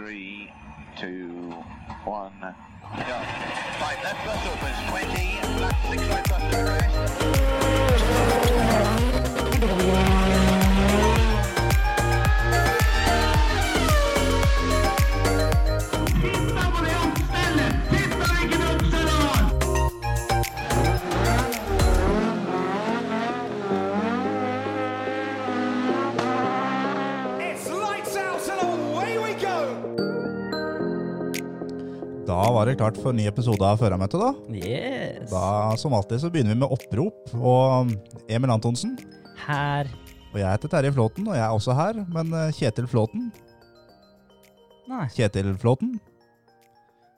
Three, 0.00 0.50
two, 0.98 1.28
one, 2.06 2.32
go. 2.40 2.48
Right, 2.96 3.98
left 4.02 4.24
bus 4.24 4.46
opens 4.46 4.80
20, 4.88 5.60
left 5.60 5.90
six 5.90 6.02
right 6.08 6.26
bus 6.26 6.54
to 6.54 6.62
rest. 6.64 7.09
Var 32.54 32.68
det 32.68 32.76
klart 32.80 32.98
for 33.00 33.12
en 33.12 33.18
ny 33.20 33.26
episode 33.30 33.64
av 33.66 33.80
Førermøtet, 33.80 34.20
da. 34.20 34.30
Yes. 34.54 35.30
da. 35.30 35.76
Som 35.80 35.94
alltid 35.96 36.22
så 36.22 36.30
begynner 36.32 36.54
vi 36.54 36.62
med 36.62 36.72
opprop. 36.74 37.32
Og 37.36 37.92
Emil 38.30 38.52
Antonsen. 38.54 38.96
Her. 39.46 39.90
Og 40.30 40.38
jeg 40.38 40.46
heter 40.46 40.70
Terje 40.70 40.92
Flåten, 40.94 41.26
og 41.28 41.34
jeg 41.36 41.44
er 41.44 41.54
også 41.54 41.74
her. 41.74 42.00
Men 42.14 42.32
eh, 42.36 42.52
Kjetil 42.54 42.86
Flåten 42.90 43.30
Nei. 44.90 45.04
Kjetil 45.14 45.52
Flåten? 45.60 45.98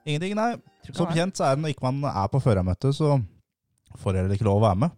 Ingenting, 0.04 0.34
nei. 0.36 0.56
Som 0.90 1.08
kjent 1.14 1.38
så 1.38 1.46
er 1.46 1.56
det 1.56 1.62
når 1.64 1.72
ikke 1.72 1.86
man 1.88 2.02
er 2.10 2.28
på 2.28 2.40
førermøtet, 2.42 2.96
så 2.96 3.14
får 4.02 4.16
dere 4.16 4.36
ikke 4.36 4.48
lov 4.48 4.60
å 4.60 4.66
være 4.66 4.80
med. 4.82 4.96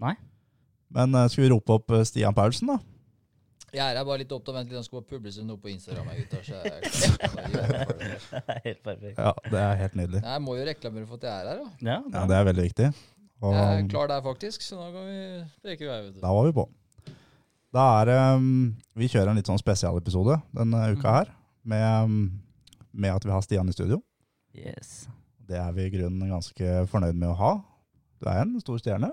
Nei. 0.00 0.14
Men 0.94 1.16
eh, 1.18 1.28
skal 1.32 1.44
vi 1.44 1.50
rope 1.52 1.76
opp 1.76 1.92
eh, 1.92 2.04
Stian 2.08 2.36
Paulsen, 2.36 2.70
da? 2.72 2.78
Jeg 3.74 3.96
er 3.98 4.06
bare 4.06 4.20
litt 4.22 4.32
opptatt 4.34 4.52
av 4.52 4.54
å 4.54 4.58
vente 4.60 4.70
litt, 4.72 4.78
han 4.78 4.86
skal 4.86 5.00
bare 5.00 5.08
publisere 5.10 5.46
noe 5.48 5.58
på 5.58 5.70
Instagram. 5.72 6.10
Jeg, 6.12 6.24
gutter, 6.24 6.42
så 6.46 6.60
jeg, 6.62 6.74
jeg, 7.54 8.60
Helt 8.68 8.84
perfekt. 8.86 9.18
Ja, 9.18 9.32
det 9.50 9.60
er 9.64 9.74
helt 9.82 9.98
nydelig. 9.98 10.22
jeg 10.22 10.44
må 10.44 10.54
jo 10.58 10.68
reklamere 10.68 11.08
for 11.10 11.18
at 11.18 11.26
jeg 11.26 11.34
er 11.34 11.50
her. 11.50 11.60
Da. 11.64 11.90
Ja, 11.90 11.98
Ja, 12.14 12.24
Det 12.30 12.36
er 12.38 12.48
veldig 12.50 12.66
viktig. 12.68 12.88
Og 13.44 13.52
Jeg 13.58 13.80
er 13.82 13.88
klar 13.90 14.08
der, 14.08 14.22
faktisk, 14.24 14.62
så 14.64 14.78
nå 14.78 14.86
kan 14.94 15.08
vi 15.10 15.18
preke 15.66 15.84
i 15.84 15.88
vei. 15.90 15.98
vet 16.06 16.14
du. 16.14 16.20
da 16.22 16.30
var 16.36 16.46
vi 16.48 16.54
på. 16.56 16.64
Da 17.74 17.84
er 18.04 18.12
um, 18.38 18.46
Vi 18.94 19.08
kjører 19.10 19.32
en 19.32 19.40
litt 19.40 19.50
sånn 19.50 19.58
spesialepisode 19.60 20.38
denne 20.54 20.84
uka 20.94 21.16
her. 21.18 21.32
Med, 21.66 21.84
um, 22.06 22.20
med 22.94 23.10
at 23.16 23.26
vi 23.26 23.34
har 23.34 23.42
Stian 23.42 23.68
i 23.68 23.74
studio. 23.74 23.98
Yes. 24.54 25.08
Det 25.44 25.58
er 25.58 25.72
vi 25.74 25.88
i 25.88 25.92
grunnen 25.96 26.30
ganske 26.30 26.84
fornøyd 26.92 27.18
med 27.18 27.32
å 27.32 27.36
ha. 27.42 27.52
Du 28.22 28.30
er 28.30 28.44
en 28.44 28.54
stor 28.62 28.78
stjerne. 28.80 29.10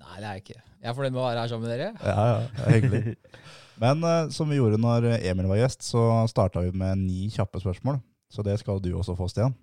Nei, 0.00 0.16
det 0.16 0.24
er 0.24 0.32
jeg 0.38 0.42
ikke. 0.46 0.62
Jeg 0.80 0.90
er 0.90 0.96
fornøyd 0.96 1.12
med 1.14 1.20
å 1.22 1.28
være 1.28 1.44
her 1.44 1.52
sammen 1.52 1.68
med 1.68 1.76
dere. 1.76 1.92
Ja, 2.00 2.24
ja, 2.32 2.40
det 2.56 2.64
er 2.66 2.76
hyggelig. 2.80 3.16
Men 3.80 4.04
uh, 4.04 4.28
som 4.32 4.48
vi 4.48 4.56
gjorde 4.58 4.80
når 4.80 5.08
Emil 5.18 5.48
var 5.50 5.60
gjest, 5.60 5.84
så 5.84 6.02
starta 6.30 6.62
vi 6.64 6.72
med 6.72 7.02
ni 7.04 7.28
kjappe 7.32 7.60
spørsmål. 7.60 8.00
Så 8.32 8.42
det 8.46 8.58
skal 8.60 8.80
du 8.82 8.90
også 8.96 9.14
få, 9.18 9.28
Stian. 9.28 9.54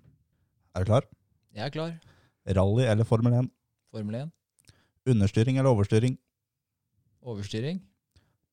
Er 0.74 0.84
du 0.84 0.90
klar? 0.90 1.06
Jeg 1.54 1.66
er 1.66 1.74
klar. 1.74 1.92
Rally 2.56 2.84
eller 2.90 3.06
Formel 3.08 3.34
1? 3.40 3.50
Formel 3.94 4.14
1. 4.22 4.30
Understyring 5.10 5.58
eller 5.58 5.70
overstyring? 5.70 6.16
Overstyring. 7.22 7.82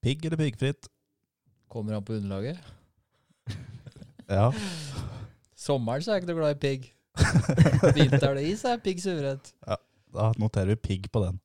Pigg 0.01 0.25
eller 0.25 0.37
piggfritt? 0.37 0.89
Kommer 1.69 1.95
an 1.97 2.05
på 2.05 2.13
underlaget. 2.19 2.59
Ja. 4.31 4.45
Sommeren 5.59 5.99
så 5.99 6.13
er 6.13 6.15
jeg 6.15 6.23
ikke 6.23 6.31
noe 6.31 6.39
glad 6.39 6.53
i 6.55 6.59
pigg. 6.61 6.85
Vinteren 7.97 8.37
det 8.39 8.45
is 8.47 8.61
er 8.63 8.77
pigg 8.79 9.01
suverent. 9.03 9.49
Da 10.15 10.29
noterer 10.39 10.71
vi 10.71 10.77
pigg 10.79 11.09
på 11.11 11.19
den. 11.25 11.41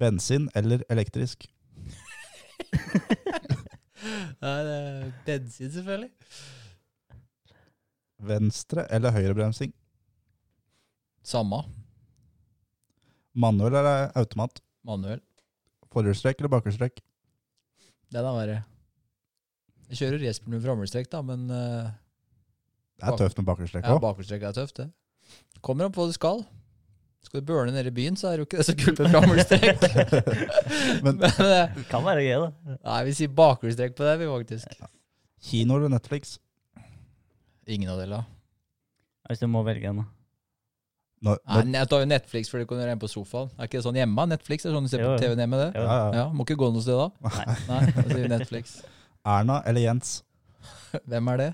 Bensin 0.00 0.48
eller 0.58 0.82
elektrisk? 0.90 1.46
Nei, 4.42 4.56
det 4.66 4.74
er 4.78 5.12
bensin, 5.26 5.70
selvfølgelig. 5.70 6.10
Venstre 8.22 8.86
eller 8.94 9.14
høyrebremsing? 9.14 9.72
Samme. 11.26 11.62
Manuell 13.34 13.74
eller 13.78 14.10
automat? 14.18 14.60
Manuell. 14.86 15.22
Forhjulstrekk 15.92 16.40
eller 16.40 16.52
bakhjulstrekk? 16.52 17.02
Den 18.12 18.26
er 18.26 18.36
verre. 18.36 18.58
Jeg 19.92 20.00
kjører 20.00 20.22
racerbil 20.24 20.54
med 20.56 20.64
framhjulstrekk, 20.64 21.08
da, 21.12 21.20
men 21.26 21.44
eh, 21.52 21.92
Det 23.00 23.08
er 23.10 23.18
tøft 23.20 23.38
med 23.40 23.48
bakhjulstrekk 23.50 23.86
ja, 23.86 23.96
òg. 23.96 24.02
bakhjulstrekk 24.04 24.46
er 24.48 24.56
tøft, 24.56 24.80
det. 24.82 24.88
Kommer 25.64 25.86
an 25.86 25.94
på 25.94 26.02
hva 26.02 26.10
du 26.10 26.16
skal. 26.16 26.42
Skal 27.22 27.40
du 27.40 27.46
burne 27.48 27.72
nede 27.72 27.88
i 27.88 27.94
byen, 27.94 28.16
så 28.18 28.28
er 28.28 28.36
det 28.36 28.42
jo 28.42 28.46
ikke 28.48 28.58
det 28.60 28.66
så 28.66 28.74
kult 28.76 28.98
med 28.98 29.12
framhjulstrekk. 29.14 29.84
Men- 31.04 31.20
men 31.22 31.22
eh, 31.26 31.76
Det 31.76 31.84
kan 31.88 32.02
være 32.04 32.24
gøy, 32.26 32.34
da. 32.42 32.76
nei, 32.88 32.96
vi 33.08 33.14
sier 33.20 33.30
bakhjulstrekk 33.38 33.94
på 33.96 34.04
det, 34.08 34.16
vi 34.20 34.26
faktisk. 34.32 34.82
Kino 35.42 35.78
eller 35.78 35.92
Netflix? 35.94 36.36
Ingen 37.70 37.92
av 37.94 38.00
delene. 38.02 38.24
Hvis 39.30 39.40
du 39.40 39.46
må 39.48 39.62
velge 39.64 39.86
en, 39.88 40.02
da. 40.02 40.08
Når, 41.22 41.38
Nei, 41.46 41.78
jeg 41.78 41.86
tar 41.92 42.00
jo 42.02 42.06
Netflix, 42.10 42.48
for 42.50 42.58
du 42.58 42.66
kan 42.66 42.76
du 42.76 42.82
gjøre 42.82 42.90
hjemme 42.96 43.04
på 43.04 43.10
sofaen. 43.12 43.50
Er 43.54 43.68
ikke 43.68 43.78
det 43.78 43.84
sånn 43.86 43.98
hjemme? 44.00 44.24
Netflix 44.26 44.66
er 44.66 44.74
sånn 44.74 44.88
du 44.88 44.90
ser 44.90 45.04
Jo, 45.04 45.12
på. 45.14 45.20
TV-en 45.22 45.42
hjemme, 45.44 45.60
det? 45.60 45.68
ja, 45.78 45.84
ja. 45.86 46.08
Ja, 46.18 46.24
Må 46.34 46.42
ikke 46.42 46.56
gå 46.58 46.72
noe 46.74 46.82
sted 46.82 46.98
da. 46.98 47.06
Nei. 47.28 47.54
Nei, 47.68 47.80
da 47.94 48.02
sier 48.08 48.24
vi 48.24 48.30
Netflix. 48.34 48.72
Erna 49.22 49.60
eller 49.70 49.84
Jens? 49.86 50.16
Hvem 51.06 51.30
er 51.32 51.38
det? 51.44 51.50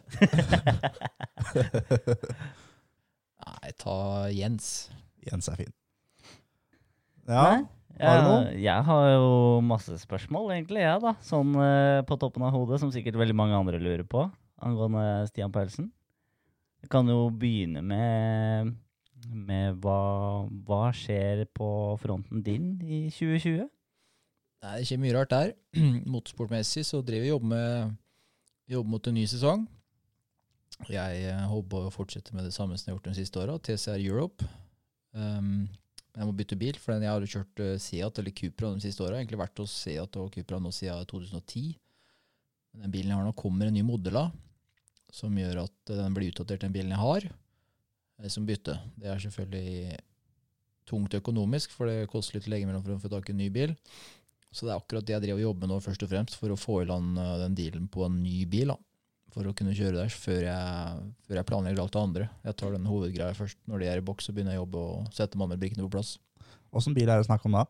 Nei, 3.45 3.71
ta 3.81 3.97
Jens. 4.33 4.71
Jens 5.29 5.51
er 5.53 5.61
fin. 5.61 5.75
Ja, 7.29 7.45
Nei? 7.45 7.67
har 7.99 8.21
du 8.23 8.27
noe? 8.29 8.51
jeg 8.57 8.87
har 8.89 9.07
jo 9.13 9.31
masse 9.65 9.99
spørsmål, 10.01 10.53
egentlig, 10.55 10.85
jeg, 10.85 11.01
da. 11.05 11.15
Sånn 11.25 11.55
eh, 11.61 12.01
på 12.09 12.17
toppen 12.21 12.47
av 12.47 12.55
hodet, 12.57 12.81
som 12.83 12.93
sikkert 12.95 13.19
veldig 13.21 13.37
mange 13.37 13.59
andre 13.59 13.81
lurer 13.83 14.07
på, 14.09 14.27
angående 14.65 15.27
Stian 15.29 15.53
Pelsen. 15.55 15.91
Jeg 16.83 16.93
kan 16.93 17.09
jo 17.11 17.27
begynne 17.35 17.83
med, 17.83 18.77
med 19.29 19.81
hva, 19.83 20.01
hva 20.69 20.85
skjer 20.95 21.45
på 21.53 21.71
fronten 22.01 22.45
din 22.47 22.77
i 22.87 23.09
2020? 23.11 23.67
Nei, 24.59 24.77
det 24.79 24.87
skjer 24.89 25.03
mye 25.03 25.15
rart 25.15 25.35
der. 25.35 25.57
Motorsportmessig 26.13 26.87
så 26.87 27.03
driver 27.03 27.27
vi 27.27 27.35
jobber 27.35 27.51
med 27.53 27.99
jobber 28.69 28.93
mot 28.95 29.07
en 29.09 29.17
ny 29.17 29.27
sesong. 29.29 29.67
Jeg 30.93 31.23
eh, 31.27 31.45
håper 31.51 31.89
å 31.89 31.93
fortsette 31.93 32.35
med 32.37 32.47
det 32.47 32.55
samme 32.55 32.77
som 32.79 32.87
jeg 32.87 32.93
har 32.93 32.99
gjort 32.99 33.11
de 33.11 33.19
siste 33.19 33.41
åra, 33.43 33.59
TCR 33.59 33.99
Europe. 33.99 34.47
Um, 35.17 35.69
jeg 36.19 36.27
må 36.27 36.35
bytte 36.35 36.59
bil, 36.59 36.79
for 36.83 36.97
jeg 36.97 37.07
har 37.07 37.23
jo 37.23 37.31
kjørt 37.31 37.61
eh, 37.63 37.77
Seat 37.79 38.19
eller 38.19 38.35
Cupra 38.35 38.73
de 38.75 38.83
siste 38.83 39.05
åra. 39.05 39.21
Egentlig 39.21 39.39
vært 39.39 39.61
hos 39.63 39.75
Seat 39.85 40.17
og 40.19 40.33
Cupra 40.35 40.59
nå 40.59 40.73
siden 40.75 41.07
2010. 41.07 41.77
Men 42.73 42.85
den 42.85 42.95
bilen 42.95 43.13
jeg 43.13 43.21
har 43.21 43.29
nå, 43.29 43.35
kommer 43.39 43.69
en 43.69 43.77
ny 43.77 43.85
modell 43.87 44.19
av, 44.19 44.33
som 45.15 45.37
gjør 45.39 45.63
at 45.63 45.93
eh, 45.93 46.01
den 46.01 46.17
blir 46.17 46.33
utdatert, 46.33 46.65
den 46.65 46.75
bilen 46.75 46.95
jeg 46.97 47.03
har, 47.05 47.29
eh, 48.19 48.31
som 48.35 48.49
bytte. 48.49 48.75
Det 48.99 49.13
er 49.13 49.23
selvfølgelig 49.23 50.01
tungt 50.89 51.15
økonomisk, 51.21 51.77
for 51.77 51.87
det 51.87 52.11
koster 52.11 52.41
litt 52.41 52.51
legemidler 52.51 52.83
for 52.83 52.97
å 52.97 53.03
få 53.05 53.13
tak 53.13 53.31
i 53.31 53.37
en 53.37 53.43
ny 53.45 53.51
bil. 53.55 53.77
Så 54.51 54.67
det 54.67 54.73
er 54.73 54.81
akkurat 54.81 55.07
det 55.07 55.15
jeg 55.15 55.27
driver 55.27 55.39
og 55.39 55.47
jobber 55.51 55.67
med 55.69 55.75
nå, 55.75 55.81
først 55.85 56.03
og 56.03 56.11
fremst, 56.17 56.39
for 56.41 56.51
å 56.51 56.59
få 56.59 56.81
i 56.83 56.89
land 56.89 57.21
den 57.45 57.57
dealen 57.59 57.87
på 57.93 58.03
en 58.09 58.19
ny 58.25 58.41
bil. 58.51 58.73
da. 58.73 58.81
For 59.35 59.45
å 59.45 59.53
kunne 59.57 59.75
kjøre 59.77 59.99
der 60.01 60.13
før 60.13 60.45
jeg, 60.47 61.09
før 61.29 61.41
jeg 61.41 61.49
planlegger 61.51 61.83
alt 61.83 61.95
det 61.95 62.01
andre. 62.01 62.29
Jeg 62.49 62.57
tar 62.61 62.73
den 62.75 62.87
hovedgreia 62.89 63.37
først. 63.37 63.59
Når 63.69 63.83
de 63.83 63.91
er 63.91 64.01
i 64.01 64.05
boks, 64.05 64.29
så 64.29 64.33
begynner 64.35 64.57
jeg 64.57 64.63
å 64.63 64.65
jobbe 64.65 64.85
og 64.85 65.11
sette 65.17 65.41
mandelbrikkene 65.41 65.85
på 65.85 65.93
plass. 65.99 66.15
Åssen 66.73 66.97
bil 66.97 67.09
er 67.09 67.21
det 67.21 67.29
snakk 67.29 67.45
om 67.49 67.59
da? 67.59 67.67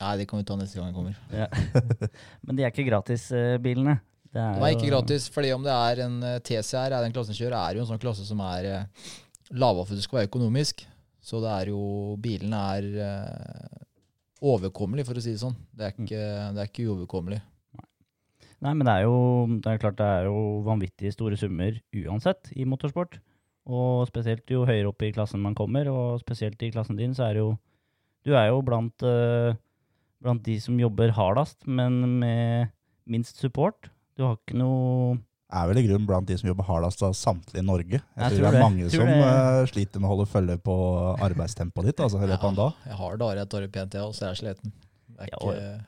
Nei, 0.00 0.14
det 0.18 0.26
kan 0.30 0.40
vi 0.40 0.46
ta 0.48 0.56
neste 0.58 0.80
gang 0.80 0.88
jeg 0.88 0.96
kommer. 0.96 1.18
Ja. 1.30 1.48
Men 2.46 2.58
de 2.58 2.64
er 2.64 2.72
ikke 2.72 2.88
gratisbilene. 2.88 3.98
Det 4.32 4.40
er, 4.40 4.56
de 4.56 4.64
er 4.64 4.74
ikke 4.78 4.88
gratis, 4.88 5.26
fordi 5.28 5.52
om 5.52 5.64
det 5.64 5.72
er 5.76 6.02
en 6.06 6.14
eh, 6.24 6.38
TCR, 6.40 6.88
er 6.88 7.04
den 7.04 7.12
klassen 7.12 7.36
kjører, 7.36 7.58
er 7.58 7.76
jo 7.76 7.82
en 7.84 7.90
sånn 7.90 8.00
klasse 8.00 8.24
som 8.24 8.40
er 8.46 8.68
eh, 8.70 9.10
lava 9.52 9.84
for 9.84 9.92
at 9.92 10.00
det 10.00 10.06
skal 10.06 10.22
være 10.22 10.30
økonomisk. 10.30 10.86
Så 11.22 11.38
det 11.44 11.50
er 11.52 11.70
jo 11.70 11.82
Bilene 12.22 12.62
er 12.78 12.88
eh, 13.04 13.82
overkommelig, 14.40 15.04
for 15.06 15.20
å 15.20 15.22
si 15.22 15.34
det 15.34 15.42
sånn. 15.42 15.58
Det 15.76 15.84
er 15.84 15.92
ikke, 15.92 16.22
det 16.56 16.64
er 16.64 16.70
ikke 16.70 16.86
uoverkommelig. 16.88 17.42
Nei, 18.62 18.72
men 18.78 18.86
det 18.86 18.92
er 18.94 19.04
jo 19.08 19.16
det 19.58 19.72
er 19.72 19.80
klart 19.82 19.96
det 19.98 20.06
er 20.06 20.28
jo 20.28 20.36
vanvittig 20.66 21.10
store 21.16 21.36
summer 21.40 21.80
uansett 22.04 22.52
i 22.54 22.64
motorsport. 22.68 23.18
Og 23.66 24.06
spesielt 24.08 24.46
jo 24.50 24.64
høyere 24.66 24.90
opp 24.90 25.02
i 25.06 25.12
klassen 25.14 25.42
man 25.42 25.54
kommer, 25.58 25.86
og 25.90 26.20
spesielt 26.22 26.62
i 26.66 26.70
klassen 26.74 26.96
din, 26.98 27.14
så 27.14 27.28
er 27.28 27.36
det 27.38 27.42
jo 27.44 27.52
Du 28.22 28.36
er 28.38 28.48
jo 28.52 28.60
blant, 28.62 29.02
eh, 29.02 29.56
blant 30.22 30.42
de 30.46 30.54
som 30.62 30.76
jobber 30.78 31.10
hardest, 31.10 31.66
men 31.66 32.18
med 32.20 32.70
minst 33.10 33.40
support. 33.42 33.88
Du 34.16 34.22
har 34.22 34.36
ikke 34.36 34.54
noe 34.60 35.16
Er 35.52 35.66
vel 35.68 35.80
i 35.82 35.86
grunnen 35.88 36.06
blant 36.06 36.26
de 36.30 36.36
som 36.38 36.46
jobber 36.48 36.64
hardest 36.64 37.02
av 37.02 37.12
samtlige 37.18 37.60
i 37.60 37.66
Norge. 37.66 37.98
Jeg, 37.98 38.02
Jeg 38.16 38.30
tror, 38.30 38.38
tror 38.38 38.46
det 38.46 38.54
er 38.60 38.62
mange 38.62 38.90
som 38.94 39.06
det. 39.10 39.16
eh, 39.26 39.66
sliter 39.72 40.00
med 40.00 40.06
å 40.08 40.12
holde 40.14 40.28
følge 40.30 40.56
på 40.62 40.76
arbeidstempoet 41.18 41.90
ditt 41.90 42.00
altså, 42.00 42.22
i 42.22 42.28
løpet 42.30 42.44
av 42.46 42.50
en 42.54 42.60
dag. 42.62 42.72
Jeg 42.86 42.96
har 43.02 43.16
dager 43.24 43.36
jeg 43.42 43.48
tar 43.50 43.66
pent, 43.74 43.92
jeg, 43.98 44.02
og 44.06 44.14
så 44.14 44.22
er 44.24 44.30
jeg 44.36 44.40
sliten. 44.44 44.72
Det 45.12 45.26
er 45.26 45.32
Ja, 45.32 45.40
ikke, 45.42 45.84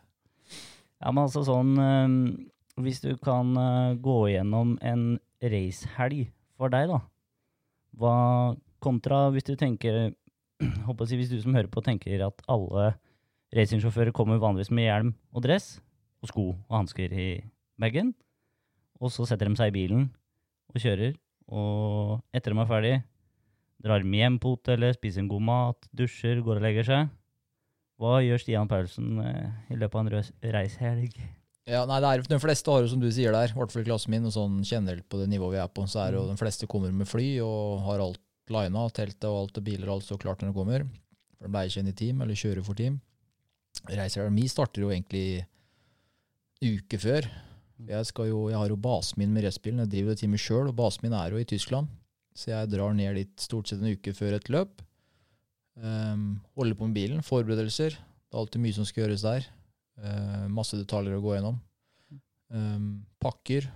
Ja, 1.04 1.10
men 1.12 1.22
altså 1.24 1.44
sånn 1.46 1.72
eh, 1.78 2.50
Hvis 2.82 3.00
du 3.04 3.12
kan 3.22 3.54
eh, 3.54 3.94
gå 4.02 4.18
gjennom 4.32 4.74
en 4.82 5.04
racehelg 5.42 6.26
for 6.58 6.72
deg, 6.72 6.90
da. 6.90 7.00
Hva 7.94 8.16
kontra 8.82 9.28
hvis 9.34 9.46
du 9.46 9.54
tenker 9.58 10.14
håper 10.88 11.04
å 11.04 11.08
si, 11.08 11.18
Hvis 11.18 11.30
du 11.30 11.38
som 11.42 11.54
hører 11.54 11.70
på 11.70 11.82
tenker 11.84 12.26
at 12.26 12.42
alle 12.50 12.94
racingsjåfører 13.54 14.14
kommer 14.14 14.42
vanligvis 14.42 14.72
med 14.74 14.88
hjelm 14.88 15.12
og 15.30 15.44
dress 15.46 15.76
og 16.24 16.30
sko 16.30 16.46
og 16.54 16.74
hansker 16.74 17.12
i 17.14 17.28
bagen, 17.78 18.14
og 18.98 19.12
så 19.12 19.26
setter 19.28 19.50
de 19.50 19.58
seg 19.58 19.70
i 19.70 19.76
bilen 19.76 20.08
og 20.72 20.80
kjører, 20.82 21.14
Og 21.44 22.22
etter 22.32 22.54
de 22.54 22.60
er 22.62 22.70
ferdig, 22.70 22.94
drar 23.84 24.00
de 24.00 24.16
hjem 24.16 24.38
på 24.40 24.54
hotellet, 24.54 24.96
spiser 24.96 25.20
en 25.20 25.28
god 25.28 25.44
mat, 25.44 25.88
dusjer, 25.92 26.40
går 26.40 26.56
og 26.56 26.64
legger 26.64 26.86
seg. 26.88 27.10
Hva 28.00 28.22
gjør 28.24 28.40
Stian 28.40 28.70
Paulsen 28.70 29.20
eh, 29.20 29.50
i 29.70 29.76
løpet 29.76 30.00
av 30.00 30.06
en 30.06 30.54
reishelg? 30.56 31.18
Ja, 31.64 31.86
nei, 31.88 31.96
det 32.04 32.10
er, 32.10 32.22
De 32.28 32.40
fleste 32.42 32.68
har 32.72 32.82
jo, 32.84 32.90
som 32.92 33.00
du 33.00 33.08
sier 33.08 33.32
der, 33.32 33.48
i 33.48 33.56
hvert 33.56 33.72
fall 33.72 33.84
i 33.84 33.88
klassen 33.88 34.12
min, 34.12 34.26
og 34.28 34.34
sånn 34.34 34.58
generelt 34.68 35.06
på 35.08 35.22
det 35.22 35.30
nivået 35.32 35.56
vi 35.56 35.62
er 35.62 35.70
på, 35.72 35.86
så 35.88 36.02
er 36.04 36.18
jo 36.18 36.26
de 36.28 36.36
fleste 36.36 36.68
kommer 36.68 36.92
med 36.92 37.08
fly 37.08 37.38
og 37.44 37.86
har 37.86 38.04
alt 38.04 38.20
lina, 38.52 38.84
teltet 38.92 39.24
og 39.30 39.38
alt 39.38 39.60
og 39.60 39.64
biler 39.64 39.88
og 39.88 39.96
alt 39.96 40.10
så 40.10 40.18
klart 40.20 40.42
når 40.42 40.52
de 40.52 40.58
kommer. 40.58 40.84
For 41.38 41.48
de 41.48 41.56
leier 41.56 41.72
seg 41.72 41.84
inn 41.84 41.94
i 41.94 41.96
team, 41.96 42.20
eller 42.20 42.36
kjører 42.36 42.66
for 42.66 42.76
team. 42.76 43.00
Reisehelga 43.88 44.32
mi 44.34 44.44
starter 44.50 44.84
jo 44.84 44.92
egentlig 44.92 45.44
uke 46.64 47.00
før. 47.00 47.30
Jeg, 47.88 48.08
skal 48.08 48.28
jo, 48.30 48.44
jeg 48.52 48.60
har 48.60 48.70
jo 48.70 48.80
basen 48.80 49.18
min 49.20 49.32
med 49.34 49.48
racerbilen, 49.48 49.82
jeg 49.86 49.94
driver 49.96 50.12
jo 50.14 50.20
teamet 50.20 50.44
sjøl, 50.44 50.68
og 50.68 50.76
basen 50.78 51.08
min 51.08 51.16
er 51.16 51.32
jo 51.32 51.40
i 51.40 51.48
Tyskland. 51.48 51.88
Så 52.36 52.50
jeg 52.52 52.70
drar 52.74 52.94
ned 52.96 53.16
dit 53.16 53.34
stort 53.40 53.70
sett 53.70 53.80
en 53.80 53.94
uke 53.94 54.12
før 54.14 54.36
et 54.36 54.52
løp. 54.52 54.84
Um, 55.80 56.44
holder 56.58 56.76
på 56.78 56.88
med 56.90 57.00
bilen, 57.00 57.24
forberedelser. 57.24 57.96
Det 57.96 58.36
er 58.36 58.42
alltid 58.44 58.62
mye 58.62 58.76
som 58.76 58.86
skal 58.86 59.06
gjøres 59.06 59.24
der. 59.24 59.48
Eh, 60.02 60.44
masse 60.50 60.78
detaljer 60.78 61.18
å 61.18 61.22
gå 61.24 61.36
gjennom. 61.36 61.58
Um, 62.54 63.04
pakker. 63.22 63.66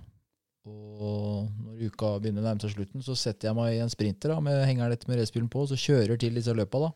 Og 0.69 1.49
når 1.65 1.88
uka 1.88 2.11
begynner 2.20 2.43
å 2.43 2.49
nærme 2.49 2.62
seg 2.62 2.75
slutten, 2.75 3.03
så 3.05 3.15
setter 3.17 3.49
jeg 3.49 3.56
meg 3.56 3.76
i 3.76 3.82
en 3.82 3.93
sprinter 3.93 4.35
da, 4.35 4.41
med 4.44 4.59
hengeren 4.69 4.93
etter 4.93 5.09
med 5.11 5.20
racerbilen 5.20 5.49
på, 5.53 5.65
så 5.70 5.79
kjører 5.79 6.20
til 6.20 6.37
disse 6.37 6.53
løpa. 6.55 6.82
da. 6.88 6.91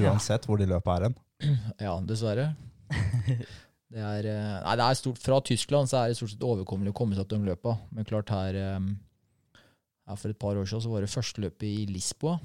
Uansett 0.00 0.46
hvor 0.48 0.60
de 0.60 0.68
løpa 0.70 0.96
er 0.96 1.08
hen. 1.08 1.18
Ja, 1.86 1.96
dessverre. 2.04 2.52
Det 3.90 3.98
er, 3.98 4.26
eh, 4.30 4.56
nei, 4.62 4.74
det 4.78 4.84
er 4.86 4.94
stort, 4.94 5.18
Fra 5.18 5.40
Tyskland 5.42 5.90
så 5.90 5.96
er 5.98 6.12
det 6.12 6.16
stort 6.20 6.30
sett 6.30 6.44
overkommelig 6.46 6.92
å 6.92 6.94
komme 6.94 7.16
seg 7.18 7.26
til 7.26 7.40
de 7.42 7.50
løpa. 7.50 7.72
Men 7.90 8.06
klart 8.06 8.30
her, 8.30 8.54
eh, 8.54 9.64
her 10.06 10.20
for 10.20 10.30
et 10.30 10.38
par 10.38 10.54
år 10.54 10.68
siden 10.70 10.84
så 10.84 10.92
var 10.92 11.02
det 11.02 11.10
første 11.10 11.42
løpet 11.42 11.66
i 11.66 11.88
Lisboa. 11.90 12.36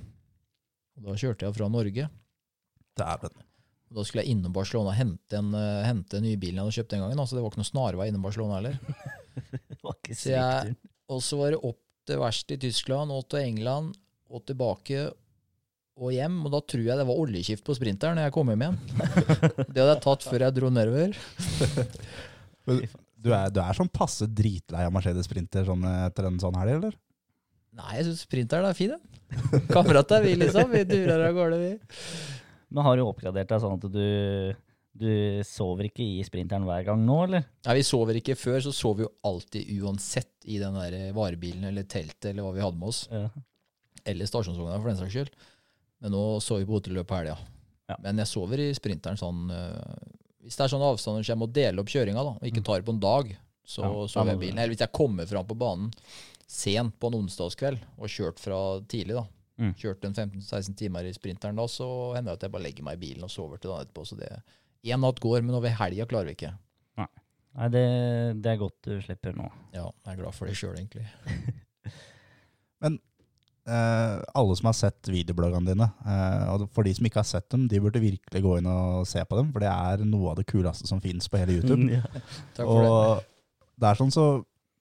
Og 0.98 1.06
Da 1.06 1.14
kjørte 1.14 1.46
jeg 1.46 1.54
fra 1.54 1.68
Norge. 1.70 2.08
Dæven. 2.98 3.46
Da 3.94 4.04
skulle 4.04 4.26
jeg 4.26 4.34
innom 4.34 4.54
Barcelona 4.56 4.92
og 4.92 4.98
hente 4.98 5.38
en, 5.38 5.52
uh, 5.54 5.84
hente 5.86 6.18
en 6.18 6.26
ny 6.26 6.34
bil 6.42 6.56
jeg 6.56 6.64
hadde 6.64 6.78
kjøpt 6.80 6.96
den 6.96 7.04
gangen. 7.04 7.22
Altså, 7.22 7.38
det 7.38 7.44
var 7.44 7.54
ikke 7.54 7.62
noe 7.62 7.70
snarvei 7.70 8.08
innom 8.10 8.26
Barcelona 8.26 8.60
heller. 8.60 8.80
Det 9.70 9.78
var 9.84 9.98
ikke 10.00 10.16
Så 10.18 10.32
jeg-. 10.32 10.76
Og 11.12 11.22
så 11.22 11.38
var 11.38 11.54
det 11.54 11.62
opp 11.68 11.82
til 12.08 12.20
verst 12.22 12.52
i 12.54 12.58
Tyskland 12.62 13.14
og 13.14 13.28
til 13.30 13.44
England 13.46 13.94
og 14.34 14.42
tilbake 14.48 15.06
og 15.96 16.12
hjem. 16.16 16.40
Og 16.48 16.54
da 16.54 16.62
tror 16.66 16.86
jeg 16.88 17.00
det 17.00 17.08
var 17.08 17.22
oljeskift 17.22 17.66
på 17.68 17.76
sprinteren 17.78 18.18
når 18.18 18.30
jeg 18.30 18.36
kom 18.36 18.52
hjem 18.52 18.64
igjen. 18.66 18.80
Det 19.74 19.80
hadde 19.80 19.92
jeg 19.92 20.04
tatt 20.06 20.26
før 20.26 20.48
jeg 20.48 20.58
dro 20.60 20.72
nedover. 20.74 21.18
Du 23.26 23.32
er, 23.34 23.50
du 23.50 23.58
er 23.58 23.74
sånn 23.74 23.90
passe 23.90 24.28
dritlei 24.30 24.84
av 24.86 24.92
Mercedes 24.94 25.26
Sprinter 25.26 25.64
sånn 25.66 25.82
etter 25.90 26.28
en 26.28 26.36
sånn 26.42 26.58
helg, 26.60 26.76
eller? 26.76 26.98
Nei, 27.74 27.96
jeg 27.98 28.06
syns 28.06 28.22
sprinteren 28.28 28.68
er 28.70 28.78
fin, 28.78 28.94
den. 28.94 29.64
Kamerater, 29.72 30.22
vi 30.22 30.36
liksom. 30.38 30.70
Vi 30.70 30.84
durer 30.88 31.24
av 31.26 31.34
gårde, 31.34 31.58
vi. 31.58 31.72
Men 32.74 32.88
har 32.88 32.98
du 32.98 33.06
oppgradert 33.06 33.52
deg 33.52 33.62
sånn 33.64 33.78
at 33.78 33.88
du, 33.94 34.56
du 34.98 35.10
sover 35.48 35.90
ikke 35.90 36.06
i 36.06 36.24
sprinteren 36.26 36.66
hver 36.68 36.86
gang 36.88 37.04
nå, 37.06 37.18
eller? 37.28 37.46
Nei, 37.68 37.76
vi 37.80 37.86
sover 37.88 38.20
ikke. 38.20 38.38
Før 38.40 38.62
så 38.66 38.74
sov 38.76 39.00
vi 39.00 39.06
jo 39.06 39.12
alltid 39.28 39.70
uansett 39.82 40.48
i 40.50 40.60
den 40.62 40.78
der 40.80 41.12
varebilen 41.16 41.68
eller 41.70 41.88
teltet 41.90 42.32
eller 42.32 42.48
hva 42.48 42.56
vi 42.56 42.64
hadde 42.66 42.82
med 42.82 42.92
oss. 42.94 43.06
Ja. 43.12 43.30
Eller 44.06 44.30
stasjonsvogna, 44.30 44.80
for 44.82 44.92
den 44.92 45.00
saks 45.02 45.14
skyld. 45.16 45.32
Men 46.04 46.14
nå 46.14 46.24
sover 46.44 46.64
vi 46.64 46.70
på 46.70 46.78
hotelløp 46.80 47.10
på 47.10 47.18
helga. 47.18 47.38
Ja. 47.90 47.98
Men 48.04 48.22
jeg 48.22 48.30
sover 48.30 48.62
i 48.64 48.72
sprinteren 48.74 49.20
sånn 49.20 49.44
øh, 49.54 50.06
Hvis 50.42 50.56
det 50.58 50.64
er 50.66 50.72
sånne 50.72 50.88
avstander 50.90 51.22
så 51.22 51.36
jeg 51.36 51.38
må 51.38 51.46
dele 51.54 51.84
opp 51.84 51.92
kjøringa, 51.94 52.24
da, 52.26 52.32
og 52.40 52.48
ikke 52.50 52.64
tar 52.66 52.82
det 52.82 52.88
på 52.88 52.96
en 52.96 53.02
dag, 53.04 53.30
så 53.62 53.84
Ja, 53.86 54.08
sover 54.10 54.32
jeg 54.34 54.40
i 54.40 54.44
bilen. 54.48 54.58
Eller 54.62 54.74
hvis 54.74 54.82
jeg 54.82 54.94
kommer 54.98 55.30
fram 55.30 55.46
på 55.46 55.58
banen 55.58 55.92
sent 56.50 56.98
på 57.02 57.10
en 57.10 57.20
onsdagskveld 57.24 57.82
og 57.98 58.12
kjørt 58.12 58.42
fra 58.42 58.60
tidlig, 58.90 59.18
da. 59.18 59.26
Mm. 59.62 59.72
Kjørte 59.80 60.10
en 60.10 60.16
15-16 60.16 60.76
timer 60.76 61.08
i 61.08 61.16
sprinteren 61.16 61.58
da, 61.60 61.66
så 61.72 61.88
hender 62.16 62.34
det 62.34 62.40
at 62.40 62.46
jeg 62.48 62.54
bare 62.56 62.66
legger 62.68 62.88
meg 62.88 62.98
i 62.98 63.04
bilen 63.06 63.28
og 63.28 63.32
sover 63.32 63.62
til 63.62 63.72
dagen 63.72 63.88
etterpå. 63.88 64.06
Så 64.08 64.20
det 64.20 64.32
Én 64.86 65.02
natt 65.02 65.18
går, 65.18 65.42
men 65.42 65.56
over 65.58 65.72
helga 65.74 66.06
klarer 66.06 66.30
vi 66.30 66.36
ikke. 66.36 66.52
Nei, 67.56 67.70
det, 67.72 67.86
det 68.44 68.52
er 68.52 68.60
godt 68.60 68.86
du 68.86 68.96
slipper 69.02 69.36
nå. 69.38 69.48
Ja, 69.74 69.88
jeg 69.88 70.12
er 70.12 70.20
glad 70.20 70.36
for 70.36 70.50
det 70.50 70.58
sjøl, 70.60 70.76
egentlig. 70.80 71.08
Eh, 73.66 74.18
alle 74.38 74.56
som 74.60 74.68
har 74.70 74.76
sett 74.78 75.08
videobloggene 75.10 75.72
dine, 75.72 75.88
eh, 76.06 76.42
og 76.54 76.68
for 76.76 76.86
de 76.86 76.92
som 76.94 77.08
ikke 77.08 77.18
har 77.18 77.26
sett 77.26 77.48
dem, 77.50 77.64
de 77.66 77.80
burde 77.82 77.98
virkelig 77.98 78.42
gå 78.44 78.52
inn 78.60 78.68
og 78.70 79.08
se 79.10 79.24
på 79.26 79.40
dem, 79.40 79.48
for 79.50 79.64
det 79.64 79.72
er 79.72 80.04
noe 80.06 80.36
av 80.36 80.38
det 80.38 80.46
kuleste 80.52 80.86
som 80.86 81.02
finnes 81.02 81.26
på 81.26 81.40
hele 81.42 81.56
YouTube. 81.58 81.88
Ja. 81.90 82.04
Takk 82.54 82.62
for 82.62 82.86
det. 82.86 82.92
og 82.92 83.82
det 83.82 83.90
er 83.90 84.00
sånn 84.04 84.14
så 84.14 84.28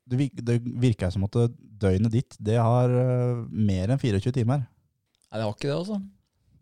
det, 0.04 0.58
virker 0.82 1.12
som 1.12 1.24
at 1.26 1.38
døgnet 1.58 2.12
ditt 2.12 2.36
det 2.42 2.58
har 2.60 2.92
eh, 2.92 3.42
mer 3.50 3.92
enn 3.94 4.00
24 4.00 4.34
timer. 4.36 4.64
Nei, 4.64 5.40
det 5.40 5.44
har 5.44 5.54
ikke 5.54 5.70
det, 5.70 5.76
altså. 5.76 6.00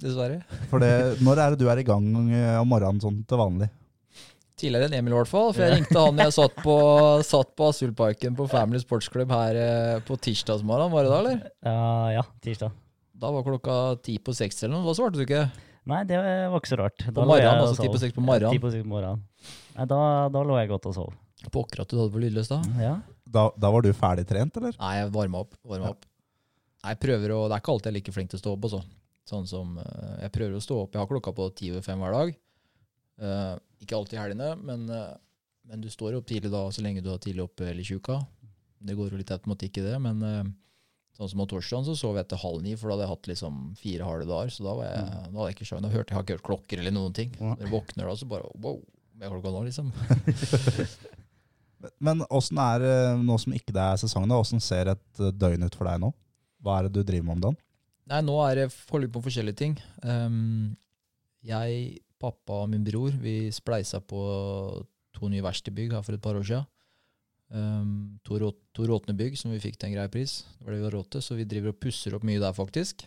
Dessverre. 0.02 0.40
For 0.70 0.82
det, 0.82 1.22
når 1.22 1.42
er 1.42 1.54
det 1.54 1.62
du 1.62 1.70
er 1.70 1.82
i 1.82 1.86
gang 1.86 2.06
eh, 2.32 2.58
om 2.60 2.70
morgenen 2.70 3.02
sånn 3.02 3.22
til 3.28 3.40
vanlig? 3.40 3.70
Tidligere 4.62 4.86
enn 4.86 4.94
Emil, 5.00 5.14
i 5.14 5.18
hvert 5.18 5.30
fall. 5.30 5.50
For 5.56 5.64
jeg 5.64 5.80
ringte 5.80 6.04
han 6.04 6.22
jeg 6.22 6.36
satt 6.36 6.62
på, 6.62 6.76
satt 7.32 7.50
på 7.58 7.72
Asylparken 7.72 8.38
på 8.38 8.46
Family 8.50 8.82
Sports 8.82 9.10
Club 9.12 9.34
her 9.34 9.58
eh, 9.58 9.98
på 10.06 10.18
tirsdagsmorgen, 10.22 10.92
var 10.94 11.06
det 11.06 11.12
da, 11.12 11.18
eller? 11.24 11.42
Ja, 11.66 11.82
ja, 12.20 12.24
tirsdag. 12.44 12.78
Da 13.22 13.30
var 13.30 13.44
klokka 13.46 13.76
ti 14.02 14.16
på 14.22 14.34
seks 14.34 14.64
eller 14.64 14.76
noe. 14.76 14.86
Hva 14.88 14.96
svarte 14.98 15.18
du 15.20 15.26
ikke? 15.26 15.44
Nei, 15.90 16.00
det 16.06 16.18
var 16.18 16.56
ikke 16.58 16.70
så 16.70 16.78
rart. 16.78 17.04
Da 17.08 17.14
På 17.16 17.26
morgenen, 17.26 17.64
altså 17.64 17.82
ti 17.82 17.90
på 17.90 18.00
seks 18.02 18.14
på 18.14 18.22
morgenen. 18.22 18.54
Ti 18.54 18.62
på 18.62 18.70
seks 18.70 18.86
på 18.86 18.90
morgenen. 18.94 19.22
Nei, 19.76 19.86
da, 19.90 19.98
da 20.30 20.42
lå 20.46 20.58
jeg 20.60 20.70
godt 20.70 20.88
og 20.90 20.96
sov. 20.96 21.12
Pokker 21.54 21.82
at 21.82 21.90
du 21.90 21.98
hadde 21.98 22.14
på 22.14 22.22
lydløs 22.22 22.50
da? 22.50 22.60
Ja. 22.78 22.94
Da, 23.32 23.48
da 23.56 23.70
var 23.72 23.84
du 23.84 23.92
ferdig 23.96 24.26
trent, 24.28 24.56
eller? 24.60 24.74
Nei, 24.80 24.94
jeg 25.00 25.12
varma 25.14 25.44
opp. 25.46 25.56
Varma 25.68 25.92
opp. 25.94 26.06
Jeg 26.82 26.98
prøver 26.98 27.32
å 27.34 27.42
Det 27.46 27.54
er 27.54 27.62
ikke 27.62 27.74
alltid 27.76 27.88
jeg 27.88 27.92
er 27.92 27.98
like 28.00 28.14
flink 28.14 28.32
til 28.32 28.40
å 28.40 28.42
stå 28.42 28.54
opp, 28.56 28.68
Også. 28.68 28.82
Sånn 29.28 29.44
som 29.46 29.76
eh, 29.78 30.14
Jeg 30.24 30.34
prøver 30.34 30.56
å 30.58 30.62
stå 30.62 30.78
opp. 30.82 30.96
Jeg 30.96 31.02
har 31.02 31.10
klokka 31.10 31.34
på 31.36 31.50
ti 31.58 31.70
over 31.72 31.84
fem 31.86 32.00
hver 32.02 32.16
dag. 32.16 32.32
Uh, 33.22 33.54
ikke 33.78 33.94
alltid 33.94 34.16
i 34.16 34.18
helgene, 34.18 34.48
men, 34.66 34.88
uh, 34.90 35.12
men 35.68 35.82
du 35.84 35.86
står 35.92 36.16
opp 36.16 36.26
tidlig 36.26 36.50
da, 36.50 36.62
så 36.74 36.82
lenge 36.82 37.04
du 37.04 37.10
er 37.12 37.20
tidlig 37.22 37.44
oppe 37.44 37.68
eller 37.68 37.86
tjuka. 37.86 38.16
Det 38.82 38.96
går 38.98 39.12
jo 39.12 39.20
litt 39.20 39.30
automatikk 39.30 39.78
i 39.78 39.84
det, 39.84 39.92
men 40.02 40.24
uh, 40.26 40.48
sånn 41.14 41.30
som 41.30 41.42
på 41.44 41.46
torsdagen 41.52 41.86
så 41.86 41.94
sov 42.00 42.18
jeg 42.18 42.26
etter 42.26 42.40
halv 42.42 42.64
ni, 42.64 42.72
for 42.74 42.88
da 42.88 42.96
hadde 42.96 43.06
jeg 43.06 43.12
hatt 43.12 43.30
liksom 43.30 43.60
fire 43.78 44.08
harde 44.08 44.26
dager. 44.26 44.50
Så 44.50 44.66
da, 44.66 44.74
var 44.80 44.88
jeg, 44.88 45.06
da 45.12 45.36
hadde 45.36 45.46
jeg 45.52 45.58
ikke 45.58 45.68
sjøen. 45.70 45.86
Da 45.86 45.92
hørte 45.92 46.02
jeg, 46.02 46.10
jeg 46.10 46.18
har 46.18 46.26
ikke 46.26 46.38
hørt 46.38 46.48
klokker 46.48 46.82
eller 46.82 46.96
noen 46.98 47.14
ting. 47.20 47.36
Når 47.38 47.62
jeg 47.62 47.74
våkner 47.76 48.10
da, 48.10 48.16
så 48.18 48.30
bare 48.32 48.50
wow, 48.64 48.80
med 49.20 49.36
klokka 49.36 49.54
nå, 49.54 49.64
liksom? 49.68 49.92
Men 52.02 52.22
åssen 52.30 52.60
er 52.62 52.82
det 52.82 52.96
nå 53.22 53.36
som 53.40 53.54
ikke 53.56 53.74
det 53.74 53.82
er 53.82 54.00
sesong? 54.02 54.30
Åssen 54.36 54.62
ser 54.62 54.92
et 54.92 55.22
eh, 55.22 55.34
døgn 55.34 55.66
ut 55.66 55.76
for 55.78 55.88
deg 55.88 56.02
nå? 56.02 56.12
Hva 56.62 56.78
er 56.78 56.88
det 56.88 56.94
du 56.96 57.02
driver 57.06 57.26
med 57.28 57.38
om 57.38 57.44
dagen? 57.46 57.60
Nei, 58.12 58.20
nå 58.26 58.36
er 58.44 58.62
det 58.62 58.72
forlik 58.74 59.12
på 59.14 59.22
forskjellige 59.24 59.58
ting. 59.58 59.76
Um, 60.02 60.74
jeg, 61.46 62.02
pappa 62.22 62.62
og 62.64 62.70
min 62.70 62.84
bror, 62.86 63.14
vi 63.22 63.50
spleisa 63.54 64.02
på 64.02 64.22
to 65.16 65.30
nye 65.30 65.44
verkstedbygg 65.44 65.94
her 65.96 66.04
for 66.06 66.16
et 66.16 66.24
par 66.24 66.38
år 66.38 66.46
siden. 66.46 66.68
Um, 67.52 68.18
to, 68.24 68.38
rå, 68.40 68.50
to 68.72 68.86
råtne 68.88 69.14
bygg 69.16 69.36
som 69.36 69.52
vi 69.52 69.60
fikk 69.62 69.76
til 69.78 69.90
en 69.90 69.96
grei 69.98 70.06
pris. 70.12 70.40
Det 70.56 70.66
var 70.66 70.74
det 70.74 70.80
vi 70.80 70.86
var 70.86 70.96
råte, 70.96 71.22
så 71.22 71.36
vi 71.38 71.48
driver 71.48 71.74
og 71.74 71.80
pusser 71.82 72.16
opp 72.16 72.26
mye 72.26 72.42
der, 72.42 72.54
faktisk. 72.56 73.06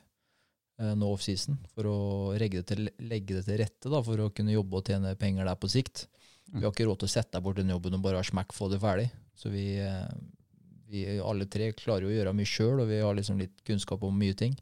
Uh, 0.82 0.94
nå 1.00 1.10
offseason, 1.16 1.58
for 1.74 1.88
å 1.90 1.98
legge 2.40 2.62
det, 2.62 2.68
til, 2.72 2.92
legge 3.08 3.40
det 3.40 3.46
til 3.48 3.62
rette 3.64 3.92
da, 3.92 4.04
for 4.06 4.22
å 4.22 4.32
kunne 4.36 4.56
jobbe 4.56 4.80
og 4.80 4.92
tjene 4.92 5.16
penger 5.20 5.48
der 5.48 5.60
på 5.60 5.72
sikt. 5.72 6.06
Vi 6.54 6.64
har 6.64 6.72
ikke 6.72 6.88
råd 6.88 7.02
til 7.02 7.10
å 7.10 7.16
sette 7.16 7.42
bort 7.44 7.58
den 7.60 7.72
jobben 7.74 7.98
og 7.98 8.04
bare 8.06 8.22
ha 8.22 8.26
smakk 8.26 8.54
få 8.56 8.70
det 8.72 8.80
ferdig. 8.84 9.10
Så 9.36 9.52
vi, 9.52 9.66
eh, 9.82 10.10
vi 10.92 11.06
alle 11.20 11.48
tre 11.52 11.72
klarer 11.76 12.06
jo 12.06 12.14
å 12.14 12.18
gjøre 12.18 12.36
mye 12.38 12.50
sjøl, 12.50 12.82
og 12.84 12.90
vi 12.92 13.02
har 13.02 13.16
liksom 13.18 13.40
litt 13.42 13.64
kunnskap 13.68 14.04
om 14.06 14.18
mye 14.18 14.38
ting. 14.38 14.56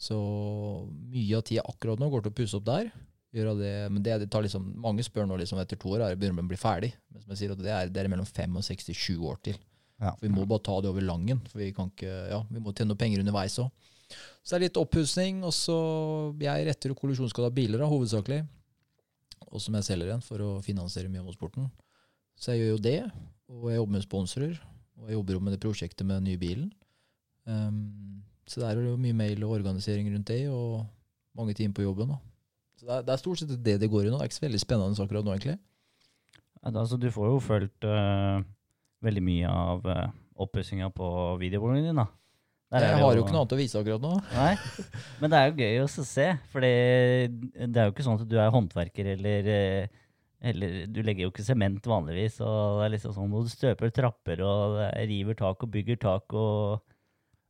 Så 0.00 0.16
mye 0.90 1.36
av 1.38 1.44
tida 1.46 1.62
akkurat 1.68 2.00
nå 2.00 2.08
går 2.10 2.24
til 2.24 2.32
å 2.32 2.38
pusse 2.40 2.58
opp 2.58 2.66
der. 2.66 2.90
Gjøre 3.34 3.54
det, 3.58 3.74
men 3.90 4.02
det, 4.02 4.16
det 4.22 4.30
tar 4.30 4.44
liksom, 4.46 4.66
mange 4.78 5.02
spør 5.06 5.26
nå 5.26 5.38
liksom 5.40 5.58
etter 5.62 5.78
to 5.80 5.90
år 5.94 6.04
er 6.04 6.14
det 6.14 6.20
begynner 6.22 6.44
å 6.44 6.50
bli 6.50 6.58
ferdig. 6.58 6.92
Men 7.10 7.22
som 7.22 7.34
jeg 7.34 7.42
sier, 7.42 7.54
det 7.58 7.72
er, 7.72 7.90
det 7.90 8.02
er 8.02 8.10
mellom 8.10 8.26
5 8.26 8.60
og 8.60 8.66
67 8.66 9.16
år 9.18 9.40
til. 9.46 9.58
Ja. 10.02 10.12
For 10.12 10.26
vi 10.26 10.32
må 10.34 10.46
bare 10.50 10.62
ta 10.66 10.76
det 10.82 10.90
over 10.90 11.04
langen. 11.04 11.40
For 11.50 11.62
vi 11.62 11.72
kan 11.74 11.90
ikke, 11.90 12.12
ja, 12.30 12.40
vi 12.50 12.62
må 12.62 12.74
tjene 12.74 12.92
noen 12.92 13.00
penger 13.00 13.22
underveis 13.22 13.58
òg. 13.62 13.70
Så 14.44 14.54
det 14.54 14.58
er 14.58 14.64
litt 14.66 14.78
oppussing. 14.78 15.42
Og 15.46 15.54
så 15.56 15.78
jeg 16.42 16.68
retter 16.68 16.92
jo 16.92 16.98
kollisjonsskada 16.98 17.50
biler, 17.54 17.82
da, 17.82 17.90
hovedsakelig. 17.90 18.42
Og 19.54 19.62
som 19.62 19.76
jeg 19.78 19.86
selger 19.86 20.10
igjen 20.10 20.24
for 20.24 20.42
å 20.42 20.50
finansiere 20.64 21.10
mye 21.10 21.22
av 21.22 21.28
motorsporten. 21.28 21.68
Så 22.34 22.52
jeg 22.52 22.64
gjør 22.64 22.72
jo 22.74 22.84
det. 22.84 22.98
Og 23.54 23.68
jeg 23.70 23.78
jobber 23.78 23.96
med 23.96 24.06
sponsorer. 24.06 24.56
Og 24.98 25.10
jeg 25.10 25.18
jobber 25.18 25.36
jo 25.36 25.42
med 25.46 25.54
det 25.54 25.62
prosjektet 25.62 26.06
med 26.06 26.18
den 26.18 26.32
nye 26.32 26.40
bilen. 26.40 26.72
Um, 27.46 28.22
så 28.48 28.60
det 28.60 28.68
er 28.68 28.82
jo 28.82 28.96
mye 29.00 29.16
mail 29.16 29.44
og 29.46 29.54
organisering 29.58 30.08
rundt 30.12 30.28
det, 30.28 30.48
og 30.52 30.84
mange 31.36 31.54
timer 31.56 31.76
på 31.76 31.84
jobben. 31.86 32.12
Da. 32.12 32.18
Så 32.78 32.88
det 32.88 32.96
er, 32.96 33.06
det 33.06 33.14
er 33.14 33.22
stort 33.22 33.40
sett 33.40 33.54
det 33.64 33.78
det 33.80 33.90
går 33.92 34.08
i 34.08 34.10
nå. 34.10 34.18
Det 34.18 34.26
er 34.26 34.32
ikke 34.32 34.40
så 34.40 34.46
veldig 34.46 34.60
spennende 34.62 35.06
akkurat 35.06 35.26
nå, 35.26 35.36
egentlig. 35.36 35.56
Altså, 36.64 36.96
du 36.96 37.10
får 37.12 37.30
jo 37.30 37.40
fulgt 37.44 37.86
uh, 37.88 38.42
veldig 39.04 39.24
mye 39.24 39.48
av 39.50 39.88
uh, 39.88 40.04
oppussinga 40.40 40.88
på 40.96 41.08
videobloggen 41.40 41.84
din, 41.84 42.00
da. 42.00 42.08
Der 42.74 42.84
Jeg 42.88 42.98
har 42.98 43.14
jo 43.14 43.22
ikke 43.22 43.32
noe 43.34 43.42
annet 43.44 43.52
å 43.54 43.58
vise 43.60 43.78
akkurat 43.80 44.02
nå. 44.02 44.12
Nei, 44.34 44.54
men 45.20 45.30
det 45.30 45.38
er 45.40 45.50
jo 45.50 45.58
gøy 45.62 45.76
også 45.84 46.02
å 46.02 46.08
se, 46.08 46.24
for 46.50 46.64
det 46.64 46.70
er 47.70 47.84
jo 47.86 47.92
ikke 47.94 48.06
sånn 48.06 48.18
at 48.18 48.26
du 48.30 48.34
er 48.42 48.50
håndverker 48.54 49.12
eller 49.14 49.50
eh, 49.54 50.00
eller 50.44 50.74
du 50.92 50.98
legger 51.06 51.24
jo 51.24 51.30
ikke 51.32 51.44
sement 51.46 51.86
vanligvis, 51.88 52.34
og 52.44 52.80
det 52.82 52.88
er 52.88 52.92
liksom 52.98 53.14
sånn, 53.16 53.30
du 53.32 53.48
støper 53.48 53.92
trapper 53.96 54.42
og 54.44 54.74
er- 54.90 55.06
river 55.08 55.38
tak 55.38 55.62
og 55.64 55.70
bygger 55.72 55.96
tak 56.02 56.34
og 56.36 56.82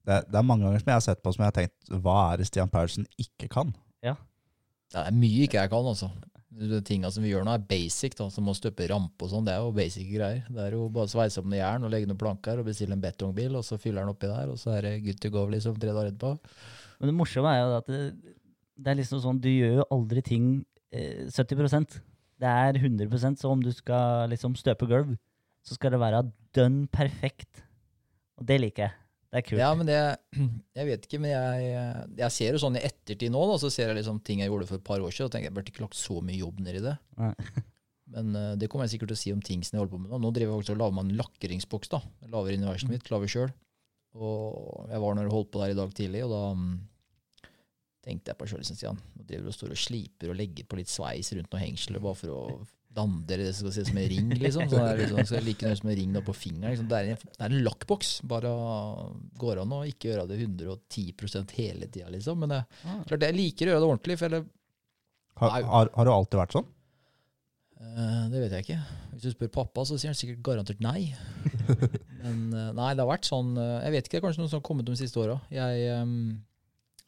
Det, 0.05 0.13
er- 0.21 0.27
det 0.29 0.37
er 0.39 0.47
mange 0.47 0.63
ganger 0.69 0.79
som 0.85 0.91
jeg 0.93 0.99
har 1.01 1.07
sett 1.09 1.23
på 1.25 1.33
som 1.35 1.43
jeg 1.43 1.51
har 1.51 1.57
tenkt 1.63 1.91
Hva 2.05 2.19
er 2.35 2.37
det 2.43 2.47
Stian 2.51 2.69
Paulsen 2.71 3.07
ikke 3.19 3.49
kan? 3.51 3.73
Ja. 4.05 4.15
Det 4.93 5.01
er 5.09 5.17
mye 5.17 5.47
ikke 5.49 5.59
jeg 5.65 5.71
kan, 5.73 5.89
altså. 5.91 6.11
Tinga 6.87 7.11
som 7.11 7.25
vi 7.25 7.33
gjør 7.33 7.45
nå, 7.47 7.55
er 7.57 7.67
basic. 7.69 8.15
da, 8.19 8.29
Som 8.31 8.49
å 8.49 8.55
støpe 8.57 8.87
rampe 8.91 9.27
og 9.27 9.33
sånn. 9.33 9.47
Det 9.47 9.55
er 9.55 9.65
jo 9.65 9.75
basic 9.75 10.07
greier. 10.13 10.47
Det 10.49 10.63
er 10.63 10.77
jo 10.77 10.87
bare 10.93 11.09
å 11.09 11.13
sveise 11.13 11.43
opp 11.43 11.49
noe 11.51 11.59
jern 11.59 11.87
og 11.87 11.93
legge 11.93 12.09
noen 12.11 12.21
planker 12.21 12.61
og 12.61 12.69
bestille 12.69 12.97
en 12.97 13.03
betongbil, 13.03 13.59
og 13.59 13.67
så 13.67 13.79
fyller 13.81 14.05
den 14.05 14.15
oppi 14.15 14.31
der, 14.31 14.53
og 14.53 14.61
så 14.61 14.77
er 14.77 14.89
det 14.89 14.95
good 15.07 15.21
to 15.23 15.33
go 15.35 15.45
liksom 15.51 15.77
tre 15.83 15.91
dager 15.91 16.13
etterpå. 16.13 16.35
Men 17.01 17.11
det 17.11 17.17
morsomme 17.19 17.53
er 17.53 17.61
jo 17.63 17.77
at 17.81 17.91
det, 17.91 18.01
det 18.79 18.93
er 18.93 19.01
liksom 19.01 19.23
sånn, 19.25 19.43
du 19.43 19.51
gjør 19.51 19.81
jo 19.81 19.89
aldri 19.97 20.23
ting 20.25 20.49
eh, 20.95 21.27
70% 21.29 21.99
Det 22.41 22.51
er 22.51 22.79
100% 22.81 23.41
så 23.41 23.51
om 23.51 23.63
du 23.63 23.71
skal 23.75 24.31
liksom 24.33 24.57
støpe 24.59 24.89
gulv, 24.91 25.15
så 25.65 25.79
skal 25.79 25.95
det 25.95 26.03
være 26.03 26.27
dønn 26.55 26.85
perfekt. 26.93 27.65
Og 28.39 28.47
det 28.47 28.61
liker 28.61 28.89
jeg. 28.89 29.04
Det 29.35 29.41
er 29.41 29.47
kult. 29.49 29.59
Ja, 29.59 29.73
men 29.75 29.89
det 29.89 29.99
Jeg 30.79 30.87
vet 30.87 31.07
ikke, 31.09 31.19
men 31.19 31.33
jeg, 31.33 31.71
jeg 32.21 32.35
ser 32.37 32.55
jo 32.55 32.61
sånn 32.63 32.79
i 32.79 32.85
ettertid 32.87 33.33
nå, 33.35 33.41
da, 33.51 33.57
så 33.59 33.71
ser 33.73 33.91
jeg 33.91 33.99
liksom 33.99 34.21
ting 34.23 34.45
jeg 34.45 34.53
gjorde 34.53 34.69
for 34.71 34.79
et 34.79 34.87
par 34.87 35.03
år 35.03 35.11
siden, 35.11 35.27
og 35.27 35.35
tenker 35.35 35.51
jeg 35.51 35.57
burde 35.57 35.75
ikke 35.75 35.83
lagt 35.83 35.99
så 35.99 36.21
mye 36.23 36.39
jobb 36.39 36.63
ned 36.63 36.79
i 36.79 36.85
det. 36.85 36.95
Nei. 37.19 37.33
Men 38.15 38.31
uh, 38.37 38.53
det 38.61 38.69
kommer 38.71 38.87
jeg 38.87 38.95
sikkert 38.95 39.11
til 39.11 39.19
å 39.19 39.23
si 39.25 39.35
om 39.35 39.43
ting 39.43 39.63
som 39.67 39.75
jeg 39.75 39.83
holder 39.83 39.95
på 39.97 40.03
med 40.05 40.13
nå. 40.13 40.21
Nå 40.23 40.31
driver 40.37 40.53
jeg 40.53 40.61
faktisk 40.61 40.77
og 40.77 40.83
lager 40.85 40.97
meg 40.97 41.07
en 41.09 41.19
lakkeringsboks, 41.19 41.91
da. 41.97 42.01
Jeg 42.23 42.35
lager 42.35 42.55
inn 42.55 42.67
i 42.67 42.69
verset 42.69 42.93
mitt, 42.93 43.11
lager 43.11 43.33
sjøl. 43.35 43.55
Og 44.15 44.91
jeg 44.93 45.03
var 45.03 45.17
når 45.17 45.27
jeg 45.27 45.35
holdt 45.35 45.51
på 45.51 45.63
der 45.65 45.75
i 45.75 45.79
dag 45.81 45.95
tidlig, 45.99 46.23
og 46.29 46.35
da 46.35 46.43
um, 46.55 46.69
tenkte 48.05 48.31
jeg 48.31 48.39
på 48.39 48.49
sjøl, 48.53 48.63
liksom, 48.63 48.79
Stian. 48.79 49.03
Nå 49.17 49.27
driver 49.27 49.49
du 49.49 49.51
og 49.51 49.59
står 49.59 49.75
og 49.75 49.83
sliper 49.83 50.31
og 50.31 50.39
legger 50.39 50.69
på 50.71 50.79
litt 50.79 50.93
sveis 50.93 51.33
rundt 51.35 51.51
noen 51.51 51.65
hengsler 51.65 52.05
bare 52.05 52.21
for 52.21 52.37
å 52.37 52.43
dandere 52.95 53.49
det 53.49 53.55
skal 53.59 53.73
se 53.75 53.85
ut 53.85 53.91
som 53.91 53.99
en 54.01 54.09
ring, 54.13 54.29
liksom. 54.39 54.69
Så 54.71 54.79
det 54.79 54.91
er 54.91 55.01
liksom, 55.03 55.25
skal 55.31 55.47
like 55.49 55.67
nøye 55.67 55.79
som 55.81 55.91
en 55.91 55.99
ring 55.99 56.13
da 56.15 56.23
på 56.25 56.35
fingeren. 56.37 56.75
Liksom. 56.75 56.91
Det, 56.91 57.01
er 57.01 57.15
en, 57.15 57.33
det 57.35 57.47
er 57.47 57.57
en 57.57 57.65
lakkboks. 57.67 58.13
Bare 58.31 58.53
går 59.41 59.63
an 59.65 59.75
å 59.75 59.83
ikke 59.91 60.13
gjøre 60.13 60.29
det 60.31 60.39
110 60.45 61.57
hele 61.59 61.91
tida, 61.91 62.13
liksom. 62.15 62.39
Men 62.45 62.55
det, 62.55 62.63
Ah. 62.85 63.03
klart 63.09 63.27
jeg 63.27 63.37
liker 63.37 63.67
å 63.67 63.75
gjøre 63.75 63.83
det 63.83 63.91
ordentlig, 63.91 64.19
for 64.21 64.39
jeg, 64.39 64.47
Har, 65.41 65.51
har, 65.51 65.91
har 65.97 66.07
du 66.07 66.13
alltid 66.15 66.39
vært 66.39 66.55
sånn? 66.55 66.67
Eh, 67.85 68.25
det 68.33 68.41
vet 68.43 68.55
jeg 68.55 68.65
ikke. 68.67 68.81
Hvis 69.13 69.25
du 69.27 69.31
spør 69.35 69.53
pappa, 69.59 69.85
så 69.87 69.99
sier 69.99 70.13
han 70.13 70.19
sikkert 70.19 70.43
garantert 70.47 70.83
nei. 70.85 71.13
Men 72.25 72.49
eh, 72.55 72.71
nei, 72.77 72.91
det 72.95 73.03
har 73.03 73.11
vært 73.11 73.29
sånn 73.29 73.53
eh, 73.61 73.85
Jeg 73.85 73.95
vet 73.95 74.07
ikke, 74.07 74.17
det 74.17 74.21
er 74.21 74.27
kanskje 74.29 74.45
noe 74.45 74.53
som 74.53 74.61
har 74.61 74.67
kommet 74.69 74.89
de 74.89 74.97
siste 74.99 75.21
åra. 75.21 75.39
Jeg 75.53 75.99
um, 76.01 76.15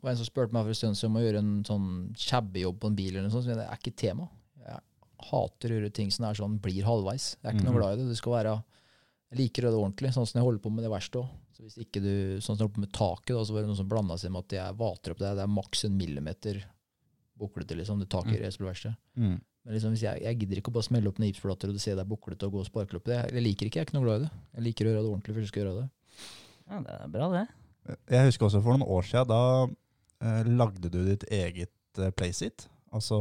var 0.03 0.13
en 0.13 0.19
som 0.21 0.29
spurte 0.29 0.55
meg 0.55 0.67
for 0.67 0.75
en 0.75 0.81
stund 0.81 0.99
siden 0.99 1.13
om 1.13 1.21
å 1.21 1.25
gjøre 1.25 1.43
en 1.45 1.55
sånn 1.67 1.87
shabby-jobb 2.21 2.81
på 2.83 2.91
en 2.91 2.99
bil, 2.99 3.15
eller 3.15 3.29
noe 3.29 3.35
sånt. 3.35 3.47
Så 3.49 3.57
det 3.57 3.65
er 3.65 3.81
ikke 3.81 3.95
tema. 3.97 4.29
Hater 5.31 5.73
å 5.73 5.79
gjøre 5.81 5.93
ting 5.93 6.11
som 6.15 6.25
er 6.29 6.35
sånn 6.39 6.59
blir 6.63 6.85
halvveis. 6.87 7.37
Jeg 7.43 7.51
er 7.51 7.57
ikke 7.57 7.65
noe 7.67 7.75
Mhm. 7.75 7.81
glad 7.81 7.93
i 7.93 8.03
det. 8.03 8.09
Det 8.13 8.17
skal 8.23 8.33
være 8.39 8.57
Jeg 9.33 9.39
liker 9.41 9.63
å 9.63 9.67
gjøre 9.67 9.75
det 9.75 9.83
ordentlig, 9.83 10.11
sånn 10.15 10.27
som 10.29 10.39
jeg 10.39 10.45
holder 10.47 10.63
på 10.63 10.71
med 10.71 10.85
det 10.85 10.91
verste 10.93 11.19
òg. 11.19 11.29
Så 11.57 11.63
hvis 11.65 11.79
ikke 11.83 12.01
du, 12.01 12.37
sånn 12.39 12.55
som 12.55 12.61
jeg 12.61 12.69
holder 12.69 12.77
på 12.77 12.85
med 12.85 12.93
taket, 12.95 13.33
da, 13.35 13.41
så 13.43 13.53
var 13.57 13.63
det 13.63 13.69
noen 13.73 13.77
som 13.81 13.89
blanda 13.89 14.15
seg 14.23 14.31
med 14.31 14.45
at 14.45 14.55
jeg 14.55 14.77
vater 14.79 15.11
opp 15.11 15.19
det. 15.19 15.33
Det 15.35 15.43
er 15.43 15.51
maks 15.51 15.85
en 15.85 15.97
millimeter 15.99 16.63
buklete, 17.37 17.75
liksom, 17.77 17.99
det 17.99 18.09
taket 18.09 18.39
i 18.39 18.43
resepelverkstedet. 18.45 18.97
Mm. 19.19 19.41
Men 19.67 19.75
liksom, 19.75 19.91
hvis 19.97 20.03
jeg, 20.07 20.23
jeg 20.23 20.39
gidder 20.39 20.61
ikke 20.63 20.71
å 20.71 20.77
bare 20.79 20.87
smelle 20.87 21.09
opp 21.11 21.19
noen 21.19 21.33
gipsplater 21.33 21.69
og 21.69 21.75
du 21.75 21.83
ser 21.83 21.97
det 21.99 22.05
er 22.07 22.11
buklete 22.15 22.47
og 22.47 22.53
gå 22.55 22.61
og 22.63 22.69
sparke 22.71 22.95
opp 23.01 23.05
det. 23.11 23.17
Jeg, 23.19 23.33
jeg 23.35 23.43
liker 23.43 23.67
ikke, 23.67 23.77
jeg 23.81 23.83
er 23.83 23.89
ikke 23.91 23.99
noe 23.99 24.07
glad 24.07 24.21
i 24.21 24.25
det. 24.25 24.31
Jeg 24.55 24.63
liker 24.69 24.85
å 24.87 24.89
gjøre 24.93 25.03
det 25.03 25.11
ordentlig 25.11 25.35
først 25.35 25.47
jeg 25.49 25.53
skal 25.53 25.63
gjøre 25.65 25.81
det. 25.83 25.89
Ja, 26.71 26.79
det 26.87 26.95
er 27.01 27.09
bra, 27.17 27.29
det. 27.35 27.99
Jeg 28.15 28.27
husker 28.31 28.47
også 28.47 28.63
for 28.63 28.79
noen 28.79 28.87
år 28.89 29.03
siden, 29.11 29.27
da 29.27 29.43
eh, 30.23 30.45
lagde 30.55 30.89
du 30.89 31.01
ditt 31.05 31.27
eget 31.35 31.99
eh, 31.99 32.11
playseat. 32.15 32.69
Altså 32.97 33.19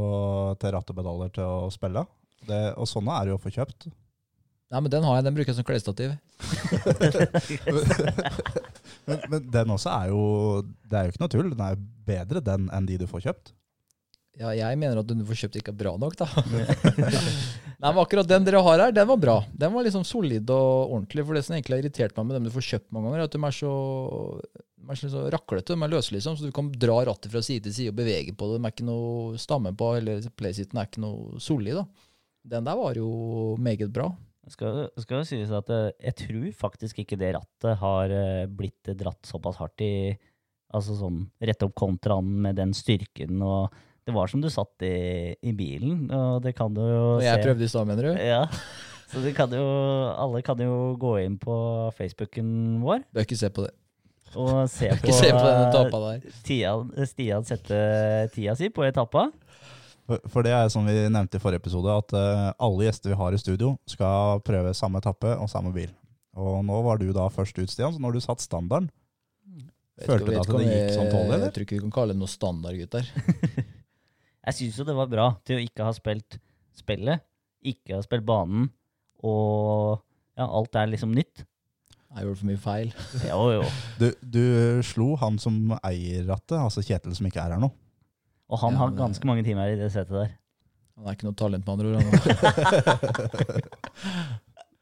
til 0.62 0.74
ratt 0.76 0.92
og 0.92 0.98
pedaler 0.98 1.32
til 1.36 1.46
å 1.46 1.70
spille. 1.74 2.06
Det, 2.46 2.62
og 2.80 2.88
sånne 2.90 3.20
er 3.20 3.32
jo 3.32 3.38
å 3.38 3.42
få 3.42 3.52
kjøpt. 3.54 3.90
Nei, 4.74 4.80
men 4.82 4.92
den 4.92 5.06
har 5.06 5.20
jeg, 5.20 5.26
den 5.28 5.36
bruker 5.36 5.52
jeg 5.52 5.60
som 5.60 5.68
klesstativ. 5.68 6.16
Men, 9.06 9.20
men 9.30 9.44
den 9.54 9.70
også 9.70 9.92
er 9.94 10.08
jo 10.10 10.22
Det 10.90 10.98
er 10.98 11.06
jo 11.06 11.12
ikke 11.14 11.22
noe 11.22 11.30
tull. 11.30 11.50
Den 11.52 11.62
er 11.62 11.76
jo 11.76 11.84
bedre 12.08 12.42
den 12.42 12.66
enn 12.74 12.88
de 12.90 12.98
du 12.98 13.06
får 13.10 13.22
kjøpt. 13.28 13.52
Ja, 14.36 14.50
jeg 14.58 14.80
mener 14.82 15.00
at 15.00 15.08
den 15.08 15.22
du 15.22 15.28
får 15.30 15.38
kjøpt 15.46 15.60
ikke 15.62 15.72
er 15.72 15.78
bra 15.80 15.94
nok, 16.02 16.18
da. 16.20 16.26
Nei, 17.80 17.92
men 17.92 18.02
akkurat 18.02 18.28
den 18.28 18.48
dere 18.48 18.64
har 18.66 18.82
her, 18.84 18.96
den 18.96 19.08
var 19.08 19.20
bra. 19.22 19.36
Den 19.56 19.72
var 19.76 19.86
liksom 19.86 20.04
solid 20.08 20.50
og 20.52 20.92
ordentlig. 20.96 21.24
For 21.28 21.38
det 21.38 21.46
som 21.48 21.56
egentlig 21.56 21.78
har 21.78 21.86
irritert 21.86 22.18
meg 22.18 22.28
med 22.28 22.40
dem 22.40 22.50
du 22.50 22.56
får 22.56 22.68
kjøpt 22.72 22.90
mange 22.96 23.12
ganger, 23.12 23.24
er 23.24 23.30
at 23.30 23.38
de 23.38 23.42
er 23.48 23.56
så, 23.62 23.72
så 24.94 25.26
raklete. 25.34 25.74
De 25.74 25.86
er 25.86 25.92
løse, 25.92 26.14
liksom. 26.14 26.38
Så 26.38 26.48
du 26.48 26.54
kan 26.56 26.70
dra 26.72 27.00
rattet 27.08 27.32
fra 27.34 27.42
side 27.42 27.66
til 27.66 27.74
side 27.74 27.94
og 27.94 27.98
bevege 27.98 28.36
på 28.38 28.52
det. 28.52 28.60
De 28.60 28.68
er 28.68 28.76
ikke 28.76 28.88
noe 28.88 29.40
stamme 29.42 29.74
på, 29.78 29.96
eller 29.98 30.22
playsitten 30.38 30.80
er 30.80 30.90
ikke 30.90 31.04
noe 31.04 31.42
solid, 31.42 31.82
da. 31.82 31.86
Den 32.56 32.68
der 32.68 32.78
var 32.78 32.98
jo 33.00 33.10
meget 33.58 33.90
bra. 33.94 34.12
Skal, 34.52 34.84
skal 35.02 35.24
sies 35.26 35.50
at 35.50 35.72
eh, 35.74 35.88
jeg 36.06 36.18
tror 36.20 36.50
faktisk 36.60 37.00
ikke 37.02 37.18
det 37.18 37.32
rattet 37.34 37.80
har 37.82 38.12
eh, 38.14 38.46
blitt 38.46 38.92
dratt 38.94 39.26
såpass 39.26 39.58
hardt 39.58 39.82
i 39.82 39.94
Altså 40.76 40.96
sånn 40.98 41.22
rett 41.46 41.62
opp 41.64 41.76
kontraen 41.78 42.28
med 42.44 42.58
den 42.58 42.74
styrken 42.76 43.42
og 43.46 43.74
Det 44.06 44.14
var 44.14 44.30
som 44.30 44.42
du 44.44 44.50
satt 44.54 44.84
i, 44.86 45.34
i 45.42 45.54
bilen, 45.56 46.10
og 46.14 46.44
det 46.44 46.56
kan 46.58 46.74
du 46.74 46.82
jo 46.82 47.06
Og 47.16 47.24
jeg 47.26 47.42
prøvde 47.42 47.66
i 47.66 47.70
stad, 47.72 47.88
mener 47.90 48.10
du? 48.10 48.22
Ja. 48.22 48.44
Så 49.10 49.22
det 49.24 49.34
kan 49.38 49.54
jo, 49.54 49.66
alle 50.14 50.42
kan 50.46 50.62
jo 50.62 50.94
gå 51.00 51.16
inn 51.24 51.40
på 51.42 51.56
Facebooken 51.98 52.84
vår 52.84 53.06
Bør 53.14 53.26
ikke 53.26 53.40
se 53.40 53.50
på 53.54 53.66
det. 53.66 53.74
Og 54.36 54.70
se 54.72 54.92
på, 55.00 55.14
se 55.16 55.32
på 55.32 55.42
den 55.42 55.64
etappa 55.70 56.02
der. 56.04 56.28
Stian, 56.42 56.92
Stian 57.10 57.48
sette 57.48 57.80
tida 58.36 58.56
si 58.60 58.70
på 58.74 58.86
etappa. 58.88 59.30
For, 60.06 60.46
det 60.46 60.52
er 60.54 60.68
som 60.70 60.86
vi 60.86 60.94
nevnte 61.10 61.40
i 61.40 61.42
forrige 61.42 61.64
episode, 61.64 61.90
at 61.90 62.14
eh, 62.14 62.50
alle 62.68 62.86
gjester 62.86 63.10
vi 63.10 63.18
har 63.18 63.34
i 63.34 63.40
studio, 63.42 63.72
skal 63.90 64.44
prøve 64.46 64.76
samme 64.78 65.02
etappe 65.02 65.32
og 65.34 65.50
samme 65.50 65.74
bil. 65.74 65.90
Og 66.38 66.60
nå 66.68 66.82
var 66.86 67.02
du 67.02 67.08
da 67.16 67.26
først 67.34 67.58
ut, 67.58 67.72
Stian, 67.72 67.96
så 67.96 68.04
når 68.04 68.18
du 68.18 68.24
satt 68.24 68.44
standarden 68.44 68.92
Følte 70.04 70.28
du 70.28 70.36
at 70.36 70.50
det 70.52 70.66
gikk 70.68 70.90
sånn 70.92 71.08
tålelig, 71.08 71.30
eller? 71.30 71.44
Jeg 71.46 71.56
tror 71.56 71.64
ikke 71.64 71.78
vi 71.78 71.84
kan 71.86 71.94
kalle 71.96 72.16
det 72.16 72.20
noe 72.20 72.32
standard, 72.32 72.76
gutter. 72.82 73.06
Jeg 74.46 74.58
syns 74.58 74.80
jo 74.82 74.86
det 74.90 74.96
var 74.98 75.08
bra 75.10 75.28
til 75.48 75.58
å 75.58 75.64
ikke 75.64 75.88
ha 75.88 75.94
spilt 75.96 76.36
spillet, 76.76 77.24
ikke 77.66 77.96
ha 77.96 78.04
spilt 78.04 78.26
banen, 78.28 78.68
og 79.24 80.04
ja, 80.36 80.46
alt 80.46 80.76
er 80.76 80.92
liksom 80.92 81.16
nytt. 81.16 81.46
Jeg 82.16 82.24
gjorde 82.24 82.40
for 82.40 82.48
mye 82.48 82.62
feil. 82.64 82.90
Jo, 83.30 83.40
jo. 83.58 83.64
du, 84.00 84.08
du 84.36 84.44
slo 84.88 85.08
han 85.20 85.36
som 85.42 85.56
eier 85.84 86.24
rattet, 86.30 86.56
altså 86.62 86.82
Kjetil 86.86 87.16
som 87.18 87.26
ikke 87.28 87.42
er 87.44 87.52
her 87.58 87.62
nå. 87.62 87.70
Og 88.52 88.58
han 88.62 88.74
Ja, 88.78 88.82
har 88.86 88.90
ganske 88.96 89.26
mange 89.28 89.44
timer 89.44 89.68
i 89.74 89.80
det 89.80 89.90
setet 89.92 90.16
der. 90.16 90.30
Han 90.96 91.06
er 91.10 91.14
ikke 91.18 91.28
noe 91.28 91.36
talent, 91.36 91.66
med 91.68 91.74
andre 91.76 91.88
ord. 91.98 92.06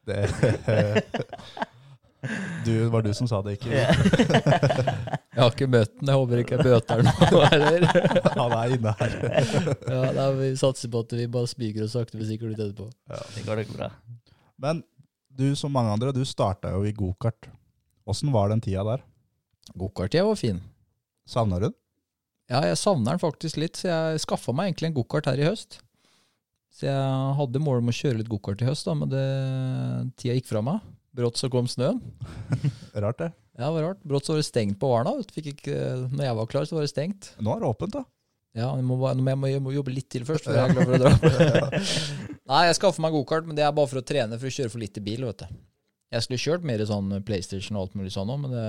Det, 0.04 0.28
du, 2.66 2.88
var 2.92 3.00
du 3.02 3.08
som 3.16 3.24
sa 3.28 3.38
det, 3.44 3.52
ikke 3.56 3.70
Jeg 3.72 3.86
har 5.38 5.48
ikke 5.48 5.66
møtt 5.72 5.92
den, 5.96 6.08
jeg 6.10 6.16
håper 6.20 6.36
ikke 6.42 6.54
jeg 6.58 6.64
bøter 6.66 6.96
den 7.00 7.08
nå 7.08 7.14
heller. 7.52 7.80
Han 8.38 8.50
er 8.58 8.66
inne 8.76 8.92
her. 9.00 9.12
Ja, 9.88 10.02
da 10.16 10.24
vi 10.36 10.46
satser 10.60 10.88
på 10.92 10.98
at 11.06 11.10
vi 11.16 11.24
bare 11.38 11.48
spiker 11.50 11.80
oss 11.86 11.94
sakte, 11.96 12.14
men 12.20 12.26
sikkert 12.28 12.50
ut 12.52 12.60
etterpå. 12.66 12.86
Det 13.38 13.42
går 13.48 13.56
nok 13.62 13.70
bra. 13.78 13.88
Men 14.64 14.74
du 15.34 15.48
som 15.58 15.72
mange 15.74 15.92
andre, 15.94 16.12
du 16.14 16.22
starta 16.28 16.72
jo 16.74 16.84
i 16.86 16.94
gokart. 16.94 17.48
Åssen 18.06 18.32
var 18.34 18.50
den 18.52 18.62
tida 18.64 18.84
der? 18.86 19.04
Gokarttida 19.74 20.26
var 20.28 20.36
fin. 20.38 20.60
Savner 21.28 21.60
du 21.62 21.68
den? 21.70 21.78
Ja, 22.52 22.60
jeg 22.68 22.76
savner 22.76 23.14
den 23.14 23.22
faktisk 23.22 23.56
litt, 23.56 23.80
så 23.80 23.88
jeg 23.88 24.24
skaffa 24.26 24.52
meg 24.52 24.68
egentlig 24.68 24.90
en 24.90 24.98
gokart 24.98 25.30
her 25.30 25.40
i 25.40 25.46
høst. 25.46 25.78
Så 26.74 26.88
jeg 26.88 27.36
hadde 27.38 27.62
mål 27.62 27.80
om 27.80 27.88
å 27.88 27.94
kjøre 27.94 28.18
litt 28.20 28.28
gokart 28.28 28.60
i 28.60 28.68
høst, 28.68 28.84
da, 28.88 28.96
men 28.98 29.10
det, 29.12 29.24
tida 30.20 30.36
gikk 30.36 30.50
fra 30.50 30.60
meg. 30.66 30.82
Brått 31.14 31.38
så 31.38 31.48
kom 31.48 31.68
snøen. 31.70 32.02
Rart, 33.02 33.22
det. 33.22 33.30
Ja, 33.54 33.68
det 33.68 33.74
var 33.76 33.84
rart. 33.86 34.00
Brått 34.02 34.26
så 34.26 34.34
var 34.34 34.40
det 34.42 34.48
stengt 34.48 34.80
på 34.82 34.88
Varna. 34.90 35.12
Fikk 35.30 35.52
ikke, 35.52 35.76
når 36.10 36.24
jeg 36.26 36.36
var 36.40 36.48
klar, 36.50 36.64
så 36.66 36.74
var 36.74 36.82
det 36.82 36.90
stengt. 36.90 37.28
Nå 37.38 37.54
er 37.54 37.62
det 37.62 37.68
åpent, 37.70 37.94
da. 37.94 38.02
Ja, 38.54 38.68
jeg 38.78 38.84
må, 38.86 38.96
bare- 39.00 39.18
jeg 39.18 39.38
må, 39.40 39.48
jeg 39.50 39.62
må 39.64 39.72
jobbe 39.74 39.90
litt 39.94 40.08
til 40.14 40.24
først, 40.28 40.44
før 40.46 40.54
jeg 40.54 40.70
er 40.70 40.74
klar 40.76 40.86
for 40.86 40.94
å 40.94 41.02
dra. 41.02 41.80
Nei, 42.52 42.60
jeg 42.68 42.76
skaffer 42.78 43.02
meg 43.02 43.14
gokart, 43.16 43.46
men 43.48 43.56
det 43.58 43.64
er 43.66 43.72
bare 43.74 43.90
for 43.90 43.98
å 43.98 44.04
trene, 44.06 44.38
for 44.38 44.46
å 44.50 44.54
kjøre 44.54 44.70
for 44.70 44.82
litt 44.82 45.00
i 45.00 45.02
bil, 45.02 45.24
vet 45.26 45.42
du. 45.42 45.56
Jeg 46.14 46.22
skulle 46.26 46.38
kjørt 46.44 46.66
mer 46.68 46.84
sånn 46.86 47.10
PlayStation 47.26 47.74
og 47.80 47.88
alt 47.88 47.96
mulig 47.98 48.12
sånn 48.14 48.30
òg, 48.30 48.38
men 48.44 48.52
det 48.54 48.64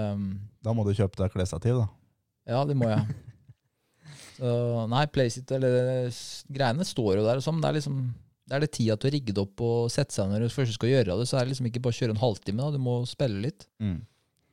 Da 0.65 0.73
må 0.73 0.85
du 0.87 0.93
kjøpe 0.97 1.19
deg 1.21 1.33
klesstativ, 1.35 1.77
da. 1.83 1.87
Ja, 2.49 2.63
det 2.65 2.77
må 2.79 2.89
jeg. 2.89 3.03
Så, 4.39 4.49
nei, 4.91 5.05
PlaySit 5.13 5.51
eller 5.55 6.09
greiene 6.51 6.83
står 6.87 7.19
jo 7.21 7.25
der. 7.27 7.37
og 7.39 7.45
sånn, 7.45 7.61
Det 7.63 7.69
er 7.69 7.77
liksom 7.79 7.99
det 8.45 8.53
er 8.53 8.61
det 8.61 8.67
tida 8.75 8.93
til 9.01 9.09
å 9.09 9.13
rigge 9.15 9.33
det 9.33 9.41
opp 9.41 9.61
og 9.65 9.87
sette 9.89 10.13
seg 10.13 10.27
når 10.29 10.43
du 10.45 10.51
først 10.53 10.75
skal 10.77 10.91
gjøre 10.91 11.15
det. 11.17 11.25
Så 11.25 11.37
er 11.39 11.45
det 11.47 11.53
liksom 11.55 11.65
ikke 11.69 11.79
bare 11.81 11.95
å 11.95 11.97
kjøre 11.97 12.13
en 12.13 12.19
halvtime, 12.21 12.59
da. 12.61 12.67
du 12.75 12.81
må 12.83 12.97
spille 13.09 13.39
litt. 13.41 13.63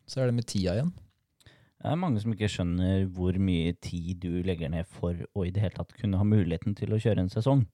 Så 0.09 0.23
er 0.23 0.31
det 0.31 0.37
med 0.39 0.47
tida 0.49 0.77
igjen. 0.79 0.93
Det 1.83 1.91
er 1.91 1.99
mange 1.99 2.21
som 2.23 2.31
ikke 2.31 2.47
skjønner 2.47 3.09
hvor 3.11 3.35
mye 3.43 3.73
tid 3.83 4.21
du 4.23 4.45
legger 4.47 4.71
ned 4.71 4.87
for 4.87 5.19
å 5.35 5.43
i 5.43 5.51
det 5.51 5.65
hele 5.65 5.75
tatt 5.75 5.97
kunne 5.99 6.21
ha 6.21 6.27
muligheten 6.27 6.77
til 6.79 6.95
å 6.95 7.01
kjøre 7.03 7.25
en 7.25 7.33
sesong. 7.33 7.65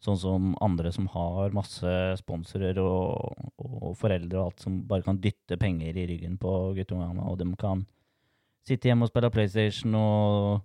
Sånn 0.00 0.20
som 0.22 0.52
andre 0.62 0.92
som 0.94 1.08
har 1.10 1.50
masse 1.52 1.94
sponsorer 2.22 2.78
og, 2.78 3.34
og 3.58 3.96
foreldre 3.98 4.38
og 4.38 4.52
alt 4.52 4.62
som 4.62 4.78
bare 4.86 5.04
kan 5.04 5.18
dytte 5.20 5.58
penger 5.60 5.98
i 5.98 6.06
ryggen 6.12 6.38
på 6.40 6.52
guttungene, 6.78 7.26
og 7.26 7.40
de 7.42 7.50
kan 7.58 7.82
sitte 8.68 8.88
hjemme 8.88 9.08
og 9.08 9.10
spille 9.10 9.32
PlayStation 9.34 9.98
og 9.98 10.62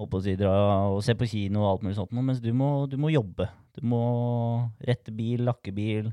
å 0.00 0.24
si, 0.24 0.34
og 0.40 0.98
se 1.04 1.14
på 1.14 1.28
kino 1.28 1.60
og 1.60 1.70
alt 1.74 1.84
mulig 1.84 1.98
sånt, 2.00 2.16
mens 2.16 2.40
du 2.42 2.50
må, 2.56 2.88
du 2.90 2.96
må 2.98 3.12
jobbe. 3.12 3.46
Du 3.76 3.84
må 3.86 4.00
rette 4.82 5.12
bil, 5.14 5.44
lakke 5.44 5.76
bil, 5.76 6.08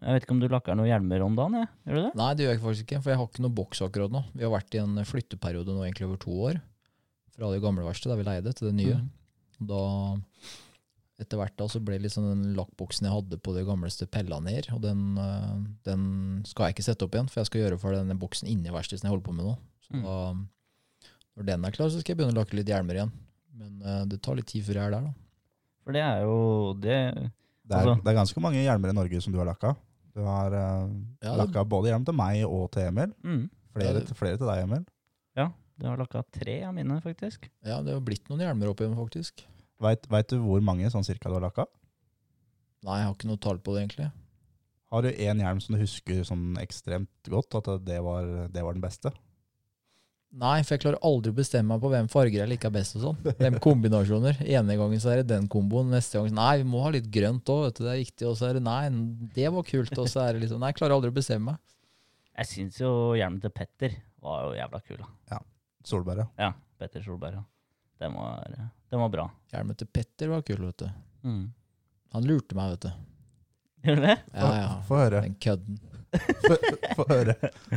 Jeg 0.00 0.14
vet 0.14 0.22
ikke 0.24 0.34
om 0.36 0.40
du 0.40 0.46
lakker 0.48 0.76
noen 0.78 0.86
hjelmer 0.92 1.22
om 1.26 1.34
dagen? 1.36 1.54
jeg. 1.58 1.68
Gjør 1.88 1.96
du 1.98 2.02
det? 2.06 2.14
Nei, 2.20 2.34
det 2.34 2.44
gjør 2.44 2.52
jeg 2.54 2.60
faktisk 2.62 2.84
ikke, 2.86 3.02
for 3.02 3.10
jeg 3.10 3.18
har 3.18 3.26
ikke 3.28 3.42
noen 3.42 3.54
boks 3.58 3.80
akkurat 3.82 4.12
nå. 4.14 4.20
Vi 4.34 4.44
har 4.46 4.52
vært 4.54 4.74
i 4.74 4.78
en 4.82 4.94
flytteperiode 5.04 5.74
nå 5.74 5.82
egentlig 5.84 6.06
over 6.06 6.20
to 6.22 6.30
år. 6.50 6.60
Fra 7.34 7.50
det 7.50 7.62
gamle 7.62 7.82
verkstedet 7.86 8.14
der 8.14 8.20
vi 8.22 8.26
leide, 8.28 8.52
til 8.54 8.68
det 8.70 8.74
nye. 8.78 8.98
Mm. 9.02 9.08
Da, 9.68 9.80
etter 11.18 11.40
hvert 11.40 11.56
da, 11.58 11.66
så 11.66 11.80
ble 11.82 11.98
liksom 11.98 12.28
den 12.28 12.44
lakkboksen 12.54 13.08
jeg 13.08 13.14
hadde 13.16 13.38
på 13.42 13.54
det 13.56 13.64
gamleste 13.66 14.06
pella 14.06 14.38
ned, 14.44 14.68
og 14.74 14.82
den, 14.84 15.00
øh, 15.18 15.56
den 15.88 16.04
skal 16.46 16.68
jeg 16.68 16.76
ikke 16.76 16.86
sette 16.86 17.02
opp 17.08 17.16
igjen, 17.18 17.28
for 17.32 17.40
jeg 17.42 17.50
skal 17.50 17.64
gjøre 17.64 17.78
for 17.82 17.96
denne 17.98 18.14
boksen 18.18 18.46
inni 18.52 18.70
verkstedet 18.70 19.02
som 19.02 19.08
jeg 19.08 19.16
holder 19.16 19.26
på 19.26 19.34
med 19.34 19.48
nå. 19.50 19.56
Så 19.88 19.96
Mm. 19.98 20.04
da, 20.04 21.10
når 21.38 21.46
den 21.50 21.64
er 21.64 21.70
klar, 21.74 21.90
så 21.90 21.98
skal 22.00 22.14
jeg 22.14 22.18
begynne 22.20 22.36
å 22.38 22.42
lakke 22.44 22.54
litt 22.54 22.70
hjelmer 22.70 22.94
igjen. 22.94 23.10
Men 23.58 23.82
øh, 23.82 24.04
det 24.06 24.22
tar 24.22 24.36
litt 24.38 24.46
tid 24.46 24.62
før 24.62 24.74
jeg 24.78 24.86
er 24.86 24.90
der, 24.94 25.08
da. 25.10 25.12
For 25.82 25.92
det 25.92 26.02
er 26.06 26.22
jo 26.22 26.38
det 26.78 26.98
Det 27.68 27.74
er, 27.76 27.82
Altså- 27.84 28.02
det 28.04 28.08
er 28.08 28.14
ganske 28.22 28.40
mange 28.40 28.62
hjelmer 28.62 28.88
i 28.88 28.92
Norge 28.96 29.20
som 29.20 29.32
du 29.32 29.38
har 29.38 29.46
lakka. 29.46 29.74
Du 30.18 30.24
har 30.26 30.50
uh, 30.50 30.88
Ja, 31.22 31.30
det- 31.30 31.36
lakka 31.44 31.62
både 31.68 31.92
hjelm 31.92 32.04
til 32.08 32.16
meg 32.18 32.42
og 32.48 32.70
til 32.74 32.88
Emil. 32.90 33.12
mm, 33.22 33.44
Flere, 33.76 33.92
Ja, 33.94 34.00
til, 34.08 34.16
flere 34.18 34.36
til 34.40 34.48
deg, 34.50 34.64
Emil. 34.66 34.84
Ja, 35.38 35.48
Du 35.78 35.86
har 35.86 35.96
lakka 36.00 36.24
tre 36.34 36.56
av 36.66 36.72
mine, 36.74 36.96
faktisk. 37.04 37.44
Ja, 37.62 37.76
det 37.86 37.92
har 37.94 38.00
blitt 38.02 38.26
noen 38.28 38.40
hjelmer 38.42 38.72
opp 38.72 38.80
igjen, 38.82 38.96
faktisk. 38.98 39.44
Veit 39.80 40.28
du 40.32 40.40
hvor 40.42 40.60
mange 40.60 40.88
sånn 40.90 41.04
cirka 41.06 41.30
du 41.30 41.36
har 41.38 41.44
lakka? 41.46 41.66
Nei, 42.82 42.96
jeg 42.98 43.06
har 43.06 43.14
ikke 43.14 43.28
noe 43.30 43.38
tall 43.38 43.58
på 43.62 43.74
det, 43.76 43.84
egentlig. 43.86 44.08
Har 44.90 45.02
du 45.02 45.08
én 45.12 45.38
hjelm 45.38 45.60
som 45.62 45.76
du 45.76 45.80
husker 45.80 46.24
sånn 46.26 46.56
ekstremt 46.58 47.30
godt, 47.30 47.54
at 47.60 47.84
det 47.84 48.00
var, 48.02 48.48
det 48.50 48.64
var 48.64 48.72
den 48.74 48.82
beste? 48.82 49.12
Nei, 50.28 50.58
for 50.60 50.76
jeg 50.76 50.82
klarer 50.82 51.00
aldri 51.08 51.32
å 51.32 51.36
bestemme 51.38 51.72
meg 51.72 51.80
på 51.80 51.88
hvem 51.88 52.08
farger 52.12 52.42
jeg 52.42 52.50
liker 52.50 52.72
best 52.72 52.98
og 52.98 53.04
sånn. 53.06 53.36
Hvem 53.38 53.54
kombinasjoner. 53.64 54.42
Ene 54.44 54.76
gangen 54.76 55.00
så 55.00 55.14
er 55.14 55.22
det 55.22 55.30
den 55.30 55.46
komboen, 55.48 55.88
neste 55.88 56.20
gang 56.20 56.34
Nei, 56.36 56.50
vi 56.60 56.66
må 56.68 56.82
ha 56.84 56.90
litt 56.92 57.08
grønt 57.12 57.48
òg, 57.48 57.62
vet 57.64 57.78
du. 57.78 57.84
Det 57.86 57.94
er 57.94 58.00
riktig. 58.02 58.26
Og 58.28 58.36
så 58.36 58.50
er 58.50 58.58
det 58.58 58.62
Nei, 58.66 58.82
det 59.34 59.48
var 59.54 59.64
kult. 59.66 59.94
Og 59.96 60.10
så 60.12 60.26
er 60.26 60.36
det 60.36 60.44
liksom 60.44 60.60
Nei, 60.60 60.70
jeg 60.74 60.80
klarer 60.82 60.98
aldri 60.98 61.14
å 61.14 61.16
bestemme 61.16 61.54
meg. 61.54 61.62
Jeg 62.38 62.50
syns 62.52 62.76
jo 62.82 62.92
hjelmen 63.18 63.40
til 63.42 63.54
Petter 63.56 63.96
var 64.22 64.44
jo 64.44 64.52
jævla 64.58 64.82
kul. 64.84 65.00
da. 65.30 65.40
Solberg, 65.88 66.20
ja. 66.20 66.28
Ja, 66.44 66.52
Petter 66.78 67.02
Solberg. 67.02 67.40
Ja. 67.40 67.44
Den 68.04 68.14
var, 68.14 68.44
den 68.92 69.00
var 69.00 69.08
bra. 69.16 69.24
Hjelmen 69.50 69.78
til 69.80 69.88
Petter 69.90 70.30
var 70.30 70.44
kul, 70.46 70.60
vet 70.68 70.84
du. 70.84 70.90
Mm. 71.24 71.46
Han 72.14 72.28
lurte 72.28 72.54
meg, 72.58 72.76
vet 72.76 72.84
du. 72.84 73.06
Gjør 73.88 73.96
du 73.98 74.04
det? 74.04 74.16
Ja, 74.34 74.50
ja. 74.58 74.68
Få 74.86 75.00
høre. 75.00 75.22
Den 75.24 75.38
kødden. 75.40 75.80
Få 76.98 77.06
høre. 77.10 77.36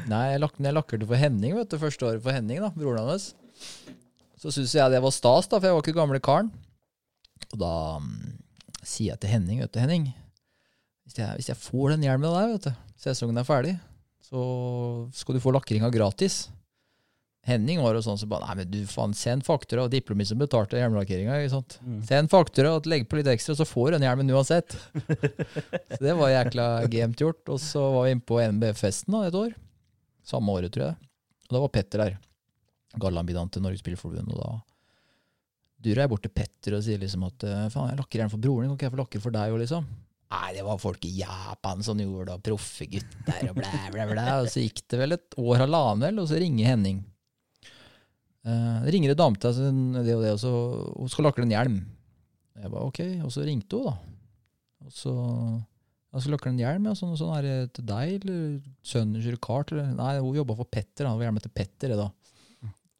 Nei, 0.09 0.23
jeg, 0.33 0.41
lak 0.43 0.59
jeg 0.59 0.75
lakkerte 0.77 1.07
for 1.09 1.19
Henning, 1.19 1.55
vet 1.57 1.71
du. 1.71 1.77
Første 1.81 2.07
året 2.07 2.23
for 2.23 2.35
Henning, 2.35 2.61
da. 2.63 2.71
Broren 2.75 3.09
hans. 3.11 3.31
Så 4.41 4.49
syntes 4.49 4.73
jeg 4.77 4.93
det 4.93 5.01
var 5.03 5.13
stas, 5.13 5.49
da, 5.51 5.59
for 5.59 5.69
jeg 5.69 5.77
var 5.77 5.85
ikke 5.85 5.99
gamle 5.99 6.21
karen. 6.23 6.49
Og 7.51 7.59
da 7.61 7.75
um, 7.99 8.09
sier 8.81 9.13
jeg 9.13 9.21
til 9.23 9.33
Henning, 9.35 9.61
vet 9.63 9.73
du, 9.73 9.81
Henning 9.83 10.11
hvis 11.11 11.17
jeg, 11.19 11.35
hvis 11.35 11.49
jeg 11.49 11.59
får 11.59 11.91
den 11.91 12.05
hjelmen 12.05 12.31
der, 12.31 12.51
vet 12.53 12.67
du, 12.69 12.91
sesongen 13.03 13.41
er 13.41 13.47
ferdig, 13.47 13.73
så 14.23 14.41
skal 15.11 15.35
du 15.35 15.43
få 15.43 15.51
lakringa 15.51 15.89
gratis. 15.91 16.45
Henning 17.47 17.79
var 17.81 17.95
jo 17.97 18.03
sånn 18.05 18.19
som 18.21 18.29
bare 18.29 18.45
Nei, 18.45 18.59
men 18.59 18.69
du 18.69 18.79
faen, 18.89 19.15
send 19.17 19.45
faktura. 19.47 19.87
Og 19.87 19.93
Diplomi 19.93 20.25
som 20.29 20.37
betalte 20.41 20.77
hjelmlakkeringa. 20.77 21.39
Mm. 21.81 22.01
Send 22.05 22.29
faktura 22.29 22.75
og 22.77 22.89
legg 22.89 23.07
på 23.09 23.17
litt 23.17 23.29
ekstra, 23.31 23.55
så 23.57 23.65
får 23.65 23.89
du 23.89 23.97
den 23.97 24.05
hjelmen 24.05 24.33
uansett. 24.35 24.75
så 25.95 26.01
det 26.03 26.17
var 26.19 26.33
jækla 26.35 26.67
gamet 26.93 27.23
gjort. 27.25 27.41
Og 27.49 27.61
så 27.63 27.85
var 27.95 28.05
vi 28.05 28.15
inne 28.15 28.27
på 28.29 28.37
NBF-festen 28.45 29.17
et 29.23 29.39
år. 29.41 29.55
Samme 30.27 30.53
året, 30.53 30.73
tror 30.75 30.91
jeg. 30.91 30.99
Og 31.49 31.57
da 31.57 31.63
var 31.63 31.73
Petter 31.73 32.05
der. 32.05 32.19
Gallanbidant 33.01 33.55
til 33.55 33.65
Norges 33.65 33.81
Spillforbund. 33.81 34.35
Og 34.35 34.43
da 34.43 34.53
durer 35.81 36.03
jeg 36.03 36.13
bort 36.13 36.25
til 36.27 36.35
Petter 36.35 36.77
og 36.77 36.85
sier 36.85 37.01
liksom 37.01 37.25
at 37.25 37.47
eh, 37.47 37.67
faen, 37.73 37.89
jeg 37.89 37.99
lakker 38.03 38.21
gjerne 38.21 38.33
for 38.35 38.43
broren 38.43 38.67
din, 38.67 38.71
kan 38.71 38.77
ikke 38.77 38.85
jeg 38.85 38.93
få 38.93 39.01
lakke 39.01 39.21
for 39.23 39.33
deg 39.33 39.53
òg, 39.55 39.61
liksom? 39.63 39.87
Nei, 40.31 40.49
det 40.55 40.63
var 40.63 40.77
folk 40.79 41.03
i 41.09 41.15
Japan 41.17 41.81
som 41.83 41.99
gjorde 41.99 42.29
det, 42.29 42.35
og 42.37 42.43
proffe 42.45 42.85
gutter 42.87 43.49
og 43.49 43.57
blæ, 43.57 43.71
blæ, 43.91 44.05
blæ. 44.13 44.27
Og 44.43 44.51
så 44.53 44.61
gikk 44.63 44.85
det 44.93 44.99
vel 45.01 45.17
et 45.17 45.39
år, 45.41 45.55
halvannet, 45.65 46.21
og 46.21 46.29
så 46.29 46.39
ringer 46.39 46.69
Henning. 46.69 47.01
Eh, 48.41 48.77
det 48.85 48.93
ringer 48.95 49.13
en 49.13 49.19
dame 49.19 49.41
til 49.41 49.53
deg, 49.53 49.81
det 50.01 50.15
og 50.15 50.23
det, 50.25 50.31
og 50.35 50.39
så 50.41 50.53
hun 50.95 51.11
skal 51.13 51.27
lakke 51.29 51.43
en 51.45 51.53
hjelm. 51.53 51.81
Jeg 52.61 52.71
ba, 52.73 52.85
ok, 52.85 53.01
og 53.25 53.33
så 53.33 53.45
ringte 53.45 53.77
hun, 53.77 53.91
da. 53.91 53.97
Og 54.81 54.95
så 54.95 55.13
jeg 56.11 56.25
skal 56.25 56.33
lakke 56.35 56.49
en 56.51 56.59
hjelm, 56.59 56.87
ja. 56.89 56.95
Sånn, 56.97 57.13
sånn 57.19 57.35
er 57.37 57.45
det 57.45 57.57
til 57.77 57.85
deg, 57.87 58.15
eller 58.17 58.39
sønnen 58.83 59.23
kjører 59.23 59.43
kart, 59.45 59.69
eller 59.71 59.93
Nei, 59.95 60.15
hun 60.19 60.41
jobba 60.41 60.57
for 60.59 60.67
Petter, 60.67 61.07
Han 61.07 61.19
var 61.19 61.29
hjelmen 61.29 61.45
til 61.45 61.53
Petter, 61.55 61.93
da. 61.95 62.09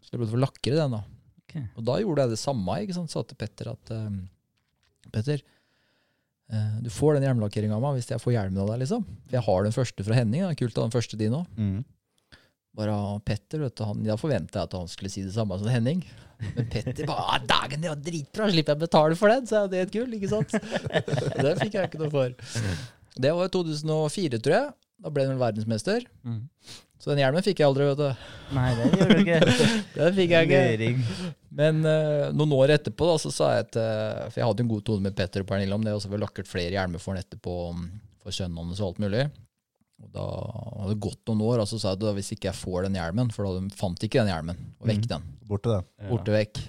Så 0.02 0.14
jeg 0.14 0.22
ble 0.22 0.30
for 0.32 0.42
lakkere 0.42 0.78
den, 0.80 0.96
da. 0.96 1.02
Okay. 1.44 1.66
Og 1.76 1.84
da 1.88 1.98
gjorde 2.00 2.24
jeg 2.24 2.32
det 2.32 2.40
samme. 2.40 2.78
ikke 2.80 2.96
sant? 2.96 3.12
Sa 3.12 3.26
til 3.28 3.38
Petter 3.40 3.74
at 3.74 3.92
um, 3.92 4.22
Petter, 5.12 5.44
uh, 6.54 6.78
du 6.80 6.88
får 6.94 7.18
den 7.18 7.28
hjelmlakkeringa 7.28 7.76
av 7.76 7.84
meg 7.84 7.98
hvis 8.00 8.08
jeg 8.14 8.24
får 8.24 8.38
hjelmen 8.38 8.62
av 8.64 8.72
deg. 8.72 8.86
liksom. 8.86 9.04
For 9.28 9.38
jeg 9.38 9.46
har 9.50 9.68
den 9.68 9.76
første 9.76 10.06
fra 10.08 10.18
Henning. 10.22 10.46
da. 10.48 10.56
Kult 10.56 10.80
å 10.80 10.86
ha 10.86 10.88
den 10.88 10.96
første 10.96 11.20
din 11.20 11.36
òg. 11.36 11.50
Mm. 11.60 11.82
Bare 12.78 12.94
ah, 12.96 13.20
Petter, 13.20 13.60
vet 13.66 13.76
du, 13.76 13.84
han, 13.84 14.04
Da 14.08 14.18
forventa 14.20 14.62
jeg 14.62 14.70
at 14.70 14.76
han 14.80 14.92
skulle 14.92 15.12
si 15.12 15.26
det 15.26 15.34
samme 15.36 15.58
som 15.60 15.72
Henning. 15.72 16.04
Men 16.42 16.70
Petter 16.72 17.06
bare 17.10 17.26
ah, 17.36 17.42
'Dagen, 17.44 17.84
det 17.84 17.92
var 17.92 18.00
dritbra, 18.06 18.48
slipper 18.52 18.74
jeg 18.74 18.80
å 18.80 18.86
betale 18.86 19.18
for 19.20 19.34
den', 19.34 19.50
så 19.50 19.64
er 19.64 19.74
det 19.74 19.82
et 19.86 19.92
gull, 19.94 20.14
ikke 20.18 20.32
sant? 20.32 20.56
det 20.56 21.58
fikk 21.60 21.76
jeg 21.78 21.90
ikke 21.90 22.02
noe 22.02 22.14
for. 22.14 22.38
Det 23.22 23.34
var 23.36 23.50
i 23.50 23.52
2004, 23.54 24.40
tror 24.40 24.56
jeg. 24.56 24.72
Da 25.02 25.12
ble 25.12 25.26
han 25.26 25.36
vel 25.36 25.42
verdensmester. 25.42 26.06
Mm. 26.24 26.42
Så 27.02 27.10
den 27.10 27.22
hjelmen 27.24 27.44
fikk 27.44 27.60
jeg 27.60 27.68
aldri, 27.68 27.88
vet 27.90 28.00
du. 28.00 28.26
Nei, 28.56 28.68
det 28.78 28.88
gjorde 28.94 29.18
du 29.18 29.22
ikke. 29.24 29.70
Den 29.98 30.18
fikk 30.18 30.34
jeg 30.36 30.50
ikke. 30.86 31.30
Men 31.58 31.80
uh, 31.82 32.30
noen 32.30 32.54
år 32.60 32.76
etterpå 32.78 33.08
da, 33.10 33.16
så 33.20 33.32
sa 33.34 33.48
jeg 33.56 33.66
at 33.66 33.78
For 34.30 34.38
jeg 34.38 34.46
hadde 34.46 34.64
en 34.64 34.70
god 34.70 34.84
tone 34.86 35.08
med 35.08 35.16
Petter 35.18 35.42
og 35.42 35.50
Pernille 35.50 35.76
om 35.76 35.84
det, 35.84 35.96
og 35.98 36.04
så 36.04 36.08
har 36.08 36.14
vi 36.14 36.22
lakkert 36.22 36.50
flere 36.50 36.76
hjelmer 36.78 37.02
for 37.02 37.18
han 37.18 37.26
etterpå 37.26 37.56
for 38.22 38.38
kjønnene 38.38 38.78
og 38.78 38.86
alt 38.86 39.02
mulig. 39.02 39.26
Da 40.12 40.24
hadde 40.82 40.94
det 40.96 41.00
gått 41.04 41.22
noen 41.30 41.42
år, 41.46 41.62
og 41.64 41.68
så 41.70 41.78
sa 41.80 41.94
jeg 41.94 42.02
at 42.04 42.16
hvis 42.18 42.32
ikke 42.36 42.50
jeg 42.50 42.58
får 42.58 42.88
den 42.88 42.98
hjelmen, 42.98 43.30
for 43.32 43.46
da 43.48 43.62
fant 43.78 44.02
ikke 44.04 44.20
den 44.24 44.32
hjelmen, 44.34 44.58
og 44.82 44.88
vekk 44.90 45.04
Mhm. 45.06 45.12
den. 45.14 45.28
Borte, 45.48 45.76
det. 45.78 46.10
Borte 46.10 46.34
vekk. 46.36 46.62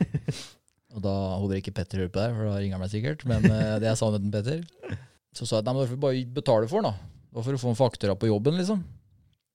Og 0.93 1.01
da 1.01 1.13
håper 1.41 1.57
ikke 1.57 1.73
Petter 1.73 2.03
hører 2.03 2.11
på 2.13 2.21
deg, 2.21 2.35
for 2.37 2.45
da 2.51 2.57
ringer 2.61 2.77
han 2.77 2.83
meg 2.85 2.91
sikkert. 2.93 3.23
Men 3.25 3.47
eh, 3.49 3.79
det 3.81 3.89
er 3.89 3.95
sannheten, 3.97 4.29
Petter. 4.35 4.59
Så 5.33 5.47
sa 5.49 5.57
jeg 5.57 5.63
at 5.63 5.71
nei, 5.71 5.73
men 5.73 5.81
da 5.81 5.89
får 5.89 5.97
du 5.97 6.03
bare 6.05 6.25
betale 6.37 6.69
for 6.69 6.83
den, 6.85 6.93
da. 6.93 7.29
Da 7.33 7.41
får 7.47 7.57
du 7.57 7.61
få 7.63 7.71
en 7.73 7.79
faktura 7.79 8.15
på 8.21 8.29
jobben, 8.29 8.59
liksom. 8.61 8.83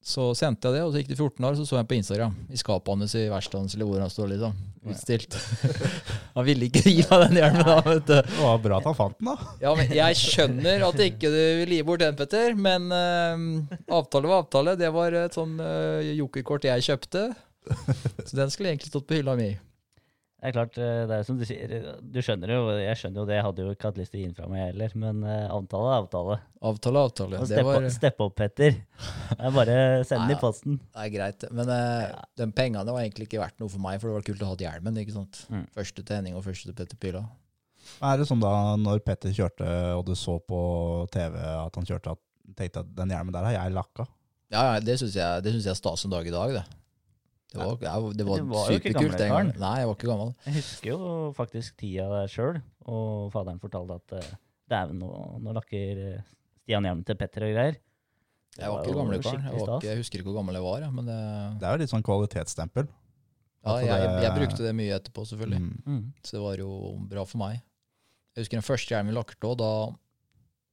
Så 0.08 0.30
sendte 0.40 0.70
jeg 0.70 0.78
det, 0.78 0.84
og 0.88 0.94
så 0.94 1.02
gikk 1.02 1.10
det 1.12 1.18
14 1.18 1.46
år, 1.50 1.56
så 1.58 1.66
så 1.68 1.76
jeg 1.82 1.88
på 1.90 1.98
Instagram. 1.98 2.36
I 2.48 2.60
skapet 2.60 2.94
hans 2.94 3.16
i 3.20 3.26
verkstedet 3.28 3.60
hans, 3.66 3.74
eller 3.76 3.90
hvor 3.90 4.00
han 4.00 4.12
står, 4.14 4.30
liksom. 4.32 4.54
Utstilt. 4.88 5.36
han 6.38 6.46
ville 6.48 6.70
ikke 6.70 6.84
gi 6.86 7.02
meg 7.10 7.24
den 7.26 7.40
hjelmen, 7.42 7.68
da, 7.68 7.76
vet 7.84 8.06
du. 8.08 8.14
Det 8.16 8.38
var 8.40 8.62
bra 8.64 8.78
at 8.80 8.88
han 8.88 8.96
fant 8.96 9.18
den, 9.20 9.32
da. 9.34 9.52
Ja, 9.66 9.74
men 9.76 9.92
jeg 9.98 10.20
skjønner 10.22 10.88
at 10.88 11.04
ikke 11.10 11.34
du 11.34 11.42
vil 11.60 11.76
gi 11.76 11.82
bort 11.90 12.06
den, 12.06 12.16
Petter, 12.16 12.56
men 12.56 12.88
uh, 12.88 13.76
avtale 14.00 14.32
var 14.32 14.46
avtale. 14.46 14.78
Det 14.80 14.94
var 14.96 15.20
et 15.26 15.36
sånn 15.36 15.60
uh, 15.60 16.00
jokerkort 16.22 16.70
jeg 16.72 16.88
kjøpte. 16.88 17.28
Så 18.24 18.32
den 18.40 18.54
skulle 18.54 18.72
egentlig 18.72 18.94
stått 18.94 19.10
på 19.12 19.20
hylla 19.20 19.36
mi. 19.36 19.52
Det 20.38 20.52
er 20.52 20.54
klart, 20.54 20.76
eh, 20.78 21.00
det 21.10 21.16
er 21.16 21.24
som 21.26 21.38
du 21.40 21.44
sier, 21.50 21.72
du 21.98 22.18
skjønner 22.22 22.52
jo, 22.54 22.60
jeg 22.78 22.98
skjønner 23.00 23.24
jo 23.24 23.26
det, 23.26 23.38
jeg 23.40 23.46
hadde 23.48 23.64
jo 23.64 23.72
ikke 23.74 23.90
hatt 23.90 23.96
lyst 23.98 24.12
til 24.14 24.20
å 24.20 24.22
gi 24.22 24.28
den 24.28 24.36
fra 24.38 24.50
meg 24.52 24.62
heller, 24.68 24.92
men 25.02 25.24
eh, 25.26 25.48
avtale 25.50 25.88
er 25.90 26.04
avtale. 26.04 26.36
Avtale 26.72 27.02
er 27.02 27.10
avtale. 27.10 27.40
ja. 27.40 27.48
Det 27.50 27.64
var 27.66 27.88
Steppe 27.96 28.28
opp, 28.28 28.36
Petter. 28.38 28.78
Det 29.32 29.40
er 29.50 29.56
bare 29.56 29.80
send 30.06 30.28
den 30.28 30.36
i 30.36 30.38
posten. 30.44 30.78
Det 30.94 31.08
er 31.08 31.12
greit, 31.16 31.48
men 31.58 31.74
eh, 31.74 32.14
de 32.38 32.48
pengene 32.60 32.94
var 32.94 33.02
egentlig 33.02 33.26
ikke 33.32 33.42
verdt 33.42 33.58
noe 33.64 33.74
for 33.74 33.82
meg, 33.88 33.98
for 33.98 34.12
det 34.12 34.20
var 34.20 34.28
kult 34.30 34.46
å 34.46 34.52
ha 34.52 34.60
hjelmen. 34.68 35.02
ikke 35.02 35.18
sant? 35.18 35.42
Mm. 35.50 35.66
Første 35.80 36.06
til 36.06 36.20
Henning 36.20 36.38
og 36.38 36.46
første 36.46 36.70
til 36.70 36.78
Petter 36.78 37.02
Pila. 37.02 37.26
Er 38.06 38.22
det 38.22 38.30
sånn 38.30 38.44
da, 38.44 38.54
når 38.78 39.02
Petter 39.10 39.34
kjørte, 39.34 39.74
og 39.98 40.06
du 40.06 40.14
så 40.20 40.38
på 40.44 40.62
TV 41.18 41.40
at 41.40 41.82
han 41.82 41.90
kjørte, 41.90 42.14
at 42.14 42.58
tenkte 42.58 42.86
at 42.86 42.94
den 42.96 43.12
hjelmen 43.12 43.34
der 43.36 43.50
har 43.50 43.58
jeg 43.58 43.74
lakka? 43.76 44.06
Ja, 44.54 44.62
ja, 44.70 44.80
det 44.80 44.96
syns 45.02 45.18
jeg, 45.18 45.44
det 45.44 45.52
synes 45.52 45.66
jeg 45.68 45.74
er 45.74 45.80
stas 45.80 46.06
en 46.08 46.14
dag 46.14 46.28
i 46.28 46.34
dag, 46.34 46.60
det. 46.62 46.77
Det 47.48 47.60
var, 47.62 47.78
ja, 47.80 47.94
det 47.96 48.26
var, 48.28 48.42
det 48.42 48.48
var 48.50 48.66
superkult 48.68 48.98
gamle 48.98 49.20
den 49.22 49.32
gangen. 49.32 49.52
Nei, 49.62 49.74
jeg 49.80 49.88
var 49.88 49.96
ikke 49.96 50.10
gammel. 50.10 50.32
Jeg 50.44 50.56
husker 50.58 50.90
jo 50.92 51.12
faktisk 51.38 51.78
tida 51.80 52.08
der 52.12 52.32
sjøl, 52.32 52.58
og 52.92 53.30
faderen 53.32 53.62
fortalte 53.64 53.98
at 54.02 54.16
uh, 54.20 54.34
dæven, 54.74 55.00
nå, 55.00 55.12
nå 55.46 55.54
lakker 55.56 56.02
eh, 56.04 56.26
Stian 56.60 56.84
hjelmen 56.84 57.06
til 57.08 57.16
Petter 57.20 57.46
og 57.48 57.54
greier. 57.56 57.78
Jeg 58.58 58.74
var 58.74 58.82
ikke 58.84 58.98
gammel 58.98 59.16
gamle 59.16 59.24
karen. 59.24 59.46
Jeg, 59.48 59.64
ikke, 59.64 59.88
jeg 59.88 60.02
husker 60.02 60.20
ikke 60.20 60.28
hvor 60.32 60.40
gammel 60.42 60.58
jeg 60.58 60.66
var, 60.66 60.88
men 60.92 61.08
det, 61.08 61.20
Det 61.62 61.70
er 61.70 61.78
jo 61.78 61.82
litt 61.84 61.94
sånn 61.94 62.04
kvalitetsstempel. 62.04 62.90
ja, 62.90 63.78
jeg, 63.80 63.88
jeg, 63.94 64.18
jeg 64.26 64.34
brukte 64.42 64.66
det 64.66 64.74
mye 64.76 64.98
etterpå, 64.98 65.26
selvfølgelig. 65.32 65.62
Mm. 65.64 65.78
Mm. 65.86 66.04
Så 66.26 66.36
det 66.36 66.44
var 66.44 66.64
jo 66.66 66.72
bra 67.14 67.24
for 67.30 67.44
meg. 67.46 67.62
Jeg 68.36 68.44
husker 68.44 68.60
den 68.60 68.68
første 68.68 68.94
hjelmen 68.94 69.14
vi 69.14 69.18
lakket 69.18 69.48
òg. 69.48 69.56
Da 69.62 69.72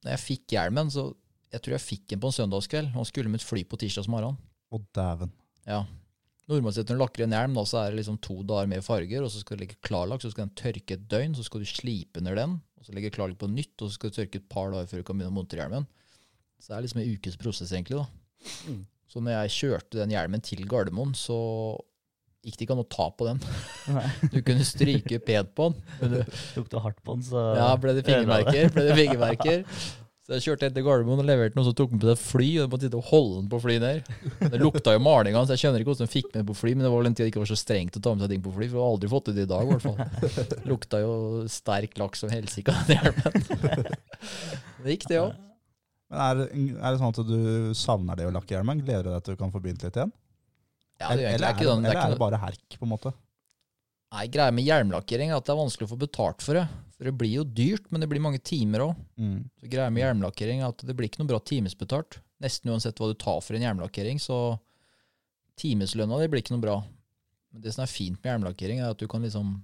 når 0.05 0.17
jeg 0.17 0.25
fikk 0.25 0.57
hjelmen, 0.57 0.91
så 0.93 1.09
jeg 1.55 1.63
tror 1.65 1.77
jeg 1.77 1.85
fikk 1.85 2.09
den 2.13 2.21
på 2.21 2.31
en 2.31 2.37
søndagskveld. 2.37 2.91
Han 2.97 3.07
skulle 3.09 3.31
med 3.31 3.41
et 3.41 3.47
fly 3.47 3.63
på 3.69 3.79
tirsdags 3.81 4.11
morgen. 4.11 4.37
Å, 4.75 4.81
dæven. 4.97 5.31
Ja. 5.69 5.85
Normalt 6.51 6.77
sett 6.77 6.91
når 6.93 6.99
du 6.99 7.03
lakker 7.05 7.25
en 7.25 7.33
hjelm, 7.33 7.55
da, 7.57 7.63
så 7.65 7.79
er 7.81 7.93
det 7.95 8.03
liksom 8.03 8.19
to 8.21 8.35
dager 8.45 8.69
med 8.69 8.85
farger, 8.85 9.25
og 9.25 9.31
så 9.33 9.41
skal 9.41 9.57
du 9.57 9.63
legge 9.65 9.79
klarlakk, 9.87 10.21
så 10.21 10.31
skal 10.35 10.45
den 10.49 10.57
tørke 10.61 10.99
et 10.99 11.07
døgn, 11.09 11.33
så 11.39 11.45
skal 11.47 11.63
du 11.65 11.69
slipe 11.71 12.21
under 12.21 12.37
den, 12.37 12.59
og 12.77 12.85
så 12.85 12.93
legge 12.97 13.13
klarlakk 13.15 13.39
på 13.41 13.49
nytt, 13.49 13.73
og 13.81 13.89
så 13.89 13.97
skal 13.97 14.13
du 14.13 14.19
tørke 14.19 14.43
et 14.43 14.49
par 14.53 14.69
dager 14.75 14.91
før 14.91 15.01
du 15.01 15.07
kan 15.09 15.17
begynne 15.17 15.33
å 15.33 15.39
montere 15.39 15.65
hjelmen. 15.65 15.87
Så 16.61 16.69
det 16.73 16.77
er 16.77 16.85
liksom 16.85 17.01
en 17.01 17.15
ukes 17.17 17.41
prosess, 17.41 17.73
egentlig. 17.73 18.03
da. 18.03 18.53
Mm. 18.69 18.83
Så 19.15 19.23
når 19.25 19.37
jeg 19.39 19.55
kjørte 19.57 20.01
den 20.03 20.13
hjelmen 20.13 20.45
til 20.45 20.63
Gardermoen, 20.69 21.17
så 21.17 21.39
gikk 22.45 22.59
det 22.61 22.67
ikke 22.67 22.77
an 22.77 22.85
å 22.85 22.89
ta 22.93 23.07
på 23.17 23.25
den. 23.31 23.41
Du 24.35 24.41
kunne 24.45 24.65
stryke 24.69 25.21
pent 25.25 25.55
på 25.57 25.71
den. 25.73 25.81
men 26.03 26.17
du- 26.19 26.39
Tok 26.59 26.69
du 26.73 26.79
hardt 26.85 27.01
på 27.05 27.17
den, 27.17 27.25
så 27.25 27.41
Ja, 27.57 27.71
ble 27.81 27.97
det 27.97 28.05
fingermerker? 28.05 28.69
Ble 28.77 28.85
det 28.91 28.97
fingermerker? 29.01 29.65
Så 30.25 30.39
jeg 30.39 30.45
kjørte 30.47 30.69
etter 30.71 30.81
Gardermoen 30.81 31.21
og 31.21 31.27
leverte 31.29 31.59
noe, 31.59 31.67
så 31.67 31.75
tok 31.77 31.91
den 31.93 32.01
på 32.01 32.09
seg 32.09 32.21
fly, 32.23 32.47
og 32.63 32.71
måtte 32.73 32.87
sitte 32.87 32.97
og 32.97 33.09
holde 33.11 33.43
den 33.43 33.49
på 33.53 33.59
fly 33.61 33.75
ned. 33.83 34.07
Det 34.41 34.61
lukta 34.63 34.95
jo 34.95 35.03
maling 35.05 35.37
av 35.37 35.45
så 35.45 35.53
jeg 35.53 35.61
skjønner 35.67 35.83
ikke 35.83 35.91
hvordan 35.91 36.09
de 36.09 36.15
fikk 36.15 36.31
med 36.31 36.39
den 36.39 36.47
på 36.49 36.57
fly, 36.57 36.73
men 36.73 36.87
det 36.87 36.93
var 36.95 37.03
vel 37.03 37.09
en 37.11 37.17
tid 37.19 37.27
det 37.27 37.33
ikke 37.35 37.43
var 37.43 37.51
så 37.51 37.59
strengt 37.61 37.99
å 37.99 38.03
ta 38.07 38.15
med 38.15 38.25
seg 38.25 38.33
ting 38.33 38.45
på 38.47 38.53
fly, 38.55 38.69
for 38.71 38.79
jeg 38.79 38.87
har 38.87 38.95
aldri 38.95 39.11
fått 39.13 39.29
det 39.37 39.45
i 39.45 39.51
dag, 39.51 39.69
i 39.69 39.75
hvert 39.75 39.85
fall. 39.85 40.63
Lukta 40.73 41.03
jo 41.03 41.13
sterk 41.53 42.01
laks 42.01 42.25
som 42.25 42.33
helsike 42.33 42.73
av 42.73 42.89
den 42.89 43.05
hjelmen. 43.05 43.91
Det 44.81 44.97
gikk, 44.97 45.05
det 45.13 45.21
òg. 45.27 45.37
Men 46.09 46.25
er, 46.25 46.41
er 46.55 46.89
det 46.89 47.03
sånn 47.03 47.13
at 47.13 47.21
du 47.29 47.77
savner 47.77 48.17
det 48.17 48.31
å 48.31 48.33
lakke 48.33 48.57
hjelmen? 48.57 48.81
Gleder 48.81 49.11
du 49.11 49.13
deg 49.13 49.29
til 49.29 49.37
du 49.37 49.43
kan 49.45 49.53
få 49.53 49.61
begynt 49.61 49.85
litt 49.85 50.01
igjen? 50.01 50.15
Ja, 51.03 51.13
det 51.13 51.29
eller 51.35 51.51
er 51.51 51.53
er, 51.53 51.69
sånn. 51.69 51.85
Det 51.85 51.93
eller 51.93 52.01
er 52.01 52.09
er 52.09 52.17
det 52.17 52.23
bare 52.25 52.41
herk, 52.41 52.65
på 52.79 52.89
en 52.89 52.95
måte? 52.97 53.13
nei, 54.15 54.29
greia 54.31 54.53
med 54.55 54.65
hjelmlakkering 54.65 55.33
er 55.33 55.41
at 55.41 55.45
det 55.49 55.53
er 55.53 55.59
vanskelig 55.59 55.89
å 55.89 55.93
få 55.93 56.01
betalt 56.01 56.45
for 56.45 56.57
det. 56.57 56.65
For 56.95 57.09
det 57.09 57.17
blir 57.19 57.33
jo 57.41 57.45
dyrt, 57.45 57.89
men 57.91 58.03
det 58.03 58.09
blir 58.11 58.23
mange 58.23 58.41
timer 58.45 58.87
òg. 58.87 58.99
Mm. 59.19 59.39
Så 59.61 59.71
greia 59.71 59.91
med 59.91 60.05
hjelmlakkering 60.05 60.63
er 60.63 60.71
at 60.71 60.85
det 60.87 60.95
blir 60.95 61.11
ikke 61.11 61.23
noe 61.23 61.33
bra 61.33 61.41
timesbetalt. 61.43 62.21
Nesten 62.45 62.71
uansett 62.71 63.01
hva 63.01 63.11
du 63.11 63.17
tar 63.19 63.41
for 63.43 63.59
en 63.59 63.65
hjelmlakkering, 63.67 64.21
så 64.23 64.57
timeslønna 65.59 66.21
di 66.21 66.31
blir 66.31 66.45
ikke 66.45 66.55
noe 66.55 66.65
bra. 66.65 66.77
Men 67.55 67.65
det 67.65 67.75
som 67.75 67.85
er 67.85 67.91
fint 67.91 68.19
med 68.21 68.31
hjelmlakkering, 68.31 68.83
er 68.83 68.95
at 68.95 69.03
du 69.03 69.09
kan 69.11 69.27
liksom 69.27 69.57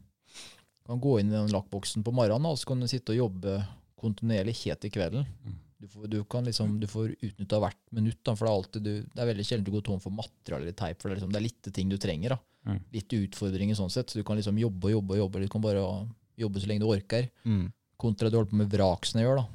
kan 0.90 1.00
gå 1.02 1.20
inn 1.20 1.30
i 1.30 1.36
den 1.36 1.52
lakkboksen 1.54 2.02
på 2.06 2.14
morgenen, 2.14 2.50
og 2.50 2.58
så 2.58 2.72
kan 2.72 2.82
du 2.82 2.88
sitte 2.90 3.14
og 3.14 3.20
jobbe 3.20 3.60
kontinuerlig 4.00 4.56
helt 4.64 4.80
til 4.82 4.92
kvelden. 4.94 5.26
Mm. 5.46 5.58
Du 5.80 5.88
får, 5.88 6.06
du 6.12 6.18
kan 6.28 6.44
liksom, 6.44 6.74
du 6.80 6.86
får 6.90 7.12
utnytta 7.14 7.60
hvert 7.62 7.78
minutt, 7.96 8.18
da, 8.26 8.34
for 8.36 8.44
det 8.46 8.50
er, 8.50 8.58
alltid 8.58 8.84
du, 8.84 8.94
det 9.06 9.22
er 9.22 9.28
veldig 9.30 9.46
sjelden 9.48 9.68
du 9.68 9.74
går 9.76 9.84
tom 9.86 10.00
for 10.02 10.12
materiale 10.12 10.66
eller 10.66 10.76
teip. 10.76 10.98
For 11.00 11.08
det 11.08 11.14
er, 11.14 11.20
liksom, 11.20 11.30
det 11.32 11.40
er 11.40 11.46
litt 11.46 11.70
ting 11.76 11.92
du 11.92 11.96
trenger. 12.00 12.34
da. 12.34 12.40
Mm. 12.68 12.80
Litt 12.92 13.14
utfordringer 13.16 13.78
sånn 13.78 13.92
sett. 13.92 14.10
Så 14.10 14.20
du 14.20 14.26
kan 14.26 14.36
liksom 14.36 14.58
jobbe 14.60 14.90
og 14.90 14.96
jobbe 14.98 15.16
og 15.16 15.22
jobbe. 15.22 15.44
Du 15.44 15.52
kan 15.52 15.64
bare 15.64 15.84
jobbe 16.46 16.60
så 16.62 16.68
lenge 16.70 16.80
du 16.84 16.90
orker. 16.90 17.28
Mm. 17.44 17.66
Kontra 18.00 18.30
du 18.30 18.36
holder 18.38 18.50
på 18.50 18.60
med 18.62 18.70
vrak 18.72 19.06
som 19.08 19.20
jeg 19.20 19.28
gjør, 19.28 19.42
da. 19.42 19.46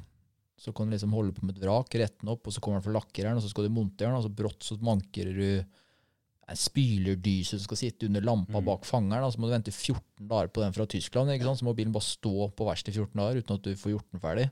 Så 0.56 0.72
kan 0.72 0.86
du 0.88 0.94
liksom 0.96 1.12
holde 1.12 1.34
på 1.36 1.44
med 1.44 1.56
et 1.58 1.62
vrak, 1.66 1.90
rette 2.00 2.22
den 2.22 2.30
opp, 2.32 2.46
og 2.48 2.52
så 2.54 2.60
kommer 2.64 2.78
den 2.80 2.86
fra 2.86 2.94
lakkereren, 2.96 3.36
og 3.36 3.42
så 3.44 3.50
skal 3.52 3.66
du 3.66 3.74
montere 3.76 4.08
den, 4.08 4.16
og 4.16 4.24
så 4.24 4.32
brått 4.32 4.62
så 4.64 4.78
mankerer 4.80 5.34
du 5.36 5.48
en 6.46 6.56
spylerdyse 6.56 7.58
som 7.58 7.64
skal 7.66 7.76
sitte 7.80 8.06
under 8.06 8.22
lampa 8.22 8.60
Mm. 8.60 8.64
bak 8.64 8.84
fangeren, 8.86 9.20
da. 9.20 9.28
så 9.30 9.38
må 9.42 9.48
du 9.50 9.52
vente 9.56 9.72
14 9.74 10.28
dager 10.30 10.48
på 10.48 10.62
den 10.62 10.72
fra 10.72 10.86
Tyskland. 10.86 11.28
ikke 11.34 11.44
sant? 11.44 11.58
Så 11.58 11.64
må 11.66 11.74
bilen 11.74 11.92
bare 11.92 12.06
stå 12.06 12.54
på 12.54 12.64
verkstedet 12.64 12.94
i 12.94 13.00
14 13.02 13.18
dager 13.18 13.42
uten 13.42 13.54
at 13.56 13.62
du 13.62 13.74
får 13.74 13.90
gjort 13.96 14.10
den 14.12 14.20
ferdig. 14.20 14.50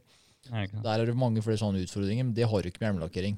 Ja. 0.50 0.66
Der 0.82 1.00
er 1.00 1.06
det 1.06 1.16
mange 1.16 1.40
flere 1.40 1.56
sånne 1.56 1.80
utfordringer, 1.86 2.24
men 2.26 2.34
det 2.34 2.44
har 2.50 2.60
du 2.62 2.68
ikke 2.68 2.80
med 2.82 2.90
hjelmlakkering. 3.00 3.36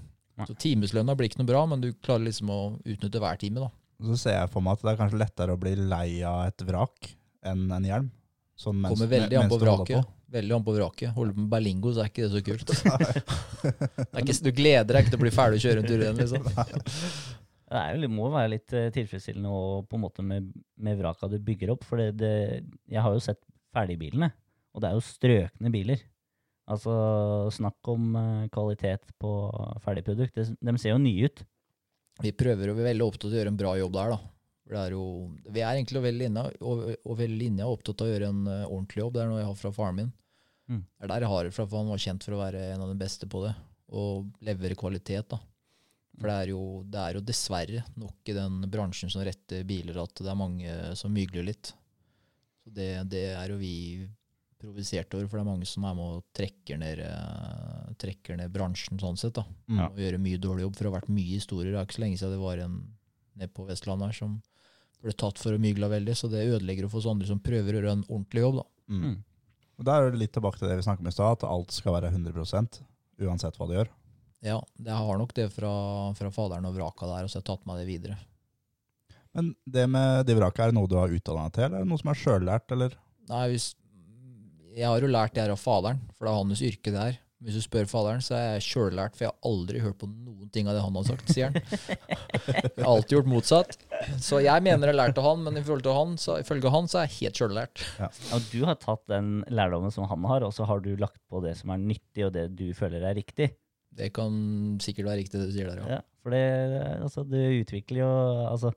Så 0.48 0.56
timeslønna 0.58 1.14
blir 1.16 1.28
ikke 1.30 1.38
noe 1.38 1.46
bra, 1.52 1.66
men 1.66 1.80
du 1.80 1.92
klarer 1.92 2.24
liksom 2.26 2.48
å 2.50 2.80
utnytte 2.84 3.20
hver 3.22 3.38
time, 3.38 3.60
da. 3.60 3.70
Så 4.02 4.18
ser 4.18 4.40
jeg 4.40 4.50
for 4.50 4.60
meg 4.60 4.72
at 4.76 4.82
det 4.82 4.90
er 4.92 4.98
kanskje 5.00 5.18
lettere 5.22 5.54
å 5.54 5.60
bli 5.60 5.74
lei 5.76 6.22
av 6.26 6.46
et 6.48 6.58
vrak 6.66 7.12
enn 7.44 7.70
en 7.72 7.84
hjelm. 7.84 8.10
Sånn 8.56 8.78
mens, 8.80 8.94
Kommer 8.94 9.10
veldig 9.10 9.36
an 9.36 9.50
på 9.52 9.58
vraket. 9.60 10.12
Veldig 10.32 10.54
an 10.56 10.64
på 10.64 10.74
vraket. 10.74 11.10
Holder 11.14 11.34
du 11.34 11.36
på 11.36 11.42
med 11.44 11.50
Berlingo, 11.52 11.92
så 11.92 12.02
er 12.02 12.10
ikke 12.10 12.24
det 12.24 12.32
så 12.32 12.42
kult. 12.46 12.72
det 13.62 14.06
er 14.06 14.22
ikke, 14.22 14.36
du 14.46 14.52
gleder 14.56 14.96
deg 14.96 15.04
ikke 15.04 15.12
til 15.12 15.20
å 15.20 15.24
bli 15.26 15.34
ferdig 15.34 15.60
å 15.60 15.64
kjøre 15.66 15.82
en 15.82 15.90
tur 15.90 16.04
igjen, 16.04 16.22
liksom. 16.22 16.48
Det 17.66 17.78
er 17.80 17.96
jo, 17.96 18.02
det 18.04 18.08
må 18.14 18.28
være 18.30 18.52
litt 18.52 18.72
eh, 18.78 18.92
tilfredsstillende 18.94 19.50
og 19.50 19.88
på 19.90 19.98
en 19.98 20.02
måte 20.04 20.22
med, 20.22 20.52
med 20.78 21.00
vraka 21.00 21.26
du 21.26 21.34
bygger 21.42 21.72
opp. 21.72 21.82
For 21.82 21.98
det, 21.98 22.12
det, 22.20 22.60
jeg 22.86 23.02
har 23.02 23.10
jo 23.10 23.24
sett 23.24 23.40
ferdigbilene, 23.74 24.28
og 24.70 24.84
det 24.84 24.88
er 24.88 24.94
jo 24.94 25.02
strøkne 25.02 25.72
biler. 25.74 26.04
Altså, 26.70 26.94
snakk 27.54 27.90
om 27.90 28.14
eh, 28.20 28.46
kvalitet 28.54 29.10
på 29.18 29.32
ferdigprodukt. 29.82 30.38
De 30.38 30.76
ser 30.78 30.94
jo 30.94 31.02
nye 31.02 31.26
ut. 31.26 31.42
Vi 32.22 32.32
prøver 32.38 32.70
og 32.70 32.78
vi 32.78 32.84
er 32.84 32.92
veldig 32.92 33.10
opptatt 33.10 33.28
av 33.28 33.34
å 33.34 33.40
gjøre 33.40 33.52
en 33.52 33.60
bra 33.60 33.74
jobb 33.82 33.98
der, 33.98 34.14
da. 34.14 34.35
Det 34.66 34.78
er 34.80 34.94
jo, 34.96 35.02
vi 35.46 35.62
er 35.62 35.76
egentlig 35.76 36.02
veldig 36.02 36.22
linja, 36.24 36.44
og 36.66 37.18
veldig 37.18 37.38
linja 37.38 37.68
opptatt 37.70 38.02
av 38.02 38.08
å 38.08 38.10
gjøre 38.10 38.30
en 38.32 38.46
uh, 38.50 38.62
ordentlig 38.66 39.04
jobb. 39.04 39.12
Det 39.14 39.22
er 39.22 39.28
noe 39.30 39.42
jeg 39.42 39.50
har 39.50 39.58
fra 39.60 39.72
faren 39.76 39.98
min. 40.00 40.08
Mm. 40.66 40.80
Det 40.82 41.06
er 41.06 41.12
der 41.12 41.26
jeg 41.26 41.32
har 41.32 41.46
det 41.46 41.52
fra, 41.54 41.66
for 41.66 41.82
han 41.82 41.92
var 41.92 42.02
kjent 42.02 42.26
for 42.26 42.34
å 42.34 42.40
være 42.40 42.64
en 42.72 42.82
av 42.82 42.90
de 42.90 42.98
beste 42.98 43.28
på 43.30 43.44
det. 43.44 43.52
Og 43.94 44.26
levere 44.46 44.78
kvalitet, 44.78 45.28
da. 45.30 45.38
For 46.16 46.30
det 46.30 46.36
er, 46.36 46.50
jo, 46.54 46.60
det 46.88 47.00
er 47.02 47.18
jo 47.18 47.24
dessverre 47.28 47.82
nok 48.00 48.30
i 48.32 48.34
den 48.34 48.62
bransjen 48.72 49.12
som 49.12 49.24
retter 49.26 49.66
biler 49.68 49.98
at 50.00 50.22
det 50.22 50.30
er 50.32 50.38
mange 50.38 50.76
som 50.96 51.12
mygler 51.12 51.44
litt. 51.44 51.74
Så 52.64 52.72
det, 52.74 52.88
det 53.12 53.26
er 53.36 53.52
jo 53.52 53.58
vi 53.60 53.74
provisert 54.58 55.12
over, 55.14 55.28
for 55.28 55.38
det 55.38 55.44
er 55.44 55.50
mange 55.50 55.68
som 55.68 55.84
er 55.86 55.94
med 55.94 56.16
og 56.16 56.24
trekker 56.34 56.80
ned, 56.80 57.02
eh, 57.04 57.94
trekker 58.00 58.40
ned 58.40 58.52
bransjen 58.54 58.98
sånn 58.98 59.20
sett. 59.20 59.36
da. 59.36 59.44
Ja. 59.68 59.90
Og 59.90 60.00
gjøre 60.00 60.22
mye 60.22 60.40
dårlig 60.40 60.64
jobb, 60.64 60.76
for 60.76 60.86
det 60.86 60.90
har 60.90 60.98
vært 61.02 61.14
mye 61.20 61.36
historier. 61.36 61.72
Det 61.72 61.78
er 61.78 61.88
ikke 61.88 61.98
så 61.98 62.04
lenge 62.06 62.20
siden 62.22 62.34
det 62.34 62.42
var 62.42 62.64
en 62.64 62.78
nede 63.36 63.52
på 63.52 63.66
Vestlandet 63.68 64.10
her 64.10 64.18
som 64.24 64.38
ble 65.04 65.14
tatt 65.14 65.40
for 65.40 65.54
å 65.54 65.60
mygle 65.62 65.90
veldig, 65.92 66.14
så 66.16 66.30
det 66.32 66.46
ødelegger 66.46 66.88
for 66.90 67.02
oss 67.02 67.10
andre 67.10 67.28
som 67.28 67.42
prøver 67.42 67.74
å 67.74 67.80
gjøre 67.80 67.96
en 67.98 68.06
ordentlig 68.08 68.44
jobb. 68.44 68.60
da. 68.60 68.66
Mm. 68.92 69.02
Mm. 69.02 69.16
Og 69.76 69.84
Da 69.84 69.96
er 69.96 70.10
det 70.10 70.22
litt 70.22 70.32
tilbake 70.32 70.60
til 70.60 70.70
det 70.70 70.78
vi 70.78 70.86
snakket 70.86 71.04
om 71.04 71.10
i 71.10 71.14
stad, 71.14 71.36
at 71.36 71.48
alt 71.48 71.74
skal 71.74 71.98
være 71.98 72.12
100% 72.14 72.80
uansett 73.26 73.58
hva 73.58 73.68
du 73.68 73.76
gjør. 73.76 73.92
Ja, 74.44 74.60
jeg 74.60 74.96
har 74.96 75.18
nok 75.20 75.34
det 75.36 75.48
fra, 75.52 75.72
fra 76.16 76.30
faderen 76.32 76.68
og 76.68 76.76
vraka 76.76 77.08
der, 77.08 77.26
og 77.26 77.32
så 77.32 77.38
har 77.38 77.44
jeg 77.44 77.50
tatt 77.50 77.68
meg 77.68 77.80
det 77.80 77.88
videre. 77.88 78.18
Men 79.36 79.50
det 79.68 79.84
med 79.92 80.24
de 80.28 80.36
vraka, 80.38 80.64
er 80.64 80.72
det 80.72 80.78
noe 80.78 80.88
du 80.88 80.96
har 80.96 81.12
utdannet 81.12 81.52
deg 81.52 81.58
til, 81.58 81.66
eller 81.66 81.82
er 81.82 81.84
det 81.84 81.90
noe 81.92 82.00
som 82.00 82.12
er 82.12 82.20
sjøllært, 82.20 82.72
eller? 82.72 82.96
Nei, 83.28 83.42
hvis, 83.52 83.70
jeg 84.76 84.88
har 84.88 85.02
jo 85.02 85.10
lært 85.12 85.36
det 85.36 85.44
her 85.44 85.52
av 85.52 85.60
faderen, 85.60 86.00
for 86.16 86.24
det 86.24 86.32
er 86.32 86.38
hans 86.40 86.62
yrke 86.64 86.92
det 86.94 87.02
her. 87.02 87.18
Hvis 87.44 87.58
du 87.58 87.64
spør 87.66 87.88
faderen, 87.90 88.22
så 88.24 88.36
er 88.38 88.46
jeg 88.54 88.64
sjøllært, 88.64 89.16
for 89.16 89.26
jeg 89.26 89.34
har 89.34 89.50
aldri 89.50 89.82
hørt 89.84 89.98
på 90.00 90.08
noen 90.08 90.48
ting 90.52 90.70
av 90.70 90.76
det 90.76 90.84
han 90.86 90.96
har 90.96 91.04
sagt, 91.10 91.32
sier 91.34 91.50
han. 91.50 91.58
Jeg 92.46 92.80
har 92.80 92.92
alltid 92.94 93.16
gjort 93.18 93.28
motsatt. 93.28 93.76
Så 94.22 94.40
jeg 94.44 94.62
mener 94.64 94.90
jeg 94.90 94.94
har 94.94 94.98
lært 94.98 95.20
av 95.20 95.26
han, 95.28 95.44
men 95.46 95.58
i 95.58 95.62
forhold 95.64 95.84
til 95.86 95.96
han, 95.96 96.16
så, 96.20 96.38
ifølge 96.42 96.72
han 96.72 96.88
så 96.90 97.00
er 97.00 97.06
jeg 97.06 97.16
helt 97.20 97.40
sjøllært. 97.40 97.84
Og 98.36 98.48
du 98.52 98.58
har 98.68 98.78
tatt 98.82 99.04
den 99.10 99.30
lærdommen 99.52 99.94
som 99.94 100.08
han 100.10 100.26
har, 100.30 100.46
og 100.46 100.52
så 100.56 100.66
har 100.68 100.82
du 100.84 100.92
lagt 101.00 101.20
på 101.30 101.40
det 101.44 101.56
som 101.60 101.72
er 101.74 101.82
nyttig, 101.82 102.26
og 102.26 102.34
det 102.36 102.48
du 102.58 102.66
føler 102.76 103.06
er 103.06 103.16
riktig. 103.18 103.52
Det 103.96 104.10
kan 104.16 104.34
sikkert 104.84 105.08
være 105.08 105.22
riktig 105.22 105.40
det 105.40 105.48
du 105.48 105.54
sier 105.54 105.70
der, 105.70 105.80
ja. 105.80 105.96
Ja, 105.96 106.02
for 106.20 106.34
det, 106.34 106.42
altså, 107.00 107.24
du 107.24 107.38
utvikler 107.38 108.02
jo 108.02 108.12
altså, 108.50 108.74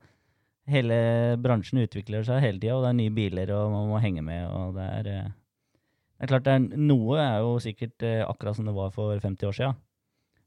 Hele 0.70 0.96
bransjen 1.42 1.80
utvikler 1.82 2.22
seg 2.22 2.44
hele 2.44 2.60
tida, 2.62 2.76
og 2.78 2.84
det 2.86 2.90
er 2.92 2.98
nye 3.00 3.14
biler, 3.16 3.50
og 3.56 3.72
man 3.74 3.88
må 3.90 4.02
henge 4.04 4.22
med. 4.22 4.44
og 4.54 4.76
Det 4.76 4.84
er, 4.86 5.08
eh, 5.10 5.32
det 6.14 6.28
er 6.28 6.30
klart, 6.30 6.44
det 6.46 6.54
er, 6.54 6.78
noe 6.78 7.16
er 7.18 7.40
jo 7.42 7.56
sikkert 7.64 8.06
eh, 8.06 8.22
akkurat 8.22 8.54
som 8.60 8.70
det 8.70 8.76
var 8.76 8.92
for 8.94 9.18
50 9.18 9.50
år 9.50 9.56
sia. 9.58 9.72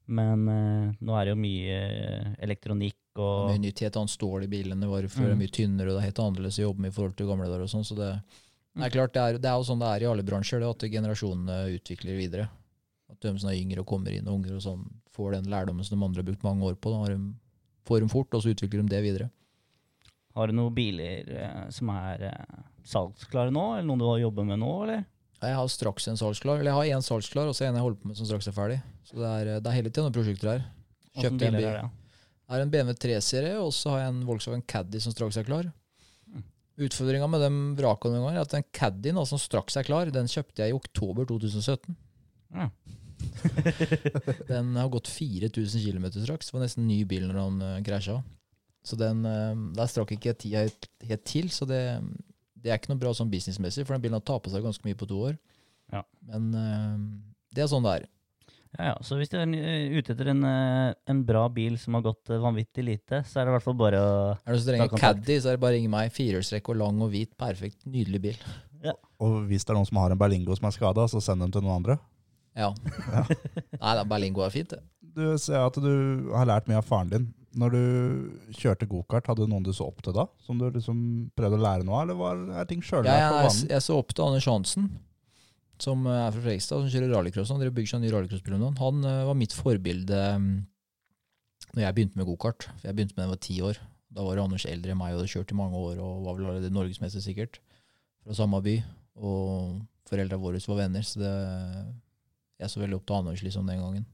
Men 0.06 0.44
eh, 0.52 0.92
nå 1.02 1.16
er 1.18 1.26
det 1.26 1.34
jo 1.34 1.40
mye 1.42 1.80
elektronikk 2.38 3.01
og 3.20 3.50
mye 3.50 3.60
nytt, 3.60 3.80
helt 3.84 3.96
annet 4.00 4.10
stål 4.14 4.44
i 4.44 4.48
bilene 4.48 4.88
våre 4.88 5.08
før, 5.08 5.26
det 5.26 5.32
er 5.32 5.36
Mm. 5.36 5.42
mye 5.44 5.52
tynnere, 5.52 5.88
og 5.90 5.94
det 5.96 6.00
er 6.02 6.08
helt 6.10 6.22
annerledes 6.24 6.58
å 6.58 6.62
jobbe 6.68 6.80
med 6.80 6.92
i 6.92 6.94
forhold 6.96 7.16
til 7.16 7.26
gamle 7.28 7.46
dager 7.50 7.62
og 7.66 7.68
sånn, 7.72 7.84
så 7.84 7.94
det, 7.98 8.08
det 8.76 8.84
er 8.86 8.90
klart, 8.94 9.12
det 9.12 9.20
er, 9.22 9.38
det 9.38 9.50
er 9.50 9.56
jo 9.60 9.66
sånn 9.68 9.78
det 9.84 9.88
er 9.90 10.02
i 10.02 10.10
alle 10.12 10.22
bransjer, 10.24 10.60
det 10.60 10.70
at 10.70 10.90
generasjonene 10.90 11.58
utvikler 11.76 12.16
videre. 12.16 12.48
At 13.12 13.20
de 13.20 13.34
som 13.38 13.50
er 13.50 13.58
yngre 13.60 13.80
og 13.84 13.86
kommer 13.86 14.10
inn, 14.16 14.26
og 14.28 14.38
unger 14.40 14.56
og 14.56 14.62
sånn, 14.64 14.86
får 15.12 15.32
den 15.36 15.50
lærdommen 15.52 15.84
som 15.84 15.98
de 15.98 16.04
andre 16.06 16.22
har 16.22 16.28
brukt 16.30 16.42
mange 16.46 16.64
år 16.64 16.74
på, 16.80 16.90
da 16.94 17.12
de, 17.12 17.34
får 17.84 18.00
de 18.00 18.08
fort, 18.08 18.32
og 18.34 18.42
så 18.42 18.54
utvikler 18.54 18.80
de 18.82 18.88
det 18.88 19.02
videre. 19.04 19.30
Har 20.34 20.46
du 20.48 20.54
noen 20.56 20.72
biler 20.74 21.28
eh, 21.28 21.64
som 21.70 21.90
er 21.92 22.22
eh, 22.30 22.60
salgsklare 22.88 23.52
nå, 23.52 23.66
eller 23.76 23.84
noen 23.90 23.98
du 24.00 24.06
har 24.08 24.22
jobber 24.22 24.46
med 24.48 24.58
nå, 24.62 24.70
eller? 24.86 25.04
Jeg 25.42 25.56
har 25.58 25.68
straks 25.68 26.06
en 26.08 26.16
salgsklar, 26.16 26.60
eller 26.62 26.70
jeg 26.70 26.78
har 26.94 26.96
en 26.96 27.02
salgsklar, 27.04 27.48
og 27.50 27.54
så 27.58 27.66
en 27.66 27.74
jeg 27.76 27.82
holder 27.84 27.98
på 28.00 28.08
med 28.08 28.16
som 28.16 28.26
straks 28.30 28.46
er 28.48 28.54
ferdig. 28.56 28.78
Så 29.04 29.18
det 29.18 29.28
er, 29.28 29.50
det 29.60 29.66
er 29.68 29.74
hele 29.76 29.90
tiden 29.90 30.06
noen 30.08 30.14
prosjekter 30.16 30.52
her. 30.54 30.62
Kjøpte 31.18 31.48
en 31.50 31.56
bil. 31.58 31.66
er 31.68 31.76
det? 31.82 31.82
Jeg 31.82 31.90
har 32.52 32.64
en 32.64 32.72
BMW 32.72 32.96
3-serie, 33.00 33.58
og 33.60 33.72
så 33.76 33.94
har 33.94 34.04
jeg 34.04 34.14
en 34.14 34.24
Volkswagen 34.28 34.64
Caddy 34.68 35.00
som 35.02 35.14
straks 35.14 35.38
er 35.40 35.46
klar. 35.48 35.68
Mm. 36.28 36.44
Utfordringa 36.86 37.28
med 37.32 37.44
de 37.44 37.52
vrakene 37.80 38.16
noen 38.16 38.28
ganger 38.28 38.40
er 38.40 38.48
at 38.48 38.56
den 38.56 38.66
Caddien 38.76 39.20
som 39.28 39.40
straks 39.40 39.78
er 39.80 39.88
klar, 39.88 40.12
den 40.12 40.30
kjøpte 40.30 40.64
jeg 40.64 40.74
i 40.74 40.76
oktober 40.76 41.28
2017. 41.30 41.96
Ja. 42.52 42.68
Den 44.50 44.76
har 44.76 44.88
gått 44.90 45.08
4000 45.08 45.82
km 45.84 46.06
straks. 46.10 46.48
Det 46.48 46.56
var 46.56 46.64
nesten 46.64 46.88
ny 46.88 47.02
bil 47.08 47.28
når 47.28 47.38
han 47.38 47.60
uh, 47.62 47.82
krasja. 47.86 48.18
Så 48.82 48.98
den, 48.98 49.22
eh, 49.28 49.58
der 49.76 49.86
strakk 49.86 50.10
ikke 50.16 50.32
tida 50.34 50.64
helt, 50.64 50.88
helt 51.06 51.22
til. 51.28 51.50
Så 51.54 51.68
det, 51.70 51.78
det 52.58 52.72
er 52.72 52.80
ikke 52.80 52.90
noe 52.90 53.02
bra 53.02 53.12
sånn 53.14 53.30
businessmessig, 53.30 53.84
for 53.86 53.94
den 53.94 54.02
bilen 54.02 54.18
har 54.18 54.24
tapet 54.26 54.50
seg 54.50 54.64
ganske 54.64 54.82
mye 54.82 54.98
på 54.98 55.06
to 55.06 55.20
år. 55.28 55.36
Ja. 55.94 56.02
Men 56.26 56.48
eh, 56.58 56.96
det 57.54 57.62
er 57.62 57.70
sånn 57.70 57.86
det 57.86 57.92
er. 58.00 58.08
Ja, 58.78 58.92
ja. 58.92 58.92
Så 59.04 59.18
hvis 59.20 59.28
du 59.28 59.36
er 59.36 59.50
eh, 59.58 59.92
ute 59.98 60.14
etter 60.14 60.30
en, 60.32 60.44
eh, 60.48 60.94
en 61.12 61.22
bra 61.28 61.44
bil 61.52 61.76
som 61.80 61.98
har 61.98 62.04
gått 62.06 62.30
eh, 62.32 62.40
vanvittig 62.40 62.84
lite, 62.86 63.20
så 63.28 63.40
er 63.40 63.46
det 63.46 63.52
i 63.52 63.56
hvert 63.58 63.66
fall 63.66 63.76
bare 63.80 64.00
å 64.00 64.14
Er 64.32 64.54
det 64.54 64.60
så 64.62 64.70
trenger. 64.70 64.94
Caddy, 65.02 65.36
så 65.36 65.52
er 65.52 65.58
det 65.58 65.62
bare 65.64 65.74
å 65.74 65.78
ringe 65.78 65.92
meg. 65.92 66.14
Firehjulstrekk 66.16 66.72
og 66.72 66.80
lang 66.80 67.02
og 67.04 67.12
hvit. 67.12 67.34
Perfekt. 67.40 67.84
Nydelig 67.84 68.22
bil. 68.30 68.40
Og 69.22 69.44
hvis 69.46 69.62
det 69.62 69.70
er 69.70 69.78
noen 69.78 69.86
som 69.86 70.00
har 70.02 70.14
en 70.14 70.18
Berlingo 70.18 70.56
som 70.58 70.66
er 70.66 70.74
skada, 70.74 71.04
så 71.10 71.20
send 71.22 71.44
dem 71.44 71.52
til 71.54 71.64
noen 71.66 71.82
andre. 71.82 72.00
Ja. 72.52 72.66
Nei 73.80 73.92
da, 73.96 74.02
Berlingo 74.04 74.42
er 74.44 74.50
fint, 74.52 74.74
det. 74.74 74.82
Du 75.16 75.22
ser 75.40 75.62
at 75.62 75.76
du 75.80 76.28
har 76.36 76.44
lært 76.44 76.66
mye 76.68 76.82
av 76.82 76.84
faren 76.84 77.08
din. 77.08 77.30
Når 77.56 77.72
du 77.72 77.80
kjørte 78.56 78.84
gokart, 78.88 79.24
hadde 79.28 79.46
du 79.46 79.48
noen 79.48 79.64
du 79.64 79.70
så 79.72 79.86
opp 79.88 80.02
til 80.04 80.12
da? 80.16 80.26
Som 80.44 80.60
du 80.60 80.66
liksom 80.72 80.98
prøvde 81.36 81.56
å 81.56 81.62
lære 81.64 81.86
noe 81.88 81.96
av, 81.96 82.04
eller 82.04 82.18
var, 82.20 82.42
er 82.60 82.68
ting 82.68 82.84
sjøllært 82.84 83.08
Ja, 83.08 83.30
på 83.38 83.46
jeg, 83.46 83.70
jeg 83.72 83.84
så 83.86 83.96
opp 84.00 84.12
til 84.12 84.26
Anders 84.26 84.48
Hansen, 84.52 84.90
som 85.82 86.04
eh, 86.06 86.18
er 86.26 86.34
fra 86.34 86.42
Fredrikstad, 86.44 86.82
som 86.84 86.90
kjører 86.92 87.12
rallycross. 87.16 87.50
Han 87.54 87.62
bygger 87.64 87.90
seg 87.92 87.98
en 88.00 88.04
ny 88.06 88.12
rallycrossbil 88.14 88.54
om. 88.58 88.76
Han 88.80 89.02
eh, 89.08 89.22
var 89.28 89.38
mitt 89.38 89.56
forbilde 89.56 90.20
mm, 90.38 90.52
når 91.72 91.84
jeg 91.86 91.96
begynte 91.98 92.20
med 92.20 92.28
gokart. 92.28 92.68
Jeg 92.84 92.94
begynte 92.94 93.16
med 93.16 93.24
da 93.24 93.26
jeg 93.28 93.34
var 93.34 93.42
ti 93.48 93.58
år. 93.66 93.80
Da 94.12 94.24
var 94.26 94.42
Anders 94.42 94.66
eldre 94.68 94.92
enn 94.92 95.00
meg 95.00 95.14
og 95.14 95.22
hadde 95.22 95.32
kjørt 95.32 95.52
i 95.54 95.56
mange 95.58 95.78
år 95.80 96.00
og 96.04 96.26
var 96.26 96.36
vel 96.36 96.48
allerede 96.50 96.72
norgesmester, 96.74 97.22
sikkert. 97.24 97.60
Fra 98.22 98.36
samme 98.36 98.60
by. 98.64 98.74
Og 99.24 99.78
foreldra 100.10 100.38
våre 100.40 100.60
var 100.68 100.82
venner, 100.84 101.04
så 101.06 101.20
det 101.22 101.32
Jeg 102.62 102.70
så 102.70 102.82
veldig 102.82 102.98
opp 103.00 103.06
til 103.08 103.16
Anders 103.16 103.42
liksom 103.42 103.66
den 103.66 103.80
gangen. 103.80 104.04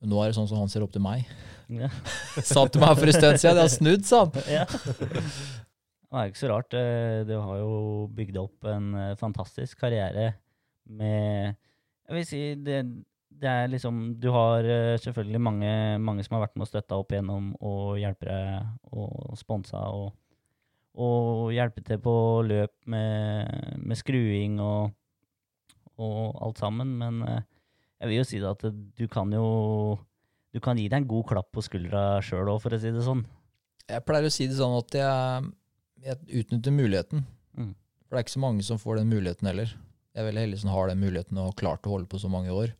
Men 0.00 0.10
nå 0.10 0.18
er 0.20 0.30
det 0.32 0.36
sånn 0.36 0.48
som 0.48 0.58
han 0.58 0.68
ser 0.72 0.82
opp 0.84 0.92
til 0.92 1.04
meg. 1.04 1.28
Ja. 1.72 1.88
Sa 2.44 2.64
til 2.68 2.82
meg 2.82 2.96
for 2.98 3.08
en 3.08 3.16
stund 3.16 3.38
siden, 3.40 3.56
det 3.56 3.62
har 3.62 3.70
snudd, 3.72 4.02
sa 4.08 4.24
han. 4.24 4.48
ja. 4.50 4.64
Det 6.06 6.20
er 6.22 6.30
ikke 6.32 6.40
så 6.40 6.50
rart. 6.50 6.74
eh, 6.76 7.22
Du 7.28 7.32
har 7.36 7.60
jo 7.60 7.70
bygd 8.16 8.36
opp 8.40 8.66
en 8.72 8.90
fantastisk 9.20 9.80
karriere 9.84 10.32
med 10.86 11.54
Jeg 12.06 12.14
vil 12.14 12.26
si 12.26 12.40
det, 12.62 12.80
det 13.40 13.48
er 13.50 13.70
liksom 13.70 14.16
Du 14.20 14.30
har 14.34 14.64
eh, 14.64 14.98
selvfølgelig 15.02 15.40
mange, 15.42 15.72
mange 16.02 16.24
som 16.24 16.36
har 16.36 16.46
vært 16.46 16.56
med 16.56 16.66
og 16.66 16.70
støtta 16.70 17.00
opp 17.00 17.12
igjennom 17.12 17.52
og 17.60 17.96
hjelper 18.00 18.30
deg 18.30 18.94
og 18.96 19.36
sponsa 19.38 19.82
og, 19.92 20.12
og 20.96 21.52
hjelper 21.54 21.84
til 21.84 22.00
på 22.02 22.16
løp 22.46 22.74
med, 22.88 23.76
med 23.82 24.00
skruing 24.00 24.60
og, 24.64 24.94
og 26.00 26.42
alt 26.46 26.62
sammen. 26.62 26.96
Men 27.02 27.22
eh, 27.26 27.42
jeg 28.00 28.10
vil 28.10 28.20
jo 28.20 28.28
si 28.28 28.42
det 28.42 28.52
at 28.52 28.66
du 28.72 29.06
kan 29.08 29.32
jo 29.32 29.46
Du 30.54 30.60
kan 30.64 30.78
gi 30.78 30.88
deg 30.88 31.02
en 31.02 31.08
god 31.08 31.26
klapp 31.28 31.50
på 31.52 31.64
skuldra 31.64 32.22
sjøl 32.24 32.48
òg, 32.48 32.62
for 32.64 32.72
å 32.72 32.80
si 32.80 32.88
det 32.88 33.04
sånn. 33.04 33.26
Jeg 33.86 34.04
pleier 34.08 34.24
å 34.24 34.32
si 34.32 34.46
det 34.48 34.56
sånn 34.56 34.78
at 34.78 34.94
jeg, 34.96 35.50
jeg 36.06 36.40
utnytter 36.40 36.72
muligheten. 36.72 37.26
Mm. 37.52 37.74
For 38.06 38.16
det 38.16 38.22
er 38.22 38.24
ikke 38.24 38.34
så 38.38 38.42
mange 38.46 38.64
som 38.64 38.80
får 38.80 39.02
den 39.02 39.10
muligheten 39.12 39.50
heller. 39.50 39.74
Jeg 40.16 40.22
er 40.22 40.28
veldig 40.30 40.42
heldig 40.46 40.58
som 40.62 40.70
har 40.72 40.88
den 40.88 41.02
muligheten 41.02 41.38
og 41.38 41.50
har 41.50 41.58
klart 41.60 41.84
å 41.84 41.92
holde 41.92 42.08
på 42.08 42.16
så 42.22 42.30
mange 42.32 42.48
år. 42.54 42.70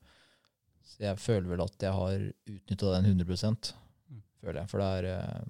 Så 0.88 1.03
jeg 1.05 1.20
føler 1.20 1.51
vel 1.51 1.61
at 1.66 1.85
jeg 1.85 1.92
har 1.92 2.22
utnytta 2.49 2.94
den 2.96 3.11
100 3.12 3.75
Mm. 4.09 4.22
føler 4.40 4.61
jeg. 4.62 4.70
For 4.70 4.79
det, 4.81 4.87
er, 4.87 5.05
eh, 5.18 5.44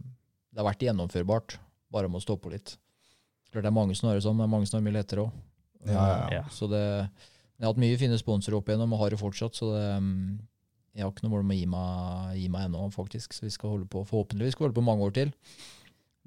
det 0.51 0.59
har 0.62 0.66
vært 0.66 0.83
gjennomførbart, 0.83 1.59
bare 1.92 2.09
med 2.09 2.18
å 2.18 2.25
stå 2.25 2.37
på 2.40 2.51
litt. 2.51 2.77
Klart 3.53 3.62
det 3.62 3.70
er 3.70 3.77
mange 3.77 3.94
som 3.94 4.09
har 4.09 4.16
det 4.16 4.25
sånn, 4.25 4.35
men 4.35 4.49
er 4.49 4.55
mange 4.57 4.66
som 4.66 4.79
har 4.81 4.87
mye 4.87 4.96
lettere 4.96 5.27
òg. 5.27 5.33
Ja, 5.87 5.92
ja, 6.09 6.29
ja. 6.40 6.42
Så 6.51 6.66
det, 6.66 6.83
jeg 6.83 7.62
har 7.62 7.70
hatt 7.70 7.79
mye 7.85 7.99
fine 8.01 8.18
sponsorer 8.18 8.59
opp 8.59 8.66
igjennom, 8.66 8.92
og 8.96 9.05
har 9.05 9.11
det 9.14 9.20
fortsatt. 9.20 9.55
Så 9.55 9.70
det, 9.77 9.85
mm, 10.03 10.38
jeg 10.96 11.05
har 11.05 11.12
ikke 11.12 11.27
noe 11.29 11.35
mål 11.37 11.44
om 11.44 11.53
å 11.55 11.59
gi 11.61 11.66
meg, 11.70 12.37
gi 12.40 12.49
meg 12.49 12.66
ennå, 12.66 12.90
faktisk. 12.96 13.37
Så 13.37 13.46
vi 13.46 13.53
skal 13.55 13.77
holde 13.77 13.87
på, 13.92 14.03
forhåpentligvis 14.09 14.57
skal 14.57 14.64
vi 14.64 14.68
holde 14.70 14.81
på 14.81 14.88
mange 14.88 15.07
år 15.07 15.14
til. 15.20 15.33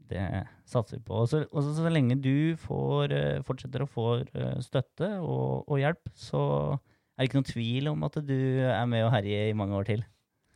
Det 0.10 0.22
satser 0.70 0.98
vi 0.98 1.06
på. 1.06 1.22
Og 1.24 1.30
så, 1.30 1.44
og 1.50 1.66
så, 1.66 1.74
så 1.78 1.92
lenge 1.92 2.18
du 2.22 2.56
får, 2.60 3.14
eh, 3.14 3.42
fortsetter 3.46 3.84
å 3.86 3.90
få 3.90 4.08
eh, 4.24 4.56
støtte 4.66 5.12
og, 5.22 5.68
og 5.70 5.82
hjelp, 5.82 6.10
så 6.18 6.42
er 6.74 7.22
det 7.22 7.30
ikke 7.30 7.42
noen 7.42 7.52
tvil 7.52 7.92
om 7.92 8.08
at 8.08 8.18
du 8.26 8.40
er 8.66 8.88
med 8.90 9.06
og 9.06 9.14
herjer 9.14 9.52
i 9.52 9.58
mange 9.58 9.78
år 9.78 9.90
til. 9.90 10.04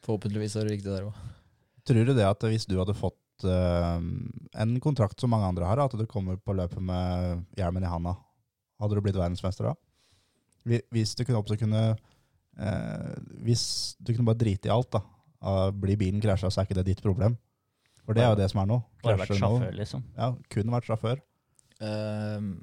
Forhåpentligvis 0.04 0.58
er 0.58 0.68
det 0.68 0.78
riktig 0.78 0.92
der 0.92 1.10
òg. 1.10 1.20
Tror 1.84 2.08
du 2.08 2.14
det 2.16 2.26
at 2.26 2.46
hvis 2.48 2.66
du 2.70 2.78
hadde 2.80 2.96
fått 2.96 3.44
uh, 3.44 4.00
en 4.00 4.76
kontrakt 4.84 5.20
som 5.20 5.34
mange 5.34 5.50
andre 5.52 5.68
har, 5.68 5.82
at 5.84 5.96
du 6.00 6.06
kommer 6.08 6.38
på 6.40 6.56
løpet 6.56 6.80
med 6.84 7.44
hjelmen 7.60 7.84
i 7.84 7.92
handa, 7.92 8.16
hadde 8.80 8.96
du 8.96 9.04
blitt 9.04 9.20
verdensmester 9.20 9.70
da? 9.70 9.76
Hvis 10.64 11.12
du 11.20 11.26
kunne 11.26 11.42
også 11.42 11.58
kunne 11.60 11.82
uh, 11.92 13.14
Hvis 13.44 13.66
du 14.00 14.14
kunne 14.14 14.30
bare 14.30 14.40
drite 14.40 14.70
i 14.70 14.72
alt, 14.72 14.96
da. 14.96 15.04
Uh, 15.44 15.70
Blir 15.76 16.00
bilen 16.00 16.24
krasja, 16.24 16.48
så 16.48 16.62
er 16.62 16.70
ikke 16.70 16.80
det 16.80 16.88
ditt 16.94 17.04
problem. 17.04 17.36
For 18.04 18.18
det 18.18 18.24
er 18.26 18.34
jo 18.34 18.40
det 18.42 18.50
som 18.52 18.62
er 18.64 18.70
nå. 18.70 18.78
Bare 19.04 19.20
vært 19.22 19.38
sjåfør, 19.40 19.74
liksom. 19.78 20.04
Ja, 20.18 20.34
kun 20.52 20.72
vært 20.74 20.90
sjåfør. 20.90 21.22
Uh, 21.84 22.54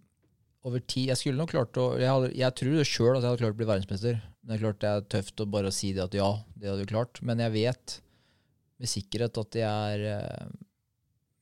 over 0.64 0.80
tid 0.88 1.10
Jeg 1.10 1.18
skulle 1.18 1.36
nok 1.36 1.50
klart 1.52 1.76
å 1.80 1.84
Jeg, 2.00 2.08
hadde, 2.08 2.28
jeg 2.38 2.54
tror 2.56 2.86
sjøl 2.88 3.16
at 3.18 3.24
jeg 3.24 3.28
hadde 3.28 3.40
klart 3.42 3.56
å 3.56 3.58
bli 3.58 3.68
verdensmester. 3.68 4.20
Men 4.40 4.52
det 4.52 4.56
er 4.56 4.64
klart 4.64 4.80
det 4.84 4.90
er 4.90 5.06
tøft 5.16 5.42
å 5.42 5.48
bare 5.56 5.72
si 5.74 5.92
det 5.96 6.04
at 6.04 6.16
ja, 6.16 6.30
det 6.56 6.70
hadde 6.70 6.84
du 6.84 6.92
klart. 6.92 7.20
Men 7.26 7.42
jeg 7.44 7.54
vet 7.56 7.96
med 8.80 8.88
sikkerhet 8.88 9.40
at 9.42 9.58
jeg 9.60 9.96
er 9.96 10.04
eh, 10.14 10.52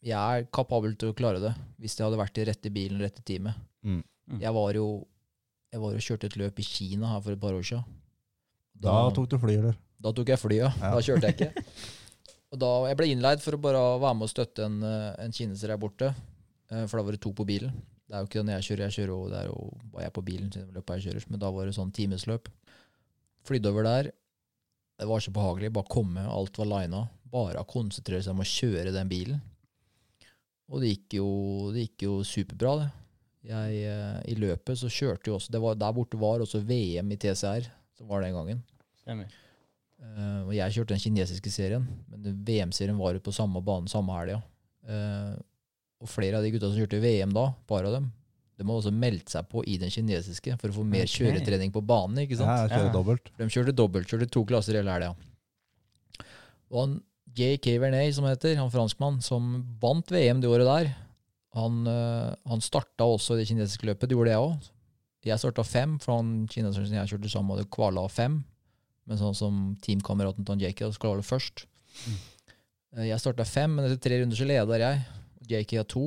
Jeg 0.08 0.18
er 0.18 0.48
kapabel 0.54 0.96
til 0.98 1.12
å 1.12 1.18
klare 1.18 1.42
det 1.42 1.52
hvis 1.78 1.94
det 1.98 2.06
hadde 2.06 2.18
vært 2.18 2.38
i 2.42 2.46
rette 2.48 2.72
bilen 2.74 3.02
rette 3.02 3.22
teamet. 3.26 3.58
Mm. 3.86 4.00
Mm. 4.30 4.40
Jeg 4.42 4.54
var 4.54 4.78
jo 4.78 4.88
Jeg 5.74 5.82
var 5.84 5.98
og 5.98 6.06
kjørte 6.08 6.30
et 6.30 6.38
løp 6.40 6.58
i 6.62 6.66
Kina 6.66 7.14
her 7.14 7.22
for 7.26 7.34
et 7.34 7.42
par 7.42 7.58
år 7.58 7.66
siden. 7.66 7.86
Da 8.78 8.98
tok 9.14 9.26
du 9.30 9.38
fly, 9.42 9.58
eller? 9.58 9.78
Da 9.98 10.12
tok 10.14 10.30
jeg 10.30 10.38
flyet, 10.38 10.70
Ja. 10.78 10.92
da 10.94 11.00
kjørte 11.02 11.30
jeg 11.30 11.34
ikke. 11.34 11.64
Og 12.52 12.58
da, 12.62 12.68
Jeg 12.88 12.96
ble 12.96 13.08
innleid 13.12 13.42
for 13.44 13.56
å 13.56 13.60
bare 13.60 13.80
være 14.00 14.16
med 14.16 14.28
og 14.28 14.32
støtte 14.32 14.64
en, 14.64 14.82
eh, 14.82 15.14
en 15.24 15.32
kineser 15.32 15.68
der 15.68 15.80
borte. 15.80 16.14
eh, 16.70 16.86
For 16.86 16.98
da 16.98 17.02
var 17.04 17.12
det 17.12 17.20
to 17.20 17.32
på 17.32 17.46
bilen. 17.46 17.72
Det 18.08 18.14
er 18.16 18.22
jo 18.22 18.26
ikke 18.26 18.40
den 18.44 18.54
jeg 18.54 18.64
kjører, 18.64 18.88
jeg 18.88 18.96
kjører 18.96 19.12
jo, 19.12 19.28
det 19.28 19.38
er 19.38 19.46
jo 19.46 20.00
jeg 20.00 20.12
på 20.12 20.24
bilen. 20.24 20.50
siden 20.52 20.72
jeg 20.74 21.02
kjører, 21.04 21.30
Men 21.30 21.40
da 21.40 21.50
var 21.50 21.66
det 21.66 21.74
sånn 21.74 21.92
timesløp. 21.92 22.48
Flydde 23.44 23.66
over 23.68 23.82
der. 23.84 24.12
Det 24.98 25.06
var 25.06 25.20
så 25.20 25.30
behagelig. 25.30 25.72
Bare 25.72 25.88
komme, 25.88 26.24
alt 26.26 26.56
var 26.56 26.66
lina. 26.66 27.08
Bare 27.30 27.64
konsentrere 27.64 28.22
seg 28.22 28.30
om 28.32 28.40
å 28.40 28.48
kjøre 28.48 28.92
den 28.92 29.08
bilen. 29.08 29.40
Og 30.70 30.80
det 30.80 30.88
gikk 30.96 31.14
jo, 31.20 31.70
det 31.72 31.88
gikk 31.88 32.02
jo 32.02 32.22
superbra, 32.24 32.78
det. 32.78 32.90
Jeg, 33.48 33.84
eh, 33.88 34.22
I 34.32 34.34
løpet 34.34 34.76
så 34.76 34.88
kjørte 34.88 35.28
jo 35.28 35.36
også 35.38 35.60
var, 35.60 35.74
Der 35.74 35.92
borte 35.92 36.18
var 36.18 36.40
også 36.40 36.60
VM 36.64 37.12
i 37.12 37.16
TCR, 37.16 37.68
som 37.96 38.08
var 38.08 38.22
den 38.22 38.32
gangen. 38.34 38.62
Stemmer. 39.00 39.28
Eh, 39.98 40.42
og 40.46 40.52
jeg 40.54 40.76
kjørte 40.76 40.94
den 40.94 41.02
kinesiske 41.02 41.50
serien, 41.52 41.86
men 42.10 42.38
VM-serien 42.46 42.98
var 42.98 43.16
jo 43.16 43.24
på 43.24 43.34
samme 43.34 43.62
bane 43.64 43.90
samme 43.90 44.14
helga. 44.14 44.40
Uh, 44.88 45.34
og 46.00 46.08
flere 46.08 46.38
av 46.38 46.44
de 46.46 46.52
gutta 46.54 46.70
som 46.70 46.78
kjørte 46.78 47.00
VM 47.02 47.32
da, 47.34 47.48
par 47.68 47.84
av 47.84 47.96
dem, 47.96 48.06
de 48.56 48.64
hadde 48.64 48.76
også 48.78 48.92
meldt 48.94 49.32
seg 49.34 49.48
på 49.50 49.64
i 49.68 49.74
den 49.78 49.90
kinesiske 49.92 50.54
for 50.58 50.70
å 50.70 50.76
få 50.78 50.84
mer 50.86 51.04
okay. 51.04 51.26
kjøretrening 51.26 51.74
på 51.74 51.82
banen. 51.84 52.22
ikke 52.22 52.38
sant? 52.38 52.72
Ja. 52.72 52.86
dobbelt. 52.94 53.28
De 53.36 53.50
kjørte 53.50 53.74
dobbelt, 53.76 54.08
kjørte 54.10 54.30
to 54.32 54.44
klasser 54.48 54.78
hele 54.78 54.94
helga. 54.94 55.12
Og 56.72 56.80
han 56.82 56.96
J.K. 57.38 57.76
Verney, 57.82 58.10
som 58.14 58.26
heter, 58.26 58.56
han 58.58 58.72
franskmann, 58.72 59.20
som 59.22 59.60
vant 59.82 60.08
VM 60.10 60.40
det 60.42 60.48
året 60.50 60.66
der, 60.66 60.90
han, 61.58 61.82
uh, 61.86 62.32
han 62.50 62.62
starta 62.64 63.06
også 63.06 63.36
i 63.36 63.42
det 63.42 63.48
kinesiske 63.50 63.86
løpet. 63.86 64.08
Det 64.08 64.16
gjorde 64.16 64.32
jeg 64.32 64.46
òg. 64.46 64.70
Jeg 65.28 65.42
starta 65.42 65.64
fem, 65.66 65.98
for 66.02 66.16
han 66.16 66.46
kineseren 66.50 66.86
som 66.88 66.96
jeg 66.96 67.12
kjørte 67.12 67.30
sammen 67.30 67.50
med, 67.50 67.60
hadde 67.60 67.74
kvala 67.74 68.06
fem. 68.10 68.40
Men 69.08 69.20
sånn 69.20 69.36
som 69.36 69.60
teamkameraten 69.84 70.44
til 70.44 70.66
JK 70.66 70.84
skulle 70.92 71.16
holde 71.16 71.26
først. 71.26 71.64
Mm. 72.04 72.18
Jeg 73.08 73.20
starta 73.22 73.46
fem, 73.48 73.72
men 73.76 73.88
etter 73.88 74.00
tre 74.04 74.20
runder 74.20 74.38
så 74.38 74.48
leder 74.48 74.84
jeg. 74.84 75.04
JK 75.48 75.78
har 75.80 75.88
to. 75.88 76.06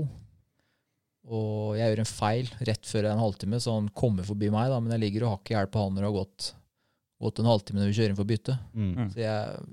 Og 1.32 1.78
jeg 1.78 1.92
gjør 1.92 2.02
en 2.04 2.10
feil 2.10 2.50
rett 2.68 2.88
før 2.90 3.10
en 3.12 3.22
halvtime, 3.22 3.60
så 3.62 3.76
han 3.78 3.92
kommer 3.98 4.26
forbi 4.26 4.50
meg, 4.54 4.72
da, 4.72 4.80
men 4.82 4.94
jeg 4.96 5.04
ligger 5.04 5.26
og 5.26 5.36
har 5.36 5.44
ikke 5.44 5.54
hjelp 5.56 5.74
på 5.76 5.84
han 5.84 5.94
når 5.94 6.02
det 6.02 6.10
har 6.10 6.18
gått, 6.18 6.48
gått 7.22 7.42
en 7.42 7.52
halvtime 7.52 7.82
når 7.82 7.92
vi 7.92 7.98
kjører 8.00 8.14
inn 8.14 8.20
for 8.20 8.32
bytte. 8.32 8.58
Mm. 8.74 8.90
Mm. 8.98 9.12
Så 9.14 9.22
jeg, 9.22 9.68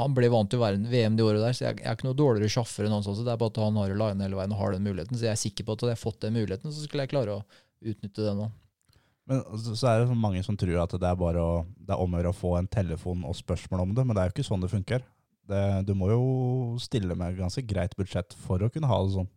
han 0.00 0.16
ble 0.16 0.30
vant 0.32 0.48
til 0.48 0.60
å 0.60 0.64
være 0.64 0.80
en 0.80 0.88
VM 0.88 1.18
det 1.18 1.26
året 1.26 1.44
der, 1.44 1.58
så 1.58 1.66
jeg, 1.66 1.82
jeg 1.82 1.90
er 1.90 1.98
ikke 1.98 2.08
noe 2.08 2.20
dårligere 2.22 2.54
sjåfør 2.56 2.88
enn 2.88 2.96
han. 2.96 3.04
sånn, 3.04 3.18
så 3.18 3.26
Det 3.26 3.34
er 3.34 3.42
bare 3.42 3.52
at 3.52 3.60
han 3.60 3.78
har 3.82 3.92
jo 3.92 4.00
line 4.00 4.26
hele 4.26 4.40
veien 4.40 4.56
og 4.56 4.62
har 4.62 4.74
den 4.76 4.88
muligheten. 4.88 5.18
Så 5.18 5.28
jeg 5.28 5.36
er 5.36 5.42
sikker 5.44 5.68
på 5.68 5.76
at 5.76 5.84
hadde 5.84 5.94
jeg 5.94 6.04
fått 6.06 6.20
den 6.24 6.36
muligheten, 6.38 6.72
så 6.72 6.86
skulle 6.86 7.04
jeg 7.04 7.12
klare 7.12 7.36
å 7.36 7.44
utnytte 7.92 8.24
den 8.24 8.44
òg. 8.46 8.58
Men 9.30 9.42
så 9.78 9.86
er 9.86 10.02
det 10.02 10.16
mange 10.18 10.40
som 10.42 10.56
tror 10.58 10.80
at 10.82 10.94
det 10.98 11.06
er 11.08 11.18
bare 11.20 11.38
å, 11.42 11.50
det 11.78 11.94
er 11.94 12.00
om 12.02 12.14
å 12.14 12.18
gjøre 12.18 12.32
å 12.34 12.38
få 12.40 12.56
en 12.58 12.66
telefon 12.70 13.22
og 13.28 13.36
spørsmål 13.38 13.84
om 13.84 13.92
det, 13.94 14.04
men 14.06 14.16
det 14.18 14.22
er 14.24 14.30
jo 14.30 14.34
ikke 14.36 14.48
sånn 14.48 14.64
det 14.64 14.70
funker. 14.72 15.04
Det, 15.48 15.60
du 15.86 15.92
må 15.98 16.08
jo 16.10 16.24
stille 16.82 17.14
med 17.18 17.38
ganske 17.38 17.62
greit 17.66 17.94
budsjett 17.98 18.34
for 18.46 18.62
å 18.62 18.70
kunne 18.72 18.90
ha 18.90 18.98
det 19.06 19.14
sånn. 19.14 19.28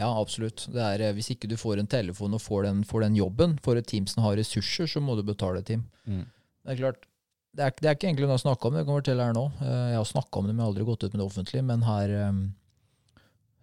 Ja, 0.00 0.08
absolutt. 0.18 0.64
Det 0.72 0.80
er, 0.82 1.02
eh, 1.08 1.12
hvis 1.14 1.28
ikke 1.34 1.50
du 1.50 1.56
får 1.60 1.82
en 1.82 1.90
telefon 1.90 2.32
og 2.38 2.40
får 2.42 2.64
den, 2.68 2.84
får 2.88 3.04
den 3.04 3.18
jobben 3.18 3.58
for 3.62 3.76
et 3.78 3.86
team 3.90 4.06
som 4.10 4.22
har 4.24 4.38
ressurser, 4.38 4.86
så 4.88 5.02
må 5.04 5.18
du 5.18 5.22
betale 5.26 5.60
team. 5.66 5.82
Det 6.06 6.72
er 6.72 6.78
klart, 6.80 7.04
det 7.52 7.66
er, 7.66 7.74
det 7.82 7.88
er 7.90 7.96
ikke 7.98 8.08
egentlig 8.08 8.30
noe 8.30 8.38
å 8.40 8.42
snakke 8.46 8.70
om, 8.70 8.74
det 8.78 8.86
kan 8.86 8.94
jeg 8.94 9.02
fortelle 9.02 9.26
her 9.28 9.36
nå. 9.36 9.44
Eh, 9.60 9.82
Jeg 9.92 9.98
har 10.00 10.08
snakka 10.08 10.38
om 10.40 10.46
det, 10.48 10.54
men 10.54 10.62
jeg 10.62 10.68
har 10.68 10.72
aldri 10.72 10.86
gått 10.88 11.04
ut 11.04 11.12
med 11.12 11.20
det 11.20 11.26
offentlig. 11.28 11.64
Men 11.68 11.84
her 11.86 12.14
eh, 12.22 12.40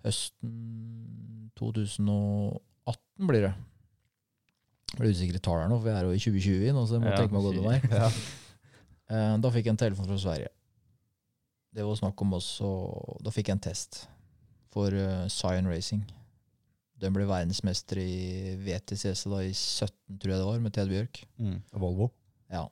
høsten 0.05 0.53
2018 1.59 3.27
blir 3.31 3.47
det. 3.47 3.53
Jeg 4.89 4.99
blir 4.99 5.11
usikker 5.13 5.37
i 5.37 5.41
tall 5.45 5.59
her 5.61 5.69
nå, 5.71 5.77
for 5.81 5.89
jeg 5.91 5.97
er 5.99 6.07
jo 6.07 6.15
i 6.17 6.21
2020 6.23 6.73
nå, 6.75 6.85
så 6.89 6.95
jeg 6.97 7.03
må 7.03 7.09
Ja, 7.11 7.17
tenke 7.19 7.35
meg 7.35 7.45
godt 7.47 7.59
om 7.61 7.67
her. 7.73 7.89
Ja. 8.03 8.11
Eh, 9.09 9.35
Da 9.41 9.49
fikk 9.49 9.65
jeg 9.65 9.73
en 9.73 9.79
telefon 9.81 10.05
fra 10.05 10.17
Sverige. 10.21 10.51
Det 11.73 11.81
var 11.81 11.95
snakk 11.97 12.21
om 12.21 12.35
også 12.37 12.67
Da 13.25 13.31
fikk 13.33 13.47
jeg 13.49 13.55
en 13.57 13.63
test 13.65 14.03
for 14.69 14.93
uh, 14.93 15.23
Zion 15.33 15.65
Racing. 15.65 16.03
Den 17.01 17.15
ble 17.15 17.25
verdensmester 17.25 17.97
i 18.03 18.53
VTCC 18.61 19.23
da 19.31 19.39
i 19.47 19.49
17, 19.49 20.19
tror 20.21 20.29
jeg 20.35 20.37
det 20.43 20.45
var, 20.45 20.59
med 20.61 20.75
Ted 20.75 20.91
Bjørk. 20.91 21.23
Mm. 21.41 21.55
Volvo. 21.81 22.11
Ja, 22.53 22.67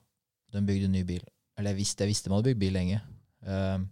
de 0.54 0.62
bygde 0.68 0.92
ny 0.94 1.02
bil. 1.10 1.24
Eller 1.58 1.74
jeg 1.74 1.80
visste, 1.80 2.06
jeg 2.06 2.12
visste 2.14 2.30
man 2.30 2.38
hadde 2.44 2.52
bygd 2.52 2.62
bil 2.68 2.78
lenge. 2.78 3.00
Um, 3.42 3.88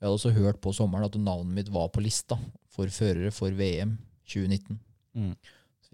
jeg 0.00 0.08
hadde 0.08 0.16
også 0.16 0.34
hørt 0.34 0.58
på 0.64 0.74
sommeren 0.74 1.06
at 1.06 1.14
navnet 1.22 1.54
mitt 1.60 1.70
var 1.70 1.86
på 1.94 2.02
lista 2.02 2.34
for 2.74 2.90
førere 2.90 3.30
for 3.30 3.54
VM 3.54 3.94
2019. 4.26 4.80
Mm. 5.14 5.36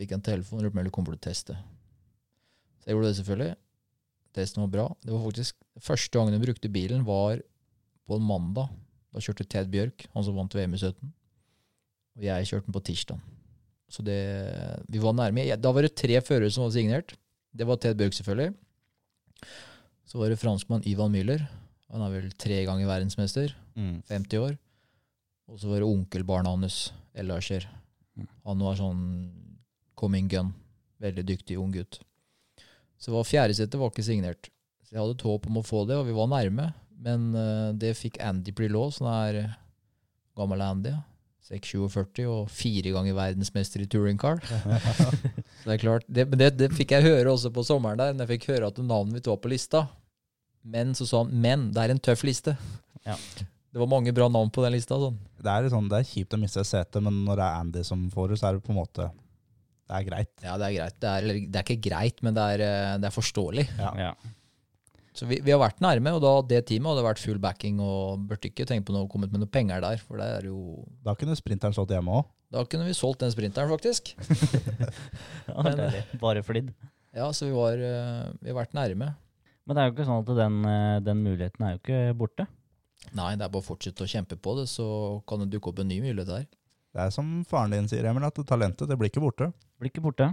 Fikk 0.03 0.17
en 0.17 0.25
telefon 0.27 0.67
og 0.67 0.75
lurte 0.75 0.91
kom 0.95 1.07
for 1.07 1.15
å 1.15 1.23
teste. 1.23 1.55
Så 2.83 2.91
jeg 2.91 2.97
gjorde 2.97 3.11
det 3.13 3.19
selvfølgelig. 3.21 3.53
Testen 4.35 4.65
var 4.65 4.71
bra. 4.73 4.87
Det 5.05 5.13
var 5.15 5.27
faktisk 5.29 5.59
Første 5.81 6.19
gangen 6.19 6.35
jeg 6.37 6.43
brukte 6.43 6.69
bilen, 6.69 7.05
var 7.07 7.39
på 8.05 8.17
en 8.19 8.25
mandag. 8.29 8.69
Da 9.09 9.23
kjørte 9.25 9.47
Ted 9.49 9.71
Bjørk, 9.73 10.05
han 10.13 10.25
som 10.27 10.37
vant 10.37 10.53
VM 10.53 10.75
i 10.77 10.81
17. 10.81 11.13
Og 12.19 12.27
jeg 12.27 12.49
kjørte 12.51 12.69
den 12.69 12.77
på 12.77 12.83
tirsdag. 12.85 13.23
Så 13.89 14.05
det 14.05 14.19
Vi 14.93 15.01
var 15.01 15.17
nærme. 15.17 15.47
Da 15.57 15.73
var 15.73 15.87
det 15.87 15.95
tre 15.97 16.21
førere 16.21 16.51
som 16.53 16.67
var 16.67 16.75
signert. 16.75 17.15
Det 17.57 17.65
var 17.69 17.81
Ted 17.81 17.97
Bjørk, 17.97 18.19
selvfølgelig. 18.19 18.53
Så 20.05 20.21
var 20.21 20.29
det 20.29 20.41
franskmann 20.41 20.85
Ivan 20.85 21.13
Müller. 21.13 21.47
Han 21.93 22.05
er 22.05 22.13
vel 22.13 22.33
tre 22.37 22.65
ganger 22.69 22.89
verdensmester. 22.89 23.55
Mm. 23.77 24.03
50 24.09 24.45
år. 24.45 24.59
Og 25.49 25.61
så 25.61 25.69
var 25.69 25.81
det 25.81 25.89
onkelbarnet 25.89 26.53
hans, 26.53 26.93
Elasher. 27.15 27.65
Mm. 28.17 28.29
Han 28.45 28.65
var 28.65 28.77
sånn 28.77 29.03
coming 30.03 30.27
gun. 30.31 30.51
Veldig 31.03 31.25
dyktig 31.29 31.59
ung 31.63 31.71
gutt. 31.75 32.01
Så 32.99 33.15
var 33.15 33.27
fjerdesetet 33.27 33.79
var 33.81 33.95
ikke 33.95 34.07
signert. 34.07 34.51
Så 34.83 34.95
jeg 34.95 35.01
hadde 35.03 35.17
et 35.17 35.27
håp 35.27 35.49
om 35.49 35.63
å 35.63 35.67
få 35.67 35.87
det, 35.89 35.97
og 35.99 36.07
vi 36.11 36.19
var 36.19 36.31
nærme. 36.31 36.69
Men 37.03 37.31
uh, 37.35 37.71
det 37.75 37.97
fikk 37.99 38.21
Andy 38.23 38.55
Prilot, 38.55 38.99
som 38.99 39.09
er 39.15 39.45
gammel 40.39 40.63
Andy. 40.67 40.93
ja. 40.95 41.03
6,47 41.53 42.23
og 42.31 42.51
fire 42.55 42.93
ganger 42.95 43.17
verdensmester 43.17 43.83
i 43.83 43.89
touringcar. 43.91 44.39
Så 44.47 45.67
det 45.67 45.75
er 45.75 45.81
klart, 45.83 46.07
det, 46.07 46.29
det, 46.39 46.53
det 46.59 46.69
fikk 46.73 46.95
jeg 46.95 47.07
høre 47.09 47.33
også 47.33 47.51
på 47.55 47.65
sommeren 47.67 47.99
der, 47.99 48.15
når 48.15 48.29
jeg 48.29 48.37
fikk 48.37 48.53
høre 48.55 48.71
at 48.71 48.79
navnet 48.79 49.19
mitt 49.19 49.29
var 49.29 49.41
på 49.43 49.51
lista. 49.51 49.87
Men 50.63 50.95
så 50.95 51.07
sa 51.09 51.25
han 51.25 51.33
men 51.43 51.67
det 51.75 51.83
er 51.83 51.93
en 51.93 52.01
tøff 52.03 52.23
liste. 52.23 52.55
Ja. 53.03 53.17
Det 53.73 53.81
var 53.81 53.91
mange 53.91 54.13
bra 54.15 54.29
navn 54.31 54.53
på 54.55 54.63
den 54.63 54.77
lista. 54.77 54.99
sånn. 55.01 55.19
Det 55.43 55.51
er, 55.51 55.67
sånn, 55.73 55.89
det 55.91 55.99
er 55.99 56.07
kjipt 56.07 56.37
å 56.37 56.39
miste 56.39 56.63
setet, 56.69 57.01
men 57.03 57.25
når 57.27 57.41
det 57.41 57.47
er 57.49 57.61
Andy 57.65 57.85
som 57.89 58.05
får 58.13 58.31
det, 58.31 58.39
så 58.39 58.49
er 58.49 58.59
det 58.59 58.67
på 58.67 58.75
en 58.75 58.79
måte 58.79 59.09
Det 59.93 59.99
er 59.99 60.07
greit. 60.07 60.31
Ja, 60.41 60.55
det 60.57 60.69
er 60.71 60.77
greit. 60.79 60.95
Det 61.03 61.09
er, 61.11 61.27
det 61.53 61.59
er 61.61 61.67
ikke 61.67 61.91
greit, 61.91 62.23
men 62.25 62.37
det 62.37 62.45
er, 62.55 62.63
eh, 62.65 62.93
det 63.03 63.11
er 63.11 63.13
forståelig. 63.13 63.67
Ja. 63.77 63.91
Ja. 64.09 64.13
Så 65.13 65.27
vi, 65.29 65.37
vi 65.45 65.53
har 65.53 65.61
vært 65.61 65.83
nærme, 65.85 66.15
og 66.17 66.23
da 66.25 66.31
det 66.49 66.63
teamet 66.71 66.95
hadde 66.95 67.05
vært 67.05 67.21
full 67.21 67.41
backing 67.43 67.83
og 67.85 68.23
burde 68.31 68.49
ikke 68.49 68.65
tenkt 68.69 68.87
på 68.89 68.95
noe 68.95 69.11
kommet 69.13 69.35
med 69.35 69.43
noe 69.43 69.53
penger 69.53 69.83
der, 69.85 70.01
for 70.01 70.17
det 70.17 70.29
er 70.39 70.47
jo 70.49 70.87
Da 71.05 71.13
kunne 71.21 71.37
sprinteren 71.37 71.77
stått 71.77 71.93
hjemme 71.93 72.23
òg. 72.23 72.31
Da 72.53 72.63
kunne 72.69 72.87
vi 72.89 72.97
solgt 72.97 73.21
den 73.21 73.33
sprinteren, 73.35 73.69
faktisk. 73.73 74.15
Ja, 75.53 75.67
det 75.69 75.85
er. 75.91 76.01
Bare 76.23 76.41
flidd. 76.47 76.73
Ja, 77.13 77.29
så 77.37 77.51
vi, 77.51 77.53
var, 77.53 77.77
eh, 77.77 78.33
vi 78.41 78.49
har 78.49 78.57
vært 78.63 78.77
nærme. 78.77 79.11
Men 79.69 79.77
det 79.77 79.83
er 79.83 79.91
jo 79.91 79.95
ikke 79.99 80.09
sånn 80.09 80.25
at 80.25 80.33
den, 80.41 80.59
eh, 80.73 80.97
den 81.05 81.21
muligheten 81.27 81.69
er 81.69 81.77
jo 81.77 81.83
ikke 81.83 82.01
borte. 82.17 82.49
Nei, 83.13 83.35
det 83.37 83.45
er 83.45 83.53
bare 83.53 83.61
å 83.61 83.67
fortsette 83.69 84.07
å 84.07 84.09
kjempe 84.09 84.41
på 84.41 84.57
det, 84.57 84.69
så 84.73 84.87
kan 85.29 85.45
det 85.45 85.51
dukke 85.53 85.75
opp 85.75 85.85
en 85.85 85.93
ny 85.93 86.01
mulighet 86.01 86.33
der. 86.33 86.49
Det 86.93 87.05
er 87.07 87.13
som 87.13 87.29
faren 87.49 87.73
din 87.73 87.89
sier, 87.89 88.05
Emil, 88.09 88.25
at 88.29 88.41
talentet 88.49 88.89
det 88.89 88.97
blir 89.01 89.13
ikke 89.13 89.25
borte. 89.25 89.49
Blir 89.83 89.91
ikke 89.91 90.05
borte. 90.05 90.29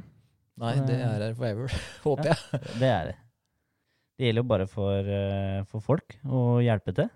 Nei, 0.59 0.75
det 0.85 0.99
er 0.99 1.23
her 1.23 1.33
forever, 1.33 1.73
håper 2.05 2.29
jeg. 2.29 2.61
Det 2.77 2.89
er 2.91 3.09
det. 3.09 3.15
Det 4.19 4.27
gjelder 4.27 4.43
jo 4.43 4.49
bare 4.51 4.67
for, 4.69 5.09
eh, 5.15 5.61
for 5.71 5.81
folk 5.81 6.17
å 6.27 6.41
hjelpe 6.61 6.93
til. 6.93 7.07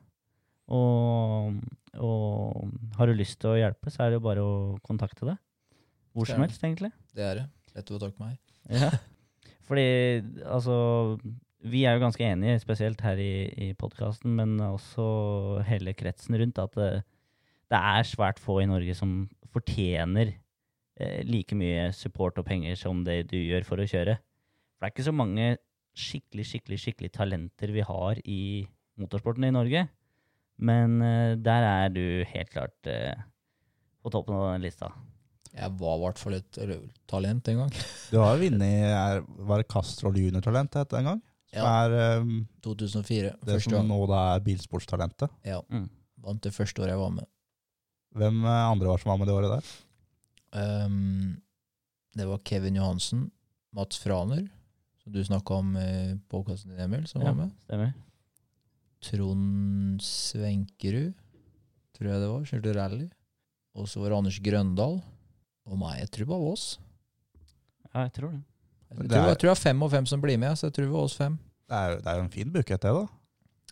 Og, 0.74 1.60
og 2.00 2.96
har 2.98 3.12
du 3.12 3.20
lyst 3.20 3.38
til 3.44 3.52
å 3.52 3.60
hjelpe, 3.60 3.92
så 3.92 4.06
er 4.06 4.14
det 4.14 4.18
jo 4.18 4.26
bare 4.26 4.46
å 4.48 4.54
kontakte 4.88 5.28
deg. 5.28 5.38
Hvor 6.16 6.30
som 6.30 6.42
helst, 6.42 6.64
egentlig. 6.64 6.90
Det 7.14 7.26
er 7.28 7.42
det. 7.42 7.46
Lett 7.76 7.92
å 7.92 7.98
få 7.98 8.02
tak 8.06 8.18
meg. 8.22 8.38
Ja. 8.72 8.90
Fordi 9.68 9.86
altså 10.46 10.76
Vi 11.64 11.84
er 11.88 11.96
jo 11.96 12.04
ganske 12.04 12.26
enige, 12.26 12.62
spesielt 12.64 13.02
her 13.06 13.20
i, 13.22 13.34
i 13.70 13.74
podkasten, 13.78 14.34
men 14.40 14.58
også 14.64 15.62
hele 15.68 15.94
kretsen 15.96 16.36
rundt, 16.40 16.60
at 16.60 16.74
det, 16.80 16.90
det 17.72 17.80
er 17.80 18.08
svært 18.08 18.42
få 18.42 18.58
i 18.64 18.68
Norge 18.68 18.96
som 18.98 19.22
fortjener 19.54 20.34
eh, 20.34 20.43
like 21.26 21.56
mye 21.58 21.88
support 21.96 22.38
og 22.38 22.46
penger 22.46 22.76
som 22.78 23.04
det 23.04 23.24
du 23.32 23.38
gjør 23.40 23.66
for 23.66 23.82
å 23.82 23.88
kjøre. 23.90 24.18
For 24.78 24.86
det 24.86 24.90
er 24.90 24.94
ikke 24.96 25.08
så 25.10 25.16
mange 25.16 25.48
skikkelig, 25.98 26.46
skikkelig, 26.50 26.80
skikkelig 26.82 27.12
talenter 27.14 27.72
vi 27.74 27.82
har 27.86 28.20
i 28.26 28.42
motorsporten 29.02 29.46
i 29.48 29.54
Norge. 29.54 29.88
Men 30.62 31.00
eh, 31.02 31.34
der 31.42 31.66
er 31.66 31.90
du 31.94 32.04
helt 32.30 32.50
klart 32.54 32.90
eh, 32.90 33.16
på 34.04 34.12
toppen 34.14 34.36
av 34.38 34.52
den 34.54 34.66
lista. 34.68 34.92
Jeg 35.54 35.70
var 35.78 35.98
i 36.00 36.02
hvert 36.04 36.18
fall 36.22 36.36
et 36.40 36.60
talent 37.10 37.48
en 37.52 37.60
gang. 37.64 37.74
Du 38.14 38.18
har 38.22 38.36
jo 38.38 38.44
vunnet 38.48 39.26
Var 39.50 39.62
det 39.62 39.68
Castrol 39.70 40.18
Junior-talent 40.18 40.78
het 40.82 40.94
en 40.98 41.10
gang? 41.12 41.22
Som 41.54 41.62
Ja. 41.68 41.74
er 41.86 42.22
um, 42.22 42.48
2004. 42.66 43.34
det 43.46 43.54
Første 43.54 43.70
som 43.70 43.76
gang. 43.78 43.88
nå 43.92 44.00
da 44.10 44.22
er 44.36 44.42
bilsportstalentet. 44.46 45.30
Ja, 45.46 45.60
Mm. 45.70 45.90
vant 46.24 46.42
det 46.42 46.54
første 46.54 46.82
året 46.82 46.94
jeg 46.96 47.02
var 47.02 47.12
med. 47.14 47.28
Hvem 48.18 48.40
eh, 48.46 48.70
andre 48.72 48.88
var 48.90 48.98
som 49.02 49.10
var 49.14 49.18
med 49.22 49.28
det 49.30 49.36
året 49.38 49.52
der? 49.54 49.74
Um, 50.54 51.42
det 52.16 52.28
var 52.30 52.38
Kevin 52.46 52.76
Johansen, 52.78 53.32
Mats 53.74 53.98
Franer, 53.98 54.44
som 55.04 55.12
du 55.16 55.24
snakka 55.26 55.56
om 55.58 55.76
i 55.78 56.20
podkasten 56.30 56.70
din, 56.72 56.80
Emil, 56.86 57.08
som 57.08 57.22
Ja. 57.22 57.32
var 57.32 57.40
med. 57.46 57.52
Stemmer? 57.66 57.94
Trond 59.04 60.02
Svenkerud, 60.02 61.14
tror 61.98 62.08
jeg 62.10 62.22
det 62.24 62.30
var, 62.32 62.46
kjørte 62.48 62.76
rally. 62.78 63.10
Og 63.76 63.88
så 63.90 64.00
var 64.00 64.10
det 64.14 64.18
Anders 64.22 64.40
Grøndal. 64.46 65.00
Og 65.66 65.78
meg, 65.80 66.00
jeg 66.04 66.10
tror 66.12 66.26
det 66.26 66.32
var 66.34 66.46
oss. 66.52 66.66
Ja, 67.94 68.04
jeg 68.06 68.14
tror 68.14 68.32
det. 68.32 68.42
Jeg 68.94 68.98
Det 69.00 69.10
tror, 69.10 69.18
er- 69.24 69.28
jeg 69.30 69.38
tror 69.40 69.50
det 69.50 69.58
er 69.58 69.62
fem 69.64 69.84
og 69.84 69.92
fem 69.92 70.06
som 70.06 70.22
blir 70.22 70.38
med, 70.38 70.52
så 70.58 70.68
jeg 70.68 70.74
tror 70.74 70.86
det 70.86 70.94
var 70.94 71.04
oss 71.08 71.16
fem. 71.18 71.40
Det 71.70 71.76
er, 71.78 71.96
det 71.98 72.08
er 72.08 72.16
jo 72.18 72.24
en 72.24 72.30
fin 72.30 72.52
bukett, 72.52 72.82
det, 72.82 72.94
da. 72.94 73.08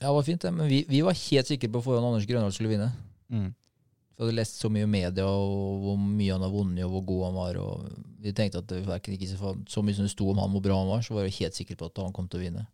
Ja, 0.01 0.07
det 0.07 0.15
var 0.15 0.23
fint, 0.23 0.41
det. 0.41 0.53
Men 0.53 0.67
vi, 0.67 0.83
vi 0.89 1.01
var 1.01 1.13
helt 1.13 1.47
sikre 1.47 1.69
på 1.69 1.83
forhånd 1.83 2.05
Anders 2.07 2.25
Grøndal 2.25 2.51
skulle 2.51 2.69
vinne. 2.73 2.91
Mm. 3.29 3.53
Vi 4.11 4.25
hadde 4.25 4.35
lest 4.37 4.59
så 4.61 4.69
mye 4.69 4.85
i 4.85 4.91
media 4.91 5.25
og 5.25 5.81
hvor 5.81 5.97
mye 6.01 6.33
han 6.35 6.43
har 6.45 6.51
vunnet, 6.53 6.83
og 6.85 6.91
hvor 6.97 7.05
god 7.09 7.23
han 7.27 7.37
var. 7.39 7.59
Og 7.61 8.03
vi 8.21 8.33
tenkte 8.37 8.61
at 8.61 8.69
det 8.69 8.83
var 8.85 9.01
ikke 9.01 9.29
så, 9.29 9.55
så 9.71 9.83
mye 9.85 9.97
som 9.97 10.05
det 10.05 10.13
sto 10.13 10.27
om 10.29 10.41
han 10.41 10.51
hvor 10.53 10.63
bra 10.65 10.77
han 10.77 10.91
var, 10.91 11.01
så 11.05 11.15
var 11.15 11.25
jeg 11.25 11.39
helt 11.39 11.57
sikker 11.57 11.79
på 11.79 11.89
at 11.89 12.03
han 12.03 12.13
kom 12.15 12.27
til 12.29 12.41
å 12.41 12.43
vinne. 12.43 12.67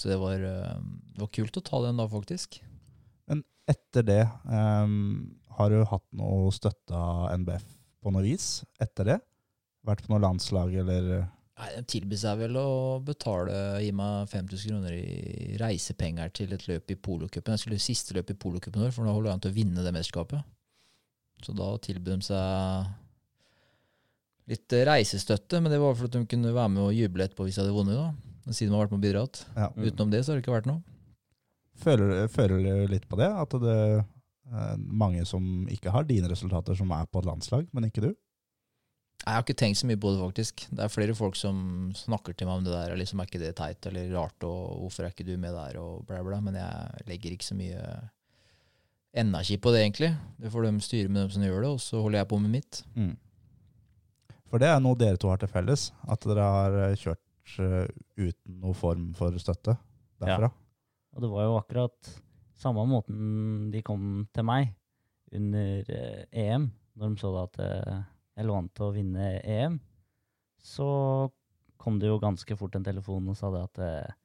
Så 0.00 0.08
det 0.08 0.16
var, 0.16 0.40
eh, 0.40 0.76
det 1.14 1.20
var 1.20 1.32
kult 1.36 1.60
å 1.60 1.64
ta 1.64 1.82
den 1.84 2.00
da, 2.00 2.08
faktisk. 2.08 2.62
Men 3.28 3.44
Etter 3.70 4.02
det, 4.02 4.22
um, 4.48 5.36
har 5.58 5.70
du 5.70 5.84
hatt 5.86 6.06
noe 6.16 6.48
støtte 6.54 6.96
av 6.96 7.28
NBF 7.38 7.66
på 8.00 8.12
noe 8.14 8.24
vis 8.24 8.64
etter 8.82 9.12
det? 9.12 9.18
Vært 9.86 10.06
på 10.06 10.14
noe 10.14 10.24
landslag, 10.24 10.72
eller 10.82 11.28
Nei, 11.60 11.68
De 11.76 11.82
tilbød 11.92 12.20
seg 12.22 12.38
vel 12.40 12.56
å 12.56 12.68
betale, 13.04 13.52
gi 13.84 13.90
meg 13.96 14.30
5000 14.30 14.70
kroner 14.72 14.94
i 14.96 15.58
reisepenger 15.60 16.32
til 16.36 16.54
et 16.56 16.64
løp 16.70 16.94
i 16.94 16.96
polocupen. 16.96 17.52
Jeg 17.56 17.64
skulle 17.66 17.80
siste 17.82 18.16
løp 18.16 18.32
i 18.32 18.38
polocupen 18.40 18.80
vår, 18.86 18.94
for 18.96 19.04
da 19.04 19.12
holder 19.12 19.28
jeg 19.30 19.36
an 19.36 19.44
til 19.44 19.52
å 19.52 19.58
vinne 19.58 19.84
det 19.84 19.92
mesterskapet. 19.92 20.40
Så 21.44 21.52
da 21.56 21.68
tilbød 21.84 22.14
de 22.14 22.28
seg 22.30 22.88
litt 24.50 24.76
eh, 24.76 24.86
reisestøtte, 24.88 25.60
men 25.60 25.72
det 25.72 25.80
var 25.82 25.96
for 25.98 26.08
at 26.08 26.16
de 26.16 26.24
kunne 26.30 26.54
være 26.56 26.72
med 26.72 26.86
og 26.86 26.96
juble 26.96 27.26
etterpå 27.26 27.46
hvis 27.46 27.58
jeg 27.58 27.66
hadde 27.66 27.76
vunnet. 27.76 28.00
da. 28.00 28.08
Siden 28.50 28.72
de 28.72 28.78
har 28.78 28.86
vært 28.86 28.94
med 28.94 29.02
og 29.02 29.04
bidratt. 29.04 29.42
ja. 29.56 29.68
Utenom 29.76 30.14
det 30.14 30.24
så 30.24 30.32
har 30.32 30.40
det 30.40 30.44
ikke 30.46 30.56
vært 30.56 30.70
noe. 30.70 30.80
føler, 31.80 32.24
føler 32.32 32.64
du 32.64 32.90
litt 32.92 33.06
på 33.08 33.20
det? 33.20 33.28
At 33.28 33.54
det 33.62 33.76
er 34.50 34.80
mange 34.80 35.22
som 35.28 35.68
ikke 35.70 35.92
har 35.94 36.08
dine 36.08 36.28
resultater, 36.32 36.74
som 36.74 36.90
er 36.96 37.06
på 37.06 37.20
et 37.20 37.28
landslag, 37.28 37.68
men 37.76 37.86
ikke 37.86 38.08
du? 38.08 38.10
Jeg 39.20 39.36
har 39.36 39.42
ikke 39.44 39.58
tenkt 39.60 39.76
så 39.76 39.88
mye 39.88 40.00
på 40.00 40.14
det, 40.14 40.20
faktisk. 40.22 40.62
Det 40.72 40.80
er 40.80 40.92
flere 40.92 41.14
folk 41.16 41.36
som 41.36 41.90
snakker 41.96 42.32
til 42.32 42.48
meg 42.48 42.60
om 42.60 42.64
det 42.64 42.72
der. 42.72 42.94
liksom 42.96 43.20
Er 43.20 43.28
ikke 43.28 43.42
det 43.42 43.52
teit 43.58 43.86
eller 43.90 44.14
rart, 44.16 44.46
og 44.48 44.78
hvorfor 44.80 45.04
er 45.04 45.12
ikke 45.12 45.26
du 45.28 45.34
med 45.36 45.52
der, 45.52 45.76
og 45.80 46.06
bla, 46.08 46.22
bla. 46.24 46.38
Men 46.40 46.56
jeg 46.56 47.04
legger 47.10 47.34
ikke 47.34 47.48
så 47.50 47.56
mye 47.58 47.82
energi 49.20 49.58
på 49.60 49.74
det, 49.74 49.82
egentlig. 49.84 50.14
Det 50.40 50.52
får 50.52 50.66
de 50.66 50.72
styre 50.86 51.12
med 51.12 51.22
dem 51.22 51.34
som 51.34 51.44
gjør 51.44 51.60
det, 51.66 51.72
og 51.74 51.82
så 51.84 52.00
holder 52.00 52.22
jeg 52.22 52.30
på 52.30 52.38
med 52.40 52.54
mitt. 52.54 52.80
Mm. 52.96 53.12
For 54.50 54.62
det 54.62 54.70
er 54.70 54.80
noe 54.82 54.98
dere 54.98 55.20
to 55.20 55.28
har 55.30 55.42
til 55.42 55.52
felles, 55.52 55.90
at 56.10 56.26
dere 56.26 56.46
har 56.56 56.78
eh, 56.86 56.96
kjørt 56.98 57.58
eh, 57.62 57.86
uten 58.18 58.56
noen 58.56 58.78
form 58.78 59.10
for 59.18 59.36
støtte 59.42 59.76
derfra. 60.22 60.48
Ja. 60.48 60.54
Og 61.14 61.26
det 61.26 61.30
var 61.30 61.46
jo 61.46 61.58
akkurat 61.58 62.14
samme 62.60 62.82
måten 62.88 63.68
de 63.72 63.82
kom 63.84 64.24
til 64.34 64.48
meg 64.48 64.72
under 65.36 65.92
eh, 65.92 66.24
EM, 66.46 66.70
når 66.96 67.12
de 67.12 67.22
så 67.22 67.34
da 67.36 67.44
at 67.46 67.60
lå 68.46 68.56
an 68.56 68.68
til 68.74 68.88
å 68.88 68.94
vinne 68.94 69.30
EM. 69.40 69.78
Så 70.60 70.86
kom 71.80 71.96
det 72.00 72.10
jo 72.10 72.20
ganske 72.20 72.56
fort 72.60 72.76
en 72.76 72.84
telefon 72.84 73.30
og 73.32 73.38
sa 73.38 73.50
det 73.54 73.62
at, 73.64 73.80
eh, 73.84 74.18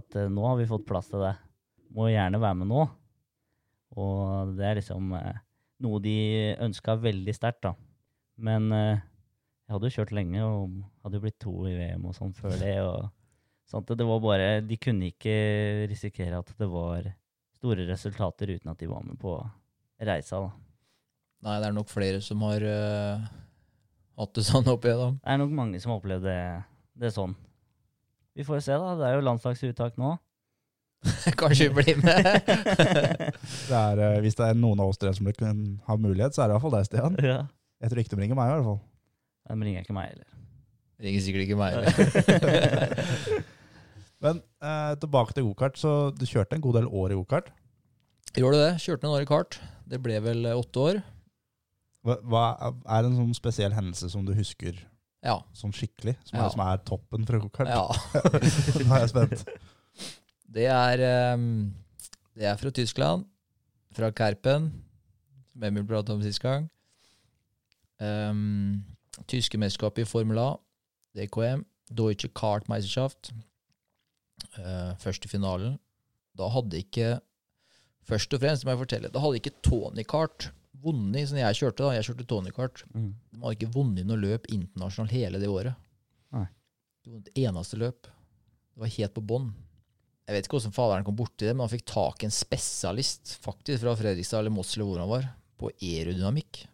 at 0.00 0.16
eh, 0.16 0.30
nå 0.32 0.46
har 0.46 0.56
vi 0.60 0.68
fått 0.70 0.86
plass 0.88 1.10
til 1.12 1.22
deg. 1.24 1.42
Må 1.96 2.08
gjerne 2.08 2.40
være 2.40 2.60
med 2.62 2.70
nå. 2.72 2.86
Og 3.98 4.54
det 4.56 4.66
er 4.68 4.80
liksom 4.80 5.12
eh, 5.18 5.42
noe 5.84 6.00
de 6.04 6.16
ønska 6.64 6.96
veldig 7.00 7.34
sterkt, 7.36 7.62
da. 7.68 7.74
Men 8.38 8.70
jeg 8.70 9.72
hadde 9.72 9.88
jo 9.88 9.94
kjørt 9.96 10.12
lenge 10.14 10.42
og 10.46 10.76
hadde 11.02 11.18
jo 11.18 11.22
blitt 11.24 11.38
to 11.42 11.54
i 11.66 11.74
VM 11.74 12.04
og 12.06 12.14
sånn 12.14 12.34
før 12.36 12.54
det. 12.60 12.76
og 12.86 13.08
sånt. 13.68 13.90
Det 13.98 14.06
var 14.06 14.20
bare, 14.22 14.60
De 14.60 14.78
kunne 14.80 15.10
ikke 15.10 15.88
risikere 15.90 16.38
at 16.38 16.52
det 16.58 16.68
var 16.70 17.10
store 17.58 17.88
resultater 17.88 18.54
uten 18.54 18.70
at 18.70 18.78
de 18.78 18.86
var 18.90 19.02
med 19.02 19.18
på 19.18 19.34
reisa. 19.98 20.40
da. 20.46 20.67
Nei, 21.46 21.58
det 21.62 21.68
er 21.68 21.74
nok 21.76 21.90
flere 21.90 22.22
som 22.24 22.40
har 22.46 22.64
uh, 22.66 23.26
hatt 24.18 24.32
det 24.34 24.42
sånn 24.46 24.66
oppi 24.70 24.90
igjennom 24.90 25.20
Det 25.20 25.34
er 25.34 25.38
nok 25.42 25.52
mange 25.54 25.82
som 25.82 25.92
har 25.92 26.00
opplevd 26.00 26.26
det, 26.26 26.40
det 26.98 27.12
sånn. 27.14 27.36
Vi 28.38 28.46
får 28.46 28.58
jo 28.58 28.64
se, 28.66 28.78
da. 28.78 28.96
Det 28.98 29.06
er 29.06 29.18
jo 29.18 29.26
landslagsuttak 29.26 30.00
nå. 30.00 30.16
Kanskje 31.40 31.68
vi 31.68 31.76
blir 31.78 32.00
med. 32.02 32.26
Det 33.68 33.76
er, 33.76 34.02
uh, 34.02 34.18
hvis 34.24 34.38
det 34.38 34.48
er 34.48 34.58
noen 34.58 34.80
av 34.82 34.90
oss 34.90 34.98
tre 34.98 35.12
som 35.14 35.28
kan 35.36 35.62
ha 35.86 35.96
mulighet, 36.00 36.34
så 36.34 36.42
er 36.42 36.48
det 36.48 36.56
i 36.56 36.56
hvert 36.56 36.66
fall 36.66 36.76
deg, 36.78 36.88
Stian. 36.90 37.18
ja. 37.22 37.38
Jeg 37.78 37.92
tror 37.92 38.00
ikke 38.02 38.16
de 38.16 38.22
ringer 38.24 38.38
meg, 38.38 38.50
i 38.50 38.56
hvert 38.56 38.66
fall. 38.66 38.80
De 39.46 39.66
ringer 39.68 39.84
ikke 39.84 39.94
meg 39.94 40.08
heller. 40.10 40.38
Ringer 40.98 41.22
sikkert 41.22 41.44
ikke 41.44 41.58
meg. 41.60 41.70
eller? 41.78 43.44
Men 44.24 44.40
eh, 44.58 44.94
tilbake 44.98 45.36
til 45.36 45.46
gokart. 45.46 45.78
Så 45.78 45.92
du 46.18 46.26
kjørte 46.26 46.58
en 46.58 46.64
god 46.64 46.80
del 46.80 46.88
år 46.90 47.14
i 47.14 47.18
gokart. 47.20 47.52
Gjorde 48.34 48.58
du 48.58 48.64
det? 48.64 48.72
Kjørte 48.82 49.06
noen 49.06 49.20
år 49.20 49.26
i 49.26 49.30
kart. 49.30 49.60
Det 49.88 50.00
ble 50.02 50.18
vel 50.24 50.50
eh, 50.50 50.58
åtte 50.58 50.82
år. 50.88 51.00
Hva, 52.28 52.44
er 52.88 53.04
en 53.08 53.16
sånn 53.16 53.34
spesiell 53.36 53.72
hendelse 53.76 54.08
som 54.10 54.24
du 54.26 54.32
husker 54.34 54.78
Ja. 55.24 55.40
sånn 55.54 55.72
skikkelig? 55.74 56.16
Som, 56.24 56.38
Ja. 56.38 56.46
er, 56.46 56.50
som 56.54 56.60
er 56.64 56.76
toppen 56.88 57.26
fra 57.26 57.38
gokart? 57.42 57.68
ja. 57.68 57.86
Nå 58.86 58.94
er 58.94 59.00
jeg 59.04 59.10
spent. 59.12 59.44
Det 60.48 60.66
er, 60.72 60.98
ehm, 61.04 61.74
det 62.34 62.44
er 62.48 62.56
fra 62.56 62.70
Tyskland, 62.70 63.26
fra 63.92 64.10
Kerpen, 64.10 64.70
som 65.52 65.62
Emil 65.68 65.84
pratet 65.84 66.10
om 66.14 66.22
sist 66.22 66.40
gang. 66.40 66.68
Um, 68.00 68.84
tyske 69.26 69.58
mesterskap 69.58 69.98
i 69.98 70.04
Formel 70.06 70.38
A, 70.38 70.52
DKM, 71.18 71.64
Deutsche 71.92 72.28
Kartmeisterschaft. 72.30 73.32
eh, 74.58 74.94
først 75.02 75.24
i 75.24 75.28
finalen. 75.28 75.78
Da 76.38 76.46
hadde 76.48 76.78
ikke 76.78 77.20
Først 78.08 78.32
og 78.32 78.40
fremst 78.40 78.64
må 78.64 78.70
jeg 78.72 78.78
fortelle, 78.78 79.08
da 79.12 79.18
hadde 79.20 79.36
ikke 79.36 79.50
Tony 79.62 80.02
Kart 80.08 80.46
vunnet, 80.82 81.28
som 81.30 81.38
jeg 81.40 81.58
kjørte. 81.58 81.84
da, 81.84 81.94
Jeg 81.96 82.06
kjørte 82.08 82.26
Tony 82.30 82.52
Kart. 82.54 82.84
Mm. 82.94 83.10
De 83.32 83.40
hadde 83.42 83.56
ikke 83.58 83.72
vunnet 83.74 84.08
noe 84.08 84.20
løp 84.20 84.48
internasjonalt 84.52 85.14
hele 85.14 85.40
det 85.42 85.50
året. 85.50 85.74
Nei. 86.34 86.46
Det 87.04 87.12
var 87.12 87.20
et 87.24 87.40
eneste 87.44 87.80
løp. 87.80 88.02
Det 88.08 88.84
var 88.84 88.94
helt 88.94 89.14
på 89.16 89.24
bånn. 89.32 89.52
Jeg 90.28 90.36
vet 90.36 90.46
ikke 90.46 90.58
hvordan 90.58 90.76
faderen 90.76 91.06
kom 91.06 91.16
borti 91.16 91.46
det, 91.46 91.54
men 91.56 91.64
han 91.64 91.72
fikk 91.72 91.86
tak 91.88 92.22
i 92.22 92.28
en 92.28 92.34
spesialist 92.34 93.38
faktisk 93.40 93.80
fra 93.84 93.94
Fredrikstad 93.96 94.42
eller 94.42 94.52
Moss 94.52 94.74
eller 94.76 94.90
hvor 94.90 95.00
han 95.00 95.08
var, 95.08 95.30
på 95.58 95.70
aerodynamikk. 95.80 96.66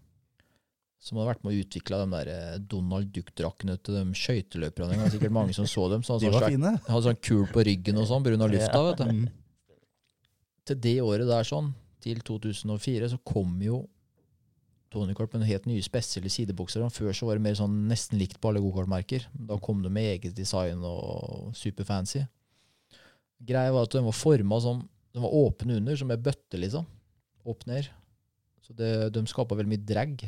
Som 1.05 1.20
hadde 1.20 1.30
vært 1.34 1.44
med 1.44 1.52
å 1.55 1.61
utvikle 1.62 2.00
de 2.00 2.11
der 2.16 2.30
eh, 2.32 2.59
Donald 2.59 3.12
Duck-drakkene 3.14 3.76
til 3.84 3.98
de 4.00 4.18
skøyteløperne. 4.18 4.96
Det 4.96 5.05
var 5.05 5.14
sikkert 5.14 5.36
mange 5.36 5.55
som 5.55 5.68
så 5.70 5.86
dem. 5.92 6.02
Så 6.02 6.18
De 6.18 6.32
var 6.32 6.46
sånn, 6.48 6.57
fine. 6.57 6.74
hadde 6.88 7.07
sånn 7.07 7.22
kul 7.22 7.46
på 7.52 7.64
ryggen 7.68 8.00
og 8.00 8.09
sånn, 8.11 8.26
av 8.26 8.52
lufta. 8.52 8.84
vet 8.90 9.02
du 9.05 9.32
til 10.64 10.80
det 10.80 10.94
året 11.05 11.28
der 11.28 11.46
sånn, 11.46 11.72
til 12.05 12.20
2004, 12.24 13.11
så 13.12 13.18
kom 13.24 13.57
jo 13.64 13.82
Tony 14.95 15.16
Kart 15.16 15.32
med 15.34 15.42
noen 15.42 15.51
helt 15.51 15.66
nye 15.68 15.82
spesielle 15.84 16.30
sidebukser. 16.32 16.84
Før 16.95 17.16
så 17.16 17.28
var 17.28 17.38
det 17.38 17.45
mer 17.45 17.59
sånn 17.59 17.74
nesten 17.90 18.20
likt 18.20 18.40
på 18.40 18.51
alle 18.51 18.62
gokartmerker. 18.64 19.26
Da 19.51 19.59
kom 19.62 19.82
det 19.84 19.92
med 19.95 20.09
eget 20.14 20.36
design 20.38 20.84
og 20.86 21.51
superfancy. 21.59 22.24
Greia 23.45 23.74
var 23.74 23.88
at 23.88 23.97
den 23.97 24.07
var 24.07 24.16
forma 24.16 24.61
som 24.62 24.88
Den 25.14 25.22
var 25.22 25.30
åpen 25.30 25.70
under, 25.70 25.95
som 25.95 26.11
ei 26.11 26.16
bøtte, 26.18 26.59
liksom. 26.59 26.88
Opp 27.47 27.61
ned. 27.70 27.86
Så 28.66 28.74
det, 28.74 28.88
de 29.14 29.20
skapa 29.30 29.55
veldig 29.55 29.70
mye 29.70 29.84
drag. 29.86 30.24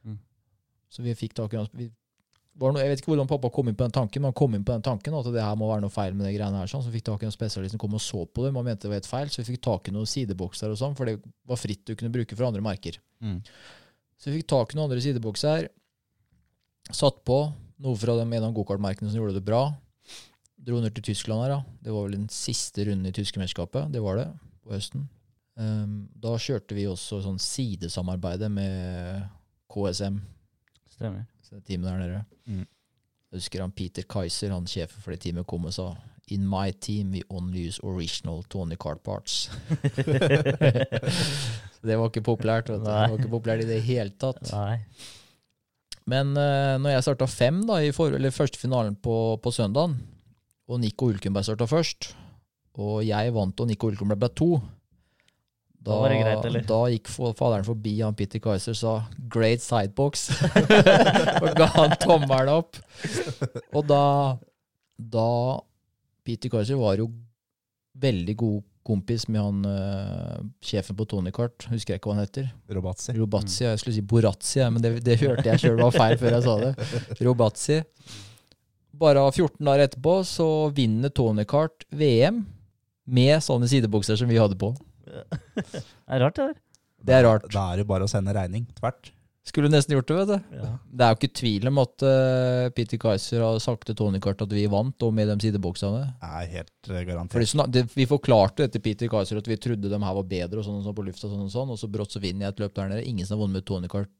Mm. 0.00 0.16
Så 0.88 1.04
vi 1.04 1.12
fikk 1.18 1.34
tak 1.36 1.52
i 1.52 1.58
noe 1.60 1.90
var 2.60 2.74
noe, 2.74 2.82
Jeg 2.84 2.92
vet 2.92 3.02
ikke 3.02 3.10
hvordan 3.12 3.30
pappa 3.30 3.50
kom 3.52 3.68
inn 3.70 3.76
på 3.76 3.86
den 3.86 3.94
tanken, 3.94 4.22
men 4.22 4.30
han 4.30 4.38
kom 4.38 4.54
inn 4.54 4.64
på 4.66 4.74
den 4.74 4.84
tanken 4.86 5.16
at 5.18 5.28
det 5.34 5.42
her 5.42 5.56
må 5.58 5.68
være 5.70 5.82
noe 5.84 5.92
feil 5.92 6.14
med 6.14 6.28
de 6.28 6.34
greiene 6.36 6.60
her. 6.60 6.70
Sånn. 6.70 6.84
Så 6.84 6.90
vi 6.90 7.00
fikk 7.00 7.08
tak 7.10 7.24
i 7.24 7.28
en 7.28 7.34
spesialist 7.34 7.74
som 7.74 7.82
kom 7.82 7.96
og 7.98 8.02
så 8.02 8.24
på 8.24 8.44
det, 8.44 8.52
og 8.54 8.66
mente 8.66 8.86
det 8.86 8.92
var 8.92 9.00
helt 9.00 9.10
feil. 9.10 9.32
Så 9.32 9.42
vi 9.42 9.48
fikk 9.48 9.64
tak 9.66 9.90
i 9.90 9.94
noen 9.94 10.10
sidebokser 10.10 10.70
og 10.70 10.78
sånn, 10.78 10.94
for 10.98 11.10
det 11.10 11.16
var 11.50 11.60
fritt 11.60 11.82
du 11.88 11.96
kunne 11.98 12.14
bruke 12.14 12.38
for 12.38 12.46
andre 12.46 12.62
merker. 12.64 13.00
Mm. 13.24 13.40
Så 14.24 14.30
vi 14.30 14.38
fikk 14.38 14.46
tak 14.48 14.70
i 14.72 14.78
noen 14.78 14.86
andre 14.88 15.02
sidebokser. 15.04 15.66
Satt 16.88 17.18
på 17.28 17.42
noe 17.84 17.98
fra 18.00 18.14
de 18.16 18.24
ene 18.24 18.48
gokartmerkene 18.56 19.10
som 19.10 19.20
gjorde 19.20 19.36
det 19.36 19.44
bra. 19.44 19.66
Dro 20.64 20.78
ned 20.80 20.94
til 20.96 21.10
Tyskland 21.10 21.42
her, 21.44 21.58
da. 21.58 21.74
Det 21.84 21.92
var 21.92 22.06
vel 22.06 22.16
den 22.16 22.30
siste 22.32 22.86
runden 22.88 23.10
i 23.10 23.12
tyske 23.12 23.36
mesterskapet. 23.36 23.92
Det 23.92 24.00
var 24.00 24.16
det, 24.16 24.30
på 24.64 24.72
høsten. 24.72 25.04
Um, 25.60 26.06
da 26.16 26.32
kjørte 26.40 26.72
vi 26.72 26.86
også 26.88 27.20
sånn 27.26 27.36
sidesamarbeide 27.36 28.48
med 28.48 29.26
KSM, 29.68 30.16
Stemmer. 30.94 31.28
så 31.44 31.58
det 31.58 31.66
teamet 31.68 31.90
der 31.90 32.00
nede. 32.00 32.24
Mm. 32.48 32.64
Jeg 32.64 33.42
husker 33.42 33.60
han 33.60 33.76
Peter 33.76 34.08
Kaiser, 34.08 34.56
han 34.56 34.64
sjefen 34.70 35.04
for 35.04 35.12
det 35.12 35.20
teamet, 35.20 35.44
kom 35.50 35.68
og 35.68 35.76
sa 35.76 35.90
In 36.32 36.46
my 36.48 36.72
team 36.72 37.12
we 37.12 37.20
only 37.28 37.68
use 37.68 37.78
original 37.84 38.42
Tony 38.48 38.76
Card 38.76 39.02
parts. 39.04 39.50
Det 41.84 41.98
var 42.00 42.08
ikke 42.08 42.24
populært. 42.24 42.70
Vet 42.72 42.80
du. 42.80 42.86
Det 42.86 42.96
var 42.96 43.18
ikke 43.18 43.34
populært 43.34 43.64
i 43.64 43.68
det 43.68 43.82
hele 43.84 44.12
tatt. 44.16 44.40
Nei. 44.54 44.78
Men 46.08 46.32
uh, 46.36 46.76
når 46.80 46.96
jeg 46.96 47.06
starta 47.06 47.28
fem, 47.28 47.62
da, 47.68 47.80
i 47.80 47.92
for, 47.96 48.16
eller 48.16 48.34
første 48.34 48.60
finalen 48.60 48.96
på, 48.96 49.36
på 49.40 49.52
søndagen, 49.52 49.98
og 50.68 50.80
Nico 50.80 51.10
Ulkenberg 51.12 51.44
starta 51.44 51.68
først, 51.68 52.14
og 52.80 53.04
jeg 53.04 53.34
vant 53.36 53.60
og 53.60 53.68
Nico 53.68 53.90
Ulkenberg 53.90 54.24
ble 54.24 54.32
to 54.36 54.50
Da 55.84 55.98
da, 56.00 56.08
greit. 56.08 56.64
Da 56.68 56.80
gikk 56.88 57.10
faderen 57.12 57.66
forbi 57.66 57.98
han 58.00 58.16
Peter 58.16 58.40
Kaiser 58.40 58.72
og 58.72 58.80
sa 58.80 58.94
'great 59.28 59.60
sidebox', 59.60 60.30
og 61.44 61.50
ga 61.58 61.66
han 61.76 61.92
tommelen 62.00 62.48
opp. 62.48 62.80
Og 63.76 63.84
da, 63.84 64.04
da 64.96 65.28
Peter 66.24 66.52
Kaiser 66.52 66.78
var 66.80 66.98
jo 67.00 67.10
veldig 68.00 68.34
god 68.40 68.62
kompis 68.84 69.24
med 69.32 69.40
han 69.40 69.64
uh, 69.64 70.40
sjefen 70.64 70.96
på 70.96 71.06
Tony 71.08 71.32
Cart, 71.32 71.66
husker 71.70 71.94
jeg 71.94 72.00
ikke 72.00 72.10
hva 72.10 72.18
han 72.18 72.26
heter. 72.26 72.50
Robazzi. 72.76 73.14
Robazzi, 73.16 73.62
jeg 73.64 73.80
skulle 73.80 73.96
si 73.96 74.04
Borazzi, 74.04 74.60
men 74.68 74.84
det, 74.84 74.98
det 75.06 75.18
hørte 75.22 75.46
jeg 75.48 75.62
sjøl 75.62 75.80
var 75.80 75.94
feil 75.94 76.18
før 76.20 76.36
jeg 76.36 76.44
sa 76.44 76.56
det. 76.60 76.72
Robazzi. 77.28 77.78
Bare 79.00 79.24
14 79.30 79.56
dager 79.64 79.86
etterpå 79.88 80.18
så 80.28 80.48
vinner 80.74 81.12
Tony 81.14 81.46
Cart 81.48 81.86
VM 81.90 82.44
med 83.04 83.40
sånne 83.44 83.68
sidebukser 83.70 84.20
som 84.20 84.30
vi 84.30 84.38
hadde 84.40 84.58
på. 84.60 84.74
Det 85.04 85.64
er 85.64 86.22
rart, 86.22 86.36
det 86.36 86.44
der. 86.44 86.60
Det 87.04 87.16
er 87.16 87.26
rart. 87.26 87.48
Da 87.52 87.66
er 87.72 87.82
det 87.82 87.88
bare 87.88 88.06
å 88.06 88.10
sende 88.10 88.36
regning 88.36 88.68
tvert. 88.78 89.10
Skulle 89.44 89.68
nesten 89.68 89.92
gjort 89.92 90.08
det, 90.08 90.16
vet 90.16 90.30
du. 90.30 90.56
Ja. 90.56 90.68
Det 90.88 91.04
er 91.04 91.10
jo 91.12 91.18
ikke 91.18 91.36
tvil 91.36 91.68
om 91.68 91.80
at 91.82 92.04
uh, 92.06 92.70
Peter 92.72 93.00
Kaiser 93.00 93.42
har 93.44 93.58
sagt 93.60 93.84
til 93.90 93.96
Tony 93.98 94.20
Cart 94.24 94.40
at 94.40 94.54
vi 94.56 94.62
vant, 94.72 95.04
og 95.04 95.12
med 95.12 95.28
de 95.28 95.36
sideboksene. 95.44 96.00
Nei, 96.22 96.30
er 96.38 96.52
helt 96.54 96.88
eh, 96.88 97.02
garantert. 97.04 97.50
Sånn, 97.50 97.66
det, 97.68 97.82
Vi 97.92 98.06
forklarte 98.08 98.64
etter 98.64 98.80
Peter 98.84 99.10
Kaiser 99.12 99.42
at 99.42 99.50
vi 99.50 99.58
trodde 99.60 99.90
de 99.92 100.00
her 100.00 100.16
var 100.16 100.30
bedre, 100.30 100.62
og 100.62 100.64
sånn 100.64 100.78
og 100.80 100.86
sånn 100.86 100.96
på 100.96 101.04
lufta, 101.04 101.28
og 101.28 101.34
sånn 101.34 101.50
og 101.50 101.52
sånn, 101.52 101.74
og 101.76 101.80
så 101.82 101.90
brått 101.92 102.16
så 102.16 102.24
vinner 102.24 102.46
jeg 102.46 102.56
et 102.56 102.64
løp 102.64 102.78
der 102.80 102.88
nede. 102.94 103.04
Ingen 103.10 103.28
som 103.28 103.36
har 103.36 103.44
vunnet 103.44 103.60
med 103.60 103.68
Tony 103.68 103.92
Cart 103.92 104.12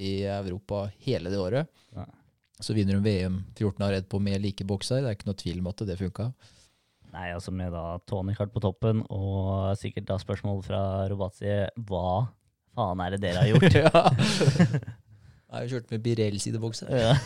i 0.00 0.14
Europa 0.24 0.86
hele 1.04 1.28
det 1.28 1.44
året. 1.44 1.68
Nei. 1.98 2.08
Så 2.64 2.72
vinner 2.76 2.96
de 2.96 3.04
VM 3.04 3.36
14 3.52 3.84
av 3.84 3.92
redd 3.92 4.08
på 4.08 4.20
med 4.20 4.40
like 4.40 4.64
bokser. 4.68 5.04
Det 5.04 5.12
er 5.12 5.20
ikke 5.20 5.28
noe 5.28 5.42
tvil 5.44 5.60
om 5.60 5.68
at 5.74 5.84
det 5.88 6.00
funka. 6.00 6.30
Nei, 7.10 7.30
altså 7.34 7.52
med 7.52 7.72
da 7.74 7.98
Tony 8.08 8.32
Cart 8.38 8.52
på 8.54 8.62
toppen, 8.64 9.04
og 9.12 9.76
sikkert 9.76 10.08
da 10.08 10.16
spørsmål 10.22 10.64
fra 10.64 10.82
Robazzi 11.10 11.52
Hva 11.88 12.30
faen 12.76 13.02
er 13.04 13.16
det 13.16 13.22
dere 13.24 13.44
har 13.44 13.50
gjort? 13.52 13.76
ja. 13.84 14.04
Nei, 15.50 15.62
vi 15.64 15.72
kjørte 15.72 15.96
med 15.96 16.02
Birell-sidebokser. 16.06 16.90
ja. 16.94 17.14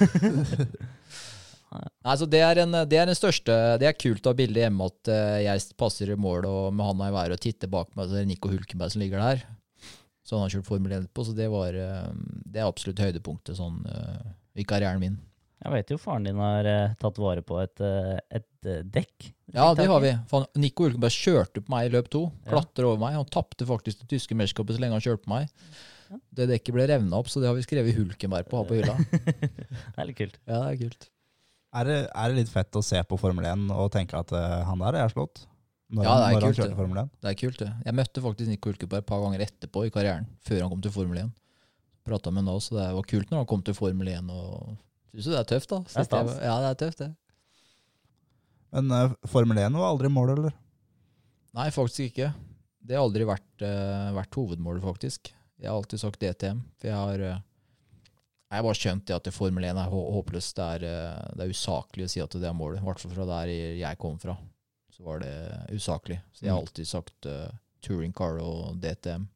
Nei, 1.74 2.14
så 2.20 2.26
det 2.30 2.40
er, 2.44 2.60
en, 2.62 2.76
det 2.86 2.98
er 3.00 3.08
den 3.08 3.18
største 3.18 3.54
Det 3.82 3.88
er 3.88 3.96
kult 3.98 4.26
å 4.26 4.30
ha 4.30 4.38
bilde 4.38 4.62
hjemme 4.62 4.86
at 4.86 5.10
eh, 5.10 5.40
jeg 5.48 5.74
passer 5.80 6.12
i 6.12 6.18
mål 6.20 6.46
og 6.46 6.68
med 6.76 6.86
handa 6.86 7.08
i 7.10 7.14
været 7.16 7.34
og 7.34 7.42
titter 7.42 7.70
bak 7.72 7.90
meg, 7.96 8.06
så 8.06 8.14
det 8.14 8.22
er 8.22 8.28
Nico 8.30 8.50
Hulkenberg 8.52 8.94
som 8.94 9.02
ligger 9.02 9.22
der. 9.22 9.42
Så 10.24 10.36
han 10.36 10.44
har 10.44 10.54
kjørt 10.54 10.68
Formel 10.68 10.94
1 11.00 11.08
på, 11.10 11.24
så 11.26 11.34
det 11.36 11.48
var 11.52 11.74
eh, 11.74 12.12
Det 12.46 12.62
er 12.62 12.68
absolutt 12.68 13.02
høydepunktet 13.02 13.58
sånn 13.58 13.82
eh, 13.90 14.34
i 14.62 14.66
karrieren 14.68 15.02
min. 15.02 15.18
Jeg 15.64 15.74
vet 15.74 15.90
jo 15.90 15.98
faren 15.98 16.28
din 16.28 16.38
har 16.38 16.68
tatt 17.00 17.18
vare 17.18 17.42
på 17.42 17.56
et, 17.62 17.80
et 17.82 18.46
dekk. 18.64 19.30
Ja, 19.54 19.68
det 19.78 19.86
har 19.90 20.00
vi. 20.02 20.12
For 20.30 20.46
Nico 20.58 20.86
Hulkenberg 20.86 21.14
kjørte 21.14 21.62
på 21.62 21.72
meg 21.74 21.88
i 21.88 21.92
løp 21.94 22.08
to. 22.12 22.24
Ja. 22.44 22.54
Klatra 22.56 22.88
over 22.90 23.00
meg. 23.02 23.16
Han 23.18 23.28
tapte 23.32 23.66
faktisk 23.68 24.00
det 24.02 24.08
tyske 24.14 24.36
mesterskapet 24.38 24.76
så 24.76 24.82
lenge 24.82 24.96
han 24.98 25.04
kjørte 25.04 25.24
på 25.26 25.32
meg. 25.34 25.48
Det 26.34 26.46
dekket 26.50 26.74
ble 26.76 26.86
revna 26.90 27.18
opp, 27.18 27.30
så 27.32 27.40
det 27.42 27.48
har 27.50 27.56
vi 27.56 27.64
skrevet 27.64 27.96
Hulkenberg 27.96 28.46
på 28.50 28.58
å 28.58 28.62
ha 28.62 28.68
på 28.68 28.76
hylla. 28.78 28.94
Det 29.94 29.98
er 29.98 30.06
litt 30.10 30.18
kult. 30.18 30.36
Ja, 30.46 30.60
det 30.60 30.68
er 30.74 30.78
kult. 30.84 31.08
Er 31.74 31.88
det, 31.88 31.96
er 32.14 32.30
det 32.30 32.36
litt 32.38 32.52
fett 32.52 32.76
å 32.78 32.82
se 32.86 33.00
på 33.08 33.16
Formel 33.18 33.48
1 33.50 33.64
og 33.74 33.88
tenke 33.94 34.14
at 34.20 34.30
uh, 34.36 34.60
han 34.68 34.78
der 34.84 35.00
er 35.00 35.10
slått? 35.10 35.42
Når, 35.90 36.04
Ja, 36.06 36.12
det 36.12 36.14
er 36.14 36.14
han- 36.14 36.20
når 36.20 36.30
han 36.30 36.44
kult, 36.44 36.60
kjørte 36.60 36.94
det. 37.00 37.06
Det 37.24 37.30
er 37.32 37.38
kult, 37.40 37.58
det. 37.64 37.70
Jeg 37.88 37.96
møtte 37.98 38.22
faktisk 38.22 38.50
Nico 38.52 38.70
Hulkenberg 38.70 39.02
et 39.02 39.08
par 39.08 39.24
ganger 39.24 39.42
etterpå 39.48 39.82
i 39.88 39.90
karrieren, 39.94 40.28
før 40.46 40.60
han 40.62 40.70
kom 40.70 40.84
til 40.84 40.94
Formel 40.94 41.18
1. 41.24 41.32
Prata 42.04 42.30
med 42.30 42.44
ham 42.44 42.52
da, 42.52 42.60
så 42.62 42.76
det 42.78 42.86
var 42.94 43.08
kult 43.10 43.30
når 43.32 43.42
han 43.42 43.48
kom 43.50 43.62
til 43.66 43.74
Formel 43.74 44.12
1. 44.12 44.30
og 44.30 44.76
Syns 45.14 45.26
du 45.26 45.30
det 45.32 45.40
er 45.40 45.50
tøft, 45.54 45.70
da? 45.70 45.78
Det 45.88 45.98
er 46.02 46.06
stas. 46.08 46.32
Ja, 46.42 46.54
det 46.62 46.70
er 46.70 46.78
tøft, 46.84 46.98
det. 47.02 47.10
Men 48.74 48.90
uh, 48.90 49.12
Formel 49.30 49.58
1 49.62 49.76
var 49.78 49.92
aldri 49.92 50.10
målet, 50.10 50.38
eller? 50.40 50.54
Nei, 51.54 51.68
faktisk 51.74 52.08
ikke. 52.10 52.32
Det 52.84 52.96
har 52.98 53.04
aldri 53.06 53.26
vært, 53.28 53.50
uh, 53.62 54.10
vært 54.16 54.34
hovedmålet, 54.38 54.82
faktisk. 54.84 55.30
Jeg 55.62 55.70
har 55.70 55.76
alltid 55.78 56.02
sagt 56.02 56.18
DTM, 56.20 56.64
for 56.80 56.90
jeg 56.90 56.98
har 56.98 57.22
uh, 57.22 57.42
Jeg 58.50 58.58
har 58.60 58.66
bare 58.66 58.78
skjønt 58.78 59.10
at 59.14 59.28
Formel 59.34 59.64
1 59.70 59.78
er 59.82 59.92
håpløst. 59.94 60.56
Det 60.58 60.66
er, 60.78 60.88
uh, 61.14 61.30
det 61.38 61.46
er 61.46 61.54
usaklig 61.54 62.08
å 62.08 62.10
si 62.12 62.22
at 62.24 62.34
det 62.38 62.48
er 62.50 62.56
målet. 62.58 62.82
I 62.82 62.86
hvert 62.88 63.02
fall 63.02 63.14
fra 63.14 63.28
der 63.30 63.52
jeg 63.80 63.98
kom 64.02 64.18
fra, 64.22 64.34
så 64.94 65.06
var 65.06 65.22
det 65.22 65.32
usaklig. 65.74 66.18
Så 66.34 66.44
jeg 66.44 66.52
har 66.52 66.58
Mm. 66.60 66.66
alltid 66.66 66.86
sagt 66.90 67.26
touring 67.82 68.12
car 68.14 68.38
og 68.42 68.76
DTM. 68.82 69.26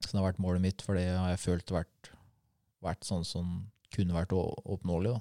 Så 0.00 0.12
det 0.12 0.18
har 0.20 0.32
vært 0.32 0.38
målet 0.42 0.62
mitt, 0.64 0.82
for 0.82 0.94
det 0.96 1.06
har 1.12 1.30
jeg 1.34 1.42
følt 1.42 1.70
vært, 1.74 2.10
vært 2.82 3.02
sånn 3.04 3.24
som 3.26 3.70
kunne 3.92 4.14
vært 4.14 4.32
oppnåelig. 4.32 5.12
da. 5.14 5.20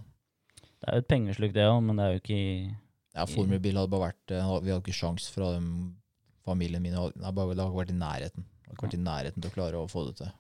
Det 0.90 0.96
er 0.96 1.02
jo 1.04 1.06
et 1.06 1.10
pengesluk, 1.12 1.52
det 1.54 1.66
òg, 1.70 1.84
men 1.86 2.00
det 2.00 2.06
er 2.08 2.14
jo 2.16 2.20
ikke 2.24 2.38
Ja, 3.14 3.26
Formelbil 3.30 3.78
hadde 3.78 3.92
bare 3.94 4.08
vært 4.08 4.32
eh, 4.34 4.48
Vi 4.64 4.72
hadde 4.74 4.82
ikke 4.82 4.96
sjans 4.98 5.28
fra 5.30 5.52
dem, 5.54 5.68
familien 6.48 6.82
min. 6.82 6.96
Det 6.96 7.04
hadde 7.22 7.34
bare- 7.38 7.54
ikke 7.54 7.78
vært 7.78 7.92
i 7.94 7.98
nærheten. 8.00 8.46
Det 8.48 8.66
hadde 8.66 8.74
ikke 8.74 8.88
vært 8.88 8.98
i 8.98 9.02
nærheten 9.06 9.44
til 9.44 9.52
å 9.52 9.54
klare 9.54 9.78
å 9.84 9.90
få 9.92 10.08
det 10.08 10.16
til. 10.24 10.32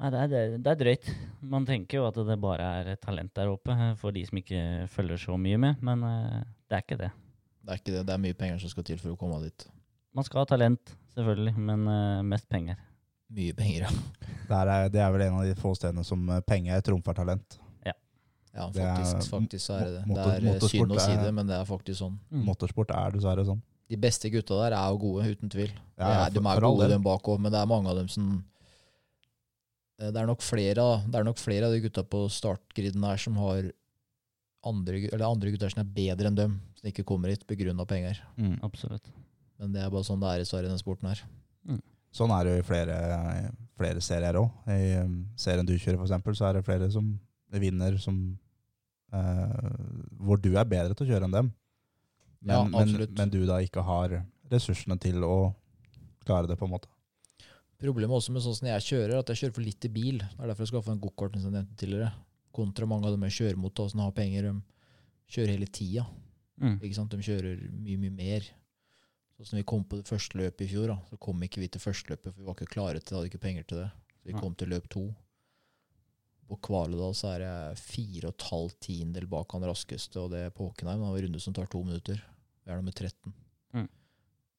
Nei, 0.00 0.10
det 0.10 0.18
er, 0.24 0.28
det, 0.32 0.42
det 0.64 0.72
er 0.72 0.80
drøyt. 0.80 1.10
Man 1.54 1.66
tenker 1.68 2.00
jo 2.00 2.08
at 2.08 2.18
det 2.26 2.38
bare 2.42 2.66
er 2.80 2.96
talent 2.98 3.30
der 3.38 3.52
oppe, 3.52 3.70
eh, 3.70 3.94
for 4.00 4.10
de 4.16 4.24
som 4.26 4.40
ikke 4.42 4.64
følger 4.90 5.22
så 5.28 5.38
mye 5.38 5.60
med, 5.62 5.78
men 5.86 6.02
eh, 6.10 6.42
det 6.66 6.80
er 6.80 6.84
ikke 6.88 6.98
det. 7.04 7.12
Det 7.62 7.70
er 7.76 7.82
ikke 7.84 7.94
det. 8.00 8.04
Det 8.10 8.16
er 8.16 8.24
mye 8.26 8.38
penger 8.42 8.58
som 8.64 8.74
skal 8.74 8.88
til 8.90 8.98
for 8.98 9.14
å 9.14 9.20
komme 9.20 9.38
dit. 9.44 9.68
Man 10.16 10.26
skal 10.26 10.42
ha 10.42 10.50
talent, 10.56 10.96
selvfølgelig, 11.14 11.54
men 11.70 11.86
mest 12.26 12.48
penger. 12.50 12.80
Mye 13.30 13.54
penger, 13.54 13.86
ja. 13.86 13.90
Det 14.50 14.58
er, 14.58 14.88
det 14.90 15.02
er 15.06 15.12
vel 15.14 15.28
en 15.28 15.36
av 15.38 15.46
de 15.46 15.54
få 15.54 15.76
stedene 15.78 16.02
som 16.02 16.24
penger 16.48 16.80
trumfer 16.82 17.14
talent. 17.14 17.59
Ja, 18.54 18.68
Det 18.74 18.82
er- 18.82 18.96
faktisk, 18.96 19.30
faktisk 19.30 19.64
så 19.66 19.74
er 19.78 19.84
det 19.84 19.92
det. 19.94 20.14
Det 20.14 20.26
er 20.26 20.54
eh, 20.54 20.68
synd 20.68 20.90
å 20.92 21.00
si 21.00 21.16
det, 21.16 21.32
men 21.34 21.46
det 21.46 21.54
er 21.56 21.64
faktisk 21.64 21.98
sånn. 22.02 22.18
Mm. 22.32 22.44
Motorsport 22.44 22.90
er 22.90 23.10
dessverre 23.12 23.44
sånn. 23.46 23.62
De 23.88 23.96
beste 23.96 24.30
gutta 24.30 24.54
der 24.62 24.76
er 24.76 24.90
jo 24.90 24.98
gode, 24.98 25.26
uten 25.30 25.48
tvil. 25.50 25.70
Ja, 25.98 26.26
er, 26.26 26.30
de 26.30 26.38
er 26.38 26.60
gode, 26.60 26.88
dem 26.88 27.02
bakover, 27.02 27.40
men 27.40 27.52
det 27.52 27.60
er 27.60 27.66
mange 27.66 27.88
av 27.88 27.96
dem 27.96 28.08
som 28.08 28.44
Eh, 30.00 30.10
Det 30.10 30.16
er 30.16 30.26
nok 30.26 30.40
flere, 30.40 30.86
det 31.06 31.14
er 31.20 31.24
nok 31.24 31.38
flere 31.40 31.68
av 31.68 31.72
de 31.74 31.82
gutta 31.84 32.02
på 32.08 32.24
startgriden 32.32 33.04
her 33.04 33.20
som 33.20 33.36
har 33.36 33.70
andre, 34.64 35.08
eller 35.12 35.26
andre 35.26 35.52
gutter 35.52 35.72
som 35.72 35.82
er 35.84 35.92
bedre 35.94 36.30
enn 36.30 36.36
dem. 36.38 36.60
som 36.80 36.88
ikke 36.88 37.04
kommer 37.04 37.28
hit 37.28 37.46
pga. 37.46 37.84
penger. 37.86 38.18
Mm. 38.38 38.58
Absolutt. 38.62 39.04
Men 39.58 39.72
det 39.72 39.82
er 39.82 39.90
bare 39.90 40.02
sånn 40.02 40.20
det 40.20 40.28
er 40.28 40.40
i 40.40 40.44
Sverige, 40.44 40.68
den 40.68 40.78
sporten 40.78 41.08
her. 41.08 41.20
Sånn 42.12 42.30
er 42.30 42.44
det 42.44 42.52
jo 42.56 42.62
i 42.62 42.66
flere, 42.66 43.52
flere 43.76 44.00
serier 44.00 44.34
òg. 44.34 44.50
I 44.66 44.96
um, 45.04 45.26
serien 45.36 45.66
du 45.66 45.74
kjører, 45.76 46.00
eksempel, 46.00 46.34
så 46.34 46.48
er 46.48 46.54
det 46.54 46.64
flere 46.64 46.90
som 46.90 47.20
vinner 47.58 47.96
som 47.98 48.38
eh, 49.12 49.72
Hvor 50.20 50.38
du 50.38 50.52
er 50.54 50.68
bedre 50.70 50.94
til 50.94 51.08
å 51.08 51.10
kjøre 51.10 51.26
enn 51.26 51.34
dem. 51.34 51.50
Men, 52.40 52.54
Ja, 52.54 52.62
men, 52.64 53.08
men 53.18 53.32
du 53.32 53.42
da 53.48 53.58
ikke 53.60 53.82
har 53.82 54.20
ressursene 54.50 54.96
til 55.00 55.24
å 55.26 55.52
klare 56.24 56.46
det, 56.46 56.56
på 56.60 56.68
en 56.68 56.74
måte. 56.76 56.88
Problemet 57.80 58.12
også 58.12 58.32
med 58.32 58.44
sånn 58.44 58.56
som 58.58 58.68
jeg 58.68 58.86
kjører, 58.86 59.18
at 59.18 59.30
jeg 59.32 59.42
kjører 59.42 59.56
for 59.56 59.64
lite 59.64 59.88
bil. 59.92 60.20
Det 60.20 60.36
er 60.36 60.50
derfor 60.50 60.66
jeg 60.66 60.72
skaffa 60.74 60.92
en 60.94 61.00
gokart, 61.00 61.36
som 61.40 61.48
jeg 61.48 61.56
nevnte 61.56 61.78
tidligere. 61.80 62.10
Kontra 62.54 62.88
mange 62.88 63.08
av 63.08 63.14
dem 63.14 63.24
jeg 63.28 63.36
kjører 63.38 63.60
mot, 63.60 63.80
og 63.80 63.92
som 63.92 64.02
har 64.04 64.12
penger. 64.16 64.50
De 64.50 65.32
kjører 65.32 65.54
hele 65.54 65.68
tida. 65.72 66.04
Mm. 66.60 66.76
Ikke 66.76 66.96
sant? 66.98 67.14
De 67.14 67.24
kjører 67.24 67.62
mye, 67.72 67.96
mye 68.02 68.12
mer. 68.12 68.50
Sånn 69.38 69.48
som 69.48 69.60
vi 69.60 69.64
kom 69.72 69.86
på 69.88 69.96
det 69.96 70.08
første 70.10 70.36
løpet 70.36 70.66
i 70.66 70.68
fjor, 70.74 70.90
da, 70.92 70.98
så 71.08 71.16
kom 71.24 71.40
ikke 71.46 71.62
vi 71.62 71.70
til 71.72 71.80
første 71.80 72.12
løpet, 72.12 72.34
for 72.34 72.42
vi 72.42 72.48
var 72.50 72.58
ikke 72.58 72.74
klare 72.74 73.00
til 73.00 73.14
det, 73.14 73.16
hadde 73.16 73.30
ikke 73.30 73.44
penger 73.46 73.68
til 73.70 73.80
det. 73.80 73.88
Så 74.18 74.28
vi 74.28 74.36
kom 74.36 74.56
til 74.60 74.68
løp 74.74 74.90
to. 74.92 75.06
På 76.50 76.58
Kvaledal 76.66 77.12
så 77.14 77.28
er 77.36 77.44
jeg 77.46 77.78
fire 77.78 78.26
og 78.30 78.34
et 78.34 78.46
halvt 78.50 78.78
tiendedel 78.82 79.28
bak 79.30 79.52
han 79.54 79.62
raskeste, 79.70 80.18
og 80.18 80.32
det 80.34 80.40
er 80.48 80.50
på 80.54 80.66
Håkenheim. 80.66 80.98
Han 81.04 81.12
har 81.12 81.20
en 81.20 81.24
runde 81.28 81.40
som 81.44 81.54
tar 81.54 81.68
to 81.70 81.82
minutter. 81.86 82.18
Jeg 82.66 82.72
er 82.74 82.80
nummer 82.80 82.96
13. 82.96 83.34
Mm. 83.78 83.86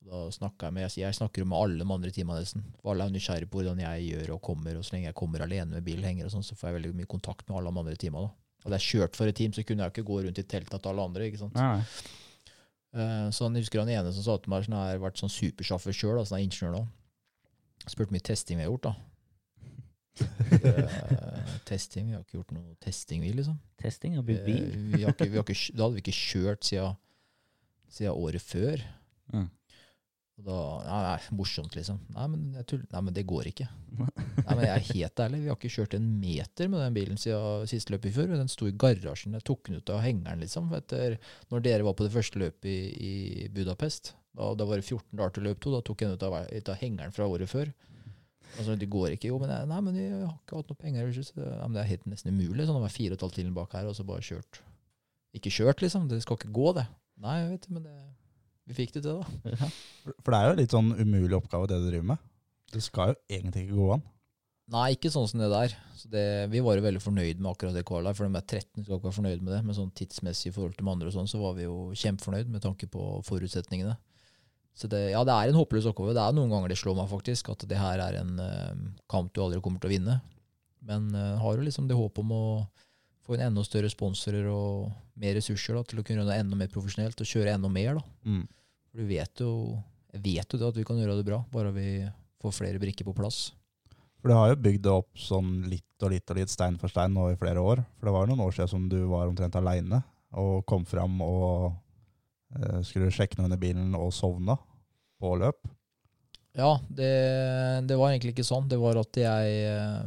Da 0.08 0.22
snakker 0.34 0.70
jeg 0.70 0.74
med 0.78 0.86
jeg, 0.88 1.04
jeg 1.04 1.18
snakker 1.20 1.46
med 1.46 1.58
alle 1.60 1.84
de 1.84 1.94
andre 1.98 2.12
teamene 2.16 2.40
nesten. 2.42 2.64
For 2.80 2.94
alle 2.94 3.10
er 3.10 3.14
nysgjerrige 3.14 3.52
på 3.52 3.60
hvordan 3.60 3.84
jeg 3.84 4.08
gjør 4.08 4.32
og 4.38 4.42
kommer, 4.48 4.80
og 4.80 4.88
så 4.88 4.96
lenge 4.96 5.10
jeg 5.12 5.18
kommer 5.20 5.44
alene 5.46 5.76
med 5.76 5.84
bilhenger 5.86 6.26
og 6.26 6.34
sånn, 6.34 6.48
så 6.48 6.56
får 6.58 6.72
jeg 6.72 6.78
veldig 6.80 6.94
mye 7.02 7.12
kontakt 7.12 7.44
med 7.52 7.60
alle 7.60 7.76
de 7.76 7.84
andre 7.84 8.00
teamene. 8.00 8.32
da. 8.32 8.64
Hadde 8.64 8.80
jeg 8.80 8.88
kjørt 8.96 9.16
for 9.20 9.28
et 9.28 9.36
team, 9.38 9.52
så 9.54 9.64
kunne 9.68 9.84
jeg 9.86 9.92
ikke 9.94 10.08
gå 10.08 10.24
rundt 10.24 10.40
i 10.42 10.48
teltet 10.56 10.82
til 10.82 10.92
alle 10.94 11.06
andre. 11.12 11.28
ikke 11.28 11.44
sant? 11.44 11.56
Nei. 11.60 11.84
Eh, 12.94 13.30
Så 13.36 13.46
han 13.46 13.56
husker 13.56 13.80
han 13.84 13.90
ene 13.90 14.12
som 14.16 14.24
sa 14.24 14.38
til 14.38 14.50
meg 14.52 14.64
sånn, 14.66 14.80
jeg 14.80 14.96
har 14.98 15.04
vært 15.04 15.20
sånn 15.22 15.32
supersjåfør 15.32 15.96
sjøl, 15.96 16.24
sånn 16.26 16.40
er 16.40 16.48
ingeniør 16.48 16.76
nå. 16.80 16.82
Spurte 17.86 18.08
hvor 18.10 18.16
mye 18.16 18.28
testing 18.32 18.58
vi 18.60 18.64
har 18.66 18.72
gjort, 18.72 18.88
da. 18.90 18.96
Eh, 20.52 21.56
testing, 21.66 22.10
Vi 22.10 22.16
har 22.18 22.24
ikke 22.26 22.38
gjort 22.40 22.52
noe 22.56 22.76
testing, 22.84 23.22
vi, 23.24 23.32
liksom. 23.38 23.58
Testing 23.82 24.18
har 24.20 24.26
bygd 24.28 24.46
bil. 24.46 24.68
Eh, 24.68 24.98
Vi 24.98 25.04
har 25.06 25.16
ikke, 25.16 25.30
vi 25.32 25.40
har 25.40 25.46
ikke, 25.48 25.76
da 25.78 25.86
hadde 25.88 25.98
vi 25.98 26.04
ikke 26.06 26.18
kjørt 26.18 26.68
siden, 26.68 26.98
siden 27.92 28.14
året 28.18 28.44
før. 28.44 28.84
Mm. 29.34 29.50
Og 30.42 30.46
da, 30.48 30.58
ja, 30.88 31.00
nei, 31.06 31.36
morsomt, 31.38 31.76
liksom. 31.78 32.00
Nei 32.16 32.28
men, 32.32 32.46
nei, 32.56 33.02
men 33.02 33.14
det 33.14 33.26
går 33.30 33.52
ikke. 33.52 33.68
Nei, 34.42 34.56
men 34.56 34.64
Jeg 34.66 34.72
er 34.74 34.88
helt 34.96 35.20
ærlig, 35.22 35.42
vi 35.44 35.52
har 35.52 35.58
ikke 35.60 35.74
kjørt 35.76 35.94
en 35.98 36.08
meter 36.22 36.72
med 36.72 36.82
den 36.82 36.96
bilen 36.96 37.20
siden 37.20 37.68
siste 37.70 37.94
løpet 37.94 38.10
i 38.10 38.16
fjor. 38.16 38.32
Den 38.40 38.50
sto 38.52 38.70
i 38.70 38.74
garasjen. 38.74 39.36
Jeg 39.38 39.46
tok 39.48 39.68
den 39.68 39.78
ut 39.82 39.92
av 39.94 40.02
hengeren, 40.06 40.42
liksom. 40.42 40.72
Etter, 40.78 41.20
når 41.52 41.66
dere 41.68 41.86
var 41.86 41.98
på 42.00 42.08
det 42.08 42.16
første 42.16 42.42
løpet 42.42 42.72
i, 42.72 42.80
i 43.12 43.48
Budapest, 43.54 44.16
da, 44.34 44.54
da 44.56 44.66
var 44.66 44.80
det 44.80 44.88
14 44.88 45.12
dager 45.20 45.36
til 45.36 45.48
løp 45.50 45.62
to. 45.62 45.76
Da 45.76 45.84
tok 45.86 46.02
jeg 46.02 46.10
den 46.12 46.18
ut 46.18 46.28
av, 46.28 46.38
ut 46.48 46.72
av 46.74 46.80
hengeren 46.82 47.14
fra 47.16 47.28
året 47.30 47.52
før. 47.52 47.74
Altså, 48.58 48.76
det 48.80 48.90
går 48.92 49.14
ikke. 49.16 49.30
Jo, 49.32 49.38
men 49.42 49.50
jeg, 49.54 49.68
nei, 49.72 49.80
men 49.86 49.96
jeg 50.00 50.12
har 50.26 50.34
ikke 50.36 50.58
hatt 50.60 50.72
noe 50.74 50.82
penger. 50.82 51.12
Så, 51.16 51.34
det- 51.38 51.48
ja, 51.48 51.62
men 51.68 51.76
det 51.78 51.84
er 51.86 51.92
helt 51.94 52.08
nesten 52.12 52.34
umulig. 52.36 52.66
Sånn 52.68 52.78
det 52.80 52.86
var 52.86 52.96
fire 52.96 53.14
og 53.16 53.18
et 53.20 53.26
halvt 53.28 53.38
timer 53.40 53.56
bak 53.62 53.74
her, 53.78 53.88
og 53.88 53.96
så 53.98 54.06
bare 54.08 54.26
kjørt. 54.28 54.62
Ikke 55.38 55.54
kjørt, 55.54 55.82
liksom. 55.86 56.10
Det 56.12 56.22
skal 56.26 56.38
ikke 56.40 56.52
gå, 56.52 56.74
det. 56.76 56.88
Nei, 57.22 57.38
jeg 57.40 57.52
vet 57.54 57.68
det, 57.68 57.72
men 57.78 57.84
det, 57.88 57.98
vi 58.68 58.78
fikk 58.82 58.96
det 58.98 59.04
til, 59.06 59.22
da. 59.22 59.54
Ja. 59.62 59.70
For 60.22 60.34
det 60.34 60.40
er 60.42 60.50
jo 60.50 60.58
litt 60.60 60.76
sånn 60.76 60.92
umulig 61.00 61.38
oppgave, 61.38 61.70
det 61.72 61.80
du 61.84 61.88
driver 61.92 62.10
med. 62.16 62.28
Det 62.72 62.82
skal 62.84 63.14
jo 63.14 63.20
egentlig 63.38 63.66
ikke 63.68 63.78
gå 63.80 63.88
an. 63.98 64.04
Nei, 64.72 64.86
ikke 64.96 65.10
sånn 65.12 65.26
som 65.28 65.42
det 65.42 65.50
der. 65.52 65.74
Så 66.00 66.08
det, 66.12 66.22
vi 66.54 66.62
var 66.64 66.78
jo 66.78 66.84
veldig 66.86 67.02
fornøyd 67.04 67.42
med 67.44 67.50
akkurat 67.52 67.76
det 67.76 67.84
kvalet. 67.88 68.16
For 68.16 68.24
de 68.28 68.40
er 68.40 68.46
13, 68.46 68.86
skal 68.86 68.96
ikke 69.00 69.10
være 69.10 69.18
fornøyd 69.18 69.42
med 69.44 69.52
det. 69.56 69.64
Men 69.68 69.76
sånn 69.76 69.90
tidsmessig 70.00 70.52
i 70.52 70.54
forhold 70.56 70.78
til 70.78 70.86
de 70.86 70.92
andre 70.94 71.10
og 71.12 71.16
sånn, 71.18 71.28
så 71.28 71.42
var 71.42 71.58
vi 71.58 71.66
jo 71.66 71.74
kjempefornøyd 72.00 72.52
med 72.54 72.64
tanke 72.64 72.88
på 72.92 73.08
forutsetningene. 73.28 73.98
Så 74.78 74.88
det, 74.92 75.02
ja, 75.12 75.22
det 75.28 75.34
er 75.36 75.52
en 75.52 75.60
håpløs 75.60 75.88
oppgave. 75.90 76.16
Det 76.16 76.24
er 76.24 76.36
noen 76.36 76.52
ganger 76.52 76.72
det 76.72 76.80
slår 76.80 76.96
meg 76.98 77.10
faktisk, 77.12 77.52
at 77.54 77.66
det 77.70 77.80
her 77.80 78.02
er 78.02 78.22
en 78.22 78.38
uh, 78.40 78.72
kamp 79.12 79.34
du 79.36 79.42
aldri 79.44 79.60
kommer 79.64 79.84
til 79.84 79.92
å 79.92 79.94
vinne. 79.94 80.18
Men 80.88 81.12
uh, 81.14 81.38
har 81.42 81.60
jo 81.60 81.68
liksom 81.68 81.90
det 81.90 81.98
håp 82.00 82.22
om 82.24 82.34
å 82.34 82.46
få 83.26 83.36
en 83.36 83.46
enda 83.50 83.64
større 83.68 83.92
sponsorer 83.92 84.48
og 84.50 84.90
mer 85.22 85.36
ressurser 85.38 85.78
da, 85.78 85.84
til 85.86 86.02
å 86.02 86.06
kunne 86.06 86.22
gjøre 86.24 86.32
det 86.32 86.42
enda 86.42 86.58
mer 86.58 86.72
profesjonelt 86.74 87.22
og 87.22 87.30
kjøre 87.30 87.54
enda 87.54 87.70
mer. 87.72 88.00
da. 88.00 88.32
Mm. 88.32 88.44
For 88.92 89.04
du 89.04 89.12
vet 89.12 89.44
jo, 89.44 89.52
jeg 90.16 90.24
vet 90.26 90.54
jo 90.56 90.62
det 90.62 90.70
at 90.72 90.80
vi 90.80 90.88
kan 90.88 91.00
gjøre 91.00 91.20
det 91.20 91.28
bra, 91.28 91.44
bare 91.54 91.74
vi 91.76 91.90
får 92.42 92.56
flere 92.58 92.82
brikker 92.82 93.08
på 93.08 93.16
plass. 93.18 93.52
For 94.22 94.30
du 94.30 94.38
har 94.38 94.52
jo 94.52 94.62
bygd 94.62 94.84
det 94.86 94.94
opp 94.94 95.18
sånn 95.18 95.54
litt 95.70 96.06
og 96.06 96.14
litt 96.14 96.30
og 96.30 96.38
litt, 96.38 96.52
stein 96.54 96.78
for 96.82 96.94
stein 96.94 97.14
nå 97.14 97.32
i 97.32 97.38
flere 97.40 97.62
år. 97.62 97.82
For 97.98 98.10
det 98.10 98.16
var 98.16 98.26
jo 98.26 98.34
noen 98.34 98.44
år 98.48 98.58
siden 98.58 98.70
som 98.70 98.90
du 98.90 99.00
var 99.10 99.30
omtrent 99.30 99.58
aleine 99.58 100.04
og 100.38 100.62
kom 100.70 100.86
fram 100.88 101.18
og 101.26 101.72
Eh, 102.60 102.82
skulle 102.84 103.08
du 103.08 103.16
sjekke 103.16 103.40
noe 103.40 103.48
under 103.48 103.62
bilen 103.62 103.96
og 103.98 104.12
sovna 104.16 104.58
på 105.22 105.34
løp? 105.40 105.64
Ja, 106.58 106.76
det, 106.90 107.12
det, 107.88 107.96
var 107.96 108.12
egentlig 108.12 108.36
ikke 108.36 108.48
sånn. 108.48 108.68
Det 108.72 108.80
var 108.82 109.00
at 109.00 109.16
jeg 109.16 109.52
eh, 109.70 110.02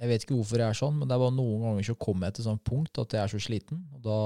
Jeg 0.00 0.10
vet 0.10 0.24
ikke 0.24 0.38
hvorfor 0.38 0.62
jeg 0.62 0.72
er 0.72 0.78
sånn, 0.78 0.96
men 0.98 1.10
det 1.10 1.18
var 1.22 1.34
noen 1.34 1.66
ganger 1.68 1.90
så 1.90 1.98
kom 2.00 2.24
jeg 2.26 2.36
til 2.36 2.48
sånn 2.48 2.62
punkt 2.66 3.02
at 3.02 3.14
jeg 3.14 3.22
er 3.22 3.32
så 3.34 3.42
sliten. 3.42 3.84
og 3.94 4.02
da, 4.06 4.20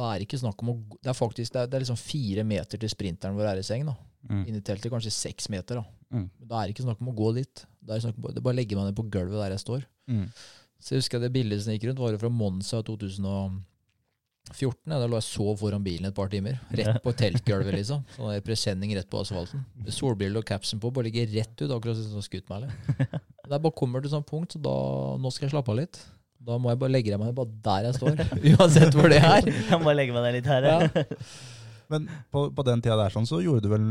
da 0.00 0.10
er 0.10 0.18
det 0.18 0.28
ikke 0.28 0.42
snakk 0.42 0.62
om 0.64 0.72
å 0.74 0.76
Det 0.96 1.12
er 1.12 1.18
faktisk 1.18 1.54
det 1.54 1.62
er, 1.62 1.70
det 1.70 1.78
er 1.78 1.84
liksom 1.84 2.00
fire 2.00 2.46
meter 2.46 2.80
til 2.80 2.90
sprinteren 2.90 3.38
vår 3.38 3.52
er 3.52 3.62
i 3.62 3.66
seng. 3.66 3.86
da. 3.86 3.96
Mm. 4.26 4.44
Inni 4.48 4.62
teltet 4.64 4.92
kanskje 4.92 5.14
seks 5.14 5.48
meter. 5.52 5.84
Da 5.84 6.16
mm. 6.18 6.26
Da 6.40 6.56
er 6.56 6.66
det 6.66 6.74
ikke 6.74 6.88
snakk 6.88 7.04
om 7.04 7.12
å 7.12 7.18
gå 7.22 7.34
dit. 7.38 7.66
Det 7.80 8.00
er, 8.00 8.10
om, 8.10 8.32
det 8.34 8.42
bare 8.42 8.58
legger 8.58 8.74
legge 8.74 8.80
meg 8.80 8.90
ned 8.90 8.98
på 8.98 9.06
gulvet 9.12 9.38
der 9.44 9.54
jeg 9.54 9.62
står. 9.68 9.86
Mm. 10.10 10.26
Så 10.80 10.94
jeg 10.94 11.04
husker 11.04 11.20
jeg 11.20 11.28
det 11.28 11.36
bildet 11.36 11.62
som 11.62 11.74
gikk 11.76 11.90
rundt, 11.90 12.00
var 12.00 12.14
jo 12.16 12.22
fra 12.22 12.32
Monza 12.32 12.80
2000. 12.82 13.28
og 13.28 13.60
14. 14.52 14.92
Da 14.92 15.06
lå 15.06 15.18
jeg 15.18 15.26
sov 15.28 15.52
foran 15.60 15.84
bilen 15.84 16.10
et 16.10 16.16
par 16.16 16.30
timer. 16.32 16.58
Rett 16.76 17.00
på 17.04 17.12
teltgulvet, 17.16 17.74
liksom. 17.78 18.04
Sånn 18.16 18.46
presenning 18.46 18.94
rett 18.96 19.10
på 19.10 19.20
asfalten. 19.22 19.64
Solbriller 19.94 20.42
og 20.42 20.48
capsen 20.48 20.82
på, 20.82 20.92
bare 20.94 21.08
ligger 21.08 21.30
rett 21.34 21.54
ut, 21.62 21.68
akkurat 21.68 21.98
som 21.98 22.16
sånn 22.16 22.26
skutt 22.26 22.50
meg. 22.52 22.70
det 22.98 23.10
Der 23.50 23.58
bare 23.58 23.76
kommer 23.76 24.02
til 24.02 24.12
sånn 24.12 24.26
punkt, 24.26 24.56
så 24.56 24.62
da, 24.62 24.74
nå 25.20 25.32
skal 25.34 25.48
jeg 25.48 25.54
slappe 25.56 25.74
av 25.74 25.80
litt. 25.82 26.02
Da 26.40 26.56
må 26.56 26.72
jeg 26.72 26.80
bare 26.80 26.94
legge 26.94 27.18
meg 27.20 27.34
bare 27.36 27.52
der 27.66 27.90
jeg 27.90 27.98
står, 27.98 28.22
uansett 28.54 28.96
hvor 28.96 29.12
det 29.12 29.20
er. 29.20 29.50
Jeg 29.70 29.80
må 29.82 29.92
legge 29.92 30.14
meg 30.16 30.24
ned 30.24 30.38
litt 30.38 30.48
her, 30.48 30.64
ja. 30.64 31.04
Men 31.90 32.06
på, 32.30 32.46
på, 32.54 32.64
den 32.64 32.80
tida 32.80 32.96
der 32.96 33.12
sånn, 33.12 33.26
så 33.28 33.42
gjorde 33.42 33.66
du 33.66 33.72
vel 33.72 33.84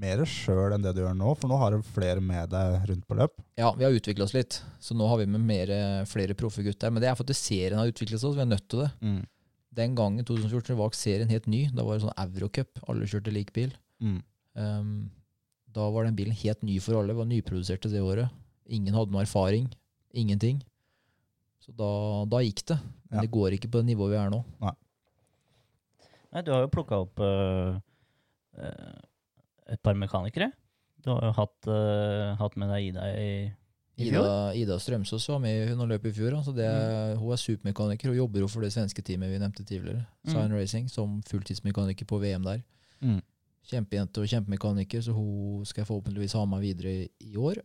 mer 0.00 0.20
sjøl 0.28 0.76
enn 0.76 0.84
det 0.84 0.92
du 0.94 1.00
gjør 1.02 1.16
nå? 1.16 1.32
For 1.40 1.50
nå 1.50 1.58
har 1.58 1.74
du 1.74 1.86
flere 1.96 2.22
med 2.22 2.52
deg 2.52 2.86
rundt 2.90 3.06
på 3.08 3.16
løp? 3.18 3.34
Ja, 3.58 3.72
vi 3.76 3.86
har 3.86 3.96
utvikla 3.96 4.28
oss 4.28 4.36
litt. 4.36 4.60
Så 4.84 4.94
nå 4.94 5.08
har 5.10 5.18
vi 5.18 5.26
med 5.32 5.42
mer, 5.42 5.72
flere 6.08 6.36
proffe 6.38 6.62
gutter. 6.66 6.92
Men 6.92 7.02
det 7.02 7.10
er 7.10 7.16
for 7.16 7.24
fordi 7.24 7.38
serien 7.40 7.80
har 7.80 7.90
utviklet 7.90 8.20
seg, 8.20 8.28
så 8.28 8.36
vi 8.36 8.44
er 8.44 8.52
nødt 8.52 8.68
til 8.70 8.84
det. 8.84 8.90
Mm. 9.00 9.22
Den 9.76 9.94
gangen, 9.94 10.24
2014, 10.26 10.74
var 10.78 10.90
serien 10.98 11.30
helt 11.30 11.46
ny. 11.46 11.68
Da 11.70 11.84
var 11.86 11.96
det 11.98 12.04
sånn 12.04 12.16
Eurocup. 12.18 12.80
Alle 12.90 13.06
kjørte 13.06 13.30
lik 13.34 13.52
bil. 13.54 13.70
Mm. 14.02 14.16
Um, 14.58 14.94
da 15.70 15.84
var 15.94 16.08
den 16.08 16.16
bilen 16.18 16.34
helt 16.34 16.64
ny 16.66 16.80
for 16.82 16.98
alle. 16.98 17.14
Var 17.14 17.28
nyproduserte 17.30 17.90
det 17.92 18.02
året. 18.02 18.32
Ingen 18.66 18.96
hadde 18.96 19.14
noe 19.14 19.22
erfaring. 19.22 19.68
Ingenting. 20.10 20.58
Så 21.62 21.70
da, 21.78 21.90
da 22.30 22.40
gikk 22.42 22.64
det. 22.72 22.80
Men 23.10 23.20
Ja. 23.20 23.22
det 23.26 23.30
går 23.34 23.54
ikke 23.54 23.70
på 23.70 23.78
det 23.82 23.90
nivået 23.92 24.14
vi 24.14 24.18
er 24.18 24.30
nå. 24.34 24.42
Nei, 26.30 26.42
du 26.46 26.52
har 26.54 26.60
jo 26.62 26.70
plukka 26.70 26.98
opp 27.02 27.18
uh, 27.22 27.78
et 29.70 29.80
par 29.82 29.94
mekanikere. 29.98 30.52
Du 31.02 31.10
har 31.10 31.24
jo 31.26 31.32
hatt, 31.38 31.70
uh, 31.70 32.36
hatt 32.38 32.54
med 32.60 32.70
deg 32.70 32.90
Ida 32.90 33.06
i, 33.18 33.30
i 33.50 33.59
Ida. 34.00 34.52
Ida 34.56 34.78
Strømsås 34.80 35.28
var 35.28 35.40
med 35.42 35.68
hun 35.68 35.82
har 35.82 35.90
løp 35.92 36.06
i 36.08 36.12
fjor. 36.16 36.36
Altså 36.38 36.54
det 36.56 36.66
mm. 36.66 37.18
Hun 37.20 37.32
er 37.32 37.40
supermekaniker 37.42 38.10
og 38.12 38.16
jobber 38.16 38.44
jo 38.44 38.48
for 38.50 38.64
det 38.64 38.72
svenske 38.74 39.02
teamet 39.02 39.32
vi 39.32 39.40
nevnte 39.42 39.64
tidligere. 39.64 40.04
Mm. 40.24 40.32
Sign 40.32 40.54
Racing, 40.56 40.90
som 40.90 41.18
fulltidsmekaniker 41.28 42.08
på 42.08 42.18
VM 42.22 42.46
der. 42.46 42.62
Mm. 43.00 43.20
Kjempejente 43.70 44.22
og 44.22 44.30
kjempemekaniker, 44.30 45.02
så 45.04 45.12
hun 45.12 45.64
skal 45.68 45.82
jeg 45.82 45.90
forhåpentligvis 45.90 46.34
ha 46.38 46.44
med 46.48 46.64
videre 46.64 46.92
i, 46.92 47.08
i 47.20 47.36
år. 47.36 47.60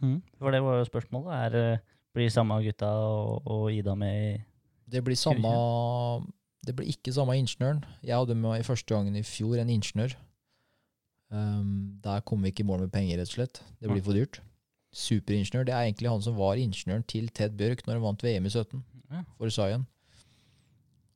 Mhm. 0.00 0.22
For 0.38 0.50
det 0.50 0.62
var 0.62 0.78
jo 0.78 0.84
spørsmålet. 0.84 1.34
Er, 1.34 1.72
øh, 1.72 1.78
blir 2.14 2.28
samme 2.28 2.54
gutta 2.62 2.86
og, 2.86 3.46
og 3.46 3.72
Ida 3.72 3.94
med 3.94 4.34
i 4.34 4.42
Det 4.90 5.04
blir 5.04 5.16
samme 5.16 5.48
Det 6.66 6.76
blir 6.76 6.88
ikke 6.88 7.12
samme 7.12 7.38
ingeniøren. 7.38 7.84
Jeg 8.02 8.16
hadde 8.16 8.34
med 8.34 8.60
i 8.60 8.62
første 8.62 8.94
gangen 8.94 9.16
i 9.16 9.22
fjor 9.22 9.56
en 9.60 9.70
ingeniør. 9.70 10.14
Um, 11.30 12.00
der 12.04 12.20
kom 12.20 12.42
vi 12.42 12.48
ikke 12.48 12.62
i 12.62 12.66
mål 12.66 12.80
med 12.80 12.92
penger, 12.92 13.18
rett 13.18 13.28
og 13.28 13.34
slett. 13.34 13.62
Det 13.80 13.90
blir 13.90 14.02
for 14.02 14.16
dyrt. 14.16 14.40
Superingeniør. 14.94 15.66
Det 15.66 15.74
er 15.74 15.88
egentlig 15.88 16.10
han 16.12 16.22
som 16.22 16.36
var 16.38 16.60
ingeniøren 16.60 17.04
til 17.10 17.28
Ted 17.34 17.56
Bjørk 17.58 17.82
når 17.86 17.98
han 17.98 18.04
vant 18.06 18.22
VM 18.24 18.46
i 18.46 18.52
17 18.52 18.82
Ja. 19.10 19.24
for 19.38 19.50
Zion. 19.50 19.86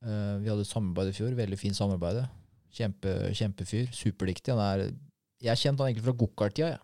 Uh, 0.03 0.37
vi 0.39 0.47
hadde 0.51 0.63
et 0.63 0.69
samarbeid 0.71 1.11
i 1.11 1.15
fjor. 1.15 1.33
Veldig 1.35 1.59
fint 1.59 1.75
samarbeid. 1.75 2.21
Kjempe, 2.75 3.15
kjempefyr. 3.35 3.89
Superdyktig. 3.95 4.53
Er 4.55 4.91
Jeg 5.41 5.57
kjente 5.57 5.83
han 5.83 5.89
egentlig 5.89 6.05
fra 6.05 6.15
gokart-tida. 6.19 6.69
Jeg. 6.75 6.79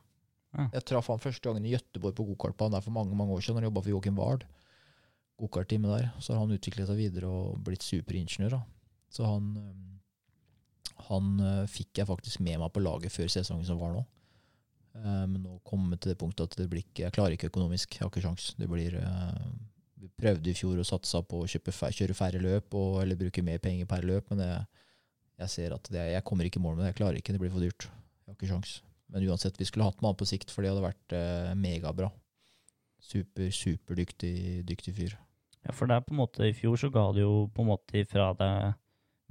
Ja. 0.55 0.69
jeg 0.73 0.85
traff 0.87 1.07
han 1.11 1.19
første 1.19 1.43
gangen 1.43 1.65
i 1.67 1.73
Gøteborg 1.75 2.15
på 2.15 2.25
gokartbanen 2.31 2.77
der 2.77 2.83
for 2.83 2.95
mange 2.95 3.15
mange 3.15 3.33
år 3.35 3.43
siden. 3.43 3.59
Han 3.59 3.67
jobba 3.67 3.81
for 3.83 3.89
Joakim 3.91 4.17
Ward. 4.19 4.45
Gokartteamet 5.39 5.91
der. 5.91 6.09
Så 6.19 6.33
har 6.33 6.39
han 6.45 6.55
utviklet 6.55 6.87
seg 6.87 6.95
videre 6.99 7.27
og 7.27 7.59
blitt 7.63 7.83
superingeniør. 7.83 8.55
da. 8.55 8.61
Så 9.11 9.27
han 9.27 9.51
um, 9.59 9.91
han 11.09 11.39
uh, 11.43 11.65
fikk 11.69 11.99
jeg 11.99 12.07
faktisk 12.07 12.39
med 12.39 12.59
meg 12.61 12.71
på 12.73 12.81
laget 12.83 13.11
før 13.11 13.27
sesongen 13.31 13.67
som 13.67 13.79
var 13.79 13.91
nå. 13.93 14.05
Uh, 14.95 15.25
men 15.27 15.41
nå 15.43 15.57
kommer 15.67 15.93
vi 15.93 16.01
til 16.03 16.13
det 16.13 16.19
punktet 16.21 16.47
at 16.47 16.59
det 16.61 16.69
blir 16.71 16.85
ikke, 16.85 17.03
jeg 17.03 17.15
klarer 17.15 17.35
ikke 17.35 17.51
økonomisk. 17.51 17.97
Jeg 17.97 18.05
har 18.05 18.13
ikke 18.13 18.23
sjans. 18.23 18.53
Det 18.59 18.69
blir, 18.71 18.95
uh, 19.01 19.51
vi 19.99 20.11
prøvde 20.15 20.51
i 20.51 20.55
fjor 20.57 20.79
og 20.79 20.87
satsa 20.87 21.21
på 21.25 21.43
å 21.43 21.49
kjøpe, 21.51 21.73
kjøre 21.73 22.17
færre 22.17 22.41
løp 22.41 22.75
og, 22.77 23.01
eller 23.03 23.19
bruke 23.19 23.43
mer 23.45 23.61
penger 23.63 23.89
per 23.89 24.07
løp, 24.07 24.31
men 24.31 24.45
jeg, 24.45 24.65
jeg 25.43 25.55
ser 25.57 25.75
at 25.75 25.91
det, 25.91 26.09
jeg 26.15 26.27
kommer 26.27 26.47
ikke 26.47 26.61
i 26.61 26.65
mål 26.65 26.77
med 26.77 26.85
det. 26.85 26.93
Jeg 26.93 27.01
klarer 27.01 27.19
ikke, 27.19 27.35
det 27.35 27.43
blir 27.43 27.53
for 27.53 27.63
dyrt. 27.63 27.89
Jeg 27.89 28.31
har 28.31 28.37
ikke 28.39 28.51
sjans. 28.53 28.77
Men 29.13 29.27
uansett, 29.29 29.59
vi 29.59 29.67
skulle 29.67 29.85
hatt 29.85 30.01
med 30.01 30.11
han 30.11 30.19
på 30.19 30.27
sikt, 30.27 30.51
for 30.53 30.63
det 30.65 30.71
hadde 30.71 30.85
vært 30.85 31.15
eh, 31.15 31.51
megabra. 31.59 32.09
Super, 33.05 33.51
superdyktig 33.53 34.63
dyktig 34.65 34.95
fyr. 34.97 35.17
Ja, 35.65 35.73
for 35.73 35.89
det 35.89 35.97
er 35.97 36.05
på 36.05 36.15
en 36.15 36.21
måte, 36.23 36.45
i 36.47 36.55
fjor 36.57 36.77
så 36.79 36.89
ga 36.93 37.05
det 37.13 37.25
jo 37.25 37.45
på 37.53 37.63
en 37.63 37.69
måte 37.69 37.99
ifra 38.01 38.31
deg 38.37 38.75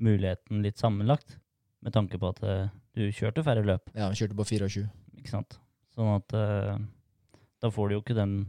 muligheten 0.02 0.62
litt 0.64 0.80
sammenlagt, 0.82 1.38
med 1.84 1.94
tanke 1.94 2.18
på 2.20 2.30
at 2.30 2.42
eh, 2.46 2.70
du 2.94 3.08
kjørte 3.14 3.44
færre 3.46 3.64
løp, 3.66 3.90
Ja, 3.94 4.08
vi 4.10 4.20
kjørte 4.20 4.38
på 4.38 4.46
24. 4.52 4.86
ikke 5.24 5.32
sant? 5.32 5.56
Sånn 5.96 6.12
at 6.12 6.36
uh, 6.36 6.76
da 7.64 7.72
får 7.72 7.90
du 7.90 7.96
jo 7.96 8.04
ikke 8.04 8.18
den 8.18 8.44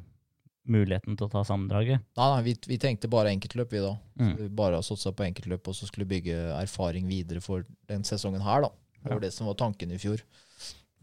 muligheten 0.66 1.18
til 1.18 1.28
å 1.28 1.32
ta 1.32 1.44
sammendraget. 1.46 2.02
Nei, 2.18 2.30
nei, 2.34 2.40
vi, 2.48 2.56
vi 2.68 2.78
tenkte 2.82 3.10
bare 3.12 3.32
enkeltløp, 3.32 3.72
vi 3.72 3.84
da. 3.84 3.94
Mm. 4.20 4.32
Vi 4.40 4.48
bare 4.60 4.82
satsa 4.84 5.14
på 5.16 5.28
enkeltløp, 5.28 5.70
og 5.70 5.78
så 5.78 5.88
skulle 5.88 6.10
bygge 6.10 6.40
erfaring 6.58 7.06
videre 7.10 7.44
for 7.44 7.64
den 7.90 8.06
sesongen 8.08 8.44
her, 8.44 8.66
da. 8.66 8.72
Det 9.06 9.14
var 9.14 9.22
det 9.22 9.34
som 9.36 9.46
var 9.46 9.58
tanken 9.60 9.94
i 9.94 10.00
fjor. 10.02 10.24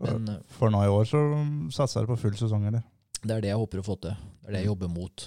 Men 0.03 0.27
eh, 0.33 0.41
For 0.57 0.73
nå 0.75 0.81
i 0.83 0.91
år 0.91 1.07
så 1.07 1.21
satser 1.71 2.03
dere 2.03 2.11
på 2.11 2.19
full 2.25 2.35
sesong, 2.41 2.67
eller? 2.73 2.83
det 3.23 3.37
er 3.37 3.45
det 3.45 3.53
jeg 3.53 3.61
håper 3.61 3.83
å 3.83 3.87
få 3.87 3.95
til. 4.03 4.17
Det 4.43 4.49
er 4.49 4.57
det 4.57 4.63
jeg 4.65 4.71
jobber 4.73 4.91
mot. 4.91 5.27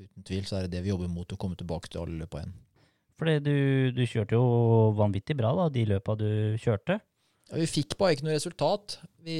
Uten 0.00 0.24
tvil 0.28 0.46
så 0.48 0.56
er 0.56 0.66
det 0.66 0.76
det 0.76 0.86
vi 0.86 0.92
jobber 0.92 1.10
mot, 1.12 1.32
å 1.32 1.40
komme 1.40 1.58
tilbake 1.58 1.90
til 1.92 2.02
alle 2.02 2.22
løpa 2.22 2.40
igjen. 2.40 2.54
Fordi 3.16 3.34
du, 3.44 3.56
du 3.96 4.02
kjørte 4.08 4.36
jo 4.36 4.46
vanvittig 4.96 5.36
bra, 5.36 5.52
da, 5.56 5.68
de 5.72 5.84
løpa 5.88 6.16
du 6.20 6.28
kjørte. 6.60 6.98
Ja, 7.50 7.60
vi 7.60 7.68
fikk 7.70 7.96
bare 8.00 8.16
ikke 8.16 8.26
noe 8.26 8.36
resultat. 8.36 8.98
Vi, 9.26 9.38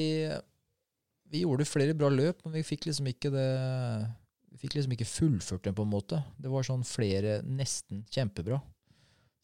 vi 1.31 1.43
gjorde 1.45 1.69
flere 1.69 1.95
bra 1.99 2.11
løp, 2.11 2.43
men 2.45 2.57
vi 2.59 2.65
fikk 2.67 2.89
liksom 2.89 3.11
ikke 3.13 3.31
det 3.35 3.51
Vi 4.51 4.63
fikk 4.65 4.79
liksom 4.79 4.95
ikke 4.97 5.09
fullført 5.09 5.67
dem, 5.67 5.77
på 5.77 5.85
en 5.85 5.93
måte. 5.93 6.23
Det 6.41 6.51
var 6.51 6.65
sånn 6.65 6.85
flere 6.87 7.43
nesten 7.45 8.07
kjempebra. 8.11 8.61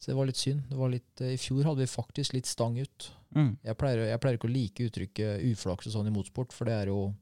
Så 0.01 0.11
det 0.11 0.17
var 0.17 0.27
litt 0.27 0.39
synd. 0.41 0.63
Det 0.67 0.75
var 0.75 0.89
litt, 0.91 1.21
eh, 1.21 1.35
I 1.35 1.39
fjor 1.39 1.63
hadde 1.63 1.79
vi 1.79 1.87
faktisk 1.87 2.33
litt 2.33 2.49
stang 2.49 2.75
ut. 2.75 3.11
Mm. 3.37 3.53
Jeg 3.63 3.77
pleier, 3.79 4.01
jeg 4.09 4.19
pleier 4.19 4.39
ikke 4.39 4.49
å 4.49 4.51
like 4.51 4.87
uttrykket 4.89 5.45
uflaks 5.53 5.87
og 5.87 5.93
sånn 5.93 6.09
i 6.09 6.15
motorsport, 6.15 6.51
for 6.51 6.67
det 6.67 6.75
er 6.75 6.91
jo 6.91 7.13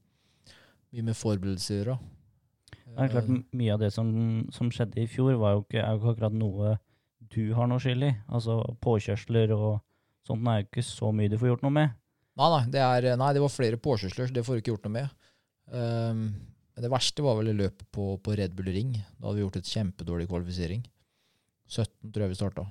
mye 0.92 1.06
med 1.12 1.20
forberedelser 1.20 1.76
å 1.76 1.78
gjøre. 1.82 1.98
Det 2.72 3.06
er 3.06 3.12
klart, 3.14 3.30
Mye 3.56 3.76
av 3.76 3.84
det 3.84 3.92
som, 3.94 4.10
som 4.56 4.72
skjedde 4.74 5.04
i 5.04 5.08
fjor, 5.12 5.36
var 5.40 5.54
jo 5.56 5.62
ikke, 5.66 5.84
er 5.84 5.94
jo 5.94 6.02
ikke 6.02 6.16
akkurat 6.16 6.40
noe 6.40 6.74
du 7.32 7.54
har 7.54 7.70
noe 7.70 7.80
skyld 7.84 8.08
i. 8.08 8.12
Altså 8.34 8.58
påkjørsler 8.84 9.54
og 9.56 9.84
sånt 10.28 10.48
er 10.50 10.64
jo 10.64 10.68
ikke 10.68 10.86
så 10.86 11.12
mye 11.16 11.32
du 11.32 11.38
får 11.40 11.54
gjort 11.54 11.66
noe 11.68 11.76
med. 11.78 11.94
Nei, 12.42 12.50
nei, 12.50 12.62
det, 12.74 12.82
er, 12.82 13.10
nei, 13.22 13.34
det 13.38 13.44
var 13.44 13.54
flere 13.54 13.78
påkjørsler, 13.78 14.32
det 14.34 14.42
får 14.46 14.58
du 14.58 14.64
ikke 14.64 14.74
gjort 14.74 14.88
noe 14.88 14.96
med. 14.96 15.18
Um, 15.70 16.24
det 16.82 16.90
verste 16.90 17.22
var 17.22 17.38
vel 17.38 17.52
løpet 17.54 17.86
på, 17.94 18.16
på 18.24 18.36
Red 18.40 18.56
Bull 18.58 18.72
Ring. 18.74 18.96
Da 19.20 19.28
hadde 19.28 19.38
vi 19.38 19.44
gjort 19.46 19.60
et 19.60 19.70
kjempedårlig 19.70 20.26
kvalifisering. 20.32 20.82
17 21.70 22.10
tror 22.10 22.26
jeg 22.26 22.34
vi 22.34 22.40
starta. 22.40 22.66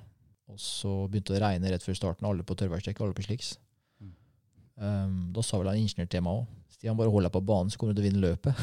Og 0.51 0.59
så 0.59 0.91
begynte 1.07 1.31
det 1.31 1.39
å 1.39 1.45
regne 1.45 1.71
rett 1.71 1.85
før 1.85 1.95
starten, 1.95 2.27
alle 2.27 2.43
på 2.43 2.57
tørrværsdekk, 2.59 2.99
alle 2.99 3.15
på 3.15 3.23
sliks. 3.23 3.53
Um, 4.75 5.29
da 5.31 5.43
sa 5.45 5.59
vel 5.61 5.71
han 5.71 5.79
ingeniørtema 5.79 6.33
òg 6.41 6.49
Stian, 6.81 6.95
bare 6.97 7.11
hold 7.13 7.27
deg 7.27 7.33
på 7.35 7.43
banen, 7.45 7.69
så 7.69 7.77
kommer 7.77 7.93
du 7.93 7.99
til 8.01 8.07
å 8.07 8.09
vinne 8.09 8.21
løpet. 8.23 8.61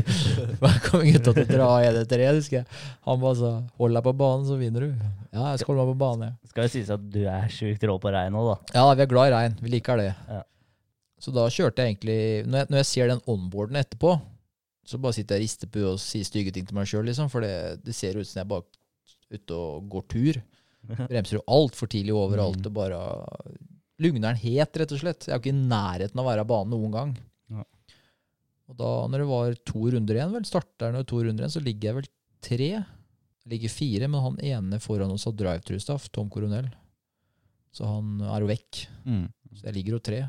Da 0.62 0.70
kom 0.86 1.02
gutta 1.04 1.34
til 1.36 1.42
å 1.44 1.48
dra 1.50 1.66
i 1.82 1.88
etter 1.90 2.06
tredje 2.08 2.30
husker 2.38 2.56
jeg. 2.62 2.78
Han 3.04 3.18
bare 3.20 3.36
sa 3.36 3.50
hold 3.82 3.98
deg 3.98 4.06
på 4.06 4.14
banen, 4.16 4.46
så 4.48 4.56
vinner 4.56 4.86
du. 4.86 4.94
Ja, 5.34 5.50
jeg 5.52 5.60
skal 5.60 5.74
holde 5.74 5.84
meg 5.84 5.92
på 5.92 6.00
banen, 6.00 6.22
jeg. 6.30 6.52
Skal 6.54 6.64
jo 6.66 6.72
sies 6.72 6.92
at 6.96 7.04
du 7.12 7.18
er 7.28 7.52
sjukt 7.52 7.84
rå 7.90 7.98
på 8.00 8.12
regn 8.14 8.38
òg, 8.40 8.48
da. 8.48 8.56
Ja, 8.78 8.86
vi 8.96 9.04
er 9.04 9.10
glad 9.12 9.28
i 9.28 9.34
regn. 9.36 9.58
Vi 9.60 9.74
liker 9.76 10.00
det. 10.00 10.08
Ja. 10.32 10.40
Så 11.20 11.34
da 11.36 11.44
kjørte 11.52 11.84
jeg 11.84 11.92
egentlig 11.98 12.16
Når 12.48 12.62
jeg, 12.62 12.68
når 12.72 12.78
jeg 12.80 12.88
ser 12.94 13.10
den 13.12 13.20
onboarden 13.28 13.76
etterpå, 13.82 14.14
så 14.88 14.96
bare 15.04 15.18
sitter 15.18 15.36
jeg 15.36 15.42
og 15.42 15.44
rister 15.50 15.68
på 15.76 15.82
og 15.92 15.98
sier 16.00 16.24
stygge 16.24 16.54
ting 16.56 16.64
til 16.66 16.78
meg 16.80 16.88
sjøl, 16.88 17.04
liksom. 17.12 17.28
For 17.28 17.44
det, 17.44 17.52
det 17.84 17.92
ser 17.94 18.16
ut 18.16 18.24
som 18.26 18.40
jeg 18.40 18.48
bare 18.56 18.64
er 18.64 19.36
ute 19.36 19.58
og 19.60 19.84
går 19.92 20.06
tur. 20.16 20.40
Bremser 21.12 21.36
jo 21.42 21.44
altfor 21.60 21.92
tidlig 21.92 22.16
overalt 22.16 22.64
Mm. 22.64 22.70
og 22.72 22.78
bare 22.80 23.02
Lugner 24.00 24.30
den 24.32 24.38
het, 24.40 24.72
rett 24.80 24.92
og 24.96 25.02
slett. 25.02 25.26
Jeg 25.28 25.34
er 25.34 25.36
jo 25.36 25.42
ikke 25.44 25.52
i 25.52 25.66
nærheten 25.68 26.16
av 26.16 26.24
å 26.24 26.30
være 26.30 26.40
av 26.46 26.48
banen 26.48 26.72
noen 26.72 26.94
gang. 26.94 27.10
Og 28.70 28.78
da, 28.78 28.90
når 29.10 29.22
det 29.22 29.28
var 29.30 29.60
to 29.66 29.84
runder 29.94 30.18
igjen, 30.18 30.34
vel, 30.36 30.46
starter 30.46 30.94
det 30.94 31.06
to 31.10 31.20
runder 31.24 31.44
igjen, 31.44 31.54
så 31.56 31.62
ligger 31.64 31.90
jeg 31.90 31.98
vel 31.98 32.10
tre. 32.46 32.70
Jeg 33.40 33.52
ligger 33.54 33.72
fire, 33.74 34.10
men 34.10 34.22
han 34.22 34.42
ene 34.46 34.78
foran 34.82 35.10
oss 35.10 35.26
har 35.26 35.34
drive-through-staff, 35.34 36.06
Tom 36.14 36.30
Coronel. 36.30 36.68
Så 37.74 37.86
han 37.86 38.20
er 38.22 38.44
jo 38.44 38.50
vekk. 38.50 38.84
Mm. 39.06 39.24
Så 39.56 39.66
jeg 39.66 39.76
ligger 39.78 39.96
jo 39.96 40.04
tre. 40.10 40.20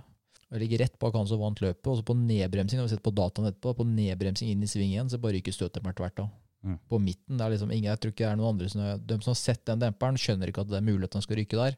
Og 0.49 0.57
jeg 0.57 0.63
ligger 0.65 0.81
rett 0.83 0.97
bak 0.99 1.15
han 1.15 1.29
som 1.29 1.41
vant 1.41 1.61
løpet. 1.63 1.87
Og 1.87 1.99
så 1.99 2.05
på 2.05 2.17
nedbremsing, 2.17 2.81
når 2.81 2.89
vi 2.89 2.95
sett 2.95 3.05
på 3.05 3.13
dataen 3.15 3.51
etterpå, 3.51 3.75
på 3.77 3.87
nedbremsing 3.87 4.51
inn 4.51 4.65
i 4.65 4.69
sving 4.69 4.89
igjen, 4.91 5.11
så 5.11 5.21
bare 5.21 5.37
ryker 5.37 5.55
støtdemperen 5.55 5.99
tvert 6.01 6.17
da. 6.17 6.27
Mm. 6.65 6.77
På 6.89 6.99
midten, 7.01 7.37
det 7.37 7.45
er 7.45 7.53
liksom 7.55 7.71
ingen, 7.73 7.89
jeg 7.89 8.01
tror 8.01 8.11
ikke 8.13 8.25
det 8.25 8.31
er 8.31 8.37
noen 8.37 8.51
andre 8.53 8.67
som 8.69 8.81
De 9.09 9.15
som 9.23 9.31
har 9.31 9.39
sett 9.39 9.63
den 9.69 9.81
demperen, 9.81 10.19
skjønner 10.19 10.51
ikke 10.51 10.65
at 10.65 10.73
det 10.73 10.77
er 10.77 10.85
mulig 10.85 11.07
at 11.07 11.15
han 11.17 11.23
skal 11.25 11.39
ryke 11.39 11.57
der. 11.57 11.77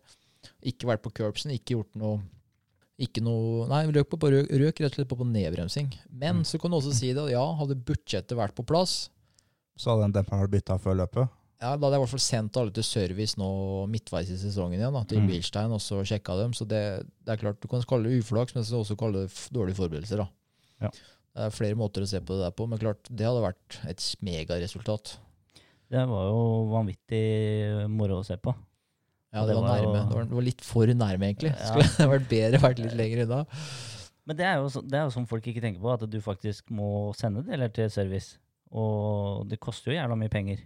Ikke 0.72 0.89
vært 0.89 1.03
på 1.05 1.14
curbsen, 1.20 1.53
ikke 1.55 1.78
gjort 1.78 1.99
noe 1.99 2.18
ikke 3.05 3.21
noe, 3.23 3.67
Nei, 3.69 3.83
røk, 3.91 4.09
på, 4.09 4.17
røk, 4.31 4.49
røk 4.49 4.79
rett 4.83 4.91
og 4.93 4.97
slett 4.99 5.09
på, 5.11 5.17
på 5.19 5.27
nedbremsing. 5.29 5.91
Men 6.11 6.41
Mm. 6.41 6.43
så 6.47 6.59
kan 6.61 6.71
du 6.71 6.77
også 6.77 6.93
si 6.95 7.13
det, 7.13 7.29
ja, 7.31 7.43
hadde 7.59 7.75
budsjettet 7.75 8.35
vært 8.37 8.55
på 8.55 8.65
plass, 8.65 9.09
Så 9.77 9.89
hadde 9.91 10.03
den 10.05 10.13
demperen 10.19 10.41
vært 10.43 10.51
bytta 10.53 10.77
før 10.79 10.95
løpet. 11.01 11.29
ja, 11.63 11.75
da 11.77 11.87
hadde 11.87 11.93
jeg 11.95 12.01
i 12.01 12.03
hvert 12.03 12.11
fall 12.13 12.19
sendt 12.27 12.57
alle 12.59 12.71
til 12.75 12.83
service 12.83 13.35
nå 13.39 13.87
midtveis 13.89 14.29
i 14.29 14.37
sesongen 14.37 14.77
igjen, 14.79 14.93
da, 14.93 15.03
til 15.03 15.19
Mm. 15.21 15.27
Bilstein, 15.31 15.71
og 15.71 15.79
så 15.81 16.01
sjekka 16.05 16.35
dem. 16.37 16.51
Så 16.53 16.67
det, 16.67 17.05
det 17.25 17.31
er 17.33 17.37
klart, 17.41 17.59
du 17.61 17.67
kan 17.67 17.81
kalle 17.81 18.09
det 18.09 18.19
uflaks, 18.23 18.53
men 18.55 18.63
så 18.63 18.81
også 18.83 18.97
kalle 18.99 19.25
det 19.27 19.31
dårlige 19.51 19.75
forberedelser. 19.79 20.17
da. 20.17 20.27
Ja. 20.81 20.89
Det 21.33 21.41
er 21.47 21.49
flere 21.49 21.75
måter 21.75 22.03
å 22.03 22.07
se 22.07 22.19
på 22.19 22.35
det 22.37 22.43
der 22.45 22.51
på, 22.51 22.67
men 22.69 22.77
klart, 22.77 23.07
det 23.09 23.25
hadde 23.25 23.41
vært 23.41 23.79
et 23.89 23.97
megaresultat. 24.21 25.17
Det 25.89 26.03
var 26.09 26.27
jo 26.29 26.69
vanvittig 26.69 27.89
moro 27.89 28.19
å 28.21 28.25
se 28.25 28.35
på. 28.37 28.53
Ja, 29.34 29.45
Det 29.45 29.55
det 29.55 29.61
var 29.61 29.77
jo- 29.81 29.89
nærme. 29.93 30.01
Det 30.09 30.15
var, 30.15 30.23
det 30.29 30.36
var 30.38 30.41
litt 30.45 30.61
for 30.61 30.86
nærme, 30.86 31.25
egentlig. 31.34 31.51
Ja. 31.57 31.65
Skulle 31.71 31.89
det 31.97 32.09
vært 32.11 32.29
bedre 32.29 32.59
vært 32.61 32.79
litt 32.84 32.93
lenger 32.99 33.23
unna. 33.25 33.45
Men 34.25 34.38
det 34.38 34.45
er, 34.45 34.55
jo, 34.61 34.67
så- 34.69 34.84
det 34.88 34.93
er 34.99 35.03
jo 35.07 35.13
sånn 35.15 35.27
folk 35.27 35.43
ikke 35.47 35.61
tenker 35.61 35.81
på, 35.81 35.93
at 35.93 36.05
du 36.09 36.19
faktisk 36.21 36.69
må 36.71 37.13
sende 37.17 37.43
deler 37.43 37.69
til 37.73 37.89
service. 37.89 38.38
Og 38.71 39.47
det 39.49 39.59
koster 39.59 39.91
jo 39.91 39.97
jævla 39.99 40.15
mye 40.17 40.29
penger. 40.29 40.61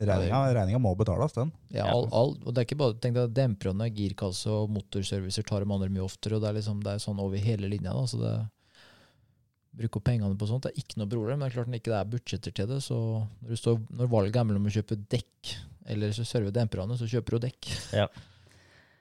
Regninga, 0.00 0.40
regninga 0.56 0.80
må 0.80 0.94
betales, 0.96 1.34
den. 1.36 1.52
Ja, 1.70 1.84
Ja. 1.86 1.92
all, 1.92 2.06
all, 2.10 2.30
og 2.46 2.54
det 2.54 2.62
er 2.62 2.64
ikke 2.64 2.78
bare, 2.80 2.94
tenk 2.94 3.14
deg 3.14 3.34
Demperne, 3.36 3.90
girkasse 3.92 4.48
og 4.48 4.70
motorservicer 4.72 5.44
tar 5.44 5.60
de 5.60 5.70
andre 5.70 5.90
mye 5.92 6.06
oftere. 6.06 6.36
og 6.36 6.40
Det 6.42 6.48
er 6.48 6.56
liksom, 6.56 6.80
det 6.82 6.94
er 6.94 7.02
sånn 7.04 7.20
over 7.20 7.36
hele 7.36 7.68
linja. 7.68 7.92
da, 7.92 8.06
så 8.08 8.16
det 8.18 8.32
Bruke 9.70 10.00
opp 10.00 10.06
pengene 10.08 10.34
på 10.38 10.48
sånt 10.50 10.64
det 10.66 10.72
er 10.72 10.82
ikke 10.82 10.98
noe 10.98 11.10
problem. 11.10 11.38
Men 11.38 11.46
det 11.46 11.52
er 11.52 11.56
klart 11.58 11.70
når 11.70 11.82
ikke 11.82 11.92
det 11.92 12.00
er 12.00 12.12
budsjetter 12.14 12.56
til 12.56 12.68
det, 12.72 12.80
så 12.84 12.98
når, 12.98 13.48
du 13.52 13.60
står, 13.60 13.80
når 14.00 14.12
valget 14.16 14.40
er 14.40 14.48
mellom 14.48 14.66
å 14.66 14.74
kjøpe 14.74 14.98
dekk 15.14 15.54
eller 15.90 16.12
så 16.14 16.26
serve 16.28 16.52
demperne, 16.54 16.98
så 16.98 17.08
kjøper 17.10 17.36
du 17.36 17.46
dekk. 17.46 17.70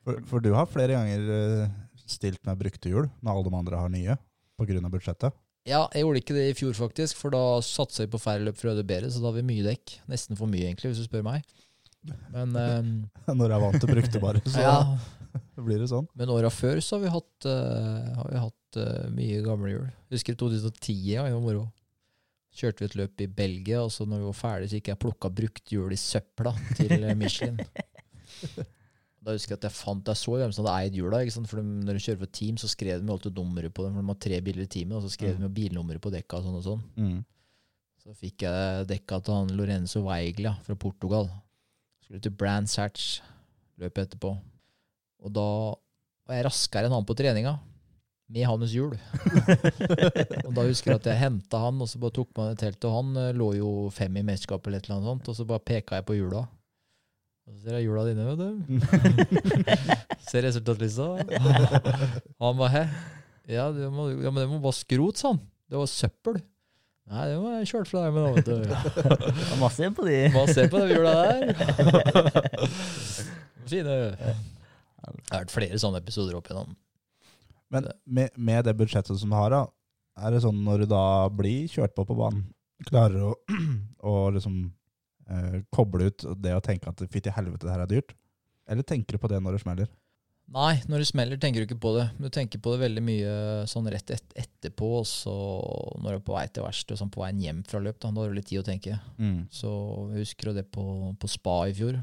For, 0.08 0.24
for 0.30 0.44
du 0.44 0.54
har 0.56 0.70
flere 0.70 0.96
ganger 0.96 1.30
eh, 1.36 1.78
stilt 2.10 2.42
med 2.48 2.58
brukte 2.62 2.90
hjul 2.90 3.10
når 3.20 3.32
alle 3.34 3.46
de 3.46 3.60
andre 3.60 3.82
har 3.84 3.94
nye, 3.94 4.18
pga. 4.60 4.90
budsjettet. 4.90 5.38
Ja, 5.68 5.84
jeg 5.94 6.06
gjorde 6.06 6.22
ikke 6.24 6.38
det 6.38 6.46
i 6.50 6.58
fjor, 6.58 6.74
faktisk, 6.78 7.18
for 7.20 7.34
da 7.36 7.44
satsa 7.66 8.06
jeg 8.06 8.14
på 8.14 8.22
færre 8.22 8.46
løp 8.48 8.58
for 8.58 8.70
å 8.70 8.74
gjøre 8.74 8.88
bedre. 8.90 9.12
Så 9.12 9.22
da 9.22 9.30
har 9.30 9.38
vi 9.38 9.46
mye 9.46 9.66
dekk. 9.68 10.00
Nesten 10.10 10.40
for 10.40 10.50
mye, 10.50 10.66
egentlig, 10.66 10.94
hvis 10.94 11.04
du 11.04 11.10
spør 11.10 11.26
meg. 11.28 11.46
Men, 12.34 12.56
um, 12.56 12.92
Når 13.28 13.52
jeg 13.52 13.58
er 13.58 13.64
vant 13.66 13.82
til 13.84 13.92
brukte, 13.92 14.22
bare, 14.24 14.42
så 14.48 14.64
ja, 14.64 14.78
blir 15.68 15.82
det 15.82 15.90
sånn. 15.92 16.08
men 16.20 16.32
åra 16.34 16.52
før 16.54 16.82
så 16.84 16.98
har 16.98 17.04
vi 17.06 17.14
hatt, 17.14 17.50
uh, 17.50 18.16
har 18.20 18.32
vi 18.32 18.46
hatt 18.46 18.80
uh, 18.82 19.10
mye 19.16 19.44
gamle 19.46 19.74
hjul. 19.74 19.92
Husker 20.14 20.40
2010, 20.40 20.98
ja, 21.14 21.28
i 21.28 21.36
moro. 21.36 21.68
Kjørte 22.60 22.84
vi 22.84 22.90
et 22.90 22.98
løp 22.98 23.22
i 23.24 23.30
Belgia, 23.30 23.84
og 23.86 23.94
så 23.94 24.08
når 24.10 24.24
vi 24.24 24.30
var 24.32 24.40
ferdig, 24.40 24.72
så 24.72 24.80
gikk 24.80 24.92
jeg 24.92 24.98
og 24.98 25.04
plukka 25.06 25.32
brukt 25.42 25.74
hjul 25.74 25.94
i 25.94 26.00
søpla 26.00 26.54
til 26.76 27.08
Michelin. 27.20 27.62
Da 29.20 29.36
husker 29.36 29.54
jeg 29.54 29.60
at 29.60 29.66
jeg 29.68 29.76
fant 29.76 30.08
Jeg 30.08 30.18
så 30.18 30.36
hvem 30.40 30.54
som 30.56 30.66
hadde 30.66 30.86
eid 30.86 30.96
hjula. 30.96 31.20
ikke 31.22 31.36
sant? 31.36 31.50
For 31.52 31.60
de, 31.60 31.66
når 31.86 31.98
du 31.98 32.04
kjører 32.06 32.22
for 32.22 32.32
team, 32.40 32.60
så 32.60 32.70
skrev 32.72 33.02
de 33.02 33.12
alltid 33.14 33.36
nummeret 33.36 33.74
på 33.76 33.84
dem. 33.86 33.98
For 33.98 34.06
de 34.06 34.14
har 34.14 34.22
tre 34.26 34.40
biler 34.46 34.64
i 34.64 34.72
teamet, 34.72 34.96
og 34.98 35.04
så 35.04 35.12
skrev 35.14 35.36
de 35.36 35.46
jo 35.46 35.52
bilnummeret 35.60 36.04
på 36.04 36.14
dekka 36.14 36.40
og 36.40 36.48
sånn 36.48 36.60
og 36.60 36.66
sånn. 36.66 36.86
Mm. 36.96 37.18
Så 38.00 38.16
fikk 38.16 38.46
jeg 38.48 38.88
dekka 38.90 39.20
til 39.22 39.36
han 39.36 39.52
Lorenzo 39.60 40.06
Weigla 40.06 40.56
fra 40.66 40.78
Portugal. 40.80 41.28
Skulle 42.06 42.24
til 42.24 42.34
Brands 42.40 42.78
Hatch 42.80 43.20
løpet 43.80 44.08
etterpå. 44.08 44.34
Og 45.26 45.34
da 45.36 45.50
var 46.30 46.38
jeg 46.38 46.48
raskere 46.48 46.88
enn 46.88 46.96
han 46.96 47.08
på 47.08 47.18
treninga. 47.18 47.58
Med 48.30 48.46
hans 48.46 48.74
hjul. 48.76 48.94
og 50.46 50.52
da 50.54 50.66
husker 50.68 50.94
jeg 50.94 51.00
at 51.00 51.08
jeg 51.10 51.22
henta 51.24 51.64
han, 51.64 51.80
og 51.82 51.90
så 51.90 52.02
bare 52.02 52.14
tok 52.14 52.30
man 52.38 52.52
et 52.54 52.60
teltet 52.62 52.86
Og 52.86 52.94
han 52.94 53.16
eh, 53.18 53.32
lå 53.34 53.48
jo 53.58 53.72
fem 53.94 54.20
i 54.22 54.26
mesterskapet 54.28 54.70
eller 54.70 54.84
et 54.84 54.90
eller 54.90 55.00
annet 55.00 55.10
sånt, 55.10 55.32
og 55.32 55.38
så 55.40 55.48
bare 55.50 55.66
peka 55.66 55.98
jeg 55.98 56.06
på 56.06 56.18
hjula. 56.20 56.44
Og 57.50 57.56
så 57.56 57.64
ser 57.64 57.80
jeg 57.80 57.88
hjula 57.88 58.04
dine, 58.06 58.28
vet 58.30 58.38
du. 58.38 58.50
ser 60.30 60.46
resultatlista. 60.46 61.08
Han 62.38 62.62
bare 62.62 62.70
hæ? 62.76 62.84
Ja, 63.50 63.72
det 63.74 63.90
må, 63.90 64.12
ja, 64.14 64.30
men 64.30 64.44
det 64.44 64.50
må 64.52 64.62
bare 64.62 64.78
skrot, 64.78 65.18
sa 65.18 65.34
han. 65.34 65.42
Det 65.66 65.82
var 65.82 65.90
søppel. 65.90 66.38
Nei, 67.10 67.26
det 67.32 67.40
må 67.42 67.56
jeg 67.56 67.70
kjørt 67.72 67.90
fra 67.90 68.06
deg 68.06 68.14
med, 68.14 68.22
da, 68.22 68.30
vet 68.38 68.46
du. 68.46 68.54
Masse 69.64 69.90
på 69.98 70.06
de. 70.06 70.20
Masse 70.36 70.54
se 70.54 70.70
på 70.70 70.84
de 70.84 70.94
hjula 70.94 71.14
der. 71.18 71.42
Fine. 73.66 73.98
Det 75.18 75.34
har 75.34 75.44
vært 75.46 75.56
flere 75.56 75.82
sånne 75.82 76.02
episoder 76.04 76.38
opp 76.38 76.50
igjennom. 76.50 76.78
Men 77.70 77.92
med, 78.06 78.34
med 78.36 78.66
det 78.66 78.76
budsjettet 78.80 79.20
som 79.22 79.30
du 79.30 79.38
har, 79.38 79.54
da, 79.54 79.64
er 80.20 80.34
det 80.34 80.42
sånn 80.44 80.64
når 80.66 80.84
du 80.84 80.92
da 80.92 81.04
blir 81.34 81.70
kjørt 81.72 81.96
på 81.98 82.06
på 82.10 82.18
banen, 82.18 82.48
klarer 82.88 83.30
å, 83.30 83.34
å 84.12 84.16
liksom 84.36 84.60
eh, 85.30 85.62
koble 85.76 86.10
ut 86.10 86.26
det 86.42 86.56
å 86.56 86.64
tenke 86.66 86.92
at 86.92 87.04
fytti 87.12 87.34
helvete, 87.36 87.68
det 87.68 87.76
her 87.76 87.86
er 87.86 87.92
dyrt? 87.92 88.16
Eller 88.70 88.86
tenker 88.86 89.18
du 89.18 89.22
på 89.22 89.30
det 89.32 89.42
når 89.42 89.58
det 89.58 89.64
smeller? 89.66 89.90
Nei, 90.50 90.80
når 90.90 91.04
det 91.04 91.08
smeller, 91.12 91.38
tenker 91.38 91.62
du 91.62 91.68
ikke 91.68 91.82
på 91.82 91.92
det. 91.94 92.08
Du 92.18 92.26
tenker 92.34 92.62
på 92.62 92.72
det 92.74 92.82
veldig 92.82 93.02
mye 93.06 93.34
sånn 93.70 93.90
rett 93.94 94.10
et 94.16 94.32
etterpå, 94.34 94.88
og 95.04 95.06
så 95.06 95.34
når 96.02 96.16
du 96.16 96.18
er 96.18 96.24
på 96.26 96.34
vei 96.34 96.46
til 96.50 96.66
verksted, 96.66 96.98
sånn 96.98 97.12
på 97.14 97.22
veien 97.22 97.42
hjem 97.44 97.60
fra 97.70 97.82
løp. 97.86 98.00
Da, 98.02 98.10
da 98.10 98.24
har 98.24 98.32
du 98.32 98.38
litt 98.40 98.50
tid 98.50 98.64
å 98.64 98.66
tenke. 98.66 98.98
Så 99.54 99.70
jeg 100.16 100.24
husker 100.24 100.56
det 100.58 100.66
på, 100.74 100.86
på 101.22 101.30
spa 101.30 101.60
i 101.70 101.76
fjor. 101.78 102.00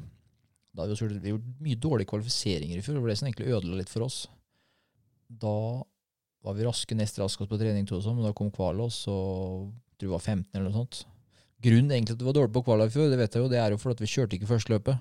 Da 0.77 0.85
vi 0.87 0.95
gjort- 0.95 1.23
vi 1.23 1.33
gjorde 1.33 1.55
mye 1.65 1.81
dårlige 1.81 2.11
kvalifiseringer 2.13 2.77
i 2.77 2.85
fjor. 2.85 2.95
Det 2.99 3.03
var 3.03 3.09
det 3.13 3.19
som 3.19 3.29
egentlig 3.29 3.53
ødela 3.57 3.77
litt 3.81 3.89
for 3.93 4.05
oss. 4.05 4.27
Da 5.31 5.83
var 6.45 6.55
vi 6.55 6.67
raske, 6.67 6.95
nest 6.95 7.19
raskest 7.19 7.51
på 7.51 7.59
trening, 7.59 7.87
to 7.89 7.97
og 7.97 8.05
sånn, 8.05 8.17
men 8.19 8.25
da 8.29 8.33
kom 8.37 8.51
kvala, 8.55 8.87
og 8.87 8.93
så 8.95 9.15
tror 9.99 10.07
jeg 10.07 10.15
var 10.15 10.23
15 10.23 10.55
eller 10.55 10.69
noe 10.71 10.85
sånt. 10.85 11.05
Grunnen 11.65 11.91
egentlig 11.91 12.13
til 12.13 12.19
at 12.19 12.23
vi 12.23 12.29
var 12.29 12.37
dårlige 12.37 12.55
på 12.55 12.65
kvala 12.69 12.87
i 12.87 12.93
fjor, 12.93 13.09
det 13.11 13.19
vet 13.19 13.33
jeg 13.35 13.43
jo, 13.43 13.49
det 13.49 13.59
er 13.59 13.71
jo 13.73 13.81
fordi 13.81 13.97
at 13.97 14.05
vi 14.05 14.13
kjørte 14.13 14.37
ikke 14.39 14.51
første 14.53 14.71
løpet. 14.75 14.99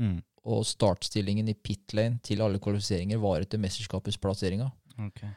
Mm. 0.00 0.22
Og 0.48 0.64
startstillingen 0.64 1.50
i 1.50 1.54
pit 1.54 1.92
lane 1.94 2.18
til 2.24 2.40
alle 2.40 2.58
kvalifiseringer 2.58 3.20
var 3.20 3.44
etter 3.44 3.60
mesterskapets 3.60 4.18
plasseringer. 4.18 4.72
Okay. 4.98 5.28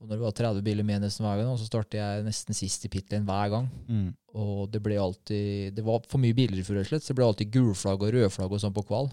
Og 0.00 0.06
når 0.08 0.18
det 0.18 0.24
var 0.26 0.34
30 0.36 0.62
biler 0.66 0.84
med 0.86 1.02
nesten 1.02 1.24
hver 1.24 1.40
gang, 1.40 1.56
så 1.58 1.66
startet 1.66 1.98
jeg 1.98 2.24
nesten 2.26 2.54
sist 2.54 2.84
i 2.84 2.90
pit 2.92 3.10
lane 3.12 3.26
hver 3.26 3.50
gang. 3.54 3.70
Mm. 3.88 4.10
Og 4.34 4.70
det 4.70 4.82
ble 4.82 4.98
alltid 5.00 5.74
Det 5.74 5.84
var 5.84 6.02
for 6.06 6.18
mye 6.22 6.34
biler 6.36 6.58
i 6.60 6.62
fjor, 6.66 6.76
rett 6.78 6.86
og 6.86 6.92
slett. 6.92 7.02
Så 7.06 7.14
det 7.14 7.16
ble 7.16 7.26
alltid 7.26 7.50
gulflagg 7.54 8.02
og 8.02 8.12
rødflagg 8.14 8.52
og 8.52 8.60
sånn 8.62 8.74
på 8.74 8.84
kval. 8.86 9.10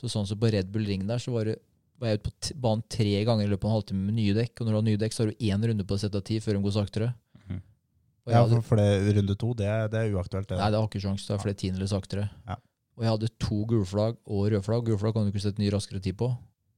Så 0.00 0.08
sånn 0.10 0.26
som 0.26 0.38
på 0.38 0.50
Red 0.52 0.70
Bull 0.72 0.86
Ring 0.88 1.06
der, 1.06 1.18
så 1.22 1.32
var, 1.34 1.44
det, 1.50 1.58
var 2.00 2.08
jeg 2.12 2.18
ute 2.20 2.30
på 2.30 2.32
t 2.40 2.54
banen 2.58 2.82
tre 2.90 3.24
ganger 3.28 3.44
i 3.46 3.50
løpet 3.52 3.64
av 3.64 3.70
en 3.70 3.76
halvtime 3.78 4.06
med 4.08 4.14
nye 4.18 4.34
dekk. 4.34 4.54
Og 4.60 4.66
når 4.66 4.72
du 4.72 4.78
har 4.80 4.86
nye 4.88 5.00
dekk, 5.04 5.12
så 5.14 5.22
har 5.24 5.30
du 5.30 5.44
én 5.46 5.66
runde 5.68 5.84
på 5.86 5.94
å 5.94 6.00
sette 6.02 6.18
av 6.18 6.24
ti 6.26 6.40
før 6.42 6.58
de 6.58 6.62
går 6.64 6.74
saktere. 6.78 7.12
Mm. 7.48 7.60
Og 7.62 8.32
jeg 8.32 8.34
Ja, 8.36 8.42
hadde, 8.42 8.58
for, 8.58 8.62
for 8.72 8.76
det, 8.82 9.16
runde 9.18 9.36
to, 9.38 9.52
det, 9.54 9.66
er- 9.66 9.88
det 9.92 9.98
er 10.00 10.14
uaktuelt. 10.16 10.48
Det. 10.48 10.58
nei, 10.58 10.70
det 10.70 10.78
har 10.80 10.88
ikke 10.90 11.02
sjans. 11.04 11.26
Det 11.26 11.34
er 11.36 11.42
flere 11.44 11.58
tiendedeler 11.62 11.90
saktere. 11.92 12.28
Ja. 12.48 12.56
Og 12.98 13.04
jeg 13.06 13.10
hadde 13.14 13.28
to 13.40 13.60
gulflagg 13.70 14.18
og 14.26 14.48
rødflagg. 14.52 14.84
Gulflagg 14.90 15.14
kan 15.14 15.24
du 15.24 15.30
ikke 15.32 15.44
sette 15.46 15.62
ny 15.62 15.70
raskere 15.72 16.00
tid 16.04 16.16
på. 16.20 16.28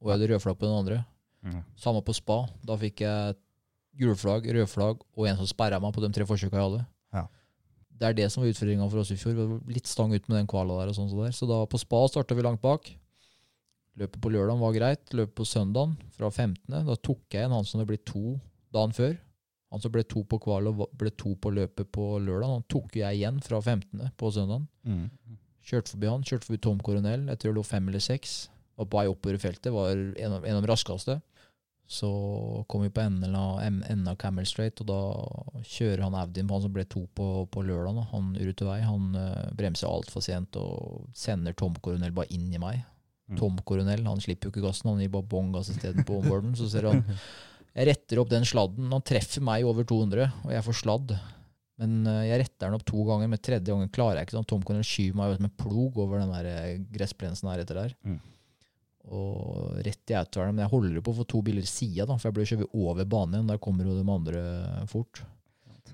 Og 0.02 0.10
jeg 0.10 0.18
hadde 0.18 0.28
rødflagg 0.34 0.58
på 0.60 0.68
den 0.68 0.76
andre. 0.78 1.00
Mm. 1.44 1.62
Samme 1.80 2.02
på 2.06 2.14
spa. 2.16 2.42
Da 2.64 2.76
fikk 2.80 3.00
jeg 3.04 3.34
gulflagg, 3.98 4.46
rødflagg 4.54 5.02
og 5.16 5.26
en 5.30 5.36
som 5.40 5.46
sperra 5.48 5.80
meg 5.82 5.94
på 5.94 6.02
de 6.04 6.10
tre 6.14 6.26
forsøka 6.28 6.56
jeg 6.58 6.66
hadde. 6.68 6.84
Ja. 7.14 7.24
Det 7.94 8.08
er 8.08 8.16
det 8.18 8.28
som 8.32 8.42
var 8.42 8.50
utfordringa 8.50 8.86
for 8.90 9.02
oss 9.04 9.10
i 9.14 9.18
fjor. 9.20 9.34
Vi 9.36 9.44
var 9.52 9.60
litt 9.74 9.86
stang 9.90 10.14
ut 10.14 10.24
med 10.28 10.38
den 10.40 10.48
kvala 10.50 10.80
der. 10.80 10.90
og 10.92 10.96
sånn 10.98 11.10
Så, 11.12 11.18
der. 11.22 11.34
så 11.36 11.46
da 11.50 11.60
på 11.70 11.78
spa 11.78 12.00
starta 12.10 12.34
vi 12.34 12.42
langt 12.46 12.62
bak. 12.62 12.88
Løpet 14.00 14.18
på 14.22 14.32
lørdag 14.34 14.58
var 14.58 14.74
greit. 14.74 15.04
Løpet 15.14 15.36
på 15.38 15.46
søndagen 15.46 15.94
fra 16.16 16.30
15. 16.30 16.58
Da 16.88 16.96
tok 16.96 17.22
jeg 17.30 17.44
igjen 17.44 17.54
han 17.54 17.68
som 17.68 17.82
det 17.82 17.88
ble 17.90 18.00
to 18.02 18.38
dagen 18.74 18.94
før. 18.96 19.14
Han 19.74 19.82
som 19.82 19.90
ble 19.94 20.04
to 20.06 20.22
på 20.30 20.38
kval 20.42 20.70
og 20.70 20.84
ble 20.98 21.10
to 21.18 21.34
på 21.34 21.50
løpet 21.54 21.90
på 21.94 22.08
lørdag. 22.22 22.50
Han 22.58 22.66
tok 22.70 22.98
jeg 22.98 23.20
igjen 23.20 23.40
fra 23.42 23.60
15. 23.60 24.10
på 24.18 24.30
søndagen. 24.34 24.66
Mm. 24.86 25.38
Kjørte 25.64 25.94
forbi 25.94 26.10
han, 26.10 26.26
kjørte 26.26 26.46
forbi 26.48 26.60
Tom 26.62 26.82
Coronel. 26.84 27.28
Jeg 27.32 27.40
tror 27.40 27.54
det 27.54 27.58
lå 27.58 27.64
fem 27.66 27.88
eller 27.90 28.02
seks. 28.04 28.34
Var 28.78 28.90
på 28.90 28.98
vei 28.98 29.06
oppover 29.10 29.38
i 29.38 29.42
feltet, 29.42 29.72
var 29.72 29.94
en 29.94 30.36
av, 30.36 30.44
en 30.44 30.58
av 30.58 30.62
de 30.62 30.70
raskeste. 30.70 31.18
Så 31.86 32.08
kom 32.68 32.82
vi 32.82 32.90
på 32.90 33.02
enden 33.02 33.34
av, 33.36 33.60
enden 33.62 34.08
av 34.08 34.16
Camel 34.20 34.46
Straight, 34.48 34.80
og 34.80 34.88
da 34.88 35.64
kjører 35.68 36.06
han 36.06 36.16
Audien 36.16 36.48
på 36.48 36.56
han 36.56 36.64
som 36.64 36.72
ble 36.74 36.86
to 36.88 37.04
på, 37.14 37.28
på 37.52 37.64
lørdag. 37.66 37.98
da. 37.98 38.06
Han 38.14 38.32
Urutevei. 38.38 38.80
Han 38.86 39.12
uh, 39.18 39.52
bremser 39.56 39.90
altfor 39.90 40.24
sent 40.24 40.56
og 40.60 41.10
sender 41.18 41.54
Tom 41.56 41.76
Coronel 41.84 42.14
bare 42.16 42.30
inn 42.34 42.50
i 42.52 42.62
meg. 42.62 42.82
Mm. 43.30 43.38
Tom 43.40 43.56
Coronel 43.64 44.04
han 44.04 44.20
slipper 44.20 44.48
jo 44.48 44.52
ikke 44.52 44.66
gassen, 44.66 44.90
han 44.90 45.00
gir 45.00 45.12
bare 45.14 45.28
bånn 45.30 45.52
gass 45.54 45.70
isteden 45.72 46.04
på 46.04 46.18
onboarden. 46.20 46.56
Så 46.58 46.68
ser 46.72 46.90
han 46.90 47.04
Jeg 47.74 47.88
retter 47.88 48.20
opp 48.22 48.28
den 48.30 48.44
sladden. 48.46 48.92
Han 48.92 49.02
treffer 49.02 49.42
meg 49.42 49.64
over 49.66 49.86
200, 49.88 50.28
og 50.44 50.52
jeg 50.52 50.66
får 50.66 50.76
sladd. 50.82 51.16
Men 51.82 52.04
eh, 52.06 52.28
jeg 52.28 52.44
retter 52.44 52.68
den 52.68 52.76
opp 52.76 52.84
to 52.86 53.02
ganger, 53.08 53.30
men 53.30 53.40
tredje 53.42 53.66
gangen 53.72 53.90
klarer 53.90 54.20
jeg 54.20 54.28
ikke. 54.28 54.36
sånn. 54.36 54.46
Tom 54.52 54.62
Coronel 54.62 54.86
skyver 54.86 55.18
meg 55.18 55.42
med 55.42 55.56
plog 55.58 55.98
over 56.04 56.22
den 56.22 56.30
der 56.36 56.50
eh, 56.52 56.76
gressplensen 56.94 57.50
her 57.50 57.64
etter 57.64 57.80
der. 57.80 57.96
Mm. 58.06 58.20
Og 59.14 59.80
rett 59.84 60.12
i 60.12 60.16
autovernet. 60.16 60.54
Men 60.54 60.64
jeg 60.64 60.72
holder 60.76 61.02
på 61.04 61.12
å 61.16 61.18
få 61.18 61.26
to 61.28 61.42
biler 61.44 61.66
i 61.66 61.70
sida, 61.70 62.06
da, 62.08 62.16
for 62.16 62.30
jeg 62.30 62.36
blir 62.38 62.50
skjøvet 62.52 62.78
over 62.78 63.08
banen 63.16 63.40
igjen. 63.40 63.50
Der 63.50 63.62
kommer 63.66 63.88
jo 63.88 63.96
de 63.98 64.06
andre 64.14 64.44
fort. 64.92 65.24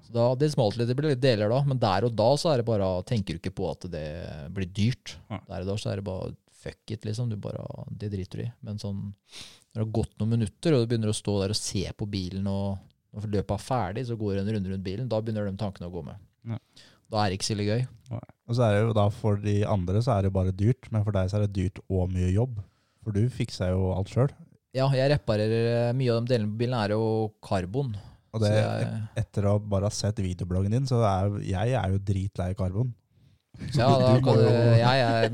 Så 0.04 0.12
da, 0.14 0.28
Det 0.38 0.52
smalt 0.52 0.76
litt. 0.76 0.90
Det 0.90 0.98
ble 0.98 1.14
litt 1.14 1.24
deler 1.24 1.50
da. 1.50 1.62
Men 1.66 1.80
der 1.80 2.06
og 2.06 2.14
da 2.18 2.28
så 2.38 2.52
er 2.52 2.60
det 2.60 2.68
bare 2.68 2.92
tenker 3.08 3.34
du 3.34 3.40
ikke 3.40 3.56
på 3.56 3.72
at 3.72 3.88
det 3.90 4.06
blir 4.52 4.68
dyrt. 4.76 5.16
Der 5.48 5.64
og 5.64 5.72
da 5.72 5.80
så 5.80 5.94
er 5.94 6.02
det 6.02 6.06
bare 6.12 6.34
fuck 6.60 6.92
it, 6.94 7.04
liksom. 7.08 7.30
Du 7.32 7.36
bare, 7.40 7.64
det 7.90 8.10
driter 8.12 8.42
du 8.42 8.44
i. 8.46 8.52
Men 8.66 8.78
sånn 8.82 9.00
når 9.70 9.76
det 9.78 9.82
har 9.84 9.92
gått 10.00 10.14
noen 10.20 10.32
minutter, 10.36 10.74
og 10.74 10.82
du 10.82 10.90
begynner 10.90 11.12
å 11.12 11.16
stå 11.16 11.36
der 11.44 11.52
og 11.54 11.58
se 11.58 11.84
på 11.96 12.08
bilen, 12.10 12.46
og 12.50 12.78
når 13.14 13.28
løpet 13.36 13.54
er 13.56 13.62
ferdig, 13.64 14.06
så 14.08 14.16
går 14.18 14.36
det 14.36 14.42
en 14.44 14.52
runde 14.56 14.72
rundt 14.72 14.86
bilen, 14.86 15.08
da 15.10 15.20
begynner 15.22 15.46
de 15.50 15.56
tankene 15.60 15.88
å 15.90 15.94
gå 15.94 16.02
med. 16.06 16.18
Ja. 16.50 16.58
Da 17.10 17.22
er 17.24 17.30
det 17.32 17.38
ikke 17.40 17.48
så 17.50 17.56
gøy. 17.58 17.80
Og 18.50 18.54
så 18.58 18.64
er 18.66 18.74
det 18.76 18.82
jo 18.84 18.92
da 18.98 19.04
for 19.14 19.38
de 19.42 19.56
andre 19.66 20.02
så 20.02 20.14
er 20.16 20.26
det 20.26 20.32
bare 20.34 20.52
dyrt, 20.54 20.86
men 20.94 21.02
for 21.06 21.14
deg 21.14 21.30
så 21.30 21.38
er 21.40 21.46
det 21.46 21.54
dyrt 21.56 21.80
og 21.90 22.10
mye 22.14 22.30
jobb. 22.34 22.58
For 23.02 23.14
du 23.16 23.24
fikser 23.32 23.72
jo 23.74 23.90
alt 23.96 24.10
sjøl. 24.12 24.30
Ja, 24.76 24.86
jeg 24.94 25.10
reparerer 25.10 25.94
mye 25.98 26.12
av 26.14 26.22
de 26.26 26.30
delene 26.34 26.52
på 26.52 26.60
bilen 26.62 26.76
er 26.78 26.94
jo 26.94 27.04
karbon. 27.42 27.94
Og 28.30 28.44
det, 28.44 28.52
jeg- 28.54 29.00
etter 29.24 29.48
å 29.50 29.56
bare 29.58 29.88
ha 29.88 29.94
sett 29.94 30.20
videobloggen 30.22 30.70
din, 30.76 30.86
så 30.86 31.00
er 31.02 31.40
jeg 31.42 31.74
er 31.74 31.94
jo 31.96 31.98
dritlei 31.98 32.52
karbon. 32.54 32.92
Ja, 33.74 33.88
da 34.04 34.12
kan 34.22 34.38
du, 34.38 34.46
jeg 34.78 35.06
er, 35.06 35.30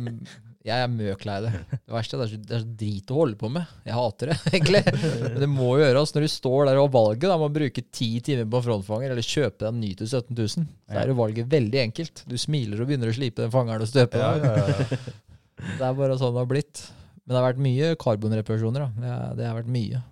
jeg 0.67 0.83
er 0.83 0.91
møklei 0.91 1.37
det. 1.45 1.51
Det 1.77 1.95
verste 1.95 2.17
er 2.17 2.21
det 2.21 2.27
er 2.27 2.31
så, 2.33 2.39
det 2.49 2.55
er 2.57 2.63
så 2.65 2.71
drit 2.81 3.11
å 3.15 3.19
holde 3.21 3.39
på 3.39 3.51
med. 3.55 3.69
Jeg 3.87 3.95
hater 3.95 4.33
det, 4.33 4.37
egentlig. 4.57 4.83
Men 5.23 5.37
det 5.45 5.49
må 5.53 5.69
gjøres 5.79 6.15
når 6.17 6.27
du 6.27 6.31
står 6.33 6.67
der 6.69 6.81
og 6.81 6.89
har 6.89 6.95
valget. 6.97 7.27
Da 7.31 7.37
må 7.39 7.49
du 7.51 7.59
bruke 7.61 7.85
ti 7.95 8.09
timer 8.27 8.49
på 8.51 8.63
frontfanger 8.67 9.15
eller 9.15 9.27
kjøpe 9.27 9.61
deg 9.63 9.69
en 9.71 9.81
ny 9.85 9.93
til 10.01 10.11
17 10.11 10.33
000. 10.35 10.67
Så 10.91 10.99
er 11.05 11.13
jo 11.13 11.17
valget 11.21 11.53
veldig 11.55 11.83
enkelt. 11.85 12.25
Du 12.27 12.35
smiler 12.41 12.83
og 12.83 12.91
begynner 12.91 13.13
å 13.13 13.17
slipe 13.17 13.45
den 13.45 13.55
fangeren 13.55 13.87
og 13.87 13.93
støpe 13.93 14.21
den. 14.21 15.15
Det 15.57 15.81
er 15.81 15.95
bare 15.97 16.19
sånn 16.21 16.35
det 16.37 16.43
har 16.43 16.51
blitt. 16.51 16.83
Men 17.25 17.33
det 17.33 17.39
har 17.41 17.47
vært 17.47 17.63
mye 17.65 17.87
karbonreparasjoner. 18.03 18.83
da. 18.85 18.91
Det, 19.33 19.41
er- 19.47 19.49
har 19.55 19.57
vært 19.63 19.73
mye. 19.73 20.03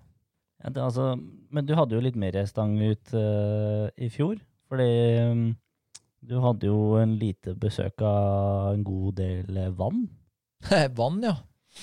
Ja, 0.65 0.71
det, 0.73 0.81
altså, 0.81 1.11
men 1.53 1.67
du 1.69 1.75
hadde 1.77 1.99
jo 1.99 2.01
litt 2.03 2.17
mer 2.17 2.39
stang 2.49 2.79
ut 2.81 3.13
uh, 3.13 3.91
i 4.01 4.09
fjor. 4.11 4.39
Fordi 4.73 4.89
um, 5.29 5.43
du 6.25 6.39
hadde 6.41 6.71
jo 6.71 6.79
en 7.03 7.19
lite 7.21 7.53
besøk 7.61 8.01
av 8.09 8.71
en 8.73 8.87
god 8.87 9.19
del 9.21 9.59
vann 9.77 10.07
Vann, 10.99 11.23
ja. 11.25 11.37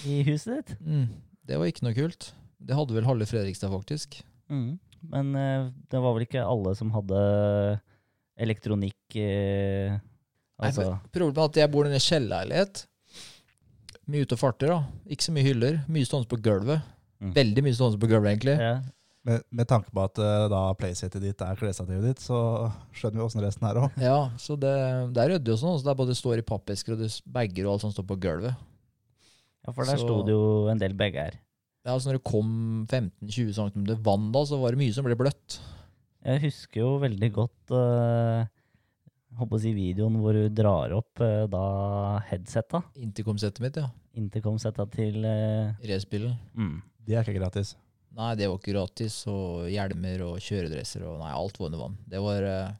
i 0.07 0.21
huset 0.27 0.59
ditt. 0.59 0.77
Mm. 0.81 1.07
Det 1.47 1.57
var 1.59 1.71
ikke 1.71 1.85
noe 1.87 1.97
kult. 1.97 2.31
Det 2.61 2.77
hadde 2.77 2.95
vel 2.95 3.07
halve 3.07 3.27
Fredrikstad, 3.29 3.71
faktisk. 3.73 4.21
Men 4.51 5.33
uh, 5.35 5.71
det 5.89 6.01
var 6.03 6.15
vel 6.15 6.27
ikke 6.27 6.45
alle 6.45 6.75
som 6.77 6.91
hadde 6.93 7.19
elektronikk 8.41 9.17
uh, 9.17 9.97
Altså 10.61 10.85
Nei, 10.85 10.97
Problemet 11.09 11.39
er 11.41 11.49
at 11.49 11.59
jeg 11.63 11.73
bor 11.73 11.87
i 11.87 11.89
en 11.89 12.03
kjellerleilighet. 12.05 12.83
Mye 14.11 14.25
ute 14.27 14.37
og 14.37 14.41
farter. 14.43 14.69
da. 14.69 15.05
Ikke 15.09 15.25
så 15.25 15.33
mye 15.33 15.45
hyller. 15.47 15.79
Mye 15.89 16.05
stående 16.05 16.29
på 16.29 16.37
gulvet. 16.45 16.83
Mm. 17.21 17.31
Veldig 17.33 17.63
mye 17.65 17.77
stående 17.77 18.01
på 18.01 18.09
gulvet, 18.11 18.35
egentlig. 18.35 18.57
ja. 18.61 18.81
Med, 19.21 19.43
med 19.53 19.67
tanke 19.69 19.91
på 19.93 20.01
at 20.01 20.17
uh, 20.17 20.47
da 20.49 20.59
playsetet 20.73 21.21
ditt 21.21 21.41
er 21.45 21.57
klesstativet 21.59 22.07
ditt, 22.07 22.21
så 22.25 22.37
skjønner 22.97 23.19
vi 23.19 23.25
åssen 23.27 23.43
resten 23.45 23.67
er 23.69 23.77
òg. 23.77 23.99
Ja, 24.01 24.31
så 24.41 24.55
det, 24.57 24.71
det 25.13 25.21
er 25.21 25.35
ryddig 25.35 25.53
og 25.53 25.59
sånn. 25.61 25.75
Så 25.77 25.85
det 25.85 25.91
er 25.93 25.99
både 25.99 26.15
står 26.17 26.41
i 26.41 26.45
pappesker 26.45 26.95
og 26.95 27.03
bager 27.29 27.67
og 27.67 27.75
alt 27.75 27.85
som 27.85 27.93
står 27.93 28.07
på 28.09 28.17
gulvet. 28.23 28.57
Ja, 29.65 29.71
for 29.73 29.85
der 29.85 29.97
Så- 29.97 30.05
sto 30.07 30.21
det 30.27 30.33
jo 30.35 30.67
en 30.71 30.81
del 30.81 30.93
bager. 30.97 31.37
Ja, 31.85 31.93
altså 31.95 32.11
når 32.11 32.19
det 32.19 32.23
kom 32.29 32.49
15-20 32.89 33.53
cm 33.57 33.85
vann 34.05 34.31
da, 34.31 34.43
så 34.45 34.59
var 34.61 34.71
det 34.75 34.81
mye 34.83 34.93
som 34.93 35.05
ble 35.07 35.15
bløtt. 35.17 35.59
Jeg 36.23 36.41
husker 36.43 36.81
jo 36.83 36.89
veldig 37.01 37.31
godt 37.33 37.71
uh, 37.73 38.45
håper 39.39 39.57
å 39.57 39.61
si 39.63 39.71
videoen 39.73 40.19
hvor 40.21 40.37
du 40.37 40.43
drar 40.53 40.93
opp 40.93 41.21
uh, 41.25 41.47
da 41.49 41.63
headsetta. 42.29 42.83
Intercom-settet 43.01 43.63
mitt, 43.65 43.79
ja. 43.81 43.89
Intercom-setta 44.13 44.85
til 44.93 45.25
uh, 45.25 45.73
Racerbilen. 45.81 46.37
mm. 46.53 46.81
Det 47.07 47.15
er 47.17 47.25
ikke 47.25 47.39
gratis. 47.41 47.73
Nei, 48.13 48.35
det 48.37 48.45
var 48.51 48.59
ikke 48.59 48.75
gratis. 48.75 49.15
Og 49.31 49.65
hjelmer 49.71 50.21
og 50.27 50.35
kjøredresser 50.43 51.01
og 51.07 51.17
Nei, 51.23 51.31
alt 51.33 51.57
var 51.57 51.71
under 51.71 51.81
vann. 51.81 51.97
Det 52.11 52.19
var 52.21 52.43
eh, 52.45 52.73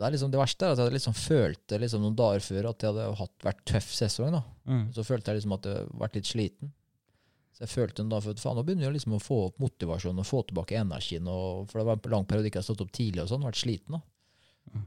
Det 0.00 0.06
er 0.06 0.14
liksom 0.14 0.30
det 0.32 0.38
verste 0.40 0.64
er 0.64 0.72
at 0.72 0.80
jeg 0.80 0.94
liksom 0.94 1.12
følte 1.12 1.78
liksom 1.82 2.00
noen 2.00 2.14
dager 2.16 2.40
før 2.40 2.70
at 2.70 2.84
jeg 2.84 2.94
hadde 2.94 3.08
hatt, 3.18 3.34
vært 3.44 3.58
tøff 3.68 3.90
sesong. 3.92 4.30
da. 4.32 4.40
Mm. 4.64 4.84
Så 4.96 5.04
følte 5.04 5.28
jeg 5.28 5.40
liksom 5.40 5.52
at 5.58 5.66
jeg 5.68 5.76
hadde 5.76 5.98
vært 6.00 6.16
litt 6.16 6.30
sliten. 6.30 6.70
Så 7.52 7.66
jeg 7.66 7.72
følte 7.74 8.06
da, 8.08 8.20
for 8.24 8.40
faen, 8.40 8.56
nå 8.56 8.64
begynner 8.64 8.86
jeg 8.86 8.96
liksom 8.96 9.18
å 9.18 9.20
få 9.20 9.42
opp 9.50 9.60
motivasjonen 9.60 10.22
og 10.22 10.28
få 10.28 10.40
tilbake 10.48 10.78
energien. 10.80 11.28
Og, 11.28 11.66
for 11.68 11.82
det 11.82 11.86
var 11.90 12.00
en 12.00 12.14
lang 12.14 12.24
periode 12.30 12.48
jeg 12.48 12.54
ikke 12.54 12.62
har 12.62 12.68
stått 12.70 12.86
opp 12.86 12.94
tidlig 12.96 13.26
og 13.26 13.28
sånn, 13.34 13.44
vært 13.44 13.60
sliten. 13.60 13.98
da. 13.98 14.00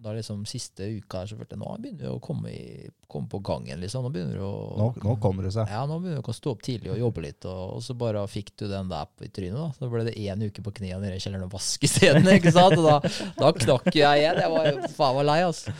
Da 0.04 0.14
liksom 0.16 0.46
Siste 0.48 0.86
uka 0.98 1.20
her 1.24 1.28
så 1.28 1.36
følte 1.36 1.58
jeg 1.58 1.60
nå 1.60 1.72
begynner 1.84 2.06
du 2.06 2.12
å 2.14 2.20
komme, 2.24 2.52
i, 2.52 2.88
komme 3.12 3.28
på 3.32 3.42
gangen. 3.44 3.82
liksom. 3.84 4.06
Nå 4.06 4.12
begynner 4.14 4.40
du 4.40 4.46
å 4.48 4.54
Nå, 4.80 4.88
nå 5.04 5.16
kommer 5.24 5.44
det 5.48 5.52
seg. 5.56 5.68
ja, 5.72 5.82
nå 5.90 5.98
begynner 6.00 6.24
du 6.24 6.32
å 6.32 6.36
stå 6.38 6.54
opp 6.56 6.64
tidlig 6.64 6.94
og 6.94 7.02
jobbe 7.02 7.26
litt, 7.26 7.44
og, 7.52 7.76
og 7.78 7.84
så 7.84 7.96
bare 8.00 8.24
fikk 8.32 8.54
du 8.62 8.66
den 8.72 8.92
der 8.92 9.28
i 9.28 9.30
trynet. 9.34 9.60
da. 9.60 9.68
Så 9.76 9.92
ble 9.92 10.06
det 10.08 10.16
én 10.20 10.44
uke 10.48 10.64
på 10.64 10.76
knærne 10.80 11.04
nede 11.04 11.20
i 11.20 11.24
kjelleren 11.24 11.48
og 11.50 11.56
vaske 11.58 11.90
isteden. 11.90 12.28
sant? 12.56 12.80
Og 12.80 12.88
da, 12.88 12.98
da 13.42 13.52
knakk 13.60 13.92
jeg 13.92 14.24
igjen. 14.24 14.42
Jeg 14.46 14.56
var 14.56 14.92
faen 14.96 15.20
meg 15.20 15.28
lei, 15.34 15.40
altså. 15.50 15.76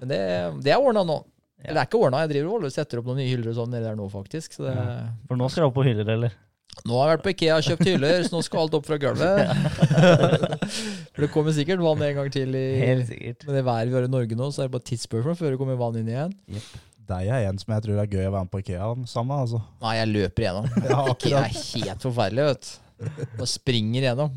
Men 0.00 0.12
det, 0.12 0.20
det 0.64 0.72
er 0.72 0.80
ordna 0.80 1.04
nå. 1.08 1.20
Ja. 1.56 1.70
Eller 1.70 1.78
det 1.80 1.84
er 1.84 1.88
ikke 1.90 2.02
ordna, 2.04 2.24
jeg 2.24 2.32
driver 2.34 2.66
og 2.68 2.72
setter 2.72 3.00
opp 3.00 3.06
noen 3.08 3.20
nye 3.22 3.30
hyller 3.30 3.52
og 3.52 3.56
sånn 3.60 3.70
nedi 3.72 3.86
der 3.88 3.96
nå, 3.98 4.08
faktisk. 4.12 4.56
Så 4.58 4.66
det, 4.68 4.74
For 5.28 5.40
nå 5.40 5.48
skal 5.52 5.64
du 5.64 5.70
opp 5.70 5.76
på 5.78 5.86
hyller, 5.88 6.08
eller? 6.16 6.34
Nå 6.84 6.98
har 7.00 7.08
jeg 7.08 7.16
vært 7.16 7.24
på 7.24 7.30
Ikea 7.32 7.54
og 7.56 7.64
kjøpt 7.66 7.86
hyller, 7.88 8.18
så 8.26 8.34
nå 8.36 8.40
skal 8.46 8.60
alt 8.66 8.74
opp 8.78 8.84
fra 8.86 8.98
gulvet. 9.00 9.48
For 11.16 11.24
det 11.24 11.30
kommer 11.32 11.54
sikkert 11.56 11.80
vann 11.82 12.02
en 12.04 12.18
gang 12.18 12.28
til 12.34 12.52
i 12.58 12.64
Helt 12.82 13.06
sikkert. 13.08 13.46
Med 13.48 13.56
det 13.58 13.62
været 13.66 13.88
vi 13.90 13.96
har 13.96 14.06
i 14.06 14.10
Norge 14.12 14.36
nå, 14.38 14.50
så 14.52 14.62
er 14.62 14.68
det 14.68 14.74
bare 14.76 14.86
tidsspørsmål 14.90 15.38
før 15.40 15.54
det 15.54 15.60
kommer 15.62 15.78
vann 15.80 15.96
inn 16.02 16.10
igjen. 16.12 16.34
Deg 17.06 17.30
er 17.32 17.46
en 17.48 17.58
som 17.62 17.72
jeg 17.74 17.84
tror 17.86 18.00
er 18.02 18.10
gøy 18.12 18.24
å 18.28 18.32
være 18.34 18.44
med 18.46 18.52
på 18.52 18.60
Ikea 18.64 18.90
sammen, 19.08 19.40
altså. 19.46 19.60
Nei, 19.82 19.94
jeg 20.00 20.12
løper 20.12 20.44
igjennom. 20.46 20.68
Ja, 20.92 21.00
Ikea 21.14 21.42
er 21.46 21.56
helt 21.56 22.06
forferdelig, 22.08 22.46
vet 22.52 22.70
du. 22.70 23.10
Bare 23.40 23.50
springer 23.50 24.06
gjennom. 24.08 24.36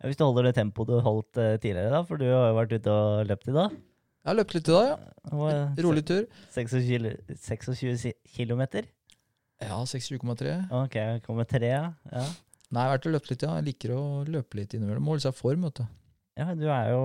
Ja, 0.00 0.08
Hvis 0.08 0.16
du 0.20 0.24
holder 0.26 0.48
det 0.50 0.54
tempoet 0.56 0.88
du 0.90 1.00
holdt 1.04 1.40
eh, 1.42 1.56
tidligere, 1.60 1.90
da, 1.92 2.02
for 2.08 2.20
du 2.20 2.24
har 2.28 2.50
jo 2.50 2.56
vært 2.60 2.72
ute 2.78 2.92
og 2.94 3.26
løpt 3.28 3.50
i 3.52 3.56
dag. 3.56 3.74
Jeg 4.20 4.28
har 4.34 4.36
løpt 4.36 4.54
litt 4.58 4.68
i 4.68 4.74
dag, 4.76 4.88
ja. 4.94 5.50
Rolig 5.84 6.02
tur. 6.08 6.24
26, 6.54 6.86
km? 6.88 7.36
26 7.40 8.00
si- 8.00 8.16
kilometer. 8.36 8.88
Ja, 9.60 9.80
67,3. 9.84 10.54
Ok, 10.72 10.96
jeg 10.96 11.22
kommer 11.26 11.48
tre, 11.48 11.68
ja. 11.68 11.90
ja. 12.12 12.24
Nei, 12.70 12.84
jeg 12.84 12.88
har 12.88 12.94
vært 12.94 13.08
og 13.10 13.14
løpt 13.16 13.30
litt, 13.32 13.44
ja. 13.44 13.56
Jeg 13.58 13.66
liker 13.66 13.92
å 13.96 14.02
løpe 14.28 14.60
litt 14.60 14.76
innimellom. 14.76 15.04
Må 15.04 15.14
holde 15.14 15.26
seg 15.26 15.34
i 15.34 15.40
form, 15.40 15.66
vet 15.66 15.82
du. 15.82 15.84
Ja, 16.40 16.46
du 16.56 16.66
er 16.70 16.92
jo 16.94 17.04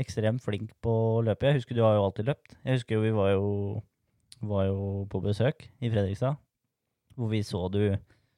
ekstremt 0.00 0.42
flink 0.42 0.72
på 0.82 0.92
å 1.18 1.22
løpe. 1.24 1.50
Jeg 1.50 1.60
husker 1.60 1.76
du 1.76 1.82
har 1.84 1.98
jo 1.98 2.06
alltid 2.06 2.30
løpt. 2.32 2.56
Jeg 2.64 2.78
husker 2.78 2.96
jo 2.96 3.04
vi 3.04 3.12
var 3.14 3.34
jo, 3.34 3.50
var 4.48 4.66
jo 4.70 4.86
på 5.12 5.20
besøk 5.22 5.66
i 5.78 5.90
Fredrikstad, 5.92 6.40
hvor 7.18 7.30
vi 7.30 7.42
så 7.46 7.66
du 7.68 7.82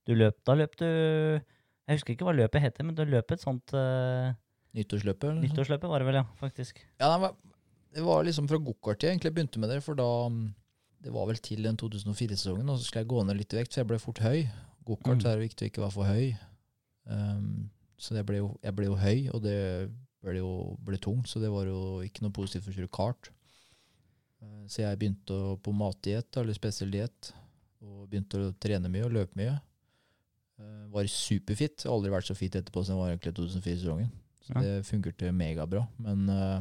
Du 0.05 0.13
løp 0.19 0.35
Da 0.45 0.57
løp 0.59 0.75
du 0.77 0.85
Jeg 0.85 1.95
husker 1.95 2.13
ikke 2.13 2.27
hva 2.27 2.35
løpet 2.35 2.61
heter, 2.61 2.85
men 2.85 2.97
du 2.99 3.05
løp 3.07 3.31
et 3.33 3.41
sånt 3.41 3.73
uh, 3.73 4.35
Nyttårsløpet, 4.75 5.29
eller? 5.31 5.45
nyttårsløpet, 5.47 5.89
var 5.89 6.03
det 6.03 6.09
vel, 6.09 6.19
ja, 6.19 6.25
faktisk. 6.41 6.81
Ja, 6.99 7.13
det 7.13 7.21
var, 7.23 7.37
det 7.95 8.03
var 8.03 8.25
liksom 8.27 8.49
fra 8.51 8.59
gokart 8.59 9.05
jeg 9.07 9.15
egentlig 9.15 9.31
begynte 9.37 9.63
med 9.63 9.71
det, 9.71 9.79
for 9.87 9.95
da 9.95 10.09
Det 11.05 11.13
var 11.13 11.27
vel 11.29 11.37
til 11.45 11.63
den 11.67 11.77
2004-sesongen, 11.77 12.69
og 12.73 12.79
så 12.81 12.87
skulle 12.87 13.03
jeg 13.05 13.11
gå 13.13 13.23
ned 13.29 13.37
litt 13.37 13.53
i 13.53 13.59
vekt, 13.61 13.75
for 13.75 13.83
jeg 13.83 13.89
ble 13.91 13.99
fort 14.01 14.23
høy. 14.25 14.39
Gokart 14.89 15.21
Mm. 15.21 15.27
er 15.31 15.37
det 15.37 15.45
viktig 15.51 15.67
å 15.67 15.71
ikke 15.71 15.83
være 15.85 15.93
for 15.99 16.09
høy. 16.09 16.37
Um, 17.07 17.71
så 18.01 18.23
ble, 18.25 18.37
jo, 18.41 18.49
jeg 18.65 18.75
ble 18.77 18.87
jo 18.89 18.97
høy, 18.97 19.29
og 19.35 19.43
det 19.45 19.91
ble 20.25 20.39
jo 20.39 20.51
ble 20.85 20.97
tungt, 20.99 21.29
så 21.29 21.41
det 21.41 21.51
var 21.53 21.67
jo 21.69 22.01
ikke 22.05 22.25
noe 22.25 22.33
positivt 22.33 22.65
for 22.65 22.73
å 22.73 22.79
kjøre 22.79 22.93
kart. 22.97 23.31
Uh, 24.43 24.65
så 24.69 24.83
jeg 24.87 24.99
begynte 25.01 25.37
å, 25.37 25.55
på 25.61 25.73
matdiett, 25.77 26.37
eller 26.41 26.57
spesiell 26.57 26.91
diett, 26.91 27.33
og 27.85 28.09
begynte 28.09 28.41
å 28.41 28.55
trene 28.61 28.89
mye 28.89 29.05
og 29.05 29.13
løpe 29.13 29.37
mye. 29.37 29.59
Uh, 30.61 30.87
var 30.95 31.05
superfit. 31.11 31.85
Aldri 31.91 32.13
vært 32.15 32.29
så 32.31 32.37
fit 32.39 32.55
etterpå 32.57 32.85
som 32.85 32.97
jeg 32.97 33.03
var 33.03 33.13
egentlig 33.13 33.35
2004-sesongen. 33.37 34.11
Så 34.45 34.53
Ja. 34.57 34.61
det 34.61 34.87
fungerte 34.87 35.33
megabra. 35.33 35.87
Men 35.99 36.29
uh, 36.29 36.61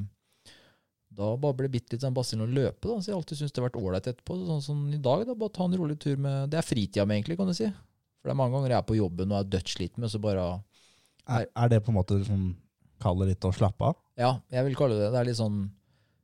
da 1.17 1.29
bare 1.37 1.55
ble 1.59 1.69
bitte 1.73 1.93
litt 1.95 2.03
sånn 2.05 2.15
basillen 2.15 2.47
å 2.47 2.53
løpe, 2.53 2.87
da. 2.89 2.97
Så 2.99 3.09
jeg 3.09 3.13
har 3.15 3.21
alltid 3.21 3.39
syntes 3.39 3.53
det 3.55 3.61
har 3.61 3.69
vært 3.69 3.79
ålreit 3.81 4.07
etterpå. 4.11 4.37
Sånn 4.47 4.63
som 4.65 4.79
i 4.93 4.99
dag, 5.01 5.25
da. 5.29 5.35
Bare 5.37 5.53
ta 5.55 5.67
en 5.67 5.77
rolig 5.79 5.99
tur 6.01 6.17
med 6.17 6.49
Det 6.53 6.57
er 6.59 6.65
fritida 6.65 7.05
mi, 7.05 7.17
egentlig, 7.19 7.37
kan 7.39 7.49
du 7.51 7.53
si. 7.57 7.67
For 8.21 8.29
det 8.31 8.33
er 8.35 8.39
mange 8.39 8.55
ganger 8.57 8.73
jeg 8.73 8.79
er 8.79 8.87
på 8.89 8.97
jobben 8.97 9.31
og 9.33 9.39
er 9.41 9.49
dødssliten, 9.57 9.99
men 10.03 10.09
så 10.11 10.21
bare 10.23 10.47
Er, 11.27 11.47
er 11.55 11.69
det 11.71 11.81
på 11.83 11.91
en 11.93 11.97
måte 11.99 12.17
liksom 12.19 12.43
kaller 13.03 13.29
litt 13.31 13.45
å 13.45 13.51
slappe 13.55 13.91
av? 13.91 13.95
Ja, 14.19 14.33
jeg 14.51 14.65
vil 14.69 14.75
kalle 14.79 14.95
det 14.99 15.11
det. 15.11 15.19
er 15.19 15.27
litt 15.31 15.39
sånn 15.39 15.63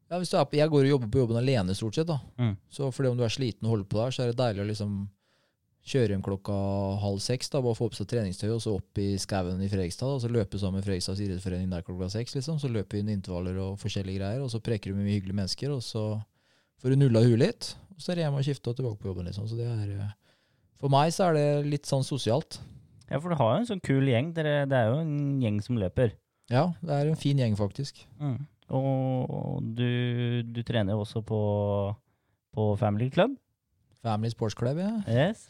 ja, 0.09 0.17
hvis 0.17 0.31
du 0.31 0.37
er 0.39 0.45
på, 0.49 0.57
Jeg 0.57 0.71
går 0.73 0.87
og 0.87 0.89
jobber 0.89 1.09
på 1.13 1.19
jobben 1.21 1.37
alene, 1.37 1.75
stort 1.77 1.95
sett. 1.99 2.07
da. 2.09 2.17
Mm. 2.41 2.55
Så 2.73 2.87
fordi 2.91 3.11
om 3.11 3.17
du 3.19 3.23
er 3.23 3.29
sliten 3.29 3.67
og 3.67 3.75
holder 3.75 3.89
på 3.91 3.99
der, 3.99 4.11
så 4.15 4.23
er 4.23 4.31
det 4.31 4.39
deilig 4.39 4.63
å 4.63 4.69
liksom 4.71 4.93
kjøre 5.85 6.13
hjem 6.13 6.21
klokka 6.25 6.55
halv 7.01 7.19
seks. 7.23 7.49
da, 7.49 7.61
Bare 7.61 7.75
få 7.77 7.89
på 7.89 7.95
seg 7.97 8.07
treningstøy 8.11 8.49
og 8.53 8.61
så 8.61 8.75
opp 8.77 8.97
i 9.01 9.15
skauen 9.17 9.61
i 9.63 9.69
Fredrikstad. 9.71 10.07
da, 10.07 10.13
og 10.17 10.21
Så 10.21 10.29
løpe 10.31 10.59
sammen 10.59 10.79
med 10.79 10.85
Fredrikstads 10.85 11.19
idrettsforening 11.23 11.69
der 11.69 11.81
klokka 11.87 12.09
seks. 12.09 12.35
liksom, 12.35 12.59
Så 12.59 12.69
løper 12.69 12.97
vi 12.97 12.99
inn 12.99 13.09
intervaller 13.15 13.57
og 13.57 13.79
forskjellige 13.79 14.19
greier, 14.19 14.41
og 14.43 14.49
så 14.51 14.59
preker 14.61 14.91
du 14.91 14.95
med 14.97 15.05
mye 15.07 15.17
hyggelige 15.19 15.35
mennesker. 15.39 15.71
Og 15.71 15.81
så 15.81 16.21
får 16.81 16.89
du 16.89 16.95
nulla 16.95 17.21
huet 17.23 17.39
litt, 17.39 17.75
og 17.95 17.99
så 18.01 18.11
er 18.11 18.15
det 18.15 18.23
hjem 18.27 18.35
og 18.39 18.43
skifte 18.45 18.69
og 18.69 18.75
tilbake 18.77 18.99
på 19.01 19.07
jobben. 19.11 19.25
liksom, 19.25 19.47
så 19.47 19.55
det 19.57 19.67
er... 19.67 19.89
eh, 19.99 20.11
For 20.79 20.89
meg 20.89 21.11
så 21.11 21.29
er 21.29 21.33
det 21.33 21.65
litt 21.67 21.85
sånn 21.85 22.03
sosialt. 22.07 22.59
Ja, 23.09 23.17
for 23.19 23.29
du 23.29 23.35
har 23.35 23.55
jo 23.55 23.59
en 23.63 23.65
sånn 23.67 23.81
kul 23.83 24.05
gjeng. 24.07 24.33
Dere, 24.33 24.65
det 24.69 24.77
er 24.77 24.87
jo 24.93 24.99
en 25.01 25.41
gjeng 25.41 25.57
som 25.65 25.75
løper. 25.81 26.13
Ja, 26.49 26.71
det 26.81 26.89
er 26.93 27.07
en 27.09 27.15
fin 27.19 27.37
gjeng, 27.37 27.55
faktisk. 27.57 28.05
Mm. 28.21 28.45
Og 28.69 29.63
du, 29.75 30.41
du 30.45 30.61
trener 30.63 30.93
jo 30.93 31.01
også 31.03 31.23
på, 31.25 31.39
på 32.55 32.67
Family 32.79 33.09
Club. 33.09 33.33
Family 34.03 34.29
Sports 34.31 34.55
Club, 34.55 34.77
ja. 34.79 34.91
Yes. 35.11 35.41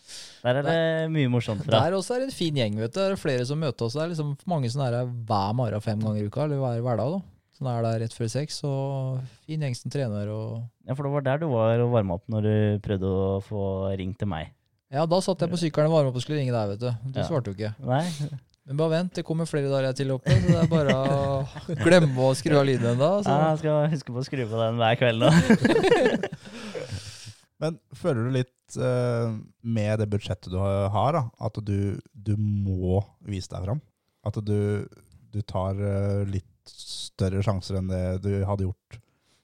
Der 0.41 0.57
er 0.57 0.65
det 0.65 0.77
mye 1.13 1.29
morsomt 1.29 1.61
fra. 1.67 1.83
Der 1.83 1.93
også 1.97 2.15
er 2.15 2.23
det 2.23 2.29
en 2.31 2.37
fin 2.37 2.55
gjeng, 2.57 2.79
vet 2.81 2.93
du. 2.95 2.99
Det 2.99 3.11
er 3.13 3.19
flere 3.21 3.45
som 3.45 3.59
møter 3.61 3.85
oss. 3.85 3.93
Det 3.93 4.01
er 4.01 4.09
liksom 4.13 4.31
mange 4.49 4.71
som 4.73 4.81
er 4.87 4.95
her 5.03 5.11
hver 5.29 5.53
morgen 5.59 5.83
fem 5.85 6.01
ganger 6.01 6.23
i 6.23 6.29
uka, 6.31 6.47
eller 6.47 6.57
hver 6.63 6.81
hverdag. 6.87 7.13
da. 7.19 7.21
Som 7.59 7.67
er 7.67 7.83
der 7.83 7.99
rett 8.05 8.15
før 8.15 8.31
seks. 8.31 8.61
Og 8.65 9.19
fin 9.45 9.61
gjeng 9.61 9.75
som 9.77 9.91
trener. 9.93 10.31
og... 10.33 10.63
Ja, 10.87 10.95
for 10.97 11.05
det 11.05 11.13
var 11.13 11.27
der 11.27 11.43
du 11.43 11.49
var 11.53 11.77
og 11.83 11.91
varma 11.93 12.17
opp 12.17 12.25
når 12.31 12.47
du 12.47 12.53
prøvde 12.87 13.13
å 13.13 13.39
få 13.45 13.63
ringt 13.99 14.17
til 14.23 14.31
meg. 14.31 14.49
Ja, 14.89 15.03
da 15.05 15.19
satt 15.21 15.43
jeg 15.45 15.51
på 15.53 15.59
sykkelen 15.61 15.91
og 15.91 15.99
varma 15.99 16.09
opp 16.09 16.17
og 16.17 16.23
skulle 16.25 16.39
ringe 16.41 16.55
deg, 16.55 16.71
vet 16.73 16.81
du. 16.87 17.11
Du 17.13 17.19
Ja. 17.21 17.27
svarte 17.29 17.51
jo 17.53 17.57
ikke. 17.59 17.75
Nei? 17.85 18.05
Men 18.69 18.77
bare 18.77 18.89
vent, 18.95 19.13
det 19.17 19.23
kommer 19.25 19.45
flere 19.49 19.65
dager 19.69 19.87
jeg 19.89 19.95
til 19.97 20.11
oppe, 20.13 20.29
så 20.29 20.45
det 20.45 20.57
er 20.61 20.67
bare 20.69 20.93
å 20.93 21.77
glemme 21.83 22.21
å 22.21 22.33
skru 22.37 22.53
av 22.59 22.65
lyden 22.69 22.91
ennå. 22.95 23.07
Ja, 23.25 23.37
jeg 23.53 23.61
skal 23.63 23.87
huske 23.93 24.13
på 24.13 24.21
å 24.21 24.25
skru 24.27 24.43
på 24.45 24.59
den 24.61 24.77
hver 24.77 24.97
kveld 25.01 25.23
nå. 25.25 25.29
Men 27.59 27.79
føler 27.97 28.25
du 28.25 28.35
litt 28.37 28.79
uh, 28.79 29.35
med 29.61 29.99
det 29.99 30.07
budsjettet 30.11 30.53
du 30.53 30.59
har, 30.59 31.15
da, 31.15 31.25
at 31.43 31.59
du, 31.65 31.99
du 32.13 32.33
må 32.39 33.01
vise 33.27 33.51
deg 33.51 33.67
fram? 33.67 33.83
At 34.27 34.39
du, 34.45 34.87
du 35.33 35.41
tar 35.47 35.79
uh, 35.79 36.23
litt 36.29 36.47
større 36.69 37.43
sjanser 37.43 37.79
enn 37.79 37.91
det 37.91 38.03
du 38.23 38.33
hadde 38.47 38.67
gjort 38.67 38.99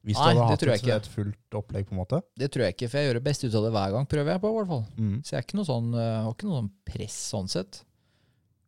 hvis 0.06 0.20
Nei, 0.22 0.36
du 0.36 0.42
hadde 0.44 0.70
hatt 0.70 1.02
et, 1.02 1.08
fullt 1.10 1.56
opplegg? 1.58 1.88
på 1.90 1.96
en 1.96 2.00
måte? 2.04 2.20
Det 2.38 2.52
tror 2.54 2.68
jeg 2.68 2.76
ikke, 2.76 2.90
for 2.92 3.02
jeg 3.02 3.10
gjør 3.10 3.18
det 3.18 3.26
beste 3.26 3.48
ut 3.50 3.56
av 3.58 3.64
det 3.66 3.72
hver 3.74 3.94
gang, 3.96 4.08
prøver 4.10 4.36
jeg 4.36 4.42
på, 4.44 4.52
i 4.52 4.58
hvert 4.60 4.70
fall. 4.70 4.84
Mm. 5.02 5.16
Så 5.18 5.34
jeg 5.34 5.40
er 5.40 5.46
ikke 5.48 5.58
noe 5.58 5.70
sånn, 5.72 5.88
eh, 5.98 6.18
har 6.22 6.36
ikke 6.36 6.50
noe 6.50 6.60
sånn 6.60 6.74
press 6.92 7.16
sånn 7.32 7.50
sett. 7.50 7.80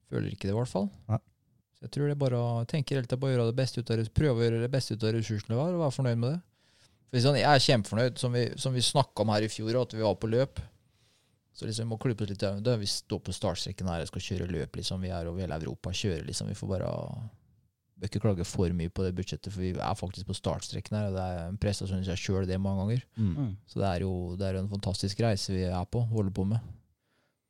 Føler 0.09 0.31
ikke 0.33 0.47
det, 0.47 0.55
i 0.55 0.57
hvert 0.57 0.71
fall. 0.71 0.87
Nei. 1.11 1.19
Så 1.77 1.85
jeg 1.85 1.93
tror 1.93 2.09
det 2.09 2.15
er 2.15 2.23
bare 2.23 2.39
å 2.41 2.65
tenke 2.65 2.97
helt 2.97 3.11
til 3.11 3.21
å 3.21 3.29
gjøre 3.29 3.45
det 3.51 3.57
beste 3.59 3.83
ut 3.83 3.93
av, 3.93 4.01
prøve 4.17 4.41
å 4.41 4.47
gjøre 4.47 4.63
det 4.63 4.71
beste 4.73 4.97
ut 4.97 5.05
av 5.05 5.13
ressursene 5.13 5.53
du 5.53 5.61
har, 5.61 5.75
og 5.75 5.83
være 5.83 5.95
fornøyd 5.99 6.21
med 6.23 6.33
det. 6.33 6.39
For 7.07 7.23
sånn, 7.23 7.39
jeg 7.39 7.47
er 7.47 7.63
kjempefornøyd, 7.63 8.17
som 8.19 8.33
vi, 8.35 8.43
som 8.59 8.75
vi 8.75 8.83
snakka 8.83 9.23
om 9.23 9.31
her 9.31 9.45
i 9.45 9.51
fjor, 9.51 9.79
at 9.79 9.95
vi 9.95 10.03
var 10.03 10.17
på 10.19 10.29
løp. 10.31 10.59
Så 11.55 11.65
liksom, 11.65 11.87
vi 11.87 11.93
må 11.93 11.97
klippe 12.01 12.25
oss 12.25 12.31
litt 12.33 12.43
i 12.43 12.49
øynene. 12.49 12.77
Vi 12.81 12.89
står 12.91 13.21
på 13.25 13.33
startstreken 13.33 13.89
her 13.89 14.03
og 14.03 14.09
skal 14.11 14.25
kjøre 14.27 14.49
løp, 14.51 14.77
liksom. 14.77 15.01
Vi 15.01 15.09
er 15.13 15.29
over 15.29 15.41
hele 15.41 15.57
Europa, 15.57 15.93
kjører 15.95 16.27
liksom. 16.27 16.51
Vi 16.51 16.57
får 16.59 16.73
bare 16.75 16.93
Bør 17.97 18.11
ikke 18.11 18.19
klage 18.21 18.45
for 18.45 18.73
mye 18.77 18.91
på 18.93 19.01
det 19.01 19.15
budsjettet, 19.17 19.49
for 19.49 19.63
vi 19.63 19.71
er 19.73 19.95
faktisk 19.97 20.27
på 20.29 20.35
startstreken 20.37 20.93
her, 20.93 21.07
og 21.09 21.15
det 21.15 21.21
er 21.33 21.39
en 21.47 21.55
prestasjon 21.57 22.03
i 22.03 22.05
seg 22.05 22.19
sjøl, 22.21 22.43
det 22.45 22.59
mange 22.61 22.83
ganger. 22.83 22.99
Mm. 23.17 23.31
Mm. 23.33 23.47
Så 23.65 23.81
det 23.81 23.87
er 23.89 24.03
jo 24.03 24.11
det 24.37 24.45
er 24.45 24.59
en 24.59 24.69
fantastisk 24.69 25.23
reise 25.25 25.55
vi 25.55 25.63
er 25.65 25.87
på, 25.89 26.03
holder 26.11 26.35
på 26.37 26.45
med. 26.45 26.61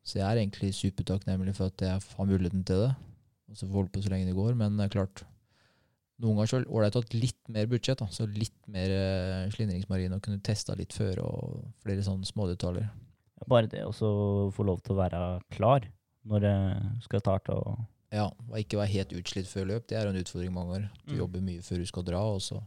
Så 0.07 0.21
jeg 0.21 0.23
er 0.23 0.39
egentlig 0.39 0.69
supertakknemlig 0.77 1.51
for 1.57 1.67
at 1.67 1.83
jeg 1.83 1.99
har 1.99 2.29
muligheten 2.29 2.63
til 2.63 2.85
det. 2.85 2.93
Og 3.51 3.59
så 3.59 3.67
får 3.67 3.75
holde 3.75 3.91
på 3.91 4.05
så 4.05 4.13
lenge 4.13 4.29
det 4.29 4.37
går. 4.37 4.55
Men 4.55 4.79
det 4.79 4.87
er 4.87 4.93
klart, 4.95 5.25
noen 6.19 6.35
ganger 6.39 6.49
så 6.49 6.59
ålreit 6.65 6.95
å 6.97 7.01
ha 7.03 7.17
litt 7.19 7.41
mer 7.53 7.67
budsjett. 7.69 7.99
Da. 8.01 8.07
Så 8.11 8.25
litt 8.31 8.55
mer 8.67 8.89
eh, 8.89 9.49
slindringsmargin 9.53 10.15
og 10.17 10.21
kunne 10.25 10.41
testa 10.41 10.73
litt 10.75 10.93
før 10.95 11.21
og 11.25 11.59
flere 11.83 12.01
sånne 12.05 12.25
smådetaljer. 12.25 12.87
Bare 13.47 13.69
det 13.69 13.83
å 13.85 13.91
så 13.93 14.09
få 14.55 14.65
lov 14.65 14.81
til 14.81 14.95
å 14.95 15.01
være 15.03 15.21
klar 15.53 15.85
når 16.27 16.41
det 16.47 16.55
skal 17.05 17.21
starte. 17.21 17.53
Og, 17.53 17.77
Ja, 18.11 18.25
og 18.49 18.55
ikke 18.57 18.77
være 18.79 18.93
helt 18.93 19.11
utslitt 19.19 19.47
før 19.51 19.65
løp, 19.67 19.85
det 19.87 19.97
er 19.99 20.07
en 20.07 20.15
utfordring 20.15 20.53
mange 20.55 20.73
ganger. 20.73 20.89
Du 21.05 21.13
Mm. 21.13 21.19
jobber 21.19 21.41
mye 21.43 21.61
før 21.61 21.77
du 21.77 21.85
skal 21.85 22.03
dra, 22.03 22.21
og 22.23 22.41
så 22.41 22.61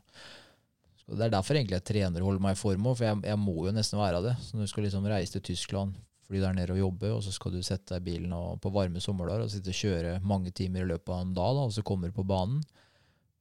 så 1.07 1.17
Det 1.17 1.25
er 1.27 1.31
derfor 1.31 1.55
egentlig 1.57 1.81
jeg 1.81 1.85
trener 1.91 2.21
holder 2.23 2.41
meg 2.41 2.53
i 2.53 2.61
form 2.61 2.85
òg, 2.87 2.97
for 2.99 3.05
jeg, 3.05 3.23
jeg 3.25 3.39
må 3.39 3.55
jo 3.67 3.73
nesten 3.73 3.99
være 3.99 4.23
det. 4.23 4.37
Så 4.45 4.55
når 4.55 4.61
du 4.63 4.67
skal 4.71 4.85
liksom 4.85 5.07
reise 5.11 5.33
til 5.33 5.43
Tyskland, 5.43 5.95
fly 6.29 6.39
der 6.39 6.53
nede 6.55 6.71
og 6.71 6.79
jobbe, 6.79 7.09
og 7.17 7.23
så 7.25 7.33
skal 7.33 7.51
du 7.51 7.63
sette 7.67 7.97
deg 7.99 8.05
i 8.05 8.11
bilen 8.13 8.33
og, 8.33 8.61
på 8.63 8.71
varme 8.71 9.01
sommerdager 9.03 9.43
og 9.43 9.51
sitte 9.51 9.73
og 9.73 9.81
kjøre 9.81 10.13
mange 10.23 10.53
timer 10.55 10.85
i 10.85 10.91
løpet 10.93 11.09
av 11.11 11.25
en 11.25 11.35
dag, 11.35 11.57
da, 11.57 11.65
og 11.67 11.73
så 11.75 11.83
kommer 11.83 12.07
du 12.13 12.15
på 12.15 12.27
banen 12.29 12.61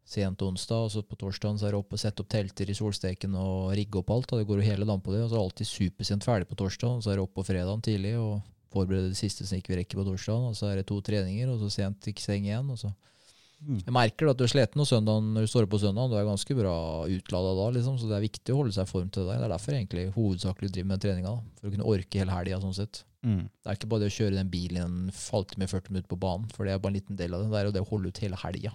sent 0.09 0.41
onsdag, 0.41 0.87
og 0.87 0.93
så 0.93 1.03
på 1.05 1.17
torsdagen 1.21 1.59
så 1.61 1.67
er 1.67 1.75
det 1.75 1.81
opp 1.83 1.93
og 1.93 2.01
sette 2.01 2.23
opp 2.23 2.29
telter 2.33 2.69
i 2.69 2.75
solsteken 2.77 3.35
og 3.37 3.73
rigge 3.77 3.99
opp 4.01 4.09
alt. 4.15 4.31
Og 4.33 4.41
det 4.41 4.47
går 4.49 4.61
jo 4.61 4.69
hele 4.71 4.87
dagen 4.89 5.03
på 5.05 5.13
det, 5.13 5.21
og 5.23 5.29
så 5.29 5.35
er 5.35 5.39
det 5.39 5.45
alltid 5.47 5.69
supersent 5.69 6.25
ferdig 6.25 6.47
på 6.49 6.57
torsdag, 6.57 6.95
og 6.97 7.03
så 7.05 7.11
er 7.11 7.19
det 7.19 7.25
opp 7.27 7.35
på 7.37 7.45
fredagen 7.45 7.83
tidlig 7.85 8.15
og 8.17 8.39
forberede 8.73 9.11
det 9.11 9.19
siste 9.19 9.45
som 9.45 9.59
ikke 9.59 9.73
vi 9.73 9.79
rekker 9.81 9.99
på 9.99 10.07
torsdagen, 10.07 10.49
og 10.49 10.57
så 10.57 10.71
er 10.71 10.79
det 10.79 10.87
to 10.89 10.97
treninger, 11.05 11.51
og 11.53 11.61
så 11.61 11.69
sent 11.73 12.09
i 12.09 12.15
seng 12.21 12.47
igjen. 12.47 12.71
og 12.73 12.79
så 12.81 12.89
mm. 12.89 13.83
jeg 13.85 13.95
merker 13.95 14.31
at 14.31 14.39
du 14.39 14.45
er 14.45 14.53
sliten 14.53 14.81
og 14.81 14.89
søndagen, 14.89 15.29
når 15.35 15.45
du 15.45 15.51
står 15.53 15.67
opp 15.67 15.75
på 15.75 15.81
søndagen. 15.85 16.13
Du 16.13 16.17
er 16.17 16.25
ganske 16.29 16.57
bra 16.57 16.75
utlada 17.05 17.53
da, 17.61 17.69
liksom, 17.77 18.01
så 18.01 18.09
det 18.09 18.17
er 18.17 18.25
viktig 18.25 18.55
å 18.55 18.63
holde 18.63 18.73
seg 18.77 18.89
i 18.89 18.93
form 18.93 19.13
til 19.13 19.25
det. 19.25 19.35
der. 19.35 19.43
Det 19.43 19.49
er 19.49 19.55
derfor 19.55 19.77
jeg 19.77 19.85
egentlig 19.85 20.07
hovedsakelig 20.17 20.73
driver 20.73 20.91
med 20.93 21.05
treninga. 21.05 21.35
da, 21.37 21.61
For 21.61 21.69
å 21.69 21.75
kunne 21.75 21.93
orke 21.93 22.23
hele 22.23 22.33
helga. 22.33 22.61
Sånn 22.65 22.77
sett. 22.81 23.03
Mm. 23.19 23.49
det 23.51 23.67
er 23.67 23.75
ikke 23.75 23.87
bare 23.91 24.05
det 24.05 24.13
å 24.13 24.15
kjøre 24.15 24.37
den 24.37 24.47
bilen 24.47 24.77
en 24.79 25.09
halvtime 25.11 25.65
40 25.67 25.91
minutter 25.91 26.07
på 26.07 26.17
banen, 26.23 26.45
for 26.55 26.63
det 26.63 26.71
er 26.71 26.77
bare 26.79 26.93
en 26.93 27.01
liten 27.01 27.17
del 27.19 27.33
av 27.35 27.41
det. 27.43 27.49
Det 27.51 27.57
er 27.59 27.65
jo 27.67 27.73
det 27.75 27.81
å 27.83 27.89
holde 27.89 28.13
ut 28.13 28.21
hele 28.23 28.39
helga. 28.45 28.71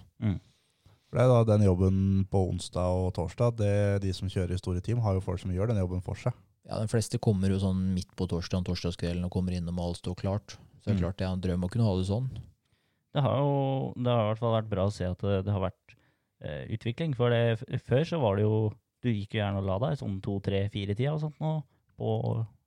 For 1.15 1.21
det 1.21 1.25
er 1.25 1.31
da 1.31 1.43
den 1.47 1.63
jobben 1.63 1.99
på 2.27 2.41
onsdag 2.49 2.91
og 2.91 3.13
torsdag. 3.15 3.53
Det, 3.61 3.71
de 4.03 4.09
som 4.11 4.27
kjører 4.27 4.51
i 4.51 4.59
store 4.59 4.81
team, 4.83 4.99
har 4.99 5.15
jo 5.15 5.21
folk 5.23 5.39
som 5.39 5.53
gjør 5.55 5.69
den 5.71 5.79
jobben 5.79 6.01
for 6.03 6.19
seg. 6.19 6.35
Ja, 6.67 6.81
de 6.81 6.89
fleste 6.91 7.15
kommer 7.23 7.47
jo 7.53 7.59
sånn 7.61 7.79
midt 7.95 8.09
på 8.19 8.27
torsdag 8.27 8.65
torsdagskvelden 8.67 9.23
og 9.23 9.31
kommer 9.31 9.55
innom 9.55 9.79
og 9.79 9.93
alt 9.93 10.01
står 10.01 10.17
klart. 10.19 10.57
Så 10.83 10.89
det 10.89 10.91
er 10.91 10.97
Mm. 10.97 11.03
klart 11.05 11.17
det 11.17 11.25
er 11.27 11.31
en 11.31 11.41
drøm 11.45 11.63
å 11.63 11.69
kunne 11.71 11.85
ha 11.87 11.93
det 11.95 12.07
sånn. 12.09 12.27
Det 13.15 13.21
har 13.23 13.37
jo 13.39 13.93
det 13.95 14.11
har 14.11 14.25
i 14.25 14.29
hvert 14.33 14.39
fall 14.43 14.55
vært 14.61 14.69
bra 14.69 14.85
å 14.89 14.91
se 14.91 15.05
at 15.07 15.17
det, 15.23 15.45
det 15.45 15.53
har 15.55 15.61
vært 15.63 15.95
eh, 16.43 16.65
utvikling. 16.75 17.15
For 17.15 17.29
det, 17.31 17.63
før 17.87 18.03
så 18.03 18.19
var 18.19 18.35
det 18.35 18.43
jo 18.43 18.73
Du 19.05 19.09
gikk 19.13 19.35
jo 19.35 19.39
gjerne 19.39 19.61
og 19.61 19.65
la 19.69 19.77
deg 19.87 19.99
sånn 19.99 20.19
to, 20.19 20.39
tre, 20.41 20.67
fire 20.73 20.95
tida 20.97 21.13
og 21.13 21.21
sånt 21.21 21.39
nå 21.39 21.63
på 21.95 22.09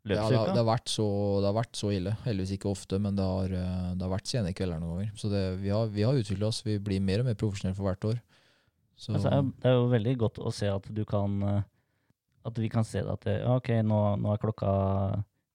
Ja, 0.08 0.28
det, 0.30 0.38
har, 0.38 0.46
det, 0.54 0.60
har 0.62 0.64
vært 0.64 0.88
så, 0.88 1.04
det 1.42 1.48
har 1.50 1.56
vært 1.58 1.74
så 1.76 1.90
ille. 1.92 2.16
Heldigvis 2.24 2.52
ikke 2.56 2.70
ofte, 2.70 2.96
men 3.02 3.16
det 3.18 3.24
har, 3.26 3.50
eh, 3.50 3.94
det 3.98 4.06
har 4.06 4.12
vært 4.14 4.30
sene 4.30 4.54
kvelder 4.54 4.78
noen 4.80 4.94
ganger. 5.02 5.10
Så 5.18 5.28
det, 5.28 5.42
vi 5.60 5.68
har, 5.74 5.86
vi 5.92 6.02
har 6.06 6.14
utvikla 6.14 6.46
oss. 6.48 6.62
Vi 6.64 6.78
blir 6.78 7.02
mer 7.02 7.20
og 7.20 7.26
mer 7.26 7.34
profesjonelle 7.34 7.76
for 7.76 7.84
hvert 7.90 8.06
år. 8.08 8.20
Så 8.98 9.14
Altså, 9.14 9.30
det 9.30 9.68
er- 9.70 9.76
jo 9.78 9.88
veldig 9.92 10.14
godt 10.18 10.38
å 10.42 10.50
se 10.52 10.66
at 10.72 10.88
du 10.94 11.04
kan 11.06 11.42
eh, 11.46 11.62
At 12.48 12.56
vi 12.58 12.68
kan 12.72 12.84
se 12.84 12.98
at 13.00 13.20
det, 13.26 13.36
ok, 13.46 13.68
nå, 13.86 13.98
nå 14.18 14.32
er 14.32 14.38
klokka 14.42 14.72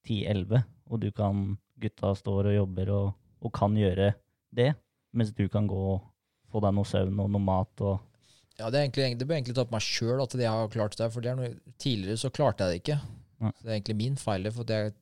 10-11, 0.08 0.64
og 0.92 1.00
du 1.00 1.12
kan 1.12 1.58
Gutta 1.80 2.14
står 2.16 2.52
og 2.52 2.56
jobber 2.56 2.90
og, 2.94 3.14
og 3.42 3.54
kan 3.56 3.74
gjøre 3.76 4.14
det, 4.54 4.76
mens 5.14 5.32
du 5.34 5.48
kan 5.50 5.68
gå 5.68 5.80
og 5.96 6.04
få 6.52 6.62
deg 6.62 6.76
noe 6.78 6.86
søvn 6.88 7.20
og 7.24 7.32
noe 7.34 7.42
mat 7.44 7.82
og 7.82 8.00
ja, 8.60 8.70
det, 8.70 8.78
er 8.78 8.84
egentlig, 8.86 9.18
det 9.18 9.26
bør 9.28 9.36
egentlig 9.40 9.56
ta 9.58 9.66
på 9.66 9.74
meg 9.74 9.82
sjøl 9.82 10.22
at 10.22 10.36
jeg 10.38 10.50
har 10.54 10.68
klart 10.70 10.96
det. 11.00 11.08
For 11.12 11.26
det 11.26 11.32
er 11.32 11.38
noe, 11.40 11.56
tidligere 11.82 12.20
så 12.22 12.30
klarte 12.30 12.68
jeg 12.68 12.70
det 12.70 12.82
ikke. 12.84 12.98
Ja. 13.42 13.50
Så 13.50 13.64
det 13.66 13.72
er 13.72 13.78
egentlig 13.80 13.96
min 13.98 14.20
feil, 14.22 14.52
for 14.54 14.70
jeg 14.70 14.94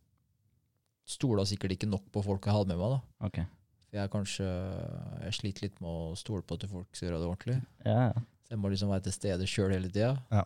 stola 1.12 1.44
sikkert 1.44 1.76
ikke 1.76 1.90
nok 1.92 2.06
på 2.14 2.24
folk 2.24 2.48
jeg 2.48 2.56
hadde 2.56 2.72
med 2.72 2.80
meg. 2.80 2.94
da. 2.96 3.28
Okay. 3.28 3.46
Jeg 3.92 4.06
er 4.06 4.12
kanskje 4.14 4.48
Jeg 5.26 5.36
sliter 5.36 5.66
litt 5.66 5.82
med 5.84 5.92
å 5.92 6.16
stole 6.16 6.46
på 6.48 6.56
at 6.56 6.64
folk 6.72 6.88
skal 6.96 7.10
gjøre 7.10 7.20
det 7.20 7.28
ordentlig. 7.28 7.58
Ja, 7.84 7.98
ja. 8.14 8.24
Så 8.52 8.58
jeg 8.58 8.60
må 8.60 8.68
liksom 8.74 8.90
være 8.92 9.06
til 9.06 9.14
stede 9.16 9.46
sjøl 9.48 9.72
hele 9.72 9.88
tida. 9.88 10.10
Ja. 10.32 10.42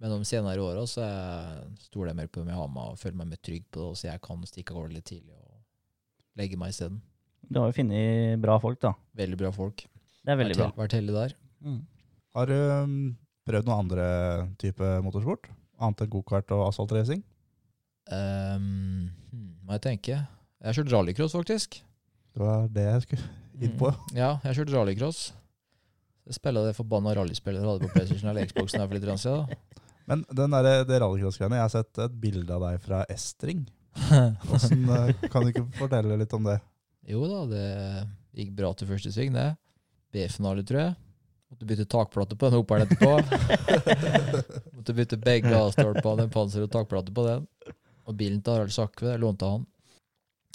Men 0.00 0.14
om 0.16 0.22
senere 0.24 0.62
åra 0.64 0.86
så 0.88 1.02
er- 1.04 1.66
stoler 1.84 2.08
jeg 2.10 2.16
mer 2.16 2.30
på 2.32 2.40
hvem 2.40 2.48
jeg 2.48 2.56
har 2.56 2.68
med, 2.72 2.82
og 2.94 2.98
føler 2.98 3.18
meg 3.20 3.28
mer 3.28 3.40
trygg 3.44 3.66
på 3.70 3.82
det, 3.90 3.98
så 4.00 4.08
jeg 4.08 4.22
kan 4.24 4.40
stikke 4.48 4.72
av 4.72 4.78
gårde 4.80 4.94
litt 4.96 5.04
tidlig 5.04 5.36
og 5.36 5.60
legge 6.40 6.56
meg 6.56 6.72
isteden. 6.72 7.02
Du 7.52 7.60
har 7.60 7.68
jo 7.68 7.76
funnet 7.76 8.40
bra 8.40 8.56
folk, 8.58 8.80
da. 8.80 8.94
Veldig 9.20 9.36
bra 9.38 9.50
folk. 9.52 9.84
Det 10.24 10.32
er 10.32 10.38
veldig 10.40 10.56
vært, 10.56 10.72
bra. 10.74 10.82
vært 10.86 10.96
heldig 10.96 11.14
der. 11.18 11.34
Har 12.34 12.46
du 12.46 12.54
um, 12.56 12.96
prøvd 13.46 13.68
noen 13.68 13.84
andre 13.84 14.06
type 14.58 14.88
motorsport? 15.04 15.50
Annet 15.82 16.00
enn 16.06 16.10
gokart 16.16 16.50
og 16.56 16.64
asfaltracing? 16.70 17.22
Um, 18.10 19.10
må 19.66 19.76
jeg 19.76 19.84
tenke. 19.84 20.16
Jeg 20.16 20.66
har 20.66 20.78
kjørt 20.78 20.92
rallycross, 20.94 21.36
faktisk. 21.36 21.82
Det 22.32 22.40
var 22.42 22.66
det 22.72 22.88
jeg 22.88 23.04
skulle 23.06 23.28
inn 23.60 23.76
på. 23.78 23.90
Mm. 23.92 24.16
Ja, 24.16 24.30
jeg 24.40 24.48
har 24.48 24.58
kjørt 24.62 24.74
rallycross. 24.74 25.22
Spilla 26.30 26.62
det 26.62 26.76
forbanna 26.76 27.14
rallyspillet 27.18 27.62
du 27.62 27.66
hadde 27.66 27.88
på 27.88 27.96
PlayStation 27.96 28.30
eller 28.30 28.46
Xboxen 28.46 28.80
her 28.80 28.88
for 28.88 28.98
litt 28.98 29.22
siden. 29.22 29.62
Men 30.06 30.24
den 30.30 30.54
der, 30.54 30.84
det 30.86 31.00
rallycross-greiene, 31.02 31.58
jeg 31.58 31.66
har 31.66 31.72
sett 31.72 32.02
et 32.04 32.18
bilde 32.22 32.54
av 32.54 32.62
deg 32.66 32.82
fra 32.82 33.02
Estring. 33.10 33.64
Hvordan, 34.46 34.84
eh, 34.96 35.24
kan 35.30 35.44
du 35.44 35.52
ikke 35.52 35.66
fortelle 35.78 36.18
litt 36.20 36.34
om 36.36 36.46
det? 36.46 36.58
Jo 37.10 37.26
da, 37.26 37.42
det 37.50 37.66
gikk 38.38 38.52
bra 38.58 38.70
til 38.78 38.90
første 38.90 39.12
sving, 39.14 39.34
det. 39.34 39.50
B-finale, 40.14 40.64
tror 40.66 40.80
jeg. 40.82 40.94
Måtte 41.52 41.68
bytte 41.68 41.88
takplate 41.90 42.36
på 42.38 42.48
den 42.48 42.56
hopperen 42.56 42.86
etterpå. 42.86 43.10
Måtte 44.76 44.94
bytte 44.96 45.18
begge 45.20 45.52
avstolpene, 45.52 46.26
en 46.26 46.32
panser 46.32 46.64
og 46.64 46.72
takplate 46.72 47.12
på 47.12 47.26
den. 47.26 47.48
Og 48.08 48.16
bilen 48.18 48.40
til 48.40 48.56
Harald 48.56 48.72
Sakve, 48.74 49.18
lånte 49.20 49.50
han. 49.50 49.66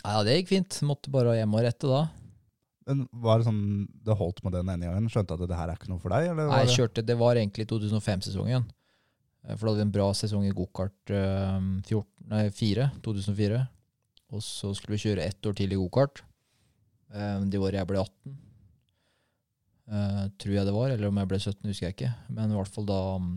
Ja, 0.02 0.24
det 0.26 0.40
gikk 0.40 0.50
fint. 0.56 0.80
Måtte 0.88 1.14
bare 1.14 1.36
hjem 1.38 1.54
og 1.54 1.64
rette 1.68 1.92
da. 1.92 2.02
Men 2.88 3.04
var 3.12 3.38
det 3.42 3.48
sånn 3.50 3.62
det 4.08 4.16
holdt 4.16 4.40
med 4.46 4.54
den 4.56 4.70
ene 4.72 4.88
gangen? 4.88 5.10
Skjønte 5.12 5.36
at 5.36 5.44
det 5.50 5.58
her 5.60 5.70
er 5.74 5.76
ikke 5.80 5.90
noe 5.92 6.00
for 6.00 6.14
deg? 6.16 6.30
Eller 6.32 6.48
Nei, 6.48 6.62
jeg 6.66 6.78
kjørte, 6.78 7.04
det 7.06 7.18
var 7.20 7.36
egentlig 7.36 7.66
2005-sesongen. 7.68 8.64
Eh, 9.44 9.56
For 9.58 9.68
da 9.68 9.74
hadde 9.74 9.82
vi 9.82 9.88
en 9.90 9.96
bra 9.98 10.08
sesong 10.16 10.46
i 10.48 10.54
gokart 10.56 11.12
eh, 11.12 12.50
4, 12.56 12.88
2004. 13.04 13.60
Og 14.36 14.42
så 14.44 14.72
skulle 14.76 14.96
vi 14.98 15.04
kjøre 15.06 15.24
ett 15.28 15.46
år 15.48 15.56
til 15.60 15.72
i 15.76 15.80
gokart. 15.80 16.24
Eh, 17.14 17.44
Det 17.52 17.60
året 17.60 17.80
jeg 17.82 17.88
ble 17.92 18.00
18. 18.04 18.38
eh, 19.92 20.24
tror 20.40 20.56
jeg 20.58 20.66
det 20.68 20.74
var, 20.76 20.90
eller 20.92 21.08
om 21.12 21.20
jeg 21.22 21.30
ble 21.32 21.40
17, 21.40 21.68
husker 21.70 21.88
jeg 21.90 21.96
ikke. 21.98 22.14
Men 22.36 22.52
i 22.52 22.58
hvert 22.60 22.72
fall 22.76 22.88
da 22.90 23.02
mm, 23.20 23.36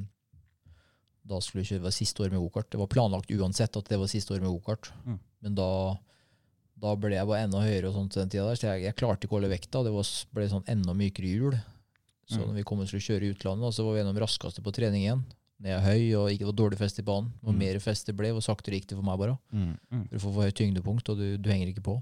Da 1.31 1.39
skulle 1.45 1.63
vi 1.63 1.69
kjøre, 1.69 1.83
det 1.83 1.87
var 1.91 1.95
siste 1.95 2.23
året 2.25 2.33
med 2.35 2.43
gokart. 2.43 2.71
Det 2.73 2.79
var 2.81 2.89
planlagt 2.91 3.31
uansett 3.31 3.77
at 3.79 3.91
det 3.91 3.99
var 4.01 4.09
siste 4.11 4.33
året 4.35 4.43
med 4.43 4.51
gokart. 4.57 4.89
Mm. 5.07 5.19
Men 5.45 5.55
da, 5.59 5.67
da 6.81 6.95
ble 6.97 7.13
jeg 7.17 7.27
bare 7.29 7.45
enda 7.45 7.61
høyere 7.61 7.91
og 7.91 7.95
sånt 7.99 8.15
den 8.17 8.31
tida 8.33 8.47
der, 8.49 8.57
så 8.57 8.71
jeg, 8.73 8.85
jeg 8.89 8.97
klarte 8.97 9.27
ikke 9.27 9.35
å 9.37 9.39
holde 9.41 9.51
vekta. 9.53 9.83
Det 9.85 9.93
var, 9.93 10.09
ble 10.37 10.47
sånn 10.49 10.65
enda 10.73 10.95
mykere 10.97 11.29
hjul. 11.35 11.59
Så 12.31 12.39
Mm. 12.39 12.47
når 12.47 12.55
vi 12.61 12.63
kom 12.63 12.81
og 12.81 12.87
skulle 12.87 13.03
kjøre 13.03 13.27
i 13.27 13.33
utlandet, 13.35 13.65
da, 13.67 13.71
så 13.75 13.85
var 13.85 13.93
vi 13.97 14.01
gjennom 14.01 14.19
raskeste 14.23 14.63
på 14.63 14.73
trening 14.73 15.03
igjen. 15.03 15.25
Når 15.61 15.69
jeg 15.69 15.77
er 15.77 15.87
høy, 15.91 16.05
og 16.17 16.29
ikke 16.33 16.47
var 16.49 16.55
dårlig 16.61 16.79
fest 16.79 16.99
i 16.99 17.03
banen. 17.03 17.33
Hvor 17.43 17.53
Mm. 17.53 17.59
mer 17.59 17.79
fest 17.81 18.07
det 18.07 18.15
ble, 18.17 18.31
hvor 18.33 18.41
saktere 18.47 18.79
gikk 18.79 18.87
det 18.87 18.97
for 18.97 19.03
meg 19.05 19.19
bare. 19.19 19.35
Mm. 19.53 19.75
Mm. 19.93 20.05
Du 20.09 20.17
får 20.19 20.33
for 20.33 20.43
høyt 20.47 20.55
tyngdepunkt, 20.57 21.09
og 21.11 21.19
du, 21.19 21.37
du 21.37 21.51
henger 21.51 21.69
ikke 21.75 21.83
på. 21.85 21.97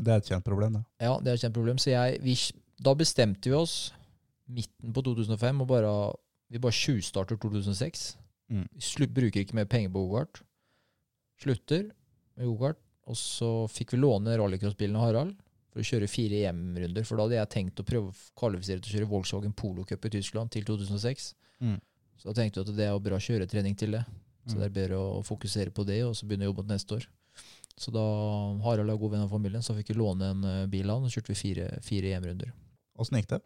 Det 0.00 0.08
er 0.12 0.16
et 0.18 0.26
kjent 0.28 0.44
problem, 0.44 0.72
det. 0.74 0.84
Ja, 1.00 1.14
det 1.18 1.28
er 1.28 1.34
et 1.38 1.40
kjent 1.46 1.54
problem. 1.54 1.78
Så 1.78 1.90
jeg, 1.94 2.20
vi, 2.20 2.34
da 2.82 2.94
bestemte 2.94 3.48
vi 3.48 3.56
oss 3.56 3.92
midten 4.48 4.92
på 4.92 5.02
2005 5.06 5.60
og 5.62 5.68
bare, 5.70 5.94
vi 6.50 6.58
bare 6.58 6.72
tjuvstarter 6.76 7.38
2006. 7.38 8.16
Mm. 8.50 8.66
Vi 8.74 8.80
slutt, 8.82 9.14
bruker 9.14 9.40
ikke 9.44 9.54
mer 9.54 9.64
penger 9.70 9.90
på 9.94 10.02
gokart. 10.08 10.42
Slutter 11.40 11.90
med 12.36 12.46
gokart. 12.50 12.76
Og 13.10 13.18
så 13.18 13.50
fikk 13.72 13.96
vi 13.96 14.00
låne 14.02 14.36
rallycrossbilen 14.38 14.96
av 14.98 15.08
Harald 15.08 15.36
for 15.70 15.82
å 15.82 15.86
kjøre 15.86 16.08
fire 16.10 16.40
EM-runder. 16.48 17.06
For 17.06 17.18
da 17.18 17.26
hadde 17.26 17.38
jeg 17.38 17.52
tenkt 17.56 17.82
å 17.82 17.86
prøve 17.86 18.10
å 18.10 18.16
kvalifisere 18.38 18.82
til 18.82 18.92
å 18.92 18.96
kjøre 18.98 19.10
Volkswagen 19.10 19.54
Polo 19.56 19.84
Cup 19.86 20.06
i 20.06 20.12
Tyskland 20.16 20.50
til 20.54 20.66
2006. 20.66 21.32
Mm. 21.62 21.78
Så 22.20 22.30
da 22.30 22.36
tenkte 22.40 22.60
jeg 22.60 22.68
at 22.68 22.76
det 22.78 22.86
er 22.88 22.98
bra 23.02 23.18
kjøretrening 23.22 23.76
til 23.78 23.96
det. 23.98 24.04
Så 24.48 24.56
Mm. 24.56 24.58
det 24.60 24.66
er 24.66 24.76
bedre 24.78 24.96
å 24.96 25.22
fokusere 25.22 25.70
på 25.70 25.84
det, 25.86 26.02
og 26.02 26.14
så 26.16 26.26
begynne 26.26 26.46
å 26.46 26.50
jobbe 26.50 26.62
mot 26.64 26.72
neste 26.72 26.96
år. 26.96 27.04
Så 27.76 27.92
da 27.92 28.02
Harald 28.64 28.90
er 28.90 28.96
god 28.96 29.12
venn 29.12 29.22
av 29.26 29.30
familien, 29.30 29.62
så 29.62 29.74
fikk 29.76 29.92
vi 29.92 29.98
låne 30.00 30.30
en 30.32 30.44
eh, 30.44 30.66
bil 30.66 30.88
av 30.90 30.98
han, 31.00 31.06
og 31.06 31.12
kjørte 31.12 31.32
vi 31.32 31.38
fire, 31.38 31.66
fire 31.84 32.14
EM-runder. 32.16 32.50
Åssen 32.98 33.20
gikk 33.20 33.28
det? 33.34 33.40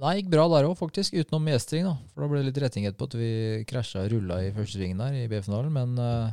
Nei, 0.00 0.14
gikk 0.20 0.30
bra 0.32 0.46
der 0.48 0.68
òg, 0.68 0.76
faktisk. 0.78 1.12
Utenom 1.12 1.44
mestring, 1.44 1.84
da. 1.84 1.96
For 2.14 2.22
da 2.24 2.28
ble 2.30 2.40
det 2.40 2.46
litt 2.50 2.60
retting 2.62 2.86
etterpå 2.88 3.08
at 3.10 3.16
vi 3.20 3.30
krasja 3.68 4.04
og 4.04 4.12
rulla 4.14 4.38
i 4.44 4.52
første 4.56 4.78
svingen 4.78 5.00
der 5.02 5.18
i 5.18 5.26
B-finalen. 5.28 5.72
Men 5.72 5.98
uh, 6.00 6.32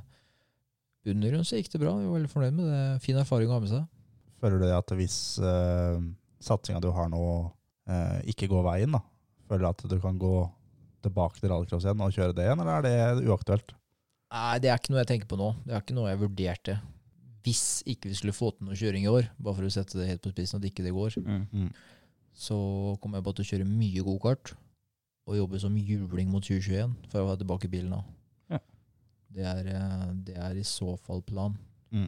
under 1.14 1.32
grunn 1.34 1.46
så 1.48 1.58
gikk 1.60 1.72
det 1.74 1.82
bra. 1.82 1.94
Vi 1.98 2.06
var 2.08 2.18
veldig 2.20 2.32
fornøyd 2.32 2.56
med 2.58 2.68
det. 2.72 2.82
Fin 3.06 3.18
erfaring 3.22 3.50
å 3.52 3.58
ha 3.58 3.62
med 3.64 3.72
seg. 3.72 3.86
Føler 4.42 4.62
du 4.62 4.68
at 4.76 4.94
hvis 5.00 5.18
uh, 5.42 5.98
satsinga 6.44 6.82
du 6.84 6.92
har 6.94 7.10
nå, 7.10 7.22
uh, 7.90 8.18
ikke 8.30 8.50
går 8.52 8.66
veien, 8.68 8.94
da? 8.94 9.02
Føler 9.50 9.66
du 9.66 9.70
at 9.72 9.86
du 9.90 9.98
kan 10.04 10.20
gå 10.22 10.34
tilbake 11.06 11.40
til 11.40 11.50
rallycross 11.54 11.86
igjen 11.88 12.02
og 12.04 12.14
kjøre 12.14 12.36
det 12.38 12.46
igjen, 12.46 12.62
eller 12.62 12.78
er 12.92 13.18
det 13.22 13.30
uaktuelt? 13.32 13.74
Nei, 14.34 14.58
det 14.60 14.70
er 14.70 14.78
ikke 14.82 14.92
noe 14.94 15.02
jeg 15.06 15.10
tenker 15.14 15.30
på 15.32 15.40
nå. 15.40 15.54
Det 15.64 15.74
er 15.78 15.84
ikke 15.86 15.96
noe 15.98 16.10
jeg 16.12 16.20
vurderte. 16.26 16.78
Hvis 17.48 17.64
ikke 17.88 18.10
vi 18.12 18.18
skulle 18.20 18.36
få 18.36 18.50
til 18.58 18.68
noe 18.68 18.76
kjøring 18.76 19.06
i 19.08 19.12
år, 19.12 19.30
bare 19.40 19.56
for 19.56 19.68
å 19.70 19.72
sette 19.72 19.96
det 20.02 20.10
helt 20.10 20.24
på 20.26 20.34
spissen, 20.34 20.60
at 20.60 20.68
ikke 20.68 20.84
det 20.84 20.92
går, 20.96 21.16
Mm. 21.24 21.70
så 22.36 22.58
kommer 23.02 23.18
jeg 23.18 23.24
bare 23.26 23.38
til 23.40 23.46
å 23.46 23.50
kjøre 23.54 23.70
mye 23.72 24.04
gokart 24.06 24.52
og 25.28 25.38
jobbe 25.38 25.60
som 25.64 25.78
juling 25.80 26.30
mot 26.30 26.44
2021 26.44 26.92
for 27.10 27.24
å 27.24 27.32
ha 27.32 27.38
tilbake 27.40 27.70
bilen 27.72 27.96
da. 27.96 28.02
Ja. 29.38 29.54
Det, 29.54 29.72
er, 29.72 29.72
eh, 29.78 30.06
det 30.28 30.38
er 30.38 30.58
i 30.58 30.64
så 30.66 30.96
fall 31.06 31.22
plan. 31.22 31.56
Mm. 31.94 32.08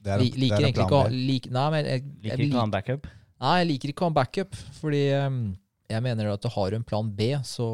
Det 0.00 0.10
er 0.10 0.18
en- 0.18 0.24
Li- 0.24 0.30
det 0.32 0.40
liker 0.40 0.54
er 0.54 0.58
en 0.58 0.64
egentlig 0.70 0.88
plan 0.88 1.12
ikke 1.12 1.50
å. 1.50 1.52
Nei, 1.56 1.70
men 1.70 1.84
jeg, 1.84 2.04
jeg, 2.22 2.22
Liker 2.22 2.44
ikke 2.46 2.56
å 2.56 2.60
ha 2.62 2.68
en 2.70 2.76
backup. 2.76 3.06
Nei, 3.40 3.54
jeg 3.60 3.68
liker 3.70 3.88
ikke 3.92 4.00
å 4.00 4.06
ha 4.08 4.10
en 4.12 4.18
backup, 4.20 4.54
fordi 4.80 5.02
um, 5.26 5.40
jeg 5.90 6.02
mener 6.02 6.30
at 6.32 6.40
du 6.44 6.48
har 6.48 6.72
en 6.76 6.82
plan 6.84 7.10
B, 7.16 7.32
så 7.44 7.66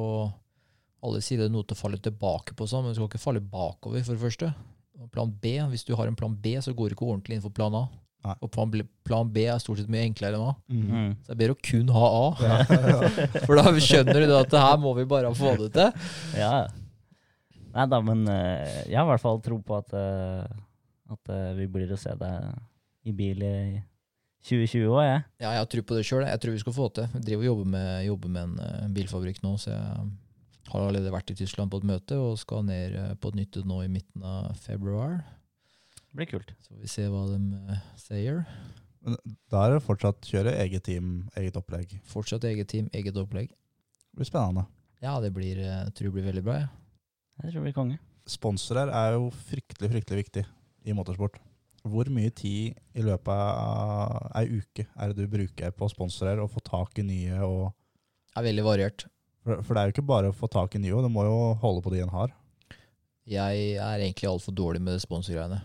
alle 1.07 1.20
sier 1.22 1.38
det 1.38 1.46
er 1.46 1.54
noe 1.54 1.62
til 1.66 1.76
å 1.76 1.78
falle 1.78 1.98
tilbake 2.02 2.54
på, 2.59 2.66
sånn, 2.66 2.82
men 2.84 2.94
du 2.94 2.98
skal 2.98 3.11
ikke 3.11 3.22
falle 3.22 3.40
bakover, 3.42 4.02
for 4.02 4.14
det 4.16 4.22
første. 4.24 4.52
Plan 5.12 5.30
B, 5.30 5.52
Hvis 5.70 5.84
du 5.86 5.94
har 5.94 6.09
en 6.09 6.16
plan 6.16 6.34
B, 6.34 6.57
så 6.64 6.72
går 6.74 6.88
det 6.90 6.96
ikke 6.96 7.07
ordentlig 7.07 7.36
innenfor 7.36 7.52
plan 7.54 7.74
A. 7.76 7.84
Nei. 8.26 8.34
Og 8.42 8.50
plan, 8.50 8.70
B- 8.72 8.82
plan 9.04 9.28
B 9.30 9.44
er 9.46 9.59
stort 9.62 9.78
sett 9.78 9.90
mye 9.92 10.07
enklere 10.09 10.34
enn 10.34 10.48
A. 10.48 10.54
Mm. 10.72 10.86
Mm. 10.88 11.11
Så 11.22 11.28
det 11.28 11.34
er 11.36 11.40
bedre 11.44 11.54
å 11.54 11.62
kun 11.62 11.92
ha 11.94 12.07
A, 12.09 12.24
for 13.46 13.54
da 13.61 13.64
skjønner 13.76 14.26
du 14.26 14.34
at 14.34 14.50
det 14.50 14.62
her 14.64 14.80
må 14.82 14.96
vi 14.96 15.04
bare 15.07 15.30
få 15.36 15.52
det 15.61 15.68
til. 15.76 16.09
Ja. 16.40 16.66
Nei 17.77 17.85
da, 17.93 18.01
men 18.01 18.24
uh, 18.24 18.85
jeg 18.89 18.97
har 18.97 19.05
i 19.05 19.11
hvert 19.11 19.22
fall 19.22 19.43
tro 19.45 19.59
på 19.61 19.77
at, 19.77 19.93
uh, 19.93 20.47
at 21.12 21.33
uh, 21.33 21.53
vi 21.59 21.68
blir 21.68 21.93
å 21.93 22.01
se 22.01 22.14
deg 22.16 23.07
i 23.07 23.12
bil 23.16 23.43
i 23.45 23.57
2020 24.47 24.87
òg, 24.89 25.03
jeg. 25.05 25.24
Ja, 25.43 25.51
jeg 25.51 25.61
har 25.61 25.68
tro 25.70 25.83
på 25.85 25.99
det 25.99 26.05
sjøl. 26.07 26.24
Jeg 26.24 26.41
tror 26.43 26.55
vi 26.55 26.62
skal 26.62 26.77
få 26.77 26.87
det 26.89 26.95
til. 26.97 27.18
Jeg 27.18 27.27
driver 27.27 27.45
og 27.45 27.51
jobber 27.51 27.68
med, 27.74 27.91
jobber 28.07 28.33
med 28.33 28.62
en 28.62 28.95
bilfabrikk 28.95 29.43
nå, 29.45 29.57
så 29.61 29.74
jeg 29.74 30.07
har 30.70 30.85
allerede 30.87 31.12
vært 31.14 31.33
i 31.35 31.37
Tyskland 31.39 31.72
på 31.72 31.81
et 31.83 31.89
møte 31.91 32.18
og 32.22 32.39
skal 32.41 32.64
ned 32.66 32.95
på 33.22 33.33
et 33.33 33.41
nytt 33.43 33.59
nå 33.66 33.81
i 33.85 33.91
midten 33.91 34.24
av 34.27 34.55
februar. 34.62 35.18
Det 36.07 36.20
blir 36.20 36.31
kult. 36.31 36.55
Så 36.62 36.72
får 36.72 36.81
vi 36.85 36.93
se 36.95 37.09
hva 37.11 37.27
de 37.33 37.79
sier. 38.01 38.41
Men 39.05 39.18
Da 39.53 39.66
er 39.66 39.77
det 39.77 39.85
fortsatt 39.87 40.31
kjøre 40.31 40.57
eget 40.62 40.87
team, 40.89 41.27
eget 41.39 41.59
opplegg. 41.59 41.99
Fortsatt 42.09 42.47
eget 42.49 42.70
team, 42.72 42.89
eget 42.97 43.18
opplegg. 43.20 43.51
Det 43.51 44.22
blir 44.22 44.31
spennende. 44.31 44.64
Ja, 45.03 45.18
det 45.20 45.35
blir, 45.37 45.61
jeg 45.61 45.93
tror 45.95 46.09
det 46.09 46.16
blir 46.16 46.31
veldig 46.31 46.47
bra. 46.47 46.61
Ja. 46.64 46.86
Jeg 47.43 47.51
tror 47.51 47.59
det 47.61 47.66
blir 47.68 47.76
konge. 47.76 47.99
Sponsorer 48.26 48.91
er 48.91 49.16
jo 49.16 49.28
fryktelig, 49.47 49.91
fryktelig 49.93 50.22
viktig 50.24 50.45
i 50.87 50.95
motorsport. 50.97 51.37
Hvor 51.87 52.09
mye 52.11 52.32
tid 52.34 52.74
i 52.99 53.05
løpet 53.07 53.30
av 53.30 54.32
ei 54.41 54.49
uke 54.59 54.87
er 54.89 55.12
det 55.12 55.20
du 55.20 55.30
bruker 55.30 55.74
på 55.76 55.89
sponsorer 55.93 56.41
og 56.43 56.51
få 56.51 56.62
tak 56.66 56.99
i 56.99 57.05
nye? 57.07 57.37
Og, 57.47 57.68
Det 58.32 58.41
er 58.41 58.49
veldig 58.49 58.64
variert. 58.66 59.07
for, 59.45 59.62
for 59.62 59.74
det 59.74 59.82
er 59.82 59.87
jo 59.87 59.95
ikke 59.95 60.09
bare 60.11 60.32
å 60.32 60.34
få 60.34 60.51
tak 60.51 60.74
i 60.74 60.82
nye, 60.82 61.05
du 61.05 61.12
må 61.12 61.22
jo 61.28 61.55
holde 61.62 61.84
på 61.84 61.93
de 61.95 62.03
en 62.03 62.11
har. 62.16 62.34
Jeg 63.26 63.78
er 63.82 64.03
egentlig 64.03 64.28
altfor 64.30 64.55
dårlig 64.55 64.82
med 64.82 65.01
sponsorgreiene 65.03 65.61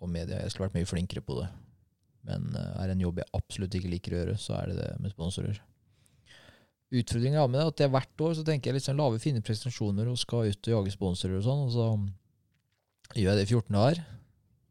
og 0.00 0.08
media. 0.12 0.40
Jeg 0.42 0.52
skulle 0.52 0.68
vært 0.68 0.78
mye 0.78 0.88
flinkere 0.88 1.24
på 1.24 1.38
det. 1.40 1.46
Men 2.26 2.48
eh, 2.56 2.72
er 2.80 2.88
det 2.90 2.96
en 2.96 3.04
jobb 3.06 3.20
jeg 3.22 3.32
absolutt 3.38 3.76
ikke 3.78 3.92
liker 3.92 4.14
å 4.14 4.18
gjøre, 4.20 4.36
så 4.40 4.56
er 4.58 4.72
det 4.72 4.76
det 4.80 4.88
med 5.00 5.12
sponsorer. 5.14 5.60
Har 6.92 7.48
med 7.48 7.60
det, 7.60 7.66
at 7.66 7.80
jeg 7.82 7.90
hvert 7.90 8.20
år 8.22 8.34
så 8.38 8.44
tenker 8.46 8.70
jeg 8.70 8.78
liksom 8.78 8.96
lave, 8.96 9.18
fine 9.18 9.40
prestasjoner 9.42 10.06
og 10.08 10.18
skal 10.18 10.46
ut 10.52 10.68
og 10.68 10.74
jage 10.76 10.92
sponsorer 10.94 11.40
og 11.40 11.42
sånn, 11.44 11.64
og 11.66 11.72
så 11.74 11.86
gjør 13.18 13.32
jeg 13.32 13.36
det 13.40 13.46
i 13.48 13.52
14 13.54 13.74
dager. 13.74 14.04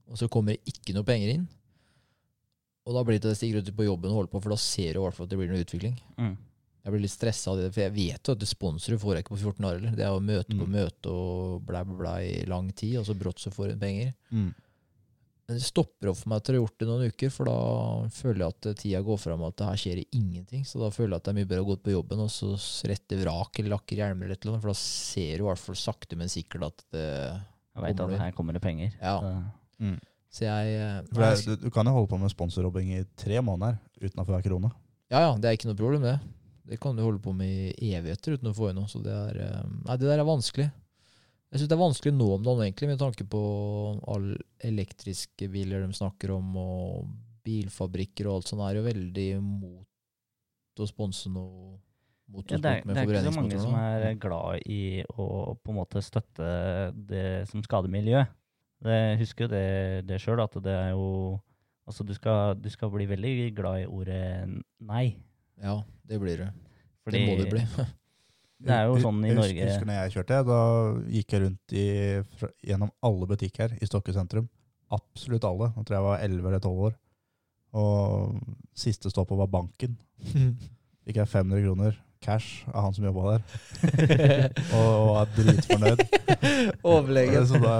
og 0.07 0.17
så 0.17 0.27
kommer 0.29 0.53
det 0.53 0.61
ikke 0.69 0.93
noe 0.93 1.03
penger 1.03 1.31
inn. 1.33 1.47
Og 2.85 2.93
da 2.93 3.01
blir 3.03 3.17
det 3.17 3.23
til 3.23 3.31
jeg 3.33 3.37
stiger 3.39 3.61
ut 3.65 3.75
på 3.75 3.87
jobben 3.87 4.11
og 4.11 4.17
holder 4.19 4.31
på, 4.31 4.41
for 4.43 4.53
da 4.53 4.57
ser 4.61 4.93
du 4.93 4.99
i 4.99 5.03
hvert 5.03 5.15
fall 5.17 5.25
at 5.25 5.31
det 5.31 5.39
blir 5.39 5.49
noe 5.49 5.63
utvikling. 5.65 5.95
Mm. 6.21 6.35
Jeg 6.85 6.93
blir 6.93 7.01
litt 7.01 7.11
stressa 7.15 7.49
av 7.51 7.57
det, 7.57 7.71
for 7.73 7.81
jeg 7.81 7.93
vet 7.95 8.29
jo 8.29 8.35
at 8.35 8.39
det 8.43 8.47
sponsorer 8.47 8.99
får 9.01 9.15
jeg 9.15 9.23
ikke 9.25 9.33
på 9.33 9.39
14 9.41 9.65
år 9.65 9.73
heller. 9.79 9.95
Det 9.97 10.05
er 10.05 10.11
jo 10.13 10.19
møte 10.21 10.53
på 10.53 10.67
Mm. 10.67 10.75
møte 10.75 11.09
og 11.09 11.63
blæ, 11.65 11.81
blæ, 11.83 11.95
blæ 11.97 12.13
i 12.21 12.45
lang 12.45 12.69
tid, 12.77 12.99
og 12.99 13.05
så 13.07 13.15
brått 13.17 13.41
så 13.41 13.49
får 13.51 13.71
hun 13.73 13.79
penger. 13.81 14.13
Mm. 14.29 14.53
Men 15.47 15.59
det 15.59 15.65
stopper 15.67 16.09
opp 16.09 16.17
for 16.17 16.29
meg 16.31 16.39
etter 16.41 16.55
å 16.55 16.57
ha 16.57 16.61
gjort 16.63 16.79
det 16.81 16.87
noen 16.89 17.11
uker, 17.13 17.29
for 17.29 17.45
da 17.45 17.55
føler 18.15 18.39
jeg 18.41 18.53
at 18.55 18.79
tida 18.81 19.01
går 19.05 19.19
fra 19.21 19.35
meg 19.37 19.51
at 19.51 19.57
det 19.61 19.67
her 19.69 19.81
skjer 19.83 19.99
ingenting. 20.17 20.63
Så 20.65 20.79
da 20.81 20.89
føler 20.89 21.11
jeg 21.13 21.21
at 21.21 21.27
det 21.27 21.33
er 21.33 21.37
mye 21.37 21.49
bedre 21.51 21.61
å 21.61 21.67
gå 21.69 21.75
ut 21.77 21.83
på 21.85 21.93
jobben 21.93 22.23
og 22.23 22.31
så 22.33 22.55
rette 22.89 23.19
vrak 23.21 23.59
eller 23.61 23.75
lakker 23.75 24.01
hjelmer 24.01 24.25
eller 24.25 24.39
et 24.39 24.41
eller 24.41 24.55
annet, 24.55 24.63
for 24.65 24.73
da 24.73 24.79
ser 24.81 25.37
du 25.37 25.43
i 25.43 25.47
hvert 25.51 25.61
fall 25.61 25.77
sakte, 25.77 26.17
men 26.17 26.31
sikkert 26.33 26.65
at 26.71 26.83
det 26.95 27.05
Jeg 27.05 27.83
veit 27.83 27.97
Kommer 27.99 28.15
at 28.17 28.23
her 28.25 28.31
kommer 28.39 28.53
det 28.57 28.61
penger. 28.65 28.93
Ja. 29.01 29.19
Så- 29.77 29.99
Så 30.35 30.43
jeg 30.49 30.71
eh, 30.75 31.01
For 31.13 31.21
det, 31.21 31.27
er- 31.29 31.55
du, 31.55 31.67
du 31.67 31.69
kan 31.71 31.85
jo 31.87 31.93
holde 31.95 32.09
på 32.11 32.17
med 32.19 32.31
sponsorrobbing 32.33 32.89
i 32.97 33.03
tre 33.15 33.37
måneder 33.39 33.77
uten 34.01 34.19
å 34.19 34.25
få 34.25 34.33
hver 34.35 34.43
krone. 34.43 34.71
Ja, 35.13 35.19
ja, 35.29 35.35
det 35.37 35.45
er 35.47 35.55
ikke 35.55 35.69
noe 35.69 35.77
problem, 35.79 36.01
det. 36.01 36.17
Det 36.67 36.79
kan 36.81 36.95
du 36.97 37.03
holde 37.05 37.21
på 37.21 37.31
med 37.37 37.75
i 37.77 37.93
evigheter 37.95 38.33
uten 38.35 38.49
å 38.49 38.55
få 38.57 38.71
inn 38.71 38.75
noe. 38.81 38.89
Så 38.89 38.99
det 39.05 39.13
er 39.13 39.37
eh, 39.45 39.61
Nei, 39.85 39.95
det 40.01 40.09
der 40.09 40.19
er 40.19 40.27
vanskelig. 40.27 40.71
Jeg 41.55 41.61
syns 41.61 41.69
det 41.71 41.75
er 41.77 41.79
vanskelig 41.79 42.11
nå 42.11 42.25
om 42.35 42.41
dagen, 42.43 42.65
egentlig, 42.65 42.87
med 42.89 42.99
tanke 42.99 43.23
på 43.31 43.41
alle 44.11 44.33
elektriske 44.67 45.47
biler 45.47 45.85
de 45.85 45.95
snakker 45.95 46.33
om, 46.35 46.49
og 46.59 47.05
bilfabrikker 47.47 48.27
og 48.27 48.41
alt 48.41 48.51
sånt. 48.51 48.63
er 48.65 48.81
jo 48.81 48.83
veldig 48.83 49.27
mot 49.39 50.83
å 50.83 50.87
sponse 50.89 51.31
noe 51.31 51.79
Ja, 52.49 52.57
det, 52.57 52.59
er, 52.59 52.83
med 52.83 52.89
med 52.89 52.97
det 52.97 53.01
er 53.05 53.07
ikke 53.07 53.23
så 53.29 53.35
mange 53.37 53.61
som 53.61 53.79
er 53.79 54.19
glad 54.19 54.67
i 54.67 55.05
å 55.15 55.55
på 55.55 55.71
en 55.71 55.79
måte 55.79 56.03
støtte 56.03 56.51
det 56.91 57.47
som 57.47 57.63
skader 57.63 57.87
miljøet. 57.93 58.35
Jeg 58.83 59.19
husker 59.23 59.45
jo 59.45 59.53
det, 59.55 59.65
det 60.11 60.19
sjøl, 60.19 60.43
at 60.43 60.59
det 60.59 60.75
er 60.75 60.89
jo 60.91 61.39
Altså, 61.85 62.03
du 62.03 62.15
skal, 62.17 62.57
du 62.57 62.67
skal 62.73 62.89
bli 62.89 63.05
veldig 63.05 63.51
glad 63.55 63.83
i 63.83 63.85
ordet 63.85 64.23
nei. 64.81 65.19
Ja, 65.61 65.83
det 66.03 66.17
blir 66.19 66.41
det. 66.41 66.47
Fordi 67.05 67.21
det 67.21 67.27
må 67.29 67.35
det 67.37 67.51
bli. 67.53 67.61
det 68.63 68.75
er 68.75 68.85
jo 68.87 68.99
sånn 69.03 69.23
i 69.25 69.31
jeg 69.31 69.37
husker, 69.37 69.55
Norge 69.55 69.69
husker 69.69 69.89
når 69.89 69.97
jeg 69.97 70.13
kjørte, 70.13 70.37
da 70.47 70.59
gikk 71.17 71.33
jeg 71.35 71.43
rundt 71.43 71.75
i, 71.75 71.87
fra, 72.39 72.49
gjennom 72.63 72.93
alle 73.09 73.27
butikker 73.29 73.75
i 73.75 73.89
Stokke 73.89 74.15
sentrum. 74.15 74.47
Absolutt 74.95 75.47
alle. 75.47 75.71
Jeg 75.75 75.87
tror 75.87 75.97
jeg 75.97 76.01
jeg 76.01 76.07
var 76.07 76.23
11 76.29 76.49
eller 76.51 76.63
12 76.63 76.85
år. 76.87 76.95
Og 77.75 78.39
siste 78.77 79.11
stoppet 79.11 79.39
var 79.41 79.51
banken. 79.51 79.97
Fikk 81.05 81.19
jeg 81.19 81.31
500 81.33 81.65
kroner 81.67 81.97
cash 82.25 82.63
av 82.71 82.87
han 82.87 82.95
som 82.95 83.05
jobba 83.05 83.35
der, 83.35 83.41
og, 84.77 84.85
og 84.85 85.09
var 85.11 85.33
dritfornøyd. 85.35 85.99
Overlegen. 86.95 87.45
Så 87.45 87.59
da, 87.61 87.75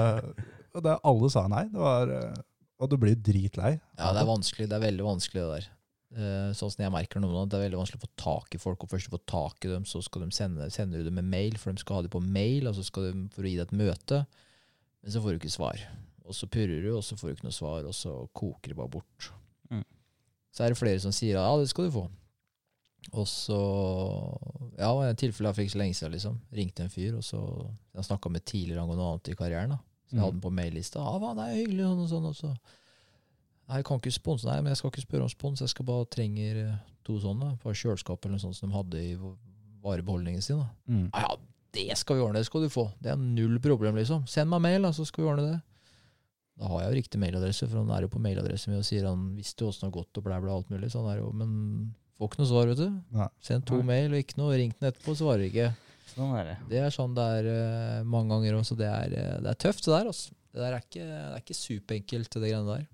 og 0.76 0.84
da 0.84 0.98
alle 1.08 1.30
sa 1.32 1.46
nei. 1.50 1.64
Det 1.72 1.82
var, 1.82 2.12
eh, 2.14 2.44
og 2.76 2.92
du 2.92 2.98
blir 3.00 3.16
dritlei. 3.16 3.72
Ja, 3.96 4.12
det 4.12 4.22
er 4.22 4.28
vanskelig. 4.28 4.68
Det 4.70 4.78
er 4.78 4.84
veldig 4.84 5.08
vanskelig, 5.08 5.42
det 5.42 5.56
der. 5.56 5.68
Eh, 6.14 6.52
sånn 6.54 6.70
som 6.70 6.82
jeg 6.84 6.92
merker 6.94 7.18
nå, 7.20 7.28
det 7.50 7.56
er 7.58 7.64
veldig 7.66 7.80
vanskelig 7.80 7.98
å 7.98 8.04
få 8.06 8.12
tak 8.22 8.54
i 8.54 8.58
folk. 8.62 8.84
Og 8.86 8.90
først 8.92 9.10
får 9.10 9.24
tak 9.26 9.64
i 9.66 9.68
dem, 9.72 9.84
så 9.84 10.02
skal 10.04 10.22
de 10.22 10.30
sende, 10.30 10.68
sender 10.70 10.98
du 11.02 11.08
dem 11.10 11.14
med 11.18 11.24
mail, 11.32 11.56
for 11.58 11.72
de 11.72 11.82
skal 11.82 11.96
ha 11.98 12.02
det 12.06 12.12
på 12.14 12.22
mail, 12.22 12.68
og 12.70 12.76
så 12.78 12.84
skal 12.86 13.08
de 13.10 13.24
for 13.34 13.42
å 13.42 13.50
gi 13.50 13.56
deg 13.58 13.66
et 13.66 13.76
møte. 13.76 14.20
Men 15.02 15.12
så 15.12 15.20
får 15.22 15.34
du 15.34 15.40
ikke 15.40 15.50
svar. 15.56 15.82
Og 16.26 16.34
så 16.34 16.46
purrer 16.50 16.82
du, 16.82 16.92
og 16.96 17.02
så 17.06 17.16
får 17.18 17.28
du 17.28 17.34
ikke 17.36 17.48
noe 17.48 17.54
svar, 17.58 17.84
og 17.86 17.94
så 17.94 18.14
koker 18.34 18.72
det 18.72 18.76
bare 18.78 18.90
bort. 18.96 19.32
Mm. 19.70 19.82
Så 20.54 20.64
er 20.64 20.72
det 20.72 20.78
flere 20.78 21.02
som 21.02 21.12
sier 21.14 21.36
ja, 21.38 21.56
det 21.58 21.68
skal 21.70 21.86
du 21.90 21.94
få. 21.98 22.06
Og 23.14 23.26
så 23.30 23.58
Ja, 24.78 24.88
var 24.94 25.08
et 25.12 25.18
tilfelle 25.20 25.52
jeg 25.52 25.60
fikk 25.60 25.70
så 25.74 25.78
lenge 25.78 25.94
siden, 25.94 26.12
liksom. 26.16 26.40
Ringte 26.52 26.82
en 26.86 26.90
fyr, 26.90 27.14
og 27.18 27.22
så 27.24 27.38
Jeg 27.94 28.04
snakka 28.08 28.30
med 28.30 28.44
tidligere 28.44 28.82
angående 28.82 29.02
noe 29.04 29.12
annet 29.14 29.30
i 29.30 29.36
karrieren, 29.38 29.70
da. 29.70 29.78
Så 30.06 30.14
jeg 30.14 30.18
Mm. 30.18 30.24
hadde 30.24 30.32
den 30.40 30.40
på 30.46 30.54
maillista. 30.54 30.98
Ja, 31.02 31.18
hva, 31.18 31.34
det 31.34 31.44
er 31.46 31.66
hyggelig, 31.66 31.86
sånn 31.86 32.02
og 32.02 32.08
sånn. 32.10 32.26
Og 32.26 32.34
så 32.34 32.56
Nei, 33.66 33.80
jeg 33.80 33.86
kan 33.88 33.98
ikke 33.98 34.14
sponse. 34.14 34.46
Nei, 34.46 34.60
men 34.62 34.70
jeg 34.70 34.80
skal 34.80 34.92
ikke 34.92 35.04
spørre 35.06 35.26
om 35.26 35.32
spons. 35.32 35.62
Jeg 35.64 35.72
skal 35.72 35.86
bare 35.88 36.06
trenger 36.12 36.62
eh, 36.62 36.74
to 37.06 37.18
sånne. 37.22 37.56
fra 37.62 37.72
kjøleskapet 37.74 37.82
kjøleskap 37.82 38.26
eller 38.26 38.36
noe 38.36 38.44
sånt 38.44 38.58
som 38.58 38.70
de 38.70 38.76
hadde 38.76 39.02
i 39.02 39.14
varebeholdningen 39.86 40.42
sin. 40.44 40.62
Mm. 40.86 41.08
Ja, 41.14 41.34
det 41.76 41.96
skal 41.98 42.18
vi 42.18 42.24
ordne. 42.26 42.42
Det 42.42 42.48
skal 42.50 42.66
du 42.66 42.70
få. 42.72 42.86
Det 43.02 43.10
er 43.12 43.18
null 43.20 43.58
problem, 43.62 43.98
liksom. 43.98 44.26
Send 44.30 44.50
meg 44.52 44.62
mail, 44.64 44.86
da, 44.86 44.92
så 44.94 45.06
skal 45.08 45.24
vi 45.24 45.30
ordne 45.32 45.48
det. 45.50 45.58
Da 46.56 46.70
har 46.70 46.84
jeg 46.84 46.88
jo 46.88 46.98
riktig 47.02 47.20
mailadresse, 47.20 47.66
for 47.68 47.82
han 47.82 47.90
er 47.92 48.06
jo 48.06 48.12
på 48.14 48.22
mailadressen 48.22 48.72
min 48.72 48.80
og 48.80 48.86
sier 48.88 49.04
han 49.04 49.26
visste 49.36 49.66
åssen 49.66 49.84
det 49.84 49.90
har 49.90 49.96
gått 49.98 50.20
og 50.20 50.24
blæ, 50.24 50.38
blæ, 50.40 50.54
alt 50.54 50.70
mulig. 50.72 50.88
Så 50.92 51.02
han 51.02 51.10
er 51.12 51.20
jo, 51.20 51.32
men 51.36 51.50
får 52.16 52.30
ikke 52.30 52.40
noe 52.40 52.50
svar, 52.52 52.70
vet 52.70 52.80
du. 52.80 52.88
Nei. 53.18 53.28
Send 53.44 53.66
to 53.68 53.82
Nei. 53.82 53.88
mail 53.90 54.14
og 54.14 54.22
ikke 54.22 54.40
noe. 54.40 54.56
Ring 54.56 54.72
den 54.78 54.88
etterpå, 54.88 55.18
svarer 55.18 55.44
ikke. 55.50 55.68
Sånn 56.14 56.32
er 56.38 56.52
det. 56.52 56.56
Det 56.70 56.80
er 56.80 56.94
sånn 56.94 57.16
det 57.18 57.26
er 57.40 57.50
eh, 57.52 58.02
mange 58.08 58.32
ganger 58.32 58.62
så 58.64 58.78
Det 58.78 58.88
er, 58.88 59.12
eh, 59.12 59.36
det 59.44 59.50
er 59.52 59.58
tøft, 59.66 59.84
det 59.84 59.92
der. 59.92 60.08
altså. 60.14 60.32
Det 60.56 60.62
der 60.62 60.72
er 60.72 60.84
ikke, 60.86 61.04
det 61.04 61.24
er 61.26 61.42
ikke 61.42 61.58
superenkelt, 61.58 62.30
det 62.32 62.48
greiene 62.48 62.70
der. 62.78 62.86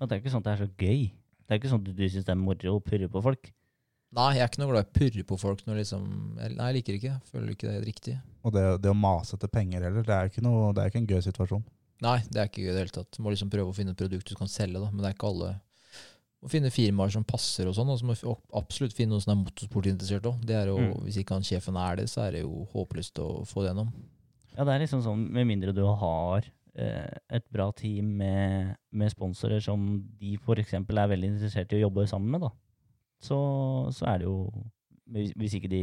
Og 0.00 0.06
det 0.08 0.14
er 0.16 0.22
ikke 0.22 0.32
sånn 0.32 0.42
at 0.44 0.48
det 0.48 0.54
er 0.56 0.62
så 0.64 0.70
gøy. 0.78 1.02
Det 1.42 1.54
er 1.54 1.60
ikke 1.60 1.72
sånn 1.72 1.82
at 1.82 1.90
du 1.90 2.06
syns 2.08 2.24
det 2.28 2.32
er 2.32 2.40
moro 2.40 2.76
å 2.78 2.82
purre 2.84 3.08
på 3.12 3.22
folk. 3.24 3.50
Nei, 4.12 4.26
jeg 4.36 4.44
er 4.44 4.50
ikke 4.50 4.60
noe 4.60 4.72
glad 4.74 4.84
i 4.84 4.88
å 4.88 4.94
purre 4.98 5.24
på 5.28 5.36
folk. 5.40 5.62
Når 5.66 5.78
liksom, 5.80 6.06
nei, 6.36 6.48
jeg 6.52 6.76
liker 6.78 6.96
ikke. 6.98 7.12
Føler 7.32 7.52
ikke 7.54 7.68
det 7.70 7.76
er 7.78 7.86
riktig. 7.86 8.16
Og 8.44 8.52
det, 8.52 8.64
det 8.84 8.90
å 8.92 8.96
mase 8.98 9.36
etter 9.38 9.48
penger 9.52 9.86
heller, 9.86 10.04
det 10.04 10.16
er 10.16 10.28
ikke, 10.32 10.44
noe, 10.44 10.72
det 10.76 10.82
er 10.82 10.92
ikke 10.92 11.00
en 11.00 11.08
gøy 11.08 11.22
situasjon. 11.24 11.62
Nei, 12.02 12.18
det 12.28 12.40
er 12.42 12.48
ikke 12.50 12.64
gøy 12.64 12.70
i 12.70 12.74
det 12.74 12.82
hele 12.82 12.94
tatt. 12.98 13.08
Du 13.14 13.22
må 13.24 13.32
liksom 13.32 13.50
prøve 13.52 13.72
å 13.72 13.76
finne 13.76 13.94
et 13.94 14.00
produkt 14.02 14.28
du 14.28 14.36
kan 14.36 14.50
selge, 14.50 14.80
da. 14.82 14.90
Men 14.90 15.04
det 15.04 15.12
er 15.12 15.16
ikke 15.16 15.30
alle 15.30 15.52
Må 16.42 16.48
finne 16.50 16.72
firmaer 16.74 17.12
som 17.14 17.22
passer 17.22 17.68
og 17.70 17.76
sånn. 17.76 17.90
Og 17.94 18.00
så 18.00 18.06
må 18.08 18.16
du 18.18 18.24
absolutt 18.58 18.96
finne 18.98 19.14
noen 19.14 19.22
som 19.22 19.30
er 19.36 19.42
motorsportinteressert 19.44 20.24
òg. 20.26 20.40
Det 20.48 20.56
er 20.58 20.72
jo, 20.72 20.80
Mm. 20.82 21.04
Hvis 21.06 21.20
ikke 21.22 21.36
han 21.38 21.46
sjefen 21.46 21.76
er 21.78 22.00
det, 22.00 22.08
så 22.10 22.24
er 22.26 22.32
det 22.34 22.40
jo 22.42 22.64
håpløst 22.72 23.20
å 23.22 23.28
få 23.46 23.62
det 23.62 23.70
gjennom. 23.70 23.92
Ja, 24.56 24.64
det 24.66 24.74
er 24.74 24.82
liksom 24.82 25.04
sånn, 25.06 25.22
med 25.32 25.46
mindre 25.46 25.72
du 25.72 25.84
har 25.86 26.42
et 26.74 27.44
bra 27.52 27.66
team 27.76 28.14
med, 28.16 28.76
med 28.92 29.10
sponsorer 29.12 29.60
som 29.60 29.82
de 30.20 30.34
f.eks. 30.40 30.72
er 30.74 30.84
veldig 31.10 31.28
interessert 31.34 31.72
i 31.72 31.80
å 31.82 31.86
jobbe 31.88 32.06
sammen 32.08 32.30
med, 32.32 32.40
da. 32.46 32.52
Så, 33.22 33.36
så 33.92 34.06
er 34.08 34.22
det 34.22 34.24
jo 34.30 34.38
hvis, 35.12 35.32
hvis 35.36 35.54
ikke 35.58 35.68
de 35.68 35.80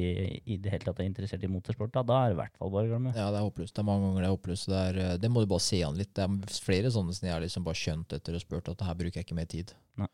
i 0.50 0.56
det 0.58 0.72
hele 0.74 0.88
tatt 0.88 1.00
er 1.04 1.06
interessert 1.06 1.44
i 1.46 1.50
motorsport, 1.52 1.92
da, 1.94 2.02
da 2.08 2.16
er 2.24 2.32
det 2.32 2.38
i 2.38 2.40
hvert 2.40 2.56
fall 2.58 2.72
bare 2.74 2.88
å 2.88 2.90
glemme. 2.90 3.12
Ja, 3.14 3.28
det 3.30 3.38
er 3.38 3.46
håpløst. 3.46 3.76
Det 3.76 3.84
er 3.84 3.86
mange 3.86 4.08
ganger 4.08 4.24
det 4.26 4.30
er 4.30 4.34
håpløst. 4.34 4.70
Det, 4.72 4.80
er, 4.90 4.98
eh, 5.04 5.18
det 5.22 5.30
må 5.30 5.44
du 5.44 5.50
bare 5.52 5.62
se 5.62 5.84
an 5.86 6.00
litt. 6.00 6.10
Det 6.18 6.24
er 6.26 6.56
flere 6.66 6.90
sånne 6.96 7.14
som 7.14 7.28
jeg 7.28 7.36
har 7.36 7.44
liksom 7.44 7.68
bare 7.68 7.78
skjønt 7.78 8.16
etter 8.18 8.38
og 8.40 8.42
spurt 8.42 8.72
at 8.74 8.82
her 8.88 8.98
bruker 8.98 9.20
jeg 9.22 9.28
ikke 9.28 9.38
mer 9.38 9.50
tid. 9.52 9.76
Nei. 10.02 10.10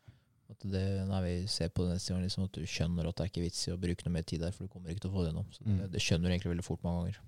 At 0.52 0.66
det, 0.74 0.82
når 1.08 1.24
vi 1.24 1.32
ser 1.50 1.72
på 1.74 1.86
det 1.86 1.96
neste 1.96 2.12
gang, 2.12 2.26
liksom, 2.26 2.44
at 2.50 2.58
du 2.60 2.68
skjønner 2.68 3.08
at 3.08 3.16
det 3.16 3.24
er 3.24 3.32
ikke 3.32 3.46
vits 3.46 3.64
i 3.66 3.72
å 3.72 3.80
bruke 3.80 4.04
noe 4.06 4.14
mer 4.18 4.26
tid 4.28 4.44
der, 4.44 4.52
for 4.54 4.66
du 4.68 4.74
kommer 4.74 4.92
ikke 4.92 5.06
til 5.06 5.10
å 5.10 5.16
få 5.16 5.24
det 5.24 5.32
gjennom. 5.32 5.48
Så 5.56 5.64
det, 5.64 5.72
Mm. 5.72 5.90
det 5.96 6.02
skjønner 6.04 6.28
du 6.28 6.34
egentlig 6.36 6.52
veldig 6.52 6.66
fort 6.68 6.84
mange 6.84 7.00
ganger. 7.00 7.18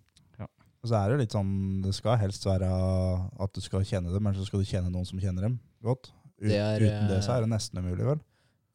Og 0.79 0.91
så 0.91 1.01
er 1.01 1.11
det 1.11 1.25
litt 1.25 1.35
sånn, 1.35 1.51
det 1.83 1.93
skal 1.97 2.21
helst 2.21 2.47
være 2.47 2.69
at 2.69 3.55
du 3.55 3.61
skal 3.65 3.87
kjenne 3.87 4.13
dem, 4.15 4.23
men 4.23 4.37
så 4.37 4.47
skal 4.47 4.63
du 4.63 4.69
kjenne 4.69 4.93
noen 4.95 5.09
som 5.09 5.19
kjenner 5.19 5.49
dem 5.49 5.59
godt. 5.85 6.13
Ut, 6.39 6.47
Det 6.47 6.59
er, 6.63 6.85
uten 6.85 7.09
det 7.11 7.23
så 7.25 7.33
eh, 7.33 7.37
er 7.37 7.47
det 7.47 7.51
nesten 7.51 7.81
umulig, 7.83 8.07
vel? 8.07 8.21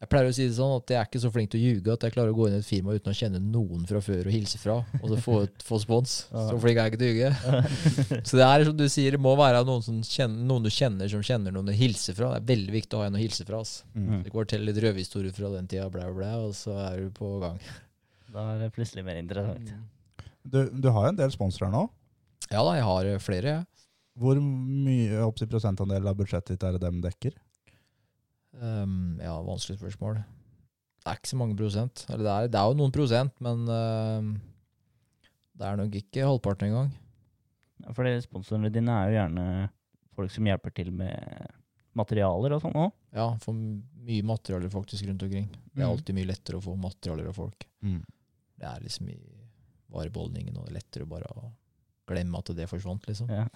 Jeg 0.04 0.10
pleier 0.12 0.28
å 0.28 0.32
si 0.36 0.44
det 0.44 0.56
sånn 0.58 0.72
at 0.74 0.90
jeg 0.92 0.98
er 1.00 1.06
ikke 1.08 1.20
så 1.22 1.30
flink 1.32 1.48
til 1.54 1.62
å 1.62 1.64
ljuge 1.64 1.92
at 1.94 2.02
jeg 2.04 2.12
klarer 2.12 2.34
å 2.34 2.36
gå 2.36 2.48
inn 2.50 2.56
i 2.58 2.60
et 2.60 2.66
firma 2.66 2.92
uten 2.92 3.08
å 3.08 3.16
kjenne 3.16 3.38
noen 3.40 3.86
fra 3.88 4.02
før 4.04 4.28
og 4.28 4.34
hilse 4.34 4.58
fra, 4.60 4.74
og 4.98 5.06
så 5.08 5.20
få, 5.24 5.36
få 5.64 5.78
spons. 5.80 6.16
Så 6.28 6.58
flink 6.60 6.76
er 6.76 6.90
jeg 6.90 6.92
ikke 6.92 7.00
til 7.00 7.08
å 7.08 7.14
ljuge. 7.14 7.30
Så 8.28 8.36
det 8.36 8.48
er 8.50 8.66
som 8.68 8.76
du 8.76 8.84
sier, 8.92 9.16
det 9.16 9.22
må 9.24 9.32
være 9.40 9.62
noen, 9.64 9.80
som 9.86 10.02
kjenner, 10.04 10.44
noen 10.50 10.68
du 10.68 10.72
kjenner 10.74 11.08
som 11.08 11.24
kjenner 11.24 11.56
noen 11.56 11.72
du 11.72 11.76
hilser 11.78 12.18
fra. 12.18 12.34
Det 12.34 12.42
er 12.42 12.50
veldig 12.52 12.76
viktig 12.76 12.98
å 12.98 13.00
ha 13.00 13.08
en 13.08 13.16
å 13.16 13.22
hilse 13.22 13.48
fra. 13.48 13.62
Altså. 13.64 13.88
Mm. 13.96 14.20
Det 14.26 14.34
går 14.34 14.52
til 14.52 14.68
litt 14.68 14.82
røverhistorier 14.84 15.38
fra 15.40 15.54
den 15.56 15.72
tida, 15.72 15.88
blæ, 15.94 16.10
blæ, 16.18 16.34
og 16.50 16.52
så 16.58 16.76
er 16.84 17.00
du 17.00 17.08
på 17.16 17.32
gang. 17.40 17.64
Da 18.34 18.50
er 18.52 18.64
det 18.66 18.72
plutselig 18.76 19.06
mer 19.08 19.22
interessant. 19.22 19.72
Du, 20.44 20.58
du 20.70 20.88
har 20.92 21.06
jo 21.06 21.12
en 21.14 21.18
del 21.20 21.32
sponsorer 21.32 21.70
nå. 21.72 21.86
Ja 22.52 22.60
da, 22.66 22.74
jeg 22.76 22.84
har 22.84 23.06
eh, 23.08 23.20
flere, 23.22 23.54
jeg. 23.58 23.66
Hvor 24.20 24.38
mye 24.38 25.22
opp 25.24 25.38
til 25.40 25.48
prosentandel 25.50 26.06
av 26.06 26.16
budsjettet 26.18 26.54
ditt 26.54 26.66
er 26.68 26.76
det 26.76 26.82
dem 26.84 27.00
dekker? 27.02 27.34
Um, 28.54 29.16
ja, 29.18 29.34
vanskelig 29.42 29.80
spørsmål. 29.80 30.20
Det 31.02 31.10
er 31.10 31.18
ikke 31.18 31.32
så 31.32 31.38
mange 31.40 31.56
prosent. 31.58 32.04
Eller 32.08 32.22
det 32.24 32.34
er, 32.34 32.50
det 32.52 32.60
er 32.60 32.68
jo 32.70 32.76
noen 32.78 32.92
prosent, 32.94 33.34
men 33.42 33.64
uh, 33.66 34.28
det 35.58 35.66
er 35.66 35.80
nok 35.80 35.96
ikke 35.98 36.28
halvparten 36.28 36.68
engang. 36.70 36.92
Ja, 37.82 37.92
For 37.96 38.06
sponsorene 38.22 38.70
dine 38.72 38.94
er 39.00 39.10
jo 39.10 39.18
gjerne 39.18 39.46
folk 40.14 40.30
som 40.30 40.46
hjelper 40.46 40.76
til 40.78 40.92
med 40.94 41.50
materialer 41.98 42.54
og 42.54 42.62
sånn 42.62 42.78
òg. 42.78 42.94
Ja, 43.14 43.26
får 43.42 43.54
mye 43.58 44.24
materialer 44.26 44.70
faktisk 44.72 45.06
rundt 45.10 45.22
omkring. 45.26 45.48
Det 45.74 45.82
er 45.82 45.88
Mhm. 45.88 45.90
alltid 45.96 46.14
mye 46.14 46.30
lettere 46.30 46.58
å 46.58 46.62
få 46.62 46.76
materialer 46.78 47.28
av 47.28 47.34
folk. 47.34 47.66
Mm. 47.82 48.00
Det 48.58 48.66
er 48.70 48.80
liksom 48.86 49.08
i 49.10 49.18
varebeholdningen, 49.94 50.56
og 50.58 50.66
det 50.66 50.72
er 50.74 50.78
lettere 50.80 51.06
bare 51.08 51.28
å 51.34 51.52
glemme 52.10 52.36
at 52.36 52.50
det 52.52 52.66
forsvant, 52.68 53.06
liksom. 53.08 53.30
Ja. 53.32 53.46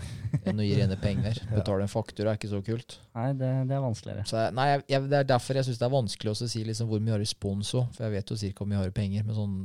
Enn 0.49 0.61
å 0.63 0.65
gi 0.65 0.77
rene 0.79 0.97
penger. 0.97 1.37
Betale 1.53 1.85
en 1.85 1.91
faktura 1.93 2.33
er 2.33 2.39
ikke 2.39 2.49
så 2.49 2.63
kult. 2.65 2.95
Nei, 3.19 3.27
det, 3.37 3.51
det 3.69 3.75
er 3.77 3.83
vanskeligere. 3.85 4.25
Så 4.31 4.39
jeg, 4.41 4.55
nei, 4.57 4.69
jeg, 4.89 5.03
Det 5.11 5.19
er 5.19 5.27
derfor 5.29 5.59
jeg 5.61 5.67
syns 5.69 5.81
det 5.83 5.85
er 5.85 5.93
vanskelig 5.93 6.33
å 6.33 6.39
si 6.49 6.63
liksom 6.65 6.89
hvor 6.89 7.03
mye 7.05 7.13
har 7.19 7.25
i 7.27 7.29
spons 7.29 7.75
òg. 7.77 7.91
For 7.93 8.07
jeg 8.07 8.15
vet 8.17 8.33
jo 8.33 8.39
cirka 8.41 8.63
hvor 8.65 8.71
mye 8.73 8.81
har 8.81 8.89
i 8.89 8.97
penger. 8.97 9.27
Men 9.29 9.37
sånn, 9.37 9.59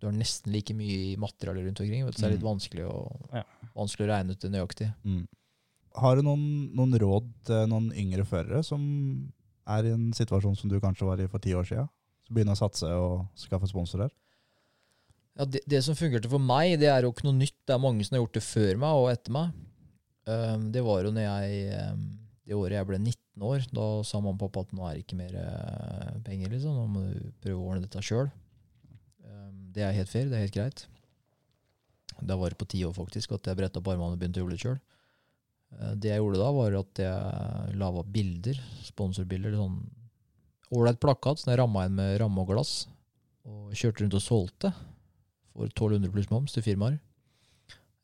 du 0.00 0.06
har 0.08 0.14
nesten 0.16 0.54
like 0.54 0.72
mye 0.78 0.96
i 1.10 1.16
materialer 1.20 1.66
rundt 1.68 1.82
omkring. 1.84 2.06
Vet 2.08 2.16
så 2.16 2.24
det 2.24 2.30
er 2.30 2.34
litt 2.38 2.46
Mm. 2.46 2.48
vanskelig 2.54 2.86
å, 2.88 2.96
Ja. 3.36 3.42
vanskelig 3.76 4.06
å 4.08 4.10
regne 4.14 4.32
ut 4.32 4.40
det 4.40 4.50
nøyaktig. 4.54 4.88
Mm. 5.04 5.26
Har 6.00 6.16
du 6.16 6.22
noen, 6.22 6.46
noen 6.80 6.96
råd 7.02 7.28
til 7.44 7.66
noen 7.68 7.90
yngre 7.92 8.24
førere 8.24 8.62
som 8.64 8.80
er 9.68 9.84
i 9.84 9.92
en 9.92 10.12
situasjon 10.16 10.56
som 10.56 10.70
du 10.72 10.78
kanskje 10.80 11.04
var 11.04 11.20
i 11.20 11.26
for 11.28 11.38
ti 11.44 11.52
år 11.52 11.68
siden? 11.68 11.88
Så 12.24 12.32
begynne 12.32 12.54
å 12.56 12.60
satse 12.62 12.88
og 12.88 13.26
skaffe 13.36 13.68
sponsorer? 13.68 14.08
Ja, 15.38 15.46
det, 15.46 15.62
det 15.70 15.80
som 15.86 15.96
fungerte 15.98 16.30
for 16.30 16.42
meg, 16.42 16.74
det 16.80 16.90
er 16.90 17.04
jo 17.04 17.12
ikke 17.14 17.28
noe 17.28 17.38
nytt. 17.38 17.56
Det 17.66 17.74
er 17.74 17.82
mange 17.82 18.06
som 18.06 18.16
har 18.16 18.24
gjort 18.24 18.36
det 18.36 18.44
før 18.44 18.80
meg 18.82 19.02
og 19.02 19.10
etter 19.12 19.34
meg. 19.34 19.54
Um, 20.30 20.68
det 20.74 20.82
var 20.84 21.02
jo 21.04 21.12
når 21.14 21.26
jeg 21.26 21.80
um, 21.90 22.04
det 22.46 22.58
året 22.58 22.76
jeg 22.76 22.88
ble 22.88 22.98
19 22.98 23.46
år, 23.46 23.66
da 23.72 23.86
sa 24.04 24.20
mamma 24.20 24.36
og 24.36 24.42
pappa 24.42 24.66
at 24.66 24.74
nå 24.76 24.84
er 24.86 24.96
det 24.96 25.04
ikke 25.04 25.18
mer 25.20 25.36
uh, 25.38 26.16
penger, 26.26 26.52
liksom. 26.52 26.76
Nå 26.76 26.86
må 26.90 27.04
du 27.08 27.30
prøve 27.42 27.60
å 27.60 27.70
ordne 27.70 27.86
dette 27.86 28.04
sjøl. 28.04 28.30
det 29.70 29.84
er 29.86 29.94
helt 29.94 30.10
fair, 30.10 30.26
det 30.28 30.36
er 30.36 30.46
helt 30.48 30.56
greit. 30.56 30.84
Det 32.20 32.36
var 32.36 32.52
på 32.58 32.64
på 32.66 32.72
tide 32.74 32.92
faktisk 32.92 33.32
at 33.32 33.46
jeg 33.46 33.56
bretta 33.56 33.80
opp 33.80 33.88
armene 33.88 34.12
og 34.12 34.20
begynte 34.20 34.40
å 34.40 34.44
jobbe 34.44 34.56
litt 34.56 34.64
sjøl. 34.64 34.78
det 35.94 36.10
jeg 36.10 36.20
gjorde 36.20 36.42
da, 36.42 36.50
var 36.52 36.76
at 36.82 37.00
jeg 37.00 37.78
laga 37.80 38.02
bilder, 38.04 38.60
sponsorbilder, 38.84 39.54
sånn 39.56 39.78
ålreit 40.74 41.00
plakat 41.00 41.40
som 41.40 41.52
jeg 41.52 41.62
ramma 41.62 41.86
inn 41.86 41.96
med 41.96 42.18
ramme 42.20 42.42
og 42.42 42.50
glass, 42.50 42.74
og 43.46 43.72
kjørte 43.78 44.04
rundt 44.04 44.18
og 44.18 44.26
solgte 44.26 44.74
for 45.54 45.70
1200 45.70 46.12
pluss 46.14 46.30
moms 46.30 46.54
til 46.54 46.64
firmaer. 46.64 46.98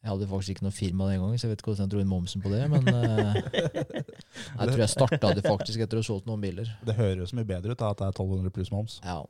Jeg 0.06 0.12
hadde 0.12 0.26
faktisk 0.30 0.54
ikke 0.54 0.62
noe 0.68 0.74
firma 0.74 1.06
den 1.10 1.18
gangen, 1.18 1.38
så 1.40 1.48
jeg 1.48 1.52
vet 1.52 1.62
ikke 1.62 1.72
hvordan 1.72 1.88
jeg 1.88 1.92
dro 1.92 2.02
inn 2.02 2.10
momsen 2.10 2.42
på 2.44 2.50
det. 2.52 2.60
Men 2.70 2.84
eh, 2.94 3.38
jeg 3.42 4.68
tror 4.68 4.82
jeg 4.84 4.92
starta 4.92 5.32
det 5.34 5.42
faktisk 5.42 5.82
etter 5.82 5.98
å 5.98 6.04
ha 6.04 6.06
solgt 6.06 6.28
noen 6.28 6.44
biler. 6.44 6.68
Det 6.86 6.94
høres 6.94 7.24
jo 7.24 7.30
så 7.32 7.38
mye 7.40 7.48
bedre 7.48 7.74
ut 7.74 7.80
da, 7.80 7.90
at 7.90 8.02
det 8.02 8.06
er 8.06 8.14
1200 8.14 8.54
pluss 8.54 8.70
moms. 8.70 9.00
Ja. 9.02 9.24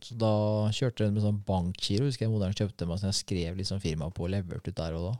Så 0.00 0.16
da 0.16 0.32
kjørte 0.72 1.04
jeg 1.04 1.12
med 1.12 1.26
sånn 1.26 1.42
bankgiro. 1.44 2.08
Husker 2.08 2.24
jeg 2.24 2.32
moderen 2.32 2.56
kjøpte 2.56 2.88
meg, 2.88 3.02
så 3.02 3.10
jeg 3.10 3.18
skrev 3.20 3.60
liksom 3.60 3.82
firmaet 3.84 4.16
på 4.16 4.24
og 4.24 4.32
leverte 4.32 4.72
ut 4.72 4.80
der 4.80 4.96
og 4.96 5.10
da. 5.10 5.12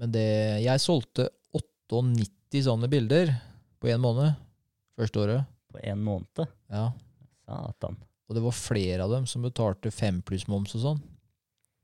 Men 0.00 0.12
det 0.12 0.26
Jeg 0.64 0.84
solgte 0.84 1.28
98 1.56 2.64
sånne 2.64 2.88
bilder 2.92 3.34
på 3.80 3.92
én 3.92 4.00
måned 4.00 4.32
første 4.96 5.20
året. 5.20 5.52
På 5.68 5.84
én 5.84 6.00
måned. 6.00 6.48
Ja. 6.72 6.88
Satan. 7.44 8.00
Og 8.26 8.34
det 8.36 8.42
var 8.42 8.54
flere 8.58 9.04
av 9.06 9.12
dem 9.14 9.26
som 9.30 9.44
betalte 9.46 9.92
fem 9.94 10.20
pluss 10.26 10.46
moms 10.50 10.74
og 10.74 10.82
sånn. 10.82 11.02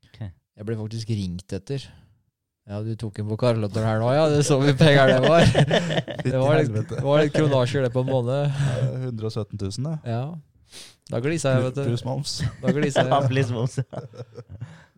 Okay. 0.09 0.31
Jeg 0.59 0.67
ble 0.67 0.75
faktisk 0.79 1.13
ringt 1.15 1.55
etter. 1.55 1.85
Ja, 2.67 2.79
du 2.83 2.93
tok 2.99 3.17
en 3.19 3.27
på 3.27 3.35
Karlotter 3.39 3.83
her 3.83 3.99
nå, 3.99 4.09
ja. 4.15 4.23
Det 4.31 4.43
så 4.47 4.55
mye 4.61 4.75
penger 4.79 5.09
det 5.11 5.21
var. 5.23 5.43
Det 6.23 6.39
var 6.39 6.55
litt, 6.55 6.71
det 6.87 7.01
var 7.03 7.19
litt 7.19 7.33
kronasjer 7.35 7.83
det 7.83 7.89
på 7.91 7.99
en 8.05 8.07
måned. 8.07 8.45
Eh, 8.47 9.07
117 9.09 9.57
000, 9.59 9.71
det. 9.89 9.95
Ja. 10.07 10.21
Da 11.11 11.19
glisa 11.19 11.51
jeg, 11.51 11.65
vet 11.65 11.75
du. 11.75 11.81
Pluss 11.89 12.05
moms. 12.07 12.37
Da 12.61 12.71
glisa 12.71 13.03
Ja, 13.09 13.17
jeg. 13.19 13.27
please, 13.33 13.51
moms. 13.51 13.75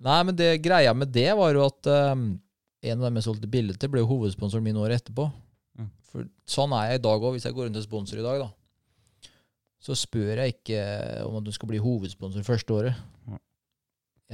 Nei, 0.05 0.19
men 0.27 0.37
det 0.37 0.51
greia 0.61 0.93
med 0.93 1.09
det 1.15 1.31
var 1.39 1.57
jo 1.57 1.63
at 1.65 1.89
um, 2.13 2.27
en 2.85 2.99
av 2.99 3.07
dem 3.07 3.17
jeg 3.17 3.25
solgte 3.25 3.49
bilde 3.49 3.73
til, 3.81 3.89
ble 3.89 4.03
jo 4.03 4.11
hovedsponsoren 4.11 4.65
min 4.67 4.77
året 4.77 5.01
etterpå. 5.01 5.25
Mm. 5.81 5.89
For 6.11 6.27
sånn 6.45 6.75
er 6.77 6.91
jeg 6.91 7.01
i 7.01 7.05
dag 7.07 7.25
òg, 7.25 7.33
hvis 7.39 7.49
jeg 7.49 7.57
går 7.57 7.67
rundt 7.71 7.79
til 7.79 7.87
sponsor 7.87 8.21
i 8.21 8.27
dag, 8.27 8.45
da. 8.45 8.51
Så 9.85 9.93
spør 9.99 10.41
jeg 10.41 10.55
ikke 10.55 10.79
om 11.27 11.37
at 11.37 11.45
du 11.45 11.51
skal 11.53 11.69
bli 11.69 11.81
hovedsponsor 11.81 12.45
første 12.47 12.73
året. 12.73 13.01
Mm. 13.27 13.41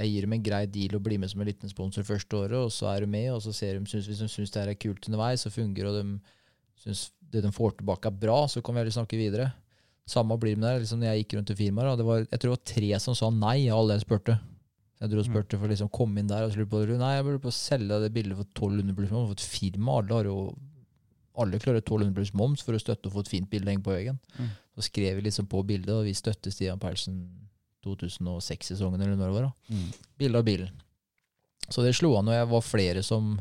Jeg 0.00 0.08
gir 0.08 0.24
dem 0.24 0.36
en 0.38 0.44
grei 0.44 0.62
deal 0.72 0.96
å 0.96 1.02
bli 1.04 1.18
med 1.20 1.28
som 1.28 1.42
en 1.44 1.50
liten 1.50 1.68
sponsor 1.68 2.06
første 2.08 2.38
året, 2.38 2.56
og 2.56 2.70
så 2.72 2.88
er 2.94 3.04
du 3.04 3.10
med, 3.12 3.28
og 3.34 3.42
så 3.44 3.52
ser 3.52 3.76
de, 3.76 3.84
synes, 3.90 4.08
hvis 4.08 4.22
de 4.22 4.28
syns 4.32 4.54
det 4.54 4.62
her 4.62 4.72
er 4.72 4.78
kult 4.80 5.08
underveis 5.10 5.44
og 5.48 5.52
fungerer, 5.52 5.90
og 5.90 5.98
de 5.98 6.86
syns 6.86 7.10
det 7.32 7.42
de 7.44 7.52
får 7.52 7.76
tilbake 7.80 8.08
er 8.08 8.22
bra, 8.24 8.38
så 8.48 8.62
kan 8.64 8.74
vi 8.74 8.80
heller 8.80 8.96
snakke 8.96 9.20
videre. 9.20 9.50
Samme 10.08 10.38
blir 10.40 10.56
det 10.56 10.62
med 10.62 10.68
det. 10.70 10.80
Liksom 10.82 11.02
når 11.02 11.12
jeg 11.12 11.22
gikk 11.22 11.36
rundt 11.36 11.52
i 11.52 11.58
firmaer, 11.58 11.92
og 11.92 12.00
det 12.00 12.08
var, 12.08 12.24
jeg 12.24 12.40
tror 12.40 12.50
det 12.50 12.56
var 12.56 12.72
tre 12.72 12.90
som 13.04 13.18
sa 13.18 13.30
nei 13.36 13.58
av 13.68 13.82
alle 13.82 13.98
jeg 13.98 14.06
spurte. 14.06 14.38
Jeg 15.02 15.10
dro 15.10 15.18
og 15.18 15.26
spurte 15.26 15.58
for 15.58 15.66
å 15.66 15.72
liksom 15.72 15.92
komme 15.92 16.22
inn 16.22 16.28
der 16.30 16.44
og 16.46 16.52
så 16.52 16.60
lurte 16.60 16.72
på 16.72 16.96
Nei, 16.96 17.14
jeg 17.16 17.24
burde 17.26 17.42
på 17.42 17.50
å 17.50 17.56
selge 17.56 17.96
det 18.04 18.12
bildet 18.14 18.38
for 18.38 18.46
1200 18.46 18.96
pluss 18.98 19.10
moms. 19.10 19.32
For 19.32 19.38
et 19.38 19.46
firma, 19.50 19.96
alle 19.98 20.14
har 20.14 20.28
jo 20.28 20.36
alle 21.38 21.60
klarer 21.62 21.80
1200 21.80 22.14
pluss 22.16 22.32
moms 22.36 22.64
for 22.64 22.76
å 22.76 22.80
støtte 22.80 23.08
og 23.08 23.14
få 23.16 23.24
et 23.24 23.30
fint 23.32 23.50
bilde 23.50 23.74
på 23.84 23.94
veggen. 23.94 24.18
Mm. 24.36 24.50
Så 24.76 24.86
skrev 24.88 25.16
vi 25.18 25.26
liksom 25.26 25.48
på 25.50 25.62
bildet, 25.68 25.92
og 25.94 26.04
vi 26.08 26.14
støtter 26.16 26.52
Stian 26.52 26.80
Perlsen 26.80 27.22
2006-sesongen, 27.84 29.00
eller 29.00 29.16
når 29.16 29.30
det 29.30 29.36
var. 29.36 29.48
da. 29.48 29.74
Mm. 29.74 30.10
Bilde 30.20 30.42
av 30.42 30.44
bilen. 30.46 30.82
Så 31.68 31.84
det 31.84 31.94
slo 31.96 32.14
an 32.18 32.28
når 32.28 32.40
jeg 32.40 32.50
var 32.50 32.64
flere 32.66 33.02
som 33.06 33.36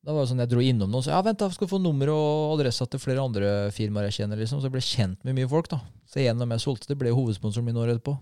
Da 0.00 0.14
var 0.16 0.24
det 0.24 0.30
sånn 0.30 0.40
jeg 0.40 0.48
dro 0.48 0.62
innom 0.64 0.88
noen, 0.88 1.02
og 1.02 1.04
sa 1.04 1.12
ja, 1.12 1.20
vent, 1.20 1.42
da 1.42 1.50
skal 1.52 1.68
få 1.68 1.76
nummer 1.76 2.08
og 2.08 2.54
adressa 2.54 2.86
til 2.88 3.02
flere 3.02 3.20
andre 3.20 3.50
firmaer 3.76 4.08
jeg 4.08 4.22
kjenner, 4.22 4.40
liksom. 4.40 4.62
Så 4.62 4.70
jeg 4.70 4.72
ble 4.72 4.84
kjent 4.84 5.26
med 5.28 5.36
mye 5.36 5.50
folk, 5.50 5.68
da. 5.68 5.82
Så 6.08 6.22
en 6.22 6.38
av 6.38 6.46
dem 6.46 6.54
jeg 6.56 6.64
solgte 6.64 6.88
det 6.88 6.96
ble 7.02 7.12
hovedsponsoren 7.12 7.66
min 7.68 7.76
året 7.76 7.98
etterpå. 7.98 8.14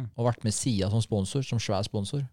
Mm. 0.00 0.06
Og 0.16 0.28
vært 0.30 0.46
med 0.48 0.56
Sia 0.56 0.88
som 0.88 1.04
sponsor, 1.04 1.44
som 1.44 1.60
svær 1.60 1.84
sponsor. 1.84 2.24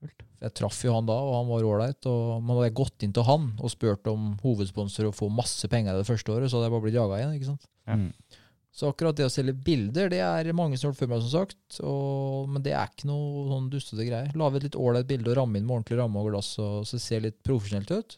Kult. 0.00 0.26
Jeg 0.40 0.54
traff 0.56 0.78
jo 0.86 0.94
han 0.96 1.08
da, 1.08 1.16
og 1.20 1.34
han 1.36 1.48
var 1.50 1.66
ålreit. 1.68 2.06
Og 2.08 2.40
man 2.40 2.56
hadde 2.56 2.70
jeg 2.70 2.78
gått 2.80 3.04
inn 3.04 3.16
til 3.16 3.26
han 3.28 3.50
og 3.60 3.72
spurt 3.72 4.08
om 4.10 4.32
hovedsponsor 4.44 5.10
og 5.10 5.16
få 5.16 5.28
masse 5.32 5.68
penger 5.70 5.98
det 5.98 6.08
første 6.08 6.32
året, 6.32 6.48
så 6.48 6.58
hadde 6.58 6.70
jeg 6.70 6.76
bare 6.76 6.86
blitt 6.86 6.96
jaga 6.96 7.18
igjen. 7.20 7.34
ikke 7.36 7.50
sant? 7.50 7.68
Mm. 7.90 8.38
Så 8.70 8.86
akkurat 8.86 9.16
det 9.18 9.26
å 9.26 9.32
selge 9.32 9.56
bilder, 9.66 10.06
det 10.12 10.20
er 10.22 10.52
mange 10.54 10.78
som 10.78 10.88
har 10.88 10.94
gjort 10.94 11.00
før 11.02 11.10
meg, 11.10 11.24
som 11.24 11.32
sagt. 11.34 11.80
Og, 11.82 12.48
men 12.54 12.64
det 12.64 12.72
er 12.78 12.88
ikke 12.88 13.10
noe 13.10 13.48
sånn 13.50 13.68
dustete 13.72 14.06
greier. 14.06 14.30
Lage 14.38 14.60
et 14.60 14.68
litt 14.68 14.78
ålreit 14.78 15.08
bilde 15.10 15.32
og 15.32 15.40
ramme 15.40 15.58
inn 15.58 15.66
med 15.66 15.80
ordentlig 15.80 15.98
ramme 15.98 16.22
og 16.22 16.30
glass, 16.30 16.54
og 16.62 16.86
så 16.88 17.00
ser 17.02 17.26
litt 17.26 17.40
profesjonelt 17.46 17.90
ut. 17.92 18.16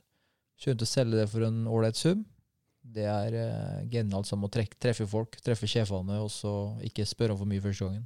Kjøre 0.62 0.84
å 0.84 0.92
selge 0.92 1.18
det 1.18 1.26
for 1.32 1.48
en 1.48 1.64
ålreit 1.66 1.98
sum. 1.98 2.22
Det 2.82 3.06
er 3.08 3.34
eh, 3.38 3.82
genialt 3.90 4.28
som 4.28 4.44
å 4.44 4.50
treffe 4.52 5.06
folk, 5.08 5.38
treffe 5.42 5.70
sjefene, 5.70 6.20
og 6.20 6.30
så 6.34 6.52
ikke 6.84 7.06
spørre 7.08 7.34
om 7.34 7.40
for 7.40 7.50
mye 7.50 7.62
første 7.64 7.88
gangen. 7.88 8.04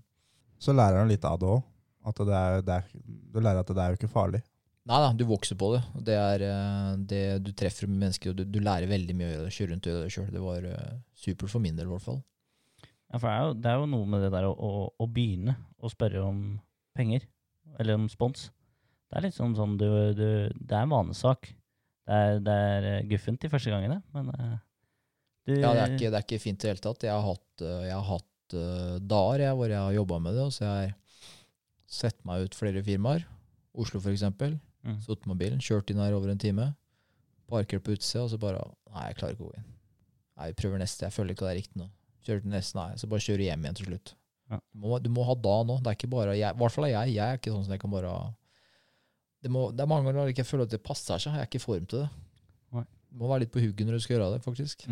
Så 0.62 0.72
lærer 0.76 1.02
han 1.02 1.10
litt 1.10 1.24
av 1.26 1.40
det 1.42 1.50
òg. 1.50 1.64
At 2.06 2.20
det 2.22 2.36
er, 2.38 2.60
det 2.62 2.76
er, 2.76 2.92
du 3.34 3.40
lærer 3.40 3.64
at 3.64 3.72
det 3.72 3.82
er 3.82 3.94
jo 3.94 3.98
ikke 4.00 4.12
farlig. 4.12 4.42
Nei 4.86 4.98
da, 5.02 5.08
du 5.18 5.24
vokser 5.26 5.58
på 5.58 5.72
det. 5.74 5.80
Det 6.06 6.14
er 6.14 6.42
eh, 6.46 6.90
det 7.10 7.22
du 7.42 7.50
treffer 7.58 7.90
med 7.90 8.04
mennesker, 8.04 8.30
og 8.30 8.38
du, 8.38 8.44
du 8.46 8.60
lærer 8.62 8.86
veldig 8.90 9.16
mye 9.18 9.38
å. 9.42 9.48
Kjøre 9.50 9.72
rundt 9.72 9.88
og 9.88 9.92
gjøre 9.92 10.04
det 10.04 10.12
sjøl. 10.14 10.28
Det 10.30 10.42
var 10.44 10.68
eh, 10.70 10.92
supert 11.18 11.50
for 11.50 11.64
min 11.64 11.78
del, 11.78 11.88
i 11.88 11.94
hvert 11.96 12.04
fall. 12.04 12.20
Ja, 13.10 13.18
for 13.18 13.26
det 13.26 13.32
er, 13.32 13.40
jo, 13.42 13.56
det 13.64 13.72
er 13.72 13.80
jo 13.80 13.88
noe 13.90 14.10
med 14.12 14.22
det 14.22 14.30
der 14.34 14.46
å, 14.46 14.52
å, 14.54 14.84
å 15.02 15.08
begynne 15.10 15.56
å 15.82 15.90
spørre 15.90 16.22
om 16.22 16.44
penger, 16.98 17.26
eller 17.80 17.98
om 17.98 18.06
spons. 18.10 18.46
Det 19.10 19.18
er 19.18 19.26
litt 19.26 19.36
sånn 19.36 19.54
sånn 19.58 19.74
du, 19.78 19.86
du 20.18 20.26
Det 20.54 20.74
er 20.74 20.86
en 20.86 20.94
vanesak. 20.94 21.50
Det 22.06 22.22
er, 22.22 22.38
det 22.46 22.56
er 22.68 22.88
eh, 22.92 23.04
guffent 23.10 23.42
de 23.42 23.50
første 23.50 23.74
gangene, 23.74 23.98
men 24.14 24.30
du 25.46 25.56
Ja, 25.56 25.72
det 25.74 25.82
er 25.82 25.96
ikke, 25.96 26.12
det 26.12 26.20
er 26.20 26.24
ikke 26.28 26.42
fint 26.42 26.62
i 26.62 26.62
det 26.62 26.76
hele 26.76 26.84
tatt. 26.86 27.06
Jeg 27.06 27.14
har 27.14 27.26
hatt, 27.26 27.66
jeg 27.66 27.94
har 27.94 28.06
hatt 28.06 28.56
dager 29.02 29.58
hvor 29.58 29.70
jeg 29.70 29.82
har 29.82 29.98
jobba 29.98 30.22
med 30.22 30.38
det. 30.38 30.46
og 30.46 30.54
Så 30.54 30.62
jeg 30.62 30.70
har 30.70 30.94
sett 31.86 32.18
meg 32.26 32.46
ut 32.46 32.56
flere 32.58 32.82
firmaer. 32.86 33.26
Oslo, 33.76 34.00
eksempel. 34.10 34.58
Mm. 34.86 35.00
Satt 35.04 35.26
med 35.26 35.38
bilen, 35.40 35.62
kjørt 35.62 35.90
inn 35.90 36.00
her 36.02 36.14
over 36.16 36.30
en 36.32 36.40
time. 36.40 36.70
Parkert 37.50 37.84
på 37.86 37.94
utsida, 37.94 38.24
og 38.24 38.32
så 38.32 38.38
bare 38.42 38.62
Nei, 38.96 39.08
jeg 39.10 39.18
klarer 39.18 39.34
ikke 39.34 39.44
å 39.44 39.50
gå 39.50 39.58
inn. 39.58 39.66
Nei, 40.36 40.46
vi 40.50 40.56
prøver 40.62 40.80
neste. 40.80 41.04
Jeg 41.04 41.12
føler 41.12 41.34
ikke 41.34 41.44
det 41.44 41.50
er 41.50 41.58
riktig 41.58 41.80
nå. 41.80 41.90
Kjører 42.26 42.42
til 42.44 42.52
neste, 42.54 42.76
nei. 42.78 42.96
Så 43.00 43.08
bare 43.10 43.24
kjører 43.26 43.44
hjem 43.44 43.66
igjen 43.66 43.76
til 43.76 43.88
slutt. 43.90 44.12
Ja. 44.50 44.58
Du, 44.62 44.78
må, 44.82 44.98
du 45.02 45.10
må 45.12 45.26
ha 45.26 45.36
da 45.46 45.56
nå. 45.68 45.76
Det 45.82 45.90
er 45.90 45.98
ikke 45.98 46.10
bare 46.14 46.36
jeg, 46.38 46.48
I 46.48 46.60
hvert 46.62 46.74
fall 46.74 46.86
er 46.88 46.94
jeg. 46.94 47.16
Jeg 47.16 47.34
er 47.34 47.40
ikke 47.40 47.52
sånn 47.52 47.66
som 47.66 47.74
jeg 47.74 47.82
kan 47.82 47.92
bare 47.92 48.14
Det, 49.42 49.52
må, 49.52 49.66
det 49.74 49.84
er 49.84 49.90
mange 49.90 50.08
ganger 50.08 50.30
jeg 50.30 50.36
ikke 50.36 50.48
føler 50.48 50.68
at 50.68 50.74
det 50.74 50.82
passer 50.86 51.22
seg. 51.22 51.36
Jeg 51.36 51.44
er 51.44 51.50
ikke 51.50 51.60
i 51.60 51.66
form 51.66 51.86
til 51.92 52.04
det. 52.04 52.08
Nei. 52.76 52.84
Du 53.10 53.20
må 53.20 53.30
være 53.30 53.44
litt 53.44 53.54
på 53.54 53.62
hugget 53.62 53.88
når 53.88 53.98
du 53.98 54.06
skal 54.06 54.16
gjøre 54.16 54.32
det, 54.36 54.42
faktisk. 54.46 54.86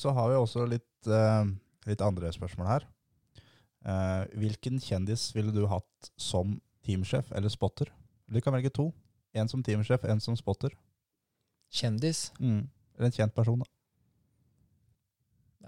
Så 0.00 0.12
har 0.16 0.30
vi 0.30 0.38
også 0.38 0.66
litt, 0.68 1.08
eh, 1.08 1.52
litt 1.90 2.04
andre 2.04 2.32
spørsmål 2.36 2.68
her. 2.74 2.88
Eh, 3.86 4.24
hvilken 4.36 4.76
kjendis 4.82 5.30
ville 5.34 5.52
du 5.54 5.62
hatt 5.70 6.10
som 6.20 6.58
teamsjef 6.84 7.30
eller 7.32 7.48
spotter? 7.52 7.88
Du 8.30 8.40
kan 8.44 8.52
velge 8.54 8.70
to. 8.76 8.90
En 9.34 9.48
som 9.48 9.62
teamsjef, 9.62 10.04
en 10.04 10.20
som 10.20 10.36
spotter. 10.36 10.74
Kjendis. 11.72 12.30
Eller 12.40 13.06
en 13.08 13.14
kjent 13.14 13.34
person. 13.34 13.58
da. 13.62 13.68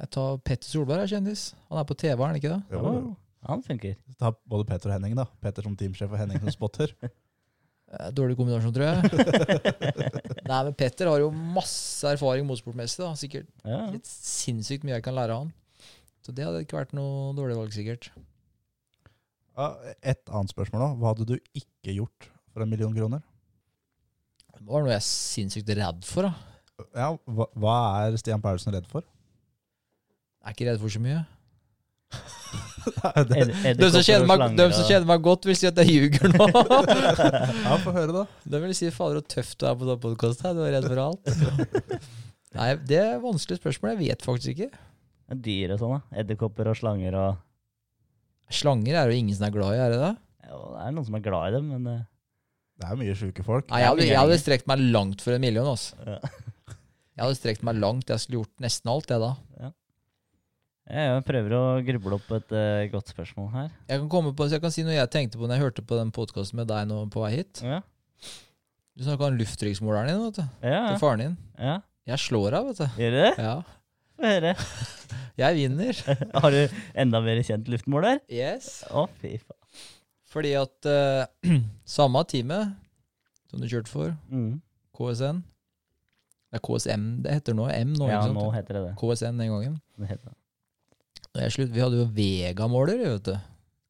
Jeg 0.02 0.10
tar 0.16 0.38
Petter 0.44 0.68
Solberg 0.72 1.04
er 1.04 1.10
kjendis. 1.12 1.50
Han 1.70 1.78
er 1.82 1.84
på 1.88 1.94
TV, 2.00 2.14
er 2.16 2.26
han 2.32 2.38
ikke 2.40 2.52
det? 2.54 2.60
Jo, 2.72 3.14
han 3.48 3.62
funker. 3.64 3.96
Ta 4.18 4.32
både 4.48 4.64
Petter 4.68 4.88
og 4.90 4.96
Henning, 4.96 5.14
da. 5.18 5.26
Petter 5.44 5.66
som 5.66 5.76
teamsjef 5.76 6.10
og 6.14 6.18
Henning 6.22 6.40
som 6.44 6.52
spotter. 6.54 6.94
Eh, 7.92 8.08
Dårlig 8.16 8.38
kombinasjon, 8.38 8.72
tror 8.72 8.86
jeg. 8.86 9.02
Nei, 10.48 10.60
men 10.64 10.72
Petter 10.80 11.10
har 11.10 11.18
jo 11.20 11.26
masse 11.28 12.08
erfaring 12.08 12.46
motorsportmessig. 12.48 13.02
da. 13.02 13.10
Sikkert 13.20 13.50
Ja. 13.68 13.80
sinnssykt 14.08 14.86
mye 14.88 14.94
jeg 14.94 15.04
kan 15.04 15.12
lære 15.18 15.34
av 15.34 15.42
han. 15.42 15.50
Så 16.22 16.30
det 16.36 16.44
hadde 16.46 16.60
ikke 16.62 16.78
vært 16.78 16.92
noe 16.94 17.32
dårlig 17.34 17.56
valg, 17.58 17.72
sikkert. 17.74 18.10
Ja, 19.58 19.72
Et 20.00 20.22
annet 20.30 20.52
spørsmål 20.54 20.80
da. 20.84 20.90
Hva 21.00 21.10
hadde 21.12 21.26
du 21.28 21.34
ikke 21.58 21.96
gjort 21.98 22.28
for 22.52 22.62
en 22.64 22.70
million 22.70 22.94
kroner? 22.94 23.20
Det 24.52 24.62
var 24.68 24.84
noe 24.84 24.92
jeg 24.94 25.00
er 25.00 25.06
sinnssykt 25.08 25.72
redd 25.76 26.04
for. 26.06 26.28
da. 26.30 26.86
Ja, 26.94 27.08
hva, 27.26 27.46
hva 27.58 27.74
er 28.06 28.16
Stian 28.20 28.42
Paulsen 28.44 28.74
redd 28.74 28.86
for? 28.90 29.02
Jeg 30.42 30.46
er 30.50 30.54
ikke 30.56 30.68
redd 30.70 30.80
for 30.82 30.94
så 30.94 31.02
mye. 31.02 31.20
Nei, 33.02 33.22
det, 33.30 33.42
Ed- 33.64 33.78
De 33.80 33.88
som, 33.94 34.02
kjenner 34.04 34.26
meg, 34.28 34.42
de 34.58 34.64
som 34.74 34.82
og- 34.84 34.88
kjenner 34.90 35.08
meg 35.12 35.22
godt, 35.26 35.46
vil 35.48 35.56
si 35.58 35.68
at 35.68 35.78
jeg 35.82 35.90
ljuger 35.90 36.32
nå. 36.34 36.48
ja, 37.66 37.76
Få 37.82 37.94
høre, 37.94 38.14
da. 38.14 38.24
De 38.54 38.60
vil 38.64 38.74
si 38.78 38.90
fader 38.94 39.20
så 39.20 39.26
tøft 39.36 39.58
du 39.62 39.66
er 39.70 39.76
på 39.80 39.98
podkasten. 40.06 40.56
Du 40.58 40.62
er 40.66 40.74
redd 40.78 40.88
for 40.90 41.02
alt. 41.02 41.32
Nei, 42.58 42.70
det 42.88 42.98
er 43.00 43.20
vanskelig 43.22 43.58
spørsmål. 43.62 43.94
Jeg 43.94 44.02
vet 44.10 44.26
faktisk 44.26 44.54
ikke. 44.56 44.70
Dyr 45.32 45.72
og 45.74 45.80
sånn, 45.80 45.94
da. 45.96 46.20
Edderkopper 46.22 46.68
og 46.72 46.76
slanger 46.78 47.16
og 47.16 47.40
Slanger 48.52 48.98
er 48.98 49.08
det 49.08 49.14
jo 49.16 49.20
ingen 49.22 49.36
som 49.38 49.46
er 49.46 49.52
glad 49.54 49.72
i, 49.72 49.80
er 49.80 49.92
det 49.94 50.00
det? 50.02 50.12
Jo, 50.50 50.56
Det 50.74 50.80
er 50.84 50.90
noen 50.92 51.06
som 51.06 51.14
er 51.16 51.22
glad 51.24 51.46
i 51.48 51.52
dem, 51.56 51.68
men 51.72 51.86
eh, 51.88 52.02
Det 52.82 52.88
er 52.90 52.98
mye 53.00 53.14
sjuke 53.16 53.44
folk. 53.46 53.70
Nei, 53.70 53.80
jeg 53.80 53.88
hadde, 53.92 54.08
jeg 54.10 54.18
hadde 54.20 54.40
strekt 54.42 54.66
meg 54.68 54.82
langt 54.92 55.22
for 55.24 55.32
en 55.36 55.40
million. 55.40 55.70
Altså. 55.72 55.96
ja. 56.04 56.18
Jeg 57.12 57.22
hadde 57.26 57.38
strekt 57.38 57.64
meg 57.64 57.76
langt. 57.80 58.08
Jeg 58.08 58.20
skulle 58.20 58.42
gjort 58.42 58.64
nesten 58.64 58.90
alt, 58.92 59.10
jeg 59.12 59.20
da. 59.22 59.32
Jeg 60.92 61.22
prøver 61.24 61.54
å 61.54 61.60
gruble 61.86 62.16
opp 62.18 62.30
et 62.36 62.52
eh, 62.58 62.86
godt 62.92 63.12
spørsmål 63.14 63.46
her. 63.54 63.68
Jeg 63.86 64.00
kan, 64.02 64.08
komme 64.12 64.32
på, 64.36 64.48
så 64.48 64.56
jeg 64.58 64.64
kan 64.64 64.72
si 64.74 64.82
noe 64.84 64.96
jeg 64.96 65.10
tenkte 65.14 65.38
på 65.40 65.46
når 65.46 65.56
jeg 65.56 65.64
hørte 65.66 65.84
på 65.86 65.98
den 66.00 66.10
podkasten 66.12 66.58
med 66.58 66.68
deg 66.72 66.88
nå 66.90 67.04
på 67.12 67.22
vei 67.22 67.30
hit. 67.38 67.62
Ja. 67.64 67.78
Du 68.98 69.04
snakka 69.06 69.30
om 69.30 69.38
lufttrykksmåleren 69.38 70.10
din 70.10 70.24
vet 70.26 70.40
du, 70.42 70.66
Ja, 70.66 70.82
til 70.90 70.98
faren 71.00 71.22
din. 71.24 71.36
ja. 71.56 71.78
Jeg 72.10 72.18
slår 72.18 72.56
av, 72.58 72.66
vet 72.72 72.82
du. 72.82 72.98
Gjør 72.98 73.14
du 73.14 73.20
det? 73.22 73.32
Ja. 73.38 73.54
Få 74.18 74.26
høre. 74.34 74.56
Jeg 75.40 75.56
vinner. 75.58 76.02
Har 76.42 76.50
du 76.54 76.76
enda 77.04 77.20
mer 77.24 77.40
kjent 77.46 77.68
luftmål 77.72 78.06
der? 78.08 78.20
Yes. 78.32 78.82
Å, 78.90 79.06
fy 79.22 79.36
faen. 79.42 79.58
Fordi 80.32 80.52
at 80.56 80.88
uh, 80.88 81.24
samme 81.98 82.22
teamet 82.30 82.72
som 83.52 83.60
du 83.60 83.66
kjørte 83.68 83.92
for, 83.92 84.14
Mm. 84.32 84.60
KSN 84.96 85.42
Det 86.52 86.58
er 86.58 86.62
KSM 86.64 87.04
det 87.24 87.34
heter 87.38 87.56
nå. 87.56 87.66
M 87.72 87.92
nå, 87.96 88.08
Ja, 88.10 88.22
nå 88.32 88.46
heter 88.54 88.76
det 88.78 88.82
det. 88.86 88.94
KSN 89.00 89.38
den 89.40 89.52
gangen. 89.52 89.76
det 90.00 90.08
heter 90.10 90.32
det. 90.32 91.48
Slutt, 91.52 91.70
vi 91.72 91.80
hadde 91.80 91.96
jo 91.96 92.06
Vega-måler, 92.12 92.98
vet 93.14 93.28
du. 93.30 93.36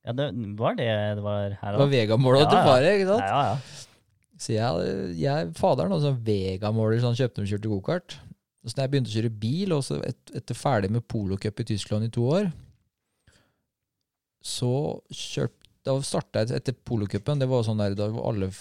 Ja, 0.06 0.12
det 0.18 0.28
var 0.58 0.76
det 0.78 0.86
det 1.18 1.22
var 1.24 1.56
her 1.58 1.74
Det 1.74 1.80
var. 1.80 1.90
Vega-måler 1.90 2.42
Ja, 2.44 2.50
til 2.50 2.58
ja. 2.58 2.92
ikke 2.98 3.08
sant? 3.10 3.22
Ja, 3.26 3.40
ja, 3.42 3.54
ja. 3.54 3.88
Så 4.42 4.54
jeg, 4.54 5.16
jeg 5.22 5.50
faderen 5.58 5.92
hadde 5.94 6.06
sånn 6.08 6.22
Vega-måler 6.26 6.98
som 7.02 7.12
han 7.12 7.18
kjøpte 7.18 7.38
da 7.38 7.42
han 7.44 7.50
kjørte 7.52 7.70
gokart. 7.70 8.16
Så 8.64 8.76
da 8.78 8.84
jeg 8.84 8.92
begynte 8.92 9.10
å 9.10 9.16
kjøre 9.16 9.32
bil, 9.42 9.72
og 9.74 9.80
så 9.82 9.96
et, 10.06 10.20
etter 10.38 10.54
ferdig 10.54 10.90
med 10.94 11.02
polocup 11.10 11.60
i 11.60 11.64
Tyskland 11.72 12.06
i 12.06 12.10
to 12.14 12.22
år, 12.30 12.52
så 14.42 15.00
kjørte 15.10 15.58
Da 15.82 15.96
starta 16.06 16.44
jeg 16.44 16.60
etter 16.60 16.76
polocupen. 16.86 17.40
Det 17.42 17.48
var 17.50 17.64
sånn 17.66 17.80
der 17.80 17.96
da 17.98 18.06
alle 18.06 18.52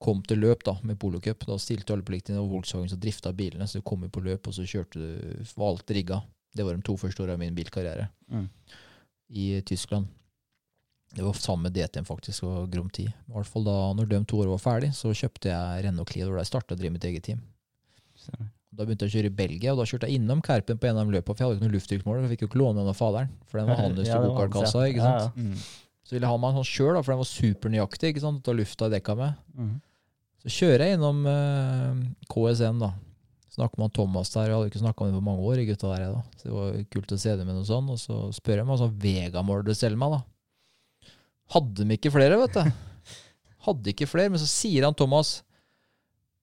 kom 0.00 0.22
til 0.24 0.40
løp 0.40 0.62
da, 0.64 0.78
med 0.82 0.96
polocup. 0.98 1.44
Da 1.44 1.58
stilte 1.60 1.92
alle 1.92 2.06
på 2.08 2.14
likt 2.14 2.30
inn, 2.32 2.38
og 2.40 2.48
Volkswagen 2.54 2.88
som 2.88 3.00
drifta 3.02 3.34
bilene. 3.36 3.66
Så 3.68 3.82
du 3.82 3.84
kom 3.84 4.00
jo 4.06 4.08
på 4.08 4.22
løp, 4.24 4.48
og 4.48 4.56
så 4.56 4.64
kjørte 4.64 4.96
du 4.96 5.50
var 5.60 5.74
alt 5.74 5.92
rigga. 5.92 6.22
Det 6.56 6.64
var 6.64 6.72
de 6.80 6.86
to 6.88 6.96
første 6.96 7.20
åra 7.20 7.36
av 7.36 7.42
min 7.44 7.52
bilkarriere 7.54 8.08
Mm. 8.32 8.48
i 9.28 9.60
Tyskland. 9.60 10.08
Det 11.12 11.20
var 11.22 11.36
sammen 11.36 11.68
med 11.68 11.74
DTM 11.76 12.08
faktisk, 12.08 12.44
og 12.48 12.70
Grom 12.72 12.88
10. 12.88 13.04
I 13.12 13.32
hvert 13.36 13.46
fall 13.52 13.64
da 13.68 13.76
når 13.92 14.08
de 14.08 14.24
to 14.24 14.40
årene 14.40 14.56
var 14.56 14.64
ferdig, 14.64 14.94
så 14.96 15.12
kjøpte 15.12 15.52
jeg 15.52 15.84
Renault 15.84 16.08
Clio, 16.08 16.30
hvor 16.30 16.40
jeg 16.40 16.48
starta 16.48 16.72
å 16.74 16.78
drive 16.80 16.92
mitt 16.96 17.04
eget 17.04 17.24
team. 17.28 17.42
Stemmer. 18.16 18.48
Da 18.72 18.86
begynte 18.88 19.04
jeg 19.04 19.12
å 19.12 19.16
kjøre 19.18 19.28
i 19.28 19.36
Belgia, 19.36 19.72
og 19.74 19.82
da 19.82 19.84
kjørte 19.88 20.08
jeg 20.08 20.16
innom 20.16 20.40
Kerpen 20.44 20.78
på 20.80 20.88
en 20.88 20.98
av 21.02 21.10
løpene, 21.12 21.36
for 21.36 21.42
jeg 21.42 21.48
hadde 21.48 21.58
ikke 21.58 21.66
noe 21.66 21.74
lufttrykksmåler, 21.76 22.22
jeg 22.24 22.32
fikk 22.32 22.44
jo 22.44 22.48
ikke 22.48 22.60
låne 22.62 22.80
den 22.80 22.88
av 22.88 22.96
faderen, 22.96 23.32
for 23.44 23.60
den 23.60 23.68
var 23.68 23.82
Ja, 23.82 23.88
til 23.92 23.98
det 24.00 24.20
gokartkassa, 24.30 24.84
ja. 24.86 24.92
Ja, 24.96 25.10
ja. 25.20 25.30
Mm. 25.36 25.90
Så 26.02 26.16
ville 26.16 26.24
jeg 26.24 26.32
ha 26.32 26.38
meg 26.40 26.52
en 26.54 26.60
sånn 26.62 26.70
sjøl, 26.70 26.96
for 26.96 27.12
den 27.12 27.20
var 27.20 27.28
supernøyaktig, 27.28 28.12
ikke 28.14 28.22
sant, 28.24 28.40
å 28.40 28.46
ta 28.48 28.54
lufta 28.56 28.88
i 28.88 28.94
dekka 28.94 29.16
med. 29.18 29.42
Mm. 29.58 29.74
Så 30.42 30.54
kjører 30.56 30.86
jeg 30.86 30.98
innom 30.98 31.20
uh, 31.28 32.00
KSN, 32.32 32.80
da. 32.80 32.90
Snakker 33.52 33.76
med 33.76 33.90
han 33.90 33.94
Thomas 33.98 34.32
der, 34.32 34.48
jeg 34.48 34.56
hadde 34.56 34.72
ikke 34.72 34.80
snakka 34.80 35.04
med 35.04 35.12
ham 35.12 35.20
på 35.20 35.26
mange 35.28 35.44
år, 35.52 35.60
gutta 35.68 35.92
der, 35.92 36.06
da. 36.16 36.40
Så 36.40 36.48
det 36.48 36.54
var 36.56 36.80
kult 36.96 37.12
å 37.12 37.20
se 37.20 37.36
dem 37.36 37.50
med 37.52 37.58
noe 37.58 37.68
sånn, 37.68 37.92
og 37.92 38.00
så 38.00 38.22
spør 38.32 38.62
jeg 38.62 38.64
meg 38.64 38.72
hva 38.72 38.80
sånn 38.86 38.96
Vega-mål 39.04 39.66
du 39.68 39.74
selger 39.76 40.00
meg, 40.00 40.16
da. 40.16 41.12
Hadde 41.52 41.84
de 41.84 42.00
ikke 42.00 42.14
flere, 42.14 42.40
vet 42.40 42.56
du. 42.56 43.12
Hadde 43.68 43.92
ikke 43.92 44.08
flere, 44.08 44.32
men 44.32 44.40
så 44.40 44.48
sier 44.48 44.88
han 44.88 44.96
Thomas 44.96 45.42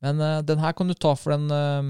Men 0.06 0.22
uh, 0.22 0.38
den 0.46 0.62
her 0.62 0.78
kan 0.78 0.88
du 0.88 0.94
ta, 0.96 1.16
for 1.20 1.34
den 1.34 1.50
eh, 1.52 1.90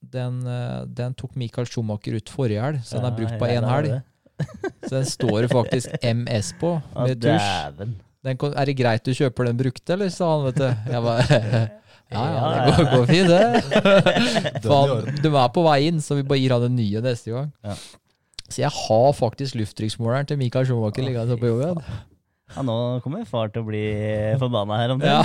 den, 0.00 0.46
eh, 0.46 0.84
den 0.86 1.14
tok 1.18 1.34
Michael 1.36 1.66
Schumacher 1.66 2.18
ut 2.18 2.30
forrige 2.32 2.62
helg, 2.62 2.84
så 2.84 2.98
den 2.98 3.08
er 3.10 3.16
brukt 3.16 3.38
på 3.40 3.48
én 3.48 3.62
ja, 3.62 3.72
helg. 3.72 3.96
Så 4.86 4.92
den 4.94 5.08
står 5.10 5.40
det 5.44 5.50
faktisk 5.50 5.96
MS 6.14 6.54
på, 6.60 6.76
med 6.94 7.18
tusj. 7.22 7.50
Den 7.78 8.38
er 8.38 8.70
det 8.70 8.76
greit 8.78 9.04
du 9.06 9.14
kjøper 9.14 9.48
den 9.48 9.58
brukte, 9.58 9.94
eller? 9.94 10.10
sa 10.14 10.30
han, 10.36 10.48
vet 10.48 10.58
du. 10.58 10.92
Jeg 10.92 11.04
bare 11.06 11.68
Ja, 12.08 12.22
ja, 12.32 12.44
det 12.64 12.72
går, 12.72 12.86
går 12.96 13.06
fint, 13.10 13.28
det. 13.28 13.40
I 14.64 15.20
du 15.20 15.26
er 15.28 15.50
på 15.52 15.64
vei 15.66 15.80
inn, 15.90 15.98
så 16.00 16.16
vi 16.16 16.24
bare 16.24 16.40
gir 16.40 16.54
han 16.54 16.62
den 16.64 16.78
nye 16.78 17.02
neste 17.04 17.34
gang. 17.34 17.50
Ja. 17.60 17.74
Så 18.48 18.62
jeg 18.62 18.72
har 18.72 19.10
faktisk 19.12 19.58
lufttrykksmåleren 19.60 20.30
til 20.30 20.40
Mikael 20.40 20.64
Schumacher 20.64 21.04
liggende 21.04 21.36
oppe 21.36 21.44
på 21.44 21.50
jobben. 21.52 21.84
Ja, 22.54 22.64
nå 22.64 22.78
kommer 23.04 23.28
far 23.28 23.52
til 23.52 23.60
å 23.60 23.68
bli 23.68 23.84
forbanna 24.40 24.80
her 24.80 24.94
om 24.94 25.04
Ja. 25.04 25.20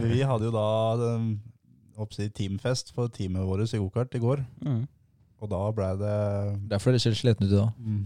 Vi 0.00 0.22
hadde 0.24 0.48
jo 0.48 0.54
da 0.56 0.68
oppsi, 2.00 2.28
teamfest 2.32 2.92
for 2.96 3.12
teamet 3.12 3.46
vårt 3.46 3.72
i 3.72 3.80
gokart 3.80 4.14
i 4.16 4.22
går. 4.22 4.44
Mm. 4.64 4.82
Og 5.42 5.50
da 5.50 5.62
ble 5.74 5.88
det 5.98 6.16
Derfor 6.70 6.92
er 6.92 6.96
det 6.96 7.02
ser 7.02 7.16
sliten 7.18 7.48
ut 7.48 7.50
i 7.50 7.58
dag. 7.58 7.72
mm. 7.78 8.02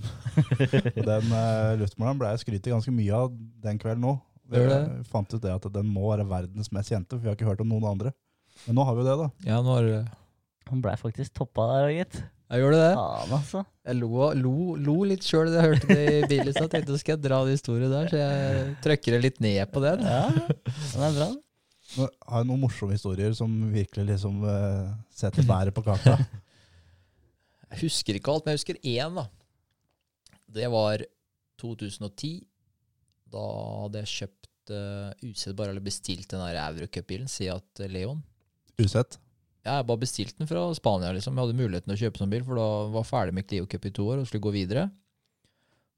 Og 0.96 1.02
Den 1.04 1.34
uh, 1.34 1.74
luftmåleren 1.82 2.20
ble 2.22 2.30
jeg 2.32 2.44
skrytet 2.46 2.72
ganske 2.72 2.94
mye 2.94 3.18
av 3.26 3.34
den 3.66 3.80
kvelden 3.82 4.08
òg. 4.08 4.22
Vi 4.46 4.62
det? 4.62 4.78
fant 5.10 5.32
ut 5.34 5.42
det 5.42 5.50
at 5.50 5.66
den 5.74 5.88
må 5.90 6.06
være 6.06 6.24
verdens 6.30 6.70
mest 6.72 6.92
kjente, 6.92 7.16
for 7.16 7.24
vi 7.24 7.28
har 7.28 7.36
ikke 7.36 7.48
hørt 7.48 7.64
om 7.64 7.68
noen 7.72 7.88
andre. 7.90 8.12
Men 8.64 8.78
nå 8.78 8.86
har 8.86 8.94
vi 8.94 9.02
jo 9.02 9.08
det, 9.08 9.16
da. 9.20 9.26
Ja, 9.50 9.58
nå 9.60 9.74
har 9.74 9.88
det 9.90 9.98
Han 10.70 10.80
blei 10.82 10.94
faktisk 10.98 11.34
toppa 11.34 11.66
der, 11.74 11.90
gitt. 11.98 12.20
Jeg 12.46 12.62
gjør 12.62 12.76
det 12.76 12.82
det? 12.84 12.92
Faen, 12.94 13.32
altså. 13.36 13.62
Jeg 13.86 13.98
lo, 13.98 14.28
lo, 14.38 14.54
lo 14.78 14.96
litt 15.10 15.26
sjøl 15.26 15.50
da 15.50 15.64
jeg 15.64 15.72
hørte 15.72 15.88
det 15.90 16.04
i 16.06 16.28
bilen. 16.30 16.52
Så 16.54 16.62
jeg 16.62 16.72
tenkte 16.72 16.94
nå 16.94 17.00
skal 17.02 17.16
jeg 17.16 17.24
dra 17.26 17.40
den 17.42 17.58
historien 17.58 17.90
der, 17.90 18.10
så 18.10 18.20
jeg 18.22 18.76
trykker 18.86 19.16
det 19.16 19.20
litt 19.24 19.42
ned 19.42 19.72
på 19.74 19.82
det 19.82 19.96
Ja, 20.06 20.22
den 20.30 21.04
er 21.08 21.18
bra. 21.18 21.28
Har 21.96 22.42
jeg 22.42 22.48
noen 22.48 22.62
morsomme 22.62 22.96
historier 22.96 23.34
som 23.36 23.52
virkelig 23.72 24.06
liksom 24.12 24.42
uh, 24.44 24.92
setter 25.14 25.46
bæret 25.48 25.74
på 25.76 25.84
kaka. 25.86 26.18
Jeg 27.66 27.80
husker 27.82 28.14
ikke 28.14 28.30
alt, 28.30 28.44
men 28.46 28.54
jeg 28.54 28.60
husker 28.60 28.76
én, 28.86 29.16
da. 29.18 29.24
Det 30.54 30.68
var 30.70 31.02
2010. 31.58 32.28
Da 33.34 33.42
hadde 33.82 34.02
jeg 34.04 34.12
kjøpt 34.12 34.70
uh, 34.70 35.56
bare 35.58 35.72
eller 35.72 35.82
bestilt 35.82 36.30
den 36.30 36.44
Eurocup-bilen, 36.46 37.26
Seat 37.26 37.82
Leon. 37.90 38.22
Usett. 38.78 39.18
Ja, 39.66 39.80
Jeg 39.80 39.88
bare 39.88 39.98
bestilte 40.04 40.38
den 40.38 40.46
fra 40.46 40.62
Spania, 40.78 41.10
liksom. 41.10 41.34
Jeg 41.34 41.42
hadde 41.42 41.58
muligheten 41.58 41.90
til 41.90 41.96
å 41.96 42.02
kjøpe 42.04 42.22
sånn 42.22 42.30
bil, 42.36 42.46
for 42.46 42.60
da 42.60 42.68
var 42.94 43.02
jeg 43.02 43.10
ferdig 43.10 43.34
med 43.34 43.48
Clio 43.50 43.66
Cup 43.66 43.90
i 43.90 43.94
to 43.98 44.06
år 44.12 44.22
og 44.22 44.30
skulle 44.30 44.46
gå 44.46 44.54
videre. 44.54 44.86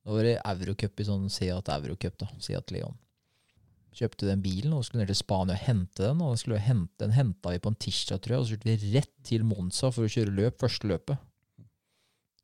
Da 0.08 0.16
var 0.16 0.24
det 0.24 0.38
Eurocup 0.40 1.02
i 1.04 1.06
sånn 1.10 1.28
Seat 1.32 1.68
Eurocup, 1.76 2.16
da. 2.24 2.30
Seat 2.40 2.72
Leon. 2.72 2.96
Kjøpte 3.96 4.28
den 4.28 4.42
bilen 4.44 4.74
og 4.76 4.84
skulle 4.86 5.02
ned 5.02 5.12
til 5.12 5.18
Spania 5.18 5.56
og 5.56 5.64
hente 5.64 6.04
den. 6.04 6.20
Og 6.22 6.34
den, 6.34 6.40
skulle 6.40 6.60
hente, 6.62 6.94
den 7.02 7.14
henta 7.16 7.54
vi 7.54 7.62
på 7.62 7.72
en 7.72 7.78
tirsdag, 7.80 8.20
tror 8.22 8.36
jeg, 8.36 8.42
og 8.42 8.48
så 8.48 8.56
kjørte 8.56 8.68
vi 8.68 8.92
rett 8.96 9.14
til 9.26 9.46
Monza 9.48 9.92
for 9.94 10.06
å 10.06 10.12
kjøre 10.12 10.34
løp, 10.36 10.58
første 10.60 10.90
løpet. 10.90 11.24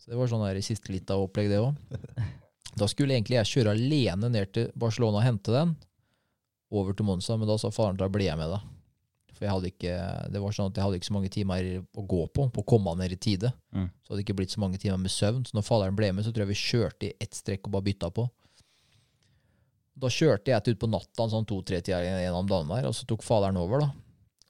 Så 0.01 0.13
det 0.13 0.21
var 0.21 0.29
sånn 0.29 0.45
der 0.45 0.61
i 0.61 0.65
siste 0.65 0.93
litt 0.93 1.11
av 1.13 1.23
opplegg, 1.25 1.53
det 1.53 1.63
òg. 1.63 1.77
Da 2.75 2.89
skulle 2.91 3.15
egentlig 3.15 3.37
jeg 3.37 3.47
kjøre 3.53 3.71
alene 3.77 4.29
ned 4.35 4.51
til 4.51 4.65
Barcelona 4.75 5.21
og 5.21 5.23
hente 5.23 5.53
den, 5.55 5.77
over 6.75 6.97
til 6.97 7.07
Monza, 7.07 7.37
men 7.39 7.47
da 7.47 7.55
sa 7.61 7.71
faren 7.71 8.01
da 8.01 8.09
blir 8.11 8.27
jeg 8.27 8.41
med, 8.41 8.51
da. 8.51 8.59
For 9.35 9.47
jeg 9.47 9.53
hadde 9.53 9.71
ikke, 9.71 9.95
det 10.35 10.43
var 10.43 10.55
sånn 10.55 10.71
at 10.71 10.79
jeg 10.79 10.87
hadde 10.87 10.99
ikke 10.99 11.09
så 11.09 11.15
mange 11.17 11.31
timer 11.31 11.69
å 11.95 12.05
gå 12.11 12.25
på, 12.35 12.49
på 12.55 12.63
å 12.63 12.67
komme 12.67 12.95
ned 12.99 13.15
i 13.15 13.19
tide. 13.19 13.51
Mm. 13.75 13.89
Så 14.03 14.11
hadde 14.11 14.19
det 14.21 14.25
ikke 14.27 14.37
blitt 14.41 14.55
så 14.55 14.63
mange 14.63 14.81
timer 14.83 15.01
med 15.03 15.15
søvn. 15.15 15.43
Så 15.47 15.57
når 15.59 15.67
faderen 15.67 15.99
ble 15.99 16.11
med, 16.15 16.27
så 16.27 16.33
tror 16.35 16.45
jeg 16.45 16.53
vi 16.53 16.61
kjørte 16.61 17.09
i 17.09 17.15
ett 17.23 17.39
strekk 17.39 17.67
og 17.69 17.75
bare 17.77 17.87
bytta 17.89 18.11
på. 18.15 18.27
Da 19.95 20.11
kjørte 20.11 20.51
jeg 20.51 20.65
til 20.65 20.75
ut 20.75 20.83
på 20.83 20.91
natta 20.91 21.29
sånn 21.31 21.47
to-tre-tida 21.47 22.01
gjennom 22.03 22.49
dagen 22.51 22.73
der, 22.73 22.89
og 22.91 22.97
så 22.99 23.07
tok 23.07 23.23
faderen 23.23 23.61
over, 23.61 23.85
da. 23.85 23.91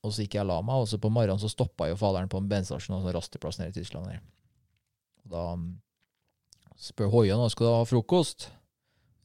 Og 0.04 0.12
så 0.12 0.24
gikk 0.24 0.36
jeg 0.38 0.44
og 0.44 0.50
la 0.50 0.58
meg, 0.64 0.82
og 0.82 0.88
så 0.88 0.98
på 1.00 1.10
morgenen 1.12 1.40
så 1.40 1.50
stoppa 1.52 1.88
jo 1.90 1.96
faderen 2.00 2.30
på 2.32 2.40
en 2.40 2.48
bensinstasjon, 2.48 3.00
en 3.00 3.16
rasteplass 3.16 3.60
nede 3.60 3.72
i 3.72 3.78
Tyskland. 3.78 4.10
Der. 4.12 4.20
Og 5.24 5.32
da 5.32 5.44
mm, 5.60 5.70
spør 6.88 7.12
Hoia 7.12 7.38
nå 7.40 7.48
skal 7.52 7.68
du 7.68 7.72
ha 7.72 7.88
frokost. 7.88 8.50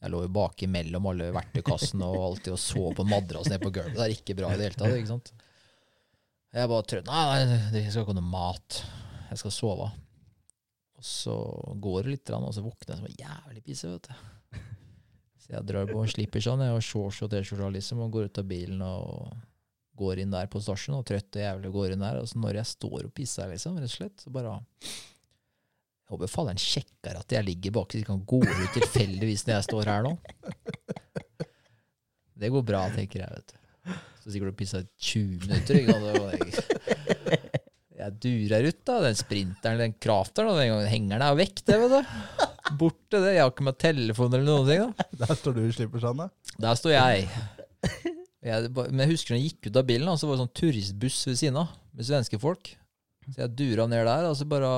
Jeg 0.00 0.12
lå 0.14 0.22
jo 0.24 0.32
baki 0.32 0.68
mellom 0.72 1.10
alle 1.10 1.28
verktøykassene 1.36 2.06
og 2.08 2.22
alltid 2.30 2.54
og 2.54 2.60
så 2.62 2.86
på 2.96 3.04
en 3.04 3.10
madrass 3.12 3.50
nede 3.52 3.60
på 3.60 3.72
gulvet. 3.74 3.98
Det 3.98 4.06
er 4.06 4.14
ikke 4.14 4.36
bra 4.38 4.52
i 4.54 4.56
det 4.56 4.70
hele 4.70 4.80
tatt. 4.80 4.96
ikke 4.96 5.12
sant? 5.12 5.32
Jeg 6.56 6.70
bare 6.72 6.86
trøtt. 6.88 7.10
Nei, 7.10 7.42
nei, 7.46 7.58
det 7.74 7.84
skal 7.90 8.06
ikke 8.06 8.14
ha 8.14 8.16
noe 8.16 8.30
mat. 8.32 8.80
Jeg 9.28 9.42
skal 9.42 9.54
sove. 9.54 9.90
Og 11.00 11.06
så 11.06 11.36
går 11.84 12.02
det 12.02 12.16
litt, 12.16 12.32
og 12.36 12.52
så 12.56 12.64
våkner 12.64 12.94
jeg 12.94 13.02
som 13.02 13.10
en 13.10 13.20
jævlig 13.20 13.64
pisse, 13.68 13.92
vet 13.92 14.08
du. 14.08 14.64
Jeg 15.50 15.66
drar 15.66 15.88
på 15.90 15.98
og 15.98 16.10
slipper 16.10 16.42
sånn. 16.44 16.62
Jeg 16.62 16.74
har 16.76 16.84
shorts 16.84 17.22
og 17.26 17.30
T-skjorte 17.32 17.70
liksom, 17.74 18.02
og 18.04 18.12
går 18.14 18.28
ut 18.30 18.40
av 18.42 18.50
bilen 18.50 18.82
og 18.86 19.32
går 20.00 20.22
inn 20.22 20.32
der 20.32 20.48
på 20.50 20.62
stasjonen 20.62 21.00
og 21.02 21.06
trøtt 21.08 21.36
og 21.36 21.42
jævlig 21.42 21.72
går 21.74 21.94
inn 21.94 22.04
der. 22.04 22.20
Og 22.22 22.28
så 22.30 22.40
når 22.40 22.60
jeg 22.60 22.70
står 22.70 23.00
og 23.02 23.14
pisser, 23.16 23.50
liksom, 23.50 23.78
rett 23.80 23.90
og 23.90 23.96
slett, 23.96 24.22
så 24.22 24.32
bare 24.34 24.58
Jeg 24.80 26.14
håper 26.14 26.30
faderen 26.30 26.58
sjekker 26.62 27.18
at 27.20 27.34
jeg 27.34 27.46
ligger 27.46 27.74
bak, 27.76 27.90
så 27.90 28.00
de 28.00 28.06
kan 28.06 28.22
gå 28.32 28.40
ut 28.42 28.76
tilfeldigvis 28.78 29.46
når 29.46 29.56
jeg 29.56 29.68
står 29.68 29.90
her 29.92 30.06
nå. 30.06 30.14
Det 32.40 32.48
går 32.50 32.64
bra, 32.64 32.86
tenker 32.94 33.20
jeg, 33.20 33.30
vet 33.36 33.52
du. 33.52 33.98
Så 34.22 34.32
sikkert 34.32 34.54
du 34.54 34.58
pissa 34.58 34.80
i 34.80 34.88
20 35.10 35.44
minutter. 35.44 35.74
Ikke? 35.80 37.42
Jeg 38.00 38.16
durer 38.24 38.68
ut, 38.70 38.80
da. 38.88 38.96
Den 39.04 39.18
sprinteren, 39.18 39.82
den 39.82 39.94
krafteren, 40.00 40.56
den 40.56 40.72
gangen 40.72 40.88
hengeren 40.88 41.24
er 41.26 41.36
vekk, 41.36 41.62
det, 41.68 41.78
vet 41.82 41.92
du. 41.98 42.48
Borte, 42.78 43.18
det. 43.18 43.34
Jeg 43.36 43.42
har 43.42 43.52
ikke 43.52 43.66
med 43.66 43.78
telefon 43.80 44.34
eller 44.36 44.46
noen 44.46 44.68
ting, 44.68 44.82
da. 44.84 45.06
Der 45.22 45.38
står 45.38 45.56
du 45.56 45.62
og 45.64 45.72
slipper 45.76 46.02
Sanne. 46.02 46.28
Der 46.60 46.78
står 46.78 46.94
jeg. 46.94 47.26
jeg. 48.46 48.70
Men 48.76 49.04
jeg 49.04 49.12
husker 49.14 49.34
når 49.34 49.40
jeg 49.40 49.50
gikk 49.50 49.70
ut 49.70 49.80
av 49.80 49.88
bilen, 49.88 50.10
da, 50.10 50.16
så 50.20 50.28
var 50.28 50.36
det 50.36 50.44
sånn 50.44 50.56
turistbuss 50.62 51.18
ved 51.30 51.40
siden 51.40 51.60
av, 51.62 51.74
med 51.96 52.08
svenske 52.08 52.40
folk. 52.42 52.72
Så 53.30 53.42
jeg 53.44 53.54
dura 53.58 53.86
ned 53.90 54.06
der, 54.08 54.28
og 54.30 54.36
så 54.38 54.46
bare 54.48 54.70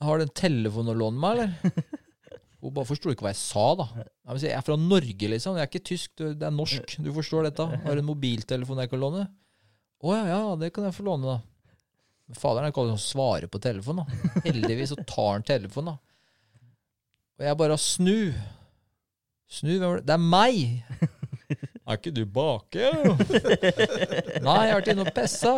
Har 0.00 0.20
du 0.20 0.24
en 0.24 0.36
telefon 0.40 0.88
å 0.88 0.96
låne 0.96 1.20
meg, 1.20 1.40
eller? 1.40 1.98
Hun 2.60 2.74
bare 2.76 2.88
forsto 2.88 3.12
ikke 3.12 3.24
hva 3.24 3.32
jeg 3.32 3.40
sa, 3.40 3.66
da. 3.78 3.86
Jeg, 3.96 4.42
jeg 4.44 4.56
er 4.56 4.64
fra 4.64 4.76
Norge, 4.76 5.28
liksom. 5.32 5.56
Jeg 5.56 5.64
er 5.64 5.70
ikke 5.70 5.86
tysk, 5.90 6.10
det 6.20 6.44
er 6.44 6.52
norsk. 6.52 6.98
Du 7.00 7.08
forstår 7.16 7.48
dette. 7.48 7.64
Har 7.86 7.96
du 7.96 8.02
en 8.02 8.10
mobiltelefon 8.10 8.82
jeg 8.84 8.92
kan 8.92 9.00
låne? 9.00 9.22
Å 10.00 10.12
ja, 10.16 10.26
ja, 10.28 10.42
det 10.60 10.70
kan 10.76 10.84
jeg 10.86 10.96
få 10.96 11.06
låne, 11.08 11.38
da. 11.38 12.36
Faderen 12.36 12.68
er 12.68 12.72
ikke 12.72 12.84
alltid 12.84 12.98
sånn 12.98 13.08
svare 13.08 13.48
på 13.50 13.60
telefon, 13.64 14.02
da. 14.02 14.20
Heldigvis 14.44 14.92
så 14.92 15.00
tar 15.08 15.32
han 15.34 15.46
telefonen, 15.48 15.96
da. 15.96 16.09
Og 17.40 17.46
jeg 17.48 17.56
bare 17.56 17.76
snu. 17.80 18.16
Snu, 19.50 19.70
hvem 19.80 19.86
var 19.88 20.00
det? 20.02 20.06
Det 20.10 20.16
er 20.18 20.24
meg! 20.36 20.60
Er 21.90 21.96
ikke 21.98 22.12
du 22.14 22.20
bake? 22.30 22.90
Nei, 24.46 24.58
jeg 24.62 24.70
har 24.70 24.76
vært 24.76 24.90
inne 24.92 25.02
og 25.02 25.08
pessa. 25.16 25.56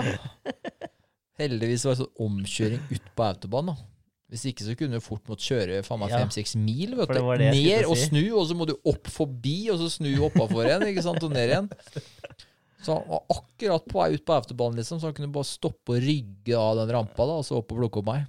Heldigvis 1.36 1.82
var 1.84 1.92
det 1.92 1.98
sånn 2.06 2.22
omkjøring 2.24 2.86
ut 2.88 3.10
på 3.18 3.26
autobahn. 3.26 3.68
da. 3.68 3.74
Hvis 4.32 4.46
ikke 4.48 4.64
så 4.64 4.76
kunne 4.80 4.96
du 4.96 5.04
fort 5.04 5.28
måtte 5.28 5.44
kjøre 5.44 5.82
faen 5.84 6.00
meg 6.00 6.14
Ja. 6.14 6.22
fem-seks 6.22 6.54
mil. 6.56 6.94
vet 6.96 7.10
du. 7.12 7.18
det 7.18 7.38
det 7.42 7.50
Ned 7.52 7.82
til 7.82 7.90
og 7.90 7.98
si. 8.00 8.06
snu, 8.08 8.22
og 8.38 8.46
så 8.48 8.56
må 8.56 8.64
du 8.70 8.72
opp 8.88 9.10
forbi, 9.12 9.58
og 9.74 9.82
så 9.82 9.90
snu 9.98 10.08
oppafor 10.30 10.64
igjen. 10.70 10.86
ikke 10.88 11.04
sant, 11.04 11.20
Og 11.26 11.34
ned 11.36 11.52
igjen. 11.52 11.68
Så 12.80 12.96
han 12.96 13.04
var 13.12 13.22
akkurat 13.36 13.84
på 13.92 14.00
vei 14.00 14.08
ut 14.16 14.24
på 14.24 14.38
autobahn, 14.38 14.80
liksom, 14.80 15.02
så 15.02 15.10
han 15.10 15.18
kunne 15.18 15.34
bare 15.36 15.50
stoppe 15.52 15.98
og 15.98 16.00
rygge 16.02 16.56
av 16.56 16.80
den 16.80 16.94
rampa 16.96 17.28
da, 17.28 17.36
og 17.42 17.44
så 17.44 17.60
opp 17.60 17.76
og 17.76 17.82
plukke 17.82 18.00
opp 18.00 18.08
meg. 18.08 18.24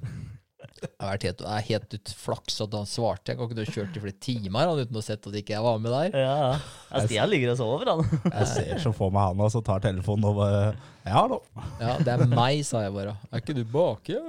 Det 0.83 0.89
er 0.99 1.23
helt, 1.25 1.41
er 1.47 1.65
helt 1.67 1.95
ut 1.95 2.11
flaks 2.17 2.59
at 2.63 2.75
han 2.77 2.87
svarte. 2.89 3.31
Jeg 3.31 3.39
kan 3.39 3.51
ikke 3.51 3.63
ha 3.63 3.75
kjørt 3.77 3.97
i 3.97 4.03
flere 4.03 4.19
timer 4.23 4.69
han, 4.69 4.81
uten 4.83 4.97
å 4.97 5.01
ha 5.01 5.05
sett 5.05 5.27
at 5.29 5.37
ikke 5.39 5.55
jeg 5.55 5.65
var 5.65 5.79
med 5.83 5.95
der. 5.95 6.17
Ja, 6.23 6.33
ja. 6.41 7.03
Stian 7.05 7.31
ligger 7.31 7.53
og 7.53 7.59
sover, 7.59 7.91
han. 7.91 8.03
Jeg 8.29 8.49
ser 8.51 8.83
så 8.83 8.93
for 8.95 9.13
meg 9.15 9.31
han, 9.31 9.43
og 9.43 9.53
så 9.53 9.63
tar 9.65 9.83
telefonen 9.83 10.29
og 10.31 10.39
bare 10.41 10.61
Ja, 11.03 11.15
hallo. 11.17 11.41
Ja, 11.81 11.97
det 11.99 12.15
er 12.15 12.25
meg, 12.31 12.63
sa 12.67 12.85
jeg 12.85 12.95
bare. 12.95 13.17
Er 13.31 13.43
ikke 13.43 13.57
du 13.57 13.63
baki? 13.67 14.19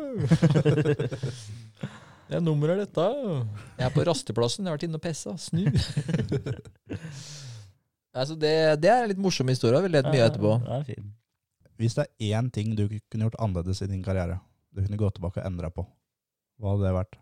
Det 2.24 2.38
er 2.40 2.78
dette. 2.80 3.02
Jeg 3.76 3.84
er 3.84 3.90
på 3.92 4.04
rasteplassen. 4.08 4.64
Jeg 4.64 4.72
har 4.72 4.78
vært 4.78 4.86
inne 4.86 4.96
og 4.98 5.02
pissa. 5.04 5.34
Snu. 5.38 5.66
altså 8.18 8.34
det, 8.40 8.54
det 8.80 8.90
er 8.90 9.04
en 9.04 9.12
litt 9.12 9.20
morsom 9.20 9.52
historie. 9.52 9.82
Vi 9.84 9.92
ledd 9.92 10.08
mye 10.08 10.24
etterpå. 10.30 10.54
Det 10.64 10.78
er 10.78 10.86
fin. 10.88 11.12
Hvis 11.78 11.96
det 11.98 12.06
er 12.06 12.38
én 12.38 12.48
ting 12.54 12.72
du 12.78 12.86
kunne 12.88 13.26
gjort 13.26 13.38
annerledes 13.42 13.82
i 13.84 13.90
din 13.90 14.02
karriere, 14.02 14.38
du 14.72 14.82
kunne 14.82 14.98
gå 14.98 15.10
tilbake 15.14 15.42
og 15.42 15.46
endra 15.46 15.70
på, 15.74 15.84
hva 16.60 16.74
hadde 16.74 16.86
det 16.88 16.94
vært? 16.96 17.18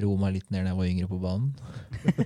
Ro 0.00 0.14
meg 0.20 0.36
litt 0.36 0.50
ned 0.52 0.64
da 0.64 0.70
jeg 0.72 0.78
var 0.78 0.88
yngre 0.88 1.08
på 1.10 1.18
banen. 1.20 1.50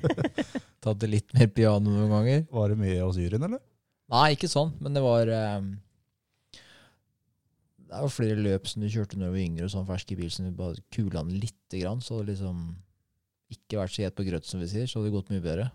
Tatt 0.85 1.01
det 1.03 1.09
litt 1.11 1.33
mer 1.35 1.49
piano 1.55 1.91
noen 1.91 2.13
ganger. 2.13 2.45
Var 2.55 2.71
det 2.71 2.77
mye 2.79 3.01
hos 3.01 3.19
juryen, 3.19 3.47
eller? 3.49 3.63
Nei, 4.13 4.27
ikke 4.37 4.51
sånn, 4.53 4.75
men 4.85 4.95
det 4.95 5.01
var 5.03 5.31
eh, 5.33 5.65
Det 7.89 8.03
var 8.05 8.13
flere 8.13 8.37
løp 8.45 8.69
som 8.69 8.83
du 8.85 8.89
kjørte 8.93 9.17
når 9.19 9.31
du 9.31 9.35
var 9.37 9.43
yngre, 9.47 9.67
og 9.69 9.73
sånn 9.73 9.89
fersk 9.89 10.13
i 10.13 10.19
bil 10.19 10.31
som 10.35 10.47
du 10.49 10.53
bare 10.59 10.83
kula 10.95 11.23
den 11.25 11.39
lite 11.41 11.81
grann, 11.81 12.03
så 12.05 12.19
hadde 12.19 12.29
det 12.29 12.35
liksom 12.37 12.61
ikke 13.55 13.79
vært 13.81 13.95
så 13.95 14.03
gjet 14.05 14.17
på 14.19 14.27
grøt, 14.29 14.47
som 14.49 14.61
vi 14.63 14.69
sier, 14.71 14.87
så 14.91 14.99
hadde 15.01 15.11
det 15.11 15.17
gått 15.17 15.33
mye 15.33 15.45
bedre. 15.45 15.67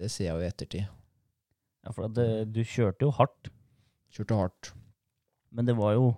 Det 0.00 0.10
ser 0.12 0.28
jeg 0.28 0.34
jo 0.36 0.44
i 0.44 0.48
ettertid. 0.50 0.88
Ja, 1.86 1.92
for 1.96 2.06
at 2.06 2.14
det, 2.18 2.26
du 2.54 2.60
kjørte 2.62 3.06
jo 3.08 3.14
hardt, 3.16 3.50
Kjørte 4.10 4.34
hardt. 4.34 4.72
men 5.54 5.68
det 5.68 5.76
var 5.78 5.92
jo 5.94 6.08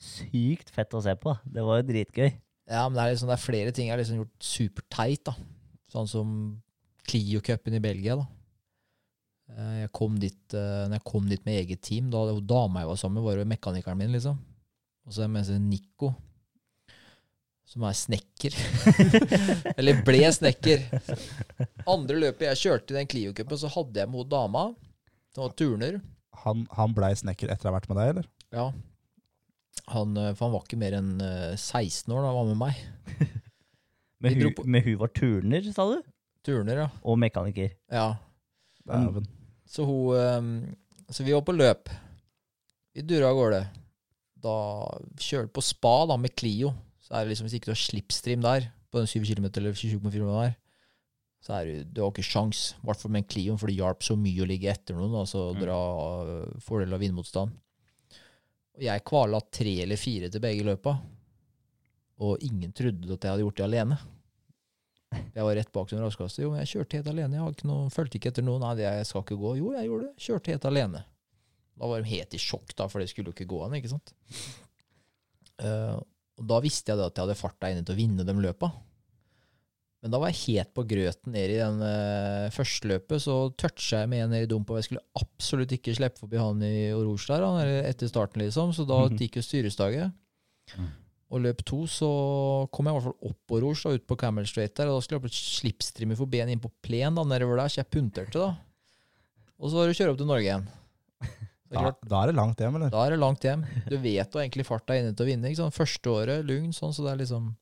sykt 0.00 0.72
fett 0.74 0.96
å 0.96 1.02
se 1.04 1.14
på. 1.20 1.34
Det 1.44 1.64
var 1.64 1.80
jo 1.80 1.88
dritgøy. 1.90 2.30
Ja, 2.70 2.84
men 2.88 2.96
det 2.96 3.02
er, 3.04 3.12
liksom, 3.14 3.28
det 3.30 3.36
er 3.36 3.42
flere 3.44 3.72
ting 3.74 3.88
jeg 3.88 3.94
har 3.96 4.00
liksom 4.00 4.20
gjort 4.22 4.46
superteit, 4.46 5.24
da. 5.26 5.34
Sånn 5.90 6.08
som 6.10 6.34
Clio-cupen 7.10 7.74
i 7.76 7.82
Belgia, 7.82 8.14
da. 8.20 8.26
Eh, 9.56 9.76
Jeg 9.82 9.92
kom 9.96 10.18
dit, 10.22 10.38
eh, 10.54 10.86
når 10.86 11.00
jeg 11.00 11.06
kom 11.10 11.26
dit 11.28 11.44
med 11.48 11.58
eget 11.58 11.82
team, 11.82 12.10
da 12.12 12.24
dama 12.40 12.84
jeg 12.84 12.92
var 12.92 13.00
sammen 13.00 13.18
med, 13.18 13.26
var 13.26 13.40
jo 13.40 13.48
mekanikeren 13.50 13.98
min, 13.98 14.12
liksom. 14.14 14.38
Og 15.06 15.16
så 15.16 15.24
er 15.26 15.46
seg 15.48 15.58
Nico, 15.64 16.12
som 17.66 17.82
er 17.86 17.96
snekker. 17.98 18.54
Eller 19.78 20.04
ble 20.06 20.22
snekker. 20.34 20.86
Andre 21.90 22.20
løpet 22.26 22.46
jeg 22.48 22.62
kjørte 22.64 22.94
i 22.94 23.00
den 23.00 23.10
Clio-cupen, 23.10 23.58
så 23.58 23.70
hadde 23.72 24.02
jeg 24.04 24.10
med 24.10 24.30
dama, 24.30 24.68
som 25.34 25.46
var 25.46 25.56
turner. 25.58 25.98
Han, 26.44 26.64
han 26.76 26.94
blei 26.96 27.12
snekker 27.18 27.50
etter 27.50 27.68
å 27.68 27.72
ha 27.72 27.78
vært 27.80 27.90
med 27.90 27.98
deg, 28.00 28.12
eller? 28.14 28.30
Ja. 28.54 28.68
Han, 29.90 30.16
eh, 30.16 30.32
for 30.34 30.46
han 30.48 30.54
var 30.54 30.64
ikke 30.66 30.78
mer 30.78 30.96
enn 30.98 31.12
eh, 31.24 31.56
16 31.56 32.12
år 32.14 32.22
da 32.22 32.30
han 32.30 32.38
var 32.38 32.48
med 32.50 32.60
meg. 32.60 32.80
Men 34.20 34.34
hun, 34.36 34.52
på- 34.54 34.66
men 34.68 34.82
hun 34.84 34.98
var 35.00 35.08
turner, 35.16 35.64
sa 35.72 35.86
du? 35.88 36.02
Turner, 36.44 36.76
ja. 36.84 36.88
Og 37.04 37.18
mekaniker. 37.20 37.72
Ja, 37.92 38.16
Mm. 38.90 39.26
Så 39.68 39.84
hun 39.86 40.16
ehm, 40.16 40.74
Så 41.12 41.22
vi 41.22 41.34
var 41.36 41.42
på 41.46 41.52
løp. 41.54 41.90
Vi 42.96 43.02
dura 43.06 43.28
av 43.28 43.36
gårde. 43.36 43.58
Da 44.40 44.54
kjørte 45.20 45.52
på 45.54 45.62
spa 45.62 45.92
da 46.10 46.16
med 46.18 46.32
Clio. 46.34 46.72
Så 46.98 47.12
er 47.14 47.24
det 47.26 47.30
liksom 47.34 47.46
Hvis 47.46 47.54
ikke 47.58 47.68
du 47.68 47.74
har 47.74 47.78
slipstream 47.78 48.40
der, 48.42 48.66
på 48.90 48.98
den 48.98 49.06
7 49.06 49.20
km 49.28 49.46
eller 49.60 49.76
27,4 49.76 50.10
km 50.16 50.32
der, 50.32 50.56
så 51.44 51.54
er 51.60 51.64
du, 51.68 51.84
du 51.92 52.00
har 52.02 52.10
ikke 52.10 52.24
sjans. 52.26 52.72
I 52.80 52.86
hvert 52.88 53.00
fall 53.04 53.12
med 53.14 53.22
en 53.22 53.28
Clio, 53.30 53.56
for 53.60 53.70
det 53.70 53.76
hjalp 53.78 54.02
så 54.02 54.16
mye 54.18 54.42
å 54.42 54.48
ligge 54.48 54.72
etter 54.72 54.96
noen. 54.98 55.14
Altså 55.22 55.50
dra 55.60 55.78
fordel 56.64 56.96
av 56.96 57.00
vindmotstand. 57.04 57.52
Jeg 58.80 59.04
kvala 59.04 59.42
tre 59.52 59.74
eller 59.84 60.00
fire 60.00 60.30
til 60.32 60.42
begge 60.42 60.64
løpa. 60.64 60.94
Og 62.24 62.42
ingen 62.44 62.72
trodde 62.76 63.14
at 63.14 63.24
jeg 63.24 63.32
hadde 63.32 63.44
gjort 63.44 63.60
det 63.60 63.66
alene. 63.66 63.98
Jeg 65.10 65.42
var 65.42 65.56
rett 65.58 65.72
bak 65.74 65.90
som 65.90 66.02
raskeste. 66.02 66.44
Jo, 66.44 66.52
men 66.52 66.62
jeg 66.62 66.72
kjørte 66.74 67.00
helt 67.00 67.10
alene. 67.10 67.38
Jeg 67.38 67.56
ikke 67.56 67.70
noe, 67.70 67.88
fulgte 67.92 68.20
ikke 68.20 68.30
etter 68.32 68.46
noen. 68.46 68.62
Nei, 68.62 68.84
jeg 68.84 69.08
skal 69.08 69.24
ikke 69.24 69.38
gå. 69.40 69.54
Jo, 69.58 69.72
jeg 69.76 69.88
gjorde 69.88 70.06
det. 70.06 70.26
Kjørte 70.26 70.54
helt 70.54 70.68
alene. 70.70 71.02
Da 71.80 71.88
var 71.88 72.02
de 72.02 72.12
helt 72.12 72.36
i 72.36 72.40
sjokk, 72.40 72.74
da, 72.76 72.86
for 72.92 73.00
det 73.00 73.08
skulle 73.10 73.32
jo 73.32 73.36
ikke 73.36 73.48
gå 73.50 73.62
an, 73.64 73.76
ikke 73.78 73.90
sant. 73.90 74.12
Uh, 75.60 75.96
og 76.40 76.46
da 76.48 76.60
visste 76.64 76.92
jeg 76.92 77.00
da 77.00 77.08
at 77.08 77.16
jeg 77.16 77.26
hadde 77.26 77.40
farta 77.40 77.70
inne 77.72 77.84
til 77.84 77.96
å 77.96 78.00
vinne 78.00 78.26
de 78.26 78.36
løpa. 78.36 78.70
Men 80.00 80.14
da 80.14 80.18
var 80.22 80.30
jeg 80.32 80.40
helt 80.46 80.70
på 80.72 80.84
grøten 80.88 81.34
ned 81.34 81.50
i 81.52 81.58
den 81.60 81.82
uh, 81.84 82.46
første 82.54 82.88
løpet, 82.88 83.20
så 83.20 83.34
toucha 83.60 83.98
jeg 84.00 84.08
med 84.08 84.22
en 84.24 84.30
ned 84.32 84.46
i 84.46 84.48
dumpa. 84.48 84.78
Jeg 84.80 84.86
skulle 84.88 85.02
absolutt 85.20 85.74
ikke 85.76 85.92
slippe 85.98 86.22
forbi 86.22 86.38
han 86.40 86.62
i 86.64 86.88
Oroge 86.96 87.26
der, 87.28 87.44
han, 87.44 87.60
etter 87.84 88.08
starten, 88.08 88.40
liksom. 88.40 88.72
Så 88.72 88.86
da 88.88 89.02
Mhm. 89.10 89.18
gikk 89.20 89.36
jo 89.36 89.44
styrestaget. 89.44 90.14
Mm. 90.78 90.88
Og 91.30 91.42
løp 91.44 91.60
to 91.68 91.82
så 91.86 92.08
kom 92.72 92.88
jeg 92.88 92.94
i 92.94 92.98
hvert 92.98 93.06
fall 93.10 93.28
opp 93.30 93.38
på 93.46 93.60
da, 93.60 93.92
ut 93.94 94.06
på 94.08 94.16
Camel 94.18 94.46
Straight 94.48 94.74
der. 94.74 94.88
Og 94.88 94.96
da 94.98 95.04
skulle 95.04 95.20
jeg 95.28 95.36
slipstreamer 95.36 96.16
for 96.18 96.26
ben 96.26 96.48
inn 96.48 96.58
på 96.64 96.72
plen 96.82 97.14
da, 97.14 97.22
nedover 97.22 97.60
der, 97.60 97.68
så 97.68 97.82
jeg 97.84 97.90
punterte, 97.92 98.40
da. 98.40 98.56
Og 99.60 99.68
så 99.70 99.76
var 99.76 99.86
det 99.86 99.94
å 99.94 99.98
kjøre 100.00 100.14
opp 100.16 100.18
til 100.24 100.26
Norge 100.32 100.48
igjen. 100.48 100.64
Det 101.70 101.76
Da, 101.78 101.92
da 102.02 102.22
er 102.24 102.26
det 102.32 102.34
langt 102.34 102.58
hjem, 102.58 102.74
eller? 102.80 102.90
da 102.90 103.04
er 103.06 103.10
det 103.14 103.18
langt 103.20 103.44
hjem. 103.46 103.60
Du 103.86 103.94
vet 104.02 104.32
jo 104.34 104.40
egentlig 104.40 104.64
farta 104.66 104.96
er 104.96 105.04
inne 105.04 105.14
til 105.14 105.22
å 105.22 105.28
vinne. 105.28 105.70
Første 105.70 106.10
året, 106.10 106.42
lugn, 106.48 106.72
sånn, 106.74 106.90
så 106.96 107.04
det 107.04 107.12
er 107.12 107.20
liksom 107.20 107.52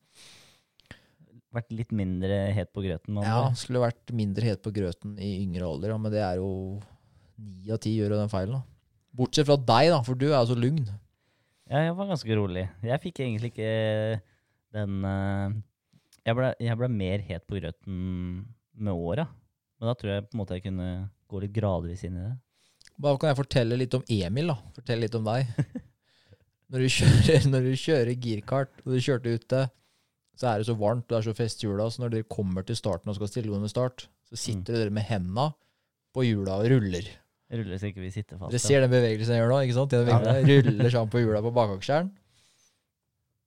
Vært 1.54 1.70
litt 1.72 1.92
mindre 1.96 2.38
het 2.52 2.70
på 2.76 2.82
grøten. 2.84 3.18
Ja, 3.24 3.40
skulle 3.56 3.80
vært 3.80 4.12
mindre 4.12 4.50
het 4.50 4.60
på 4.64 4.72
grøten 4.74 5.14
i 5.16 5.38
yngre 5.46 5.64
alder, 5.64 5.94
ja, 5.94 6.00
men 6.00 6.12
det 6.12 6.20
er 6.20 6.42
jo 6.42 6.50
ni 7.38 7.70
av 7.72 7.78
ti 7.80 7.94
gjør 7.96 8.14
jo 8.16 8.20
den 8.20 8.32
feilen, 8.32 8.58
da. 8.58 8.64
Bortsett 9.18 9.48
fra 9.48 9.56
deg, 9.56 9.92
da, 9.94 10.02
for 10.04 10.18
du 10.18 10.26
er 10.28 10.36
jo 10.36 10.50
så 10.50 10.56
lugn. 10.58 10.82
Ja, 11.68 11.82
jeg 11.86 11.96
var 11.96 12.10
ganske 12.10 12.36
rolig. 12.36 12.66
Jeg 12.84 13.02
fikk 13.02 13.22
egentlig 13.24 13.50
ikke 13.52 13.72
den 14.76 15.04
eh, 15.08 15.56
Jeg 16.28 16.36
ble, 16.36 16.50
jeg 16.64 16.78
ble 16.80 16.88
mer 16.92 17.24
het 17.28 17.44
på 17.48 17.56
grøten 17.58 17.98
med 18.76 18.92
åra. 18.92 19.26
Men 19.78 19.90
da 19.90 19.96
tror 19.98 20.12
jeg 20.12 20.26
på 20.26 20.36
en 20.36 20.42
måte 20.42 20.58
jeg 20.58 20.66
kunne 20.68 20.88
gå 21.28 21.42
litt 21.42 21.54
gradvis 21.56 22.04
inn 22.08 22.18
i 22.18 22.24
det. 22.24 22.34
Bare 22.98 23.20
kan 23.20 23.30
jeg 23.30 23.38
fortelle 23.38 23.78
litt 23.78 23.94
om 23.96 24.04
Emil, 24.10 24.52
da. 24.52 24.56
Fortelle 24.76 25.06
litt 25.06 25.16
om 25.18 25.28
deg. 25.28 25.52
Når 26.68 26.84
du 26.84 26.88
kjører, 26.92 27.44
når 27.48 27.64
du 27.64 27.74
kjører 27.80 28.10
girkart, 28.20 28.80
og 28.84 28.92
du 28.92 28.98
kjørte 29.00 29.30
ute, 29.32 29.60
så 30.38 30.52
er 30.52 30.60
det 30.60 30.68
så 30.68 30.76
varmt, 30.78 31.08
det 31.10 31.16
er 31.18 31.24
så 31.26 31.34
fest 31.34 31.64
hjula, 31.64 31.88
så 31.90 32.04
når 32.04 32.12
dere 32.14 32.28
kommer 32.30 32.66
til 32.66 32.78
starten 32.78 33.10
og 33.10 33.16
skal 33.18 33.30
stille 33.30 33.54
under 33.54 33.70
start, 33.70 34.06
så 34.28 34.38
sitter 34.38 34.76
dere 34.84 34.94
med 34.94 35.06
henda 35.08 35.48
på 36.14 36.22
hjula 36.26 36.60
og 36.60 36.70
ruller. 36.70 37.08
Ruller 37.48 37.80
så 37.80 37.88
ikke 37.90 38.04
vi 38.04 38.12
sitter 38.14 38.38
fast. 38.38 38.52
Dere 38.54 38.62
ser 38.62 38.84
den 38.84 38.92
bevegelsen 38.92 39.34
jeg 39.34 39.42
gjør 39.42 39.52
nå, 39.54 39.60
ikke 39.66 39.76
sant? 39.78 39.94
Den 39.96 40.10
ja. 40.12 40.36
Ruller 40.68 40.94
sammen 40.94 41.12
på 41.12 41.22
hjula 41.24 41.42
på 41.42 41.54
bakaksjeren. 41.56 42.12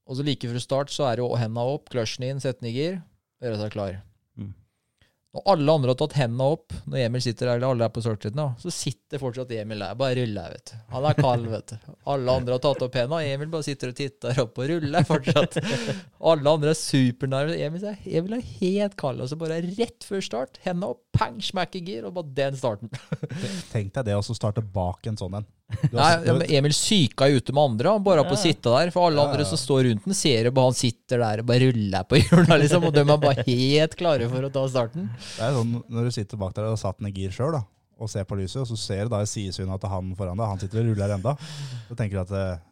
Og 0.09 0.17
så 0.17 0.25
like 0.27 0.49
før 0.51 0.63
start 0.63 0.91
så 0.91 1.05
er 1.07 1.19
det 1.19 1.23
jo 1.23 1.29
henda 1.39 1.63
opp, 1.75 1.87
kløsjen 1.93 2.25
inn, 2.27 2.41
sette 2.43 2.59
den 2.59 2.73
i 2.73 2.75
gir, 2.75 2.97
gjøre 3.43 3.59
seg 3.61 3.75
klar. 3.77 3.99
Mm. 4.35 4.51
Når 5.31 5.45
alle 5.47 5.73
andre 5.77 5.93
har 5.93 5.97
tatt 6.01 6.13
hendene 6.19 6.45
opp, 6.57 6.73
når 6.91 7.05
Emil 7.05 7.21
sitter 7.23 7.47
der, 7.47 7.59
eller 7.59 7.71
alle 7.71 7.85
er 7.87 7.93
på 7.95 8.01
da, 8.35 8.47
så 8.59 8.71
sitter 8.75 9.21
fortsatt 9.21 9.53
Emil 9.55 9.79
der. 9.79 9.93
Bare 9.95 10.17
ruller, 10.17 10.57
vet 10.57 10.73
du. 10.73 10.73
Han 10.91 11.07
er 11.07 11.15
kald, 11.15 11.45
vet 11.47 11.71
du. 11.71 11.93
Alle 12.11 12.35
andre 12.35 12.57
har 12.57 12.63
tatt 12.65 12.83
opp 12.83 12.97
hendene, 12.99 13.21
og 13.21 13.35
Emil 13.37 13.53
bare 13.53 13.63
sitter 13.63 13.93
og 13.93 13.95
titter 13.95 14.41
opp 14.43 14.59
og 14.59 14.67
ruller 14.73 15.07
fortsatt. 15.07 15.55
Alle 16.33 16.55
andre 16.57 16.73
er 16.73 16.79
supernære. 16.81 17.55
Emil, 17.63 17.85
Emil 18.03 18.35
er 18.41 18.49
helt 18.57 18.97
kald. 18.99 19.23
Og 19.23 19.31
så 19.31 19.39
bare 19.39 19.61
rett 19.69 20.03
før 20.03 20.25
start, 20.27 20.59
hendene 20.65 20.91
opp, 20.97 21.10
pang, 21.11 21.39
smack 21.43 21.75
i 21.75 21.81
gir, 21.85 22.05
og 22.07 22.13
bare 22.15 22.31
den 22.37 22.55
starten. 22.57 22.91
Tenk 23.73 23.91
deg 23.95 24.07
det 24.07 24.15
å 24.17 24.23
starte 24.23 24.63
bak 24.63 25.09
en 25.11 25.19
sånn 25.19 25.41
en. 25.41 25.47
Nei, 25.91 26.07
ja, 26.25 26.33
men 26.35 26.43
Emil 26.51 26.73
syka 26.75 27.27
jo 27.31 27.39
ute 27.39 27.53
med 27.55 27.63
andre. 27.63 27.93
Han 27.95 28.05
bare 28.05 28.23
på 28.27 28.35
å 28.35 28.39
sitte 28.39 28.71
der. 28.73 28.91
For 28.91 29.07
alle 29.07 29.23
andre 29.23 29.45
som 29.47 29.59
står 29.59 29.85
rundt 29.87 30.07
den, 30.07 30.15
ser 30.17 30.49
jo 30.49 30.53
bare 30.55 30.71
han 30.71 30.79
sitter 30.79 31.21
der 31.23 31.43
og 31.43 31.51
bare 31.51 31.67
ruller 31.69 32.07
på 32.07 32.19
hjula, 32.21 32.57
liksom. 32.63 32.87
Og 32.89 32.95
de 32.95 33.03
er 33.03 33.21
bare 33.27 33.45
helt 33.47 33.99
klare 33.99 34.31
for 34.31 34.47
å 34.47 34.53
ta 34.55 34.65
starten. 34.71 35.11
Det 35.35 35.45
er 35.47 35.55
sånn 35.59 35.77
når 35.85 36.09
du 36.09 36.15
sitter 36.17 36.41
bak 36.41 36.55
der 36.57 36.67
og 36.67 36.75
har 36.75 36.81
satt 36.83 36.99
den 36.99 37.11
i 37.11 37.15
gir 37.15 37.35
sjøl, 37.35 37.59
og 38.01 38.09
ser 38.09 38.25
på 38.25 38.39
lyset, 38.39 38.63
og 38.63 38.67
så 38.71 38.79
ser 38.81 39.05
du 39.05 39.13
da 39.13 39.21
i 39.21 39.29
sidesynet 39.29 39.77
at 39.77 39.91
han 39.91 40.15
foran 40.17 40.39
deg, 40.39 40.47
han 40.49 40.61
sitter 40.63 40.81
og 40.81 40.91
ruller 40.91 41.15
enda. 41.19 41.35
Så 41.87 41.97
tenker 41.99 42.17
du 42.17 42.23
at 42.23 42.35
eh, 42.39 42.67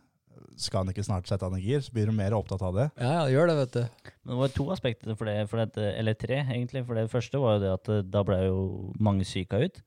skal 0.59 0.83
han 0.83 0.91
ikke 0.91 1.05
snart 1.07 1.27
sette 1.29 1.47
han 1.47 1.55
i 1.57 1.61
gir, 1.63 1.81
så 1.85 1.93
blir 1.95 2.09
du 2.09 2.13
mer 2.15 2.33
opptatt 2.37 2.61
av 2.65 2.75
det. 2.75 2.87
Ja, 2.99 3.11
ja, 3.21 3.27
gjør 3.33 3.47
det, 3.51 3.55
vet 3.61 3.75
du. 3.77 4.09
Men 4.25 4.33
det 4.35 4.39
var 4.41 4.53
to 4.55 4.65
aspekter 4.75 5.15
for 5.15 5.29
det, 5.29 5.35
for 5.51 5.61
det, 5.63 5.85
eller 5.99 6.17
tre 6.19 6.41
egentlig. 6.43 6.83
For 6.87 6.99
det 6.99 7.07
første 7.11 7.39
var 7.41 7.55
jo 7.57 7.63
det 7.63 7.71
at 7.77 7.91
eh, 7.95 8.01
da 8.15 8.23
ble 8.27 8.39
jo 8.45 8.59
mange 8.99 9.27
syka 9.27 9.61
ut. 9.63 9.79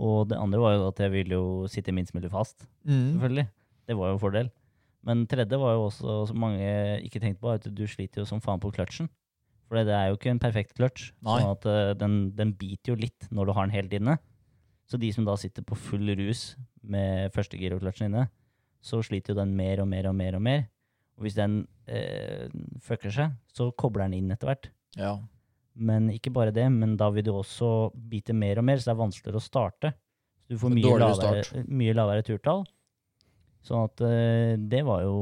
Og 0.00 0.28
det 0.30 0.38
andre 0.38 0.60
var 0.62 0.76
jo 0.78 0.88
at 0.88 1.00
jeg 1.02 1.12
ville 1.12 1.36
jo 1.36 1.66
sitte 1.68 1.92
minst 1.92 2.14
mulig 2.16 2.30
fast, 2.32 2.66
Mm. 2.86 3.18
selvfølgelig. 3.18 3.46
Det 3.90 3.96
var 3.98 4.08
jo 4.08 4.14
en 4.16 4.22
fordel. 4.22 4.50
Men 5.04 5.26
tredje 5.26 5.58
var 5.58 5.74
jo 5.74 5.86
også, 5.88 6.26
som 6.28 6.36
mange 6.38 7.00
ikke 7.04 7.20
tenkte 7.20 7.40
på, 7.40 7.50
at 7.56 7.64
du 7.74 7.86
sliter 7.88 8.20
jo 8.22 8.26
som 8.28 8.40
faen 8.40 8.60
på 8.60 8.70
kløtsjen. 8.72 9.08
For 9.68 9.78
det 9.84 9.94
er 9.94 10.08
jo 10.10 10.16
ikke 10.18 10.30
en 10.32 10.40
perfekt 10.42 10.74
kløtsj. 10.76 11.12
Sånn 11.24 11.50
at 11.52 11.66
eh, 11.66 11.92
den, 11.98 12.30
den 12.36 12.52
biter 12.58 12.92
jo 12.94 13.00
litt 13.00 13.28
når 13.30 13.46
du 13.46 13.52
har 13.56 13.66
den 13.68 13.74
helt 13.76 13.92
inne. 13.96 14.18
Så 14.90 14.98
de 14.98 15.12
som 15.14 15.24
da 15.24 15.36
sitter 15.38 15.62
på 15.62 15.76
full 15.78 16.08
rus 16.18 16.56
med 16.82 17.30
første 17.34 17.58
gir 17.60 17.74
og 17.76 17.80
kløtsjen 17.84 18.08
inne, 18.10 18.24
så 18.80 19.02
sliter 19.04 19.34
jo 19.34 19.40
den 19.40 19.52
mer 19.56 19.82
og 19.82 19.88
mer 19.90 20.08
og 20.10 20.16
mer 20.16 20.38
og 20.38 20.44
mer. 20.44 20.64
Og 21.18 21.26
hvis 21.26 21.36
den 21.36 21.60
eh, 21.90 22.48
fucker 22.80 23.12
seg, 23.12 23.36
så 23.52 23.68
kobler 23.76 24.08
den 24.08 24.22
inn 24.22 24.32
etter 24.32 24.50
hvert. 24.50 24.70
Ja. 24.96 25.14
Men 25.80 26.08
ikke 26.12 26.32
bare 26.34 26.54
det, 26.54 26.66
men 26.72 26.96
da 27.00 27.10
vil 27.12 27.26
du 27.26 27.34
også 27.34 27.90
bite 27.92 28.34
mer 28.36 28.60
og 28.60 28.66
mer, 28.66 28.80
så 28.80 28.90
det 28.90 28.94
er 28.94 29.02
vanskeligere 29.02 29.40
å 29.40 29.44
starte. 29.44 29.92
Så 30.46 30.56
du 30.56 30.62
får 30.62 30.74
mye 30.74 30.96
lavere, 31.02 31.64
mye 31.68 31.96
lavere 31.96 32.24
turtall. 32.26 32.64
Sånn 33.64 33.84
at 33.84 34.02
eh, 34.06 34.56
det 34.56 34.80
var 34.88 35.04
jo 35.04 35.20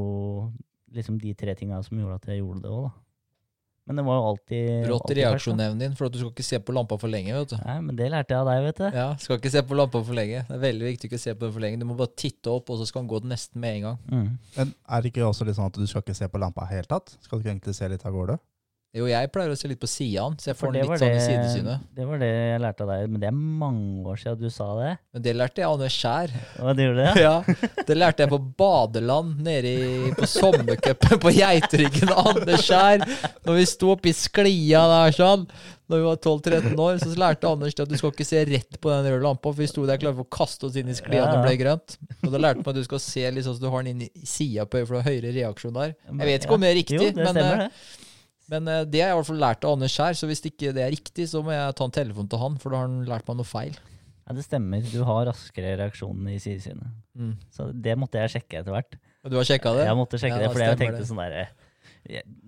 liksom 0.95 1.19
de 1.21 1.35
tre 1.37 1.53
tinga 1.59 1.81
som 1.85 1.99
gjorde 1.99 2.17
at 2.21 2.31
jeg 2.31 2.41
gjorde 2.41 2.63
det 2.63 2.73
òg, 2.73 2.87
da. 2.87 2.93
Men 3.89 3.97
det 3.97 4.03
var 4.05 4.19
jo 4.19 4.25
alltid 4.29 4.65
først, 4.85 5.11
reaksjonsevnen 5.17 5.79
din, 5.81 5.93
for 5.97 6.05
at 6.05 6.13
du 6.13 6.19
skal 6.21 6.29
ikke 6.29 6.43
se 6.45 6.59
på 6.61 6.73
lampa 6.77 6.97
for 7.01 7.09
lenge. 7.09 7.33
vet 7.33 7.55
du. 7.55 7.55
Nei, 7.57 7.77
men 7.87 7.97
det 7.97 8.11
lærte 8.13 8.35
jeg 8.35 8.43
av 8.43 8.49
deg, 8.51 8.59
vet 8.67 8.81
du. 8.83 8.85
Ja, 8.99 9.07
Skal 9.17 9.39
ikke 9.39 9.51
se 9.55 9.63
på 9.65 9.79
lampa 9.79 10.03
for 10.05 10.19
lenge. 10.19 10.43
Det 10.45 10.57
er 10.59 10.61
veldig 10.61 10.85
viktig 10.91 11.09
ikke 11.09 11.17
å 11.17 11.23
se 11.23 11.33
på 11.33 11.47
den 11.47 11.55
for 11.55 11.65
lenge. 11.65 11.79
Du 11.81 11.87
må 11.89 11.97
bare 11.97 12.13
titte 12.13 12.53
opp, 12.53 12.69
og 12.69 12.77
så 12.77 12.85
skal 12.85 13.01
den 13.01 13.09
gå 13.09 13.23
nesten 13.25 13.63
med 13.63 13.79
en 13.79 13.87
gang. 13.87 13.97
Mm. 14.13 14.29
Men 14.59 14.75
er 14.77 15.01
det 15.01 15.09
ikke 15.09 15.25
også 15.25 15.49
litt 15.49 15.57
sånn 15.57 15.73
at 15.73 15.81
du 15.81 15.89
skal 15.89 16.05
ikke 16.05 16.17
se 16.21 16.29
på 16.29 16.43
lampa 16.45 16.69
i 16.69 16.75
hele 16.75 16.85
tatt? 16.93 17.17
Skal 17.25 17.39
du 17.39 17.47
ikke 17.47 17.55
egentlig 17.55 17.75
se 17.79 17.89
litt 17.89 18.05
av 18.05 18.13
gårde? 18.13 18.37
Jo, 18.89 19.05
jeg 19.05 19.29
pleier 19.29 19.51
å 19.53 19.57
se 19.57 19.69
litt 19.69 19.77
på 19.77 19.85
sida, 19.85 20.23
så 20.41 20.49
jeg 20.49 20.57
får 20.57 20.71
den 20.73 20.87
litt 20.87 21.01
sånn 21.03 21.11
i 21.13 21.21
sidesynet. 21.21 21.83
Det 21.93 22.05
var 22.09 22.17
det 22.23 22.29
jeg 22.29 22.61
lærte 22.63 22.85
av 22.87 22.89
deg, 22.89 23.03
men 23.05 23.21
det 23.21 23.27
er 23.29 23.35
mange 23.37 24.09
år 24.09 24.17
siden 24.17 24.39
du 24.41 24.49
sa 24.49 24.69
det. 24.79 24.93
Men 25.13 25.25
det 25.27 25.33
lærte 25.37 25.61
jeg 25.61 25.67
av 25.67 25.75
Anne 25.77 25.89
Skjær. 25.93 26.33
Hva 26.55 26.73
det 26.73 26.87
gjorde 26.87 27.05
det? 27.05 27.21
Ja, 27.21 27.35
det 27.85 27.97
lærte 27.99 28.25
jeg 28.25 28.31
på 28.31 28.39
badeland 28.57 29.43
nede 29.45 29.75
i, 29.77 30.13
på 30.17 30.29
sommercupen 30.31 31.21
på 31.21 31.35
Geitryggen 31.37 32.15
Anders 32.15 32.41
Andeskjær. 32.41 33.05
Når 33.45 33.59
vi 33.59 33.67
sto 33.69 33.93
oppi 33.93 34.15
sklia 34.17 34.81
der 34.89 35.13
sånn, 35.19 35.45
når 35.89 36.01
vi 36.01 36.09
var 36.09 36.19
12-13 36.25 36.81
år, 36.87 36.99
så 37.05 37.13
lærte 37.21 37.53
Anders 37.53 37.77
at 37.77 37.93
du 37.93 37.95
skal 38.01 38.17
ikke 38.17 38.29
se 38.31 38.41
rett 38.49 38.81
på 38.81 38.89
den 38.89 39.05
røde 39.05 39.21
lampa, 39.27 39.53
for 39.53 39.61
vi 39.61 39.69
sto 39.69 39.85
der 39.85 40.01
klare 40.01 40.17
for 40.17 40.25
å 40.25 40.33
kaste 40.33 40.65
oss 40.65 40.81
inn 40.81 40.89
i 40.89 40.97
sklia 40.97 41.27
når 41.27 41.37
det 41.37 41.45
ble 41.45 41.55
grønt. 41.61 41.99
Og 42.23 42.33
da 42.33 42.41
lærte 42.41 42.65
man 42.65 42.73
at 42.73 42.81
du 42.81 42.89
skal 42.89 43.05
se 43.05 43.29
litt 43.37 43.45
sånn 43.45 43.61
så 43.61 43.67
du 43.67 43.69
har 43.69 43.85
den 43.85 44.01
inn 44.01 44.09
i 44.09 44.25
sida 44.25 44.65
på 44.65 44.81
øyet, 44.81 44.89
for 44.89 44.97
du 44.97 45.01
har 45.03 45.09
høyere 45.13 45.37
reaksjon 45.37 45.77
der. 45.77 45.97
Jeg 46.09 46.33
vet 46.33 46.45
ikke 46.49 46.57
om 46.57 46.65
det 46.65 46.73
er 46.73 46.79
riktig, 46.81 47.01
jo, 47.03 47.09
det 47.13 47.25
men, 47.25 47.35
stemmer 47.37 47.53
eh, 47.53 47.67
det. 47.67 48.05
Men 48.49 48.67
eh, 48.67 48.83
det 48.89 49.01
har 49.03 49.11
jeg 49.11 49.15
i 49.15 49.19
hvert 49.19 49.29
fall 49.29 49.41
lært 49.43 49.65
av 49.67 49.75
Anders 49.77 49.95
her, 50.01 50.17
så 50.17 50.27
hvis 50.29 50.41
ikke 50.49 50.73
det 50.75 50.83
er 50.85 50.91
riktig, 50.95 51.27
så 51.31 51.41
må 51.45 51.53
jeg 51.53 51.75
ta 51.77 51.85
en 51.87 51.95
telefon 51.95 52.27
til 52.31 52.41
han, 52.41 52.57
for 52.61 52.73
da 52.73 52.81
har 52.81 52.89
han 52.89 53.05
lært 53.09 53.27
meg 53.29 53.37
noe 53.39 53.47
feil. 53.47 53.77
Ja, 54.29 54.35
det 54.37 54.43
stemmer. 54.45 54.83
Du 54.85 54.99
har 55.07 55.25
raskere 55.29 55.75
reaksjoner 55.79 56.35
i 56.35 56.39
sidesynet. 56.41 56.89
Mm. 57.17 57.31
Så 57.53 57.71
det 57.73 57.95
måtte 57.97 58.21
jeg 58.21 58.35
sjekke 58.35 58.59
etter 58.61 58.75
hvert. 58.75 58.97
Og 59.25 59.31
du 59.33 59.37
har 59.39 59.47
sjekka 59.47 59.73
det? 59.75 59.87
Jeg 59.89 59.97
måtte 59.99 60.19
sjekke 60.21 60.37
Ja, 60.37 60.43
det, 60.47 60.51
for 60.53 60.63
jeg 60.63 60.77
tenkte 60.79 61.01
det. 61.01 61.07
sånn 61.09 61.19
derre 61.19 61.47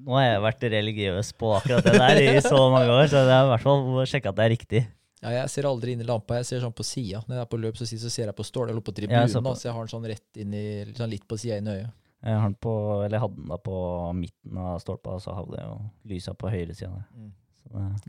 Nå 0.05 0.15
har 0.15 0.23
jeg 0.23 0.41
vært 0.45 0.61
religiøs 0.71 1.31
på 1.37 1.49
akkurat 1.57 1.83
det 1.83 1.93
der 1.99 2.19
i 2.21 2.41
så 2.45 2.59
mange 2.71 2.87
år, 2.93 3.09
så 3.11 3.19
jeg 3.25 3.33
har 3.33 3.49
i 3.49 3.51
hvert 3.51 3.65
fall 3.65 3.81
sjekka 4.07 4.31
at 4.31 4.37
det 4.37 4.45
er 4.45 4.53
riktig. 4.53 4.81
Ja, 5.21 5.33
jeg 5.35 5.49
ser 5.53 5.67
aldri 5.69 5.93
inn 5.93 6.01
i 6.01 6.07
lampa. 6.07 6.39
Jeg 6.39 6.47
ser 6.49 6.61
sånn 6.63 6.73
på 6.73 6.85
sida. 6.87 7.19
Når 7.27 7.35
jeg 7.35 7.43
er 7.43 7.49
på 7.51 7.59
løp, 7.61 7.75
så, 7.77 7.85
ser 7.85 8.29
jeg 8.31 8.37
på 8.37 8.45
stål 8.47 8.71
eller 8.71 8.81
på 8.81 8.93
Ja, 8.93 8.97
tribunen. 9.01 9.29
så 9.29 9.41
på- 9.43 9.53
så 9.59 9.67
jeg 9.67 9.73
har 9.75 9.85
den 9.85 9.91
sånn 9.93 10.07
rett 10.09 10.39
inn 10.41 10.53
i 10.57 10.63
sånn 10.97 11.11
litt 11.11 11.27
på 11.27 11.37
sida 11.37 11.57
inn 11.61 11.67
i 11.67 11.75
øyet. 11.75 11.91
Jeg, 12.21 12.37
har 12.37 12.49
den 12.51 12.55
på, 12.61 12.71
eller 13.05 13.21
hadde 13.23 13.35
den 13.39 13.47
da 13.49 13.57
på 13.57 13.75
midten 14.13 14.57
av 14.61 14.75
stolpa, 14.83 15.15
og 15.17 15.21
så 15.23 15.33
hadde 15.33 15.57
jeg 15.57 15.65
jo 15.67 15.77
lysa 16.11 16.33
på 16.37 16.51
høyresida. 16.53 16.99
Mm. 17.17 17.31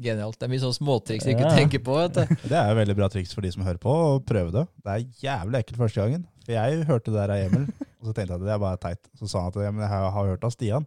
Genialt. 0.02 0.36
Det 0.40 0.46
er 0.48 0.50
mye 0.50 0.60
sånn 0.64 0.74
småtriks 0.74 1.24
du 1.24 1.30
ikke 1.32 1.46
Ja. 1.46 1.52
tenker 1.56 1.80
på. 1.86 1.94
vet 2.00 2.16
du. 2.18 2.34
Det 2.50 2.56
er 2.58 2.68
jo 2.72 2.76
veldig 2.80 2.96
bra 2.98 3.08
triks 3.12 3.32
for 3.32 3.40
de 3.46 3.52
som 3.54 3.62
hører 3.62 3.78
på, 3.80 3.92
å 3.92 4.18
prøve 4.26 4.50
det. 4.52 4.64
Det 4.84 4.90
er 4.96 5.04
jævlig 5.22 5.60
ekkelt 5.62 5.78
første 5.84 6.02
gangen. 6.02 6.26
For 6.44 6.52
jeg 6.56 6.84
hørte 6.88 7.12
det 7.14 7.20
der 7.20 7.30
av 7.30 7.44
Emil, 7.46 7.68
og 8.00 8.08
så 8.08 8.12
tenkte 8.16 8.34
jeg 8.34 8.40
at 8.40 8.46
det 8.48 8.52
er 8.56 8.58
bare 8.64 8.80
teit. 8.82 9.02
Så 9.20 9.28
sa 9.30 9.44
han 9.44 9.52
at 9.52 9.60
ja, 9.62 9.70
jeg 9.70 9.88
har 9.94 10.10
har 10.16 10.30
hørt 10.32 10.44
av 10.44 10.50
Stian. 10.56 10.86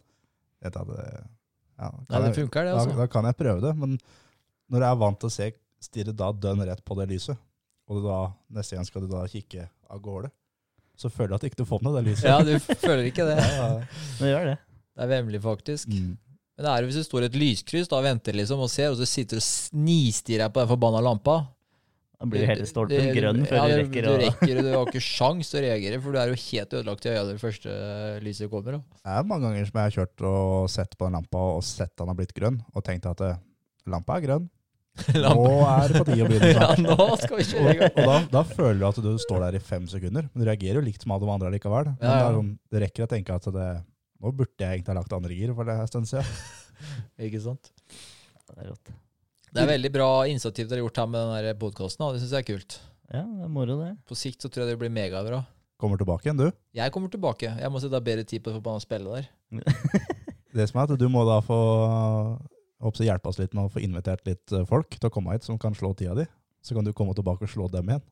Jeg 0.61 0.75
at 0.75 0.91
ja, 1.79 1.89
Nei, 2.09 2.21
det 2.27 2.35
funker, 2.35 2.63
det. 2.67 2.71
da, 2.73 2.79
altså. 2.83 2.97
da 2.99 3.07
kan 3.11 3.25
jeg 3.29 3.35
prøve 3.39 3.61
det, 3.63 3.73
men 3.79 3.97
når 4.71 4.81
jeg 4.85 4.91
er 4.91 4.99
vant 5.01 5.19
til 5.19 5.27
å 5.27 5.33
se, 5.35 5.49
stirre 5.83 6.13
da 6.15 6.31
dønn 6.31 6.61
rett 6.67 6.83
på 6.87 6.95
det 6.99 7.09
lyset, 7.11 7.37
og 7.87 7.99
du 8.01 8.07
da, 8.07 8.19
neste 8.55 8.75
gang 8.77 8.85
skal 8.87 9.03
du 9.03 9.07
da 9.11 9.25
kikke 9.29 9.67
av 9.91 9.99
gårde, 10.01 10.31
så 10.97 11.09
føler 11.11 11.33
du 11.33 11.35
at 11.39 11.47
ikke 11.49 11.59
du 11.61 11.65
får 11.67 11.81
med 11.83 11.97
det 11.99 12.03
lyset. 12.11 12.27
Ja, 12.29 12.37
du 12.45 12.53
føler 12.59 13.03
ikke 13.09 13.25
det. 13.27 13.39
Ja, 13.59 13.67
Men 13.79 14.21
det 14.21 14.29
gjør 14.31 14.45
det. 14.51 14.57
Det 14.95 15.03
er 15.03 15.11
vemmelig, 15.11 15.41
faktisk. 15.43 15.89
Mm. 15.91 16.13
Men 16.55 16.63
det 16.63 16.71
er 16.71 16.79
jo 16.85 16.87
hvis 16.87 17.01
du 17.01 17.03
står 17.03 17.25
i 17.25 17.27
et 17.27 17.35
lyskryss 17.41 17.89
da 17.91 17.97
og 17.99 18.05
venter 18.07 18.37
liksom 18.37 18.61
og 18.63 18.69
ser, 18.71 18.93
og 18.93 18.99
så 19.01 19.07
sitter 19.09 19.41
du 19.41 19.43
og 19.43 19.81
nistirrer 19.83 20.53
på 20.55 20.61
den 20.63 20.69
forbanna 20.71 21.01
lampa. 21.03 21.33
Da 22.15 22.29
blir 22.31 22.45
du 22.45 22.47
hele 22.47 22.63
stolpen 22.69 23.09
grønn 23.11 23.41
før 23.43 23.57
ja, 23.59 23.63
du 23.65 23.71
det- 23.73 23.81
rekker 23.81 24.05
Du 24.07 24.13
rekker, 24.21 24.53
og 24.61 24.63
du 24.63 24.69
har 24.71 24.85
ikke 24.87 25.01
sjans 25.17 25.49
til 25.51 25.59
å 25.59 25.63
reagere, 25.65 25.99
for 25.99 26.15
du 26.15 26.19
er 26.21 26.31
jo 26.31 26.37
helt 26.45 26.75
ødelagt 26.79 27.05
i 27.05 27.11
øya 27.11 27.25
det 27.27 27.35
første 27.41 27.73
lyset 28.23 28.47
kommer. 28.53 28.77
Da. 28.77 28.99
Det 29.03 29.17
er 29.19 29.27
mange 29.27 29.49
ganger 29.49 29.67
som 29.67 29.81
jeg 29.81 29.89
har 29.89 29.95
kjørt 29.97 30.23
og 30.31 30.69
sett 30.71 30.95
på 30.95 31.09
den 31.09 31.17
lampa 31.19 31.41
og 31.57 31.63
sett 31.67 31.91
at 31.91 31.99
den 32.05 32.13
har 32.13 32.19
blitt 32.21 32.31
grønn, 32.39 32.61
og 32.71 32.85
tenkt 32.87 33.09
at 33.11 33.25
eh, 33.27 33.35
lampa 33.91 34.15
er 34.15 34.23
grønn. 34.29 34.47
Nå 35.25 35.45
er 35.67 35.91
det 35.91 35.99
på 35.99 36.05
tide 36.07 36.23
å 36.23 36.29
begynne 36.29 36.51
Ja, 36.55 36.67
nå 36.79 37.07
skal 37.19 37.39
vi 37.41 37.45
kjøre 37.49 37.73
i 37.73 37.79
gang. 37.81 37.95
og 37.99 38.09
da, 38.09 38.17
da 38.31 38.43
føler 38.47 38.77
du 38.79 38.85
at 38.87 38.99
du 39.03 39.09
står 39.21 39.43
der 39.43 39.57
i 39.59 39.63
fem 39.63 39.87
sekunder, 39.91 40.29
men 40.31 40.43
du 40.43 40.47
reagerer 40.47 40.79
jo 40.79 40.85
likt 40.85 41.03
som 41.03 41.11
alle 41.15 41.27
de 41.27 41.33
andre 41.35 41.51
likevel. 41.57 41.89
Men 41.97 42.05
Ja, 42.07 42.13
ja. 42.15 42.29
Det, 42.29 42.37
sånn, 42.39 42.51
det 42.71 42.83
rekker 42.85 43.07
å 43.07 43.09
tenke 43.11 43.35
at 43.35 43.49
det, 43.57 43.69
nå 44.23 44.31
burde 44.31 44.55
jeg 44.63 44.79
egentlig 44.79 44.93
ha 44.93 44.99
lagt 45.01 45.17
andre 45.17 45.39
gir 45.39 45.51
for 45.57 45.67
det 45.67 45.75
en 45.83 45.91
stund 45.91 46.09
siden. 46.11 46.29
Ikke 47.27 47.41
sant? 47.43 47.71
Det 48.45 48.55
er 48.61 48.71
rått. 48.71 48.93
Det 49.55 49.63
er 49.63 49.69
veldig 49.71 49.91
bra 49.95 50.09
initiativ 50.27 50.67
dere 50.67 50.81
har 50.81 50.87
gjort 50.87 51.03
her 51.03 51.11
med 51.11 51.35
den 51.49 51.59
podkasten. 51.59 52.07
Det 52.15 52.23
syns 52.23 52.33
jeg 52.35 52.43
er 52.43 52.49
kult. 52.53 52.79
Ja, 53.11 53.21
det 53.23 53.45
er 53.45 53.51
moro, 53.51 53.77
det. 53.83 53.91
På 54.07 54.17
sikt 54.17 54.43
så 54.43 54.49
tror 54.51 54.65
jeg 54.65 54.73
det 54.73 54.79
blir 54.81 54.91
megabra. 54.91 55.43
Kommer 55.79 55.99
tilbake 55.99 56.27
igjen, 56.27 56.39
du. 56.39 56.49
Jeg 56.75 56.91
kommer 56.95 57.11
tilbake. 57.11 57.51
Jeg 57.59 57.71
må 57.71 57.79
sette 57.83 57.99
av 57.99 58.03
bedre 58.03 58.23
tid 58.27 58.43
på 58.43 58.51
å 58.55 58.79
spille 58.83 59.19
der. 59.19 59.29
Det 60.55 60.67
som 60.71 60.79
er 60.79 60.87
at 60.87 60.99
du 60.99 61.07
må 61.11 61.23
da 61.27 61.41
få 61.43 61.59
håper 62.83 63.01
det 63.01 63.07
hjelpe 63.09 63.31
oss 63.31 63.39
litt 63.39 63.53
med 63.55 63.67
å 63.67 63.71
få 63.71 63.83
invitert 63.83 64.25
litt 64.27 64.51
eh, 64.51 64.65
folk 64.67 64.97
til 64.97 65.09
å 65.09 65.13
komme 65.13 65.35
hit 65.35 65.47
som 65.47 65.59
kan 65.61 65.75
slå 65.77 65.93
tida 65.97 66.15
di. 66.17 66.25
Så 66.65 66.75
kan 66.75 66.85
du 66.85 66.91
komme 66.97 67.13
tilbake 67.15 67.45
og 67.45 67.51
slå 67.51 67.69
dem 67.71 67.91
igjen. 67.91 68.03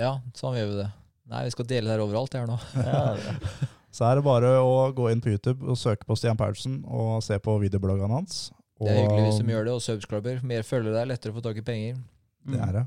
Ja, 0.00 0.16
sånn 0.38 0.56
gjør 0.56 0.70
vi 0.72 0.80
det. 0.80 0.88
Nei, 1.32 1.44
vi 1.46 1.52
skal 1.54 1.68
dele 1.68 1.86
det 1.86 1.94
her 1.94 2.04
overalt 2.04 2.34
her 2.34 2.48
nå. 2.48 2.58
Ja, 2.88 3.04
det 3.18 3.36
er. 3.36 3.68
Så 3.92 4.06
er 4.08 4.16
det 4.16 4.24
bare 4.24 4.54
å 4.64 4.86
gå 4.96 5.10
inn 5.12 5.20
på 5.20 5.28
YouTube 5.34 5.68
og 5.68 5.76
søke 5.76 6.06
på 6.08 6.16
Stian 6.16 6.38
Paulsen 6.40 6.78
og 6.88 7.18
se 7.24 7.36
på 7.44 7.58
videobloggene 7.60 8.16
hans. 8.16 8.46
Og 8.80 8.88
Det 8.88 8.94
er 8.94 9.02
hyggelig 9.02 9.26
hvis 9.26 9.40
de 9.42 9.52
gjør 9.52 9.66
det, 9.68 9.74
og 9.76 9.82
subscriber. 9.84 10.38
Mer 10.48 10.64
følgere 10.64 10.96
der, 10.96 11.10
lettere 11.10 11.34
å 11.34 11.36
få 11.36 11.42
tak 11.44 11.60
i 11.60 11.64
penger. 11.66 11.98
Det 12.48 12.62
er 12.64 12.72
det. 12.78 12.84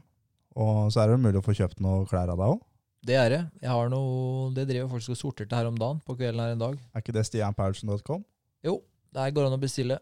Og 0.58 0.90
så 0.92 1.04
er 1.04 1.12
det 1.14 1.20
mulig 1.22 1.38
å 1.40 1.46
få 1.46 1.54
kjøpt 1.56 1.84
noe 1.86 2.08
klær 2.10 2.34
av 2.34 2.42
deg 2.42 2.56
òg. 2.56 2.64
Det 3.06 3.20
er 3.22 3.30
det. 3.30 3.40
Jeg 3.62 3.70
har 3.70 3.92
noe 3.94 4.50
Det 4.56 4.66
driver 4.66 4.90
faktisk 4.96 5.14
og 5.14 5.20
sorterte 5.20 5.60
her 5.60 5.70
om 5.70 5.78
dagen, 5.78 6.02
på 6.02 6.16
kvelden 6.18 6.42
her 6.42 6.56
en 6.56 6.64
dag. 6.64 6.80
Er 6.90 7.04
ikke 7.06 7.14
det 7.14 7.28
stianpaulsen.com? 7.30 8.26
Jo, 8.66 8.80
der 9.14 9.30
går 9.30 9.46
det 9.46 9.52
an 9.52 9.60
å 9.60 9.62
bestille. 9.62 10.00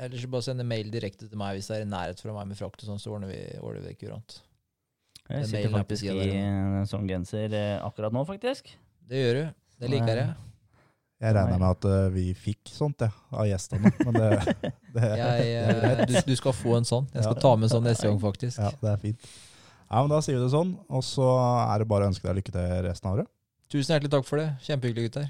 Eller 0.00 0.20
så 0.22 0.30
bare 0.32 0.46
sende 0.46 0.64
mail 0.64 0.88
direkte 0.92 1.28
til 1.28 1.40
meg 1.40 1.58
hvis 1.58 1.68
det 1.68 1.76
er 1.76 1.84
i 1.84 1.88
nærhet 1.90 2.20
fra 2.22 2.32
meg 2.32 2.48
med 2.48 2.56
frakt 2.58 2.80
og 2.80 2.88
sånn, 2.88 3.00
så 3.02 3.12
ordner 3.12 3.28
vi, 3.28 3.40
ordner 3.60 3.82
vi 3.84 3.90
det 3.92 3.98
kurant. 4.00 4.38
Jeg 5.30 5.42
Den 5.44 5.50
sitter 5.50 5.66
er 5.68 5.74
faktisk 5.76 6.06
i 6.10 6.30
en 6.40 6.86
sånn 6.90 7.04
genser 7.10 7.52
eh, 7.54 7.74
akkurat 7.84 8.14
nå, 8.14 8.22
faktisk. 8.26 8.72
Det 9.10 9.20
gjør 9.20 9.36
du. 9.36 9.42
Det 9.82 9.90
liker 9.92 10.22
jeg. 10.22 10.32
Jeg 11.20 11.34
regner 11.36 11.60
med 11.60 11.66
at 11.68 11.84
uh, 11.84 12.08
vi 12.14 12.30
fikk 12.32 12.70
sånt, 12.72 13.02
ja, 13.04 13.10
av 13.36 13.44
gjestene. 13.44 13.90
Men 14.06 14.16
det, 14.16 14.54
det, 14.96 15.10
jeg 15.20 15.50
uh, 15.68 16.02
du, 16.08 16.14
du 16.30 16.32
skal 16.38 16.54
få 16.56 16.78
en 16.78 16.88
sånn. 16.88 17.10
Jeg 17.12 17.26
skal 17.26 17.36
Ja. 17.36 17.42
ta 17.44 17.50
med 17.58 17.68
en 17.68 17.72
sånn 17.74 17.84
neste 17.84 18.08
gang, 18.08 18.16
faktisk. 18.22 18.56
ja, 18.56 18.70
det 18.80 18.88
er 18.94 19.02
fint. 19.02 19.28
Ja, 19.90 20.00
men 20.00 20.08
Da 20.14 20.22
sier 20.24 20.38
vi 20.38 20.44
det 20.46 20.52
sånn, 20.54 20.72
og 20.88 21.04
så 21.04 21.28
er 21.66 21.82
det 21.82 21.88
bare 21.92 22.06
å 22.06 22.12
ønske 22.14 22.24
deg 22.24 22.40
lykke 22.40 22.54
til 22.56 22.72
resten 22.88 23.10
av 23.10 23.18
året. 23.18 23.30
Tusen 23.70 23.92
hjertelig 23.92 24.14
takk 24.16 24.26
for 24.26 24.40
det. 24.40 24.48
Kjempehyggelig, 24.64 25.10
gutter. 25.10 25.28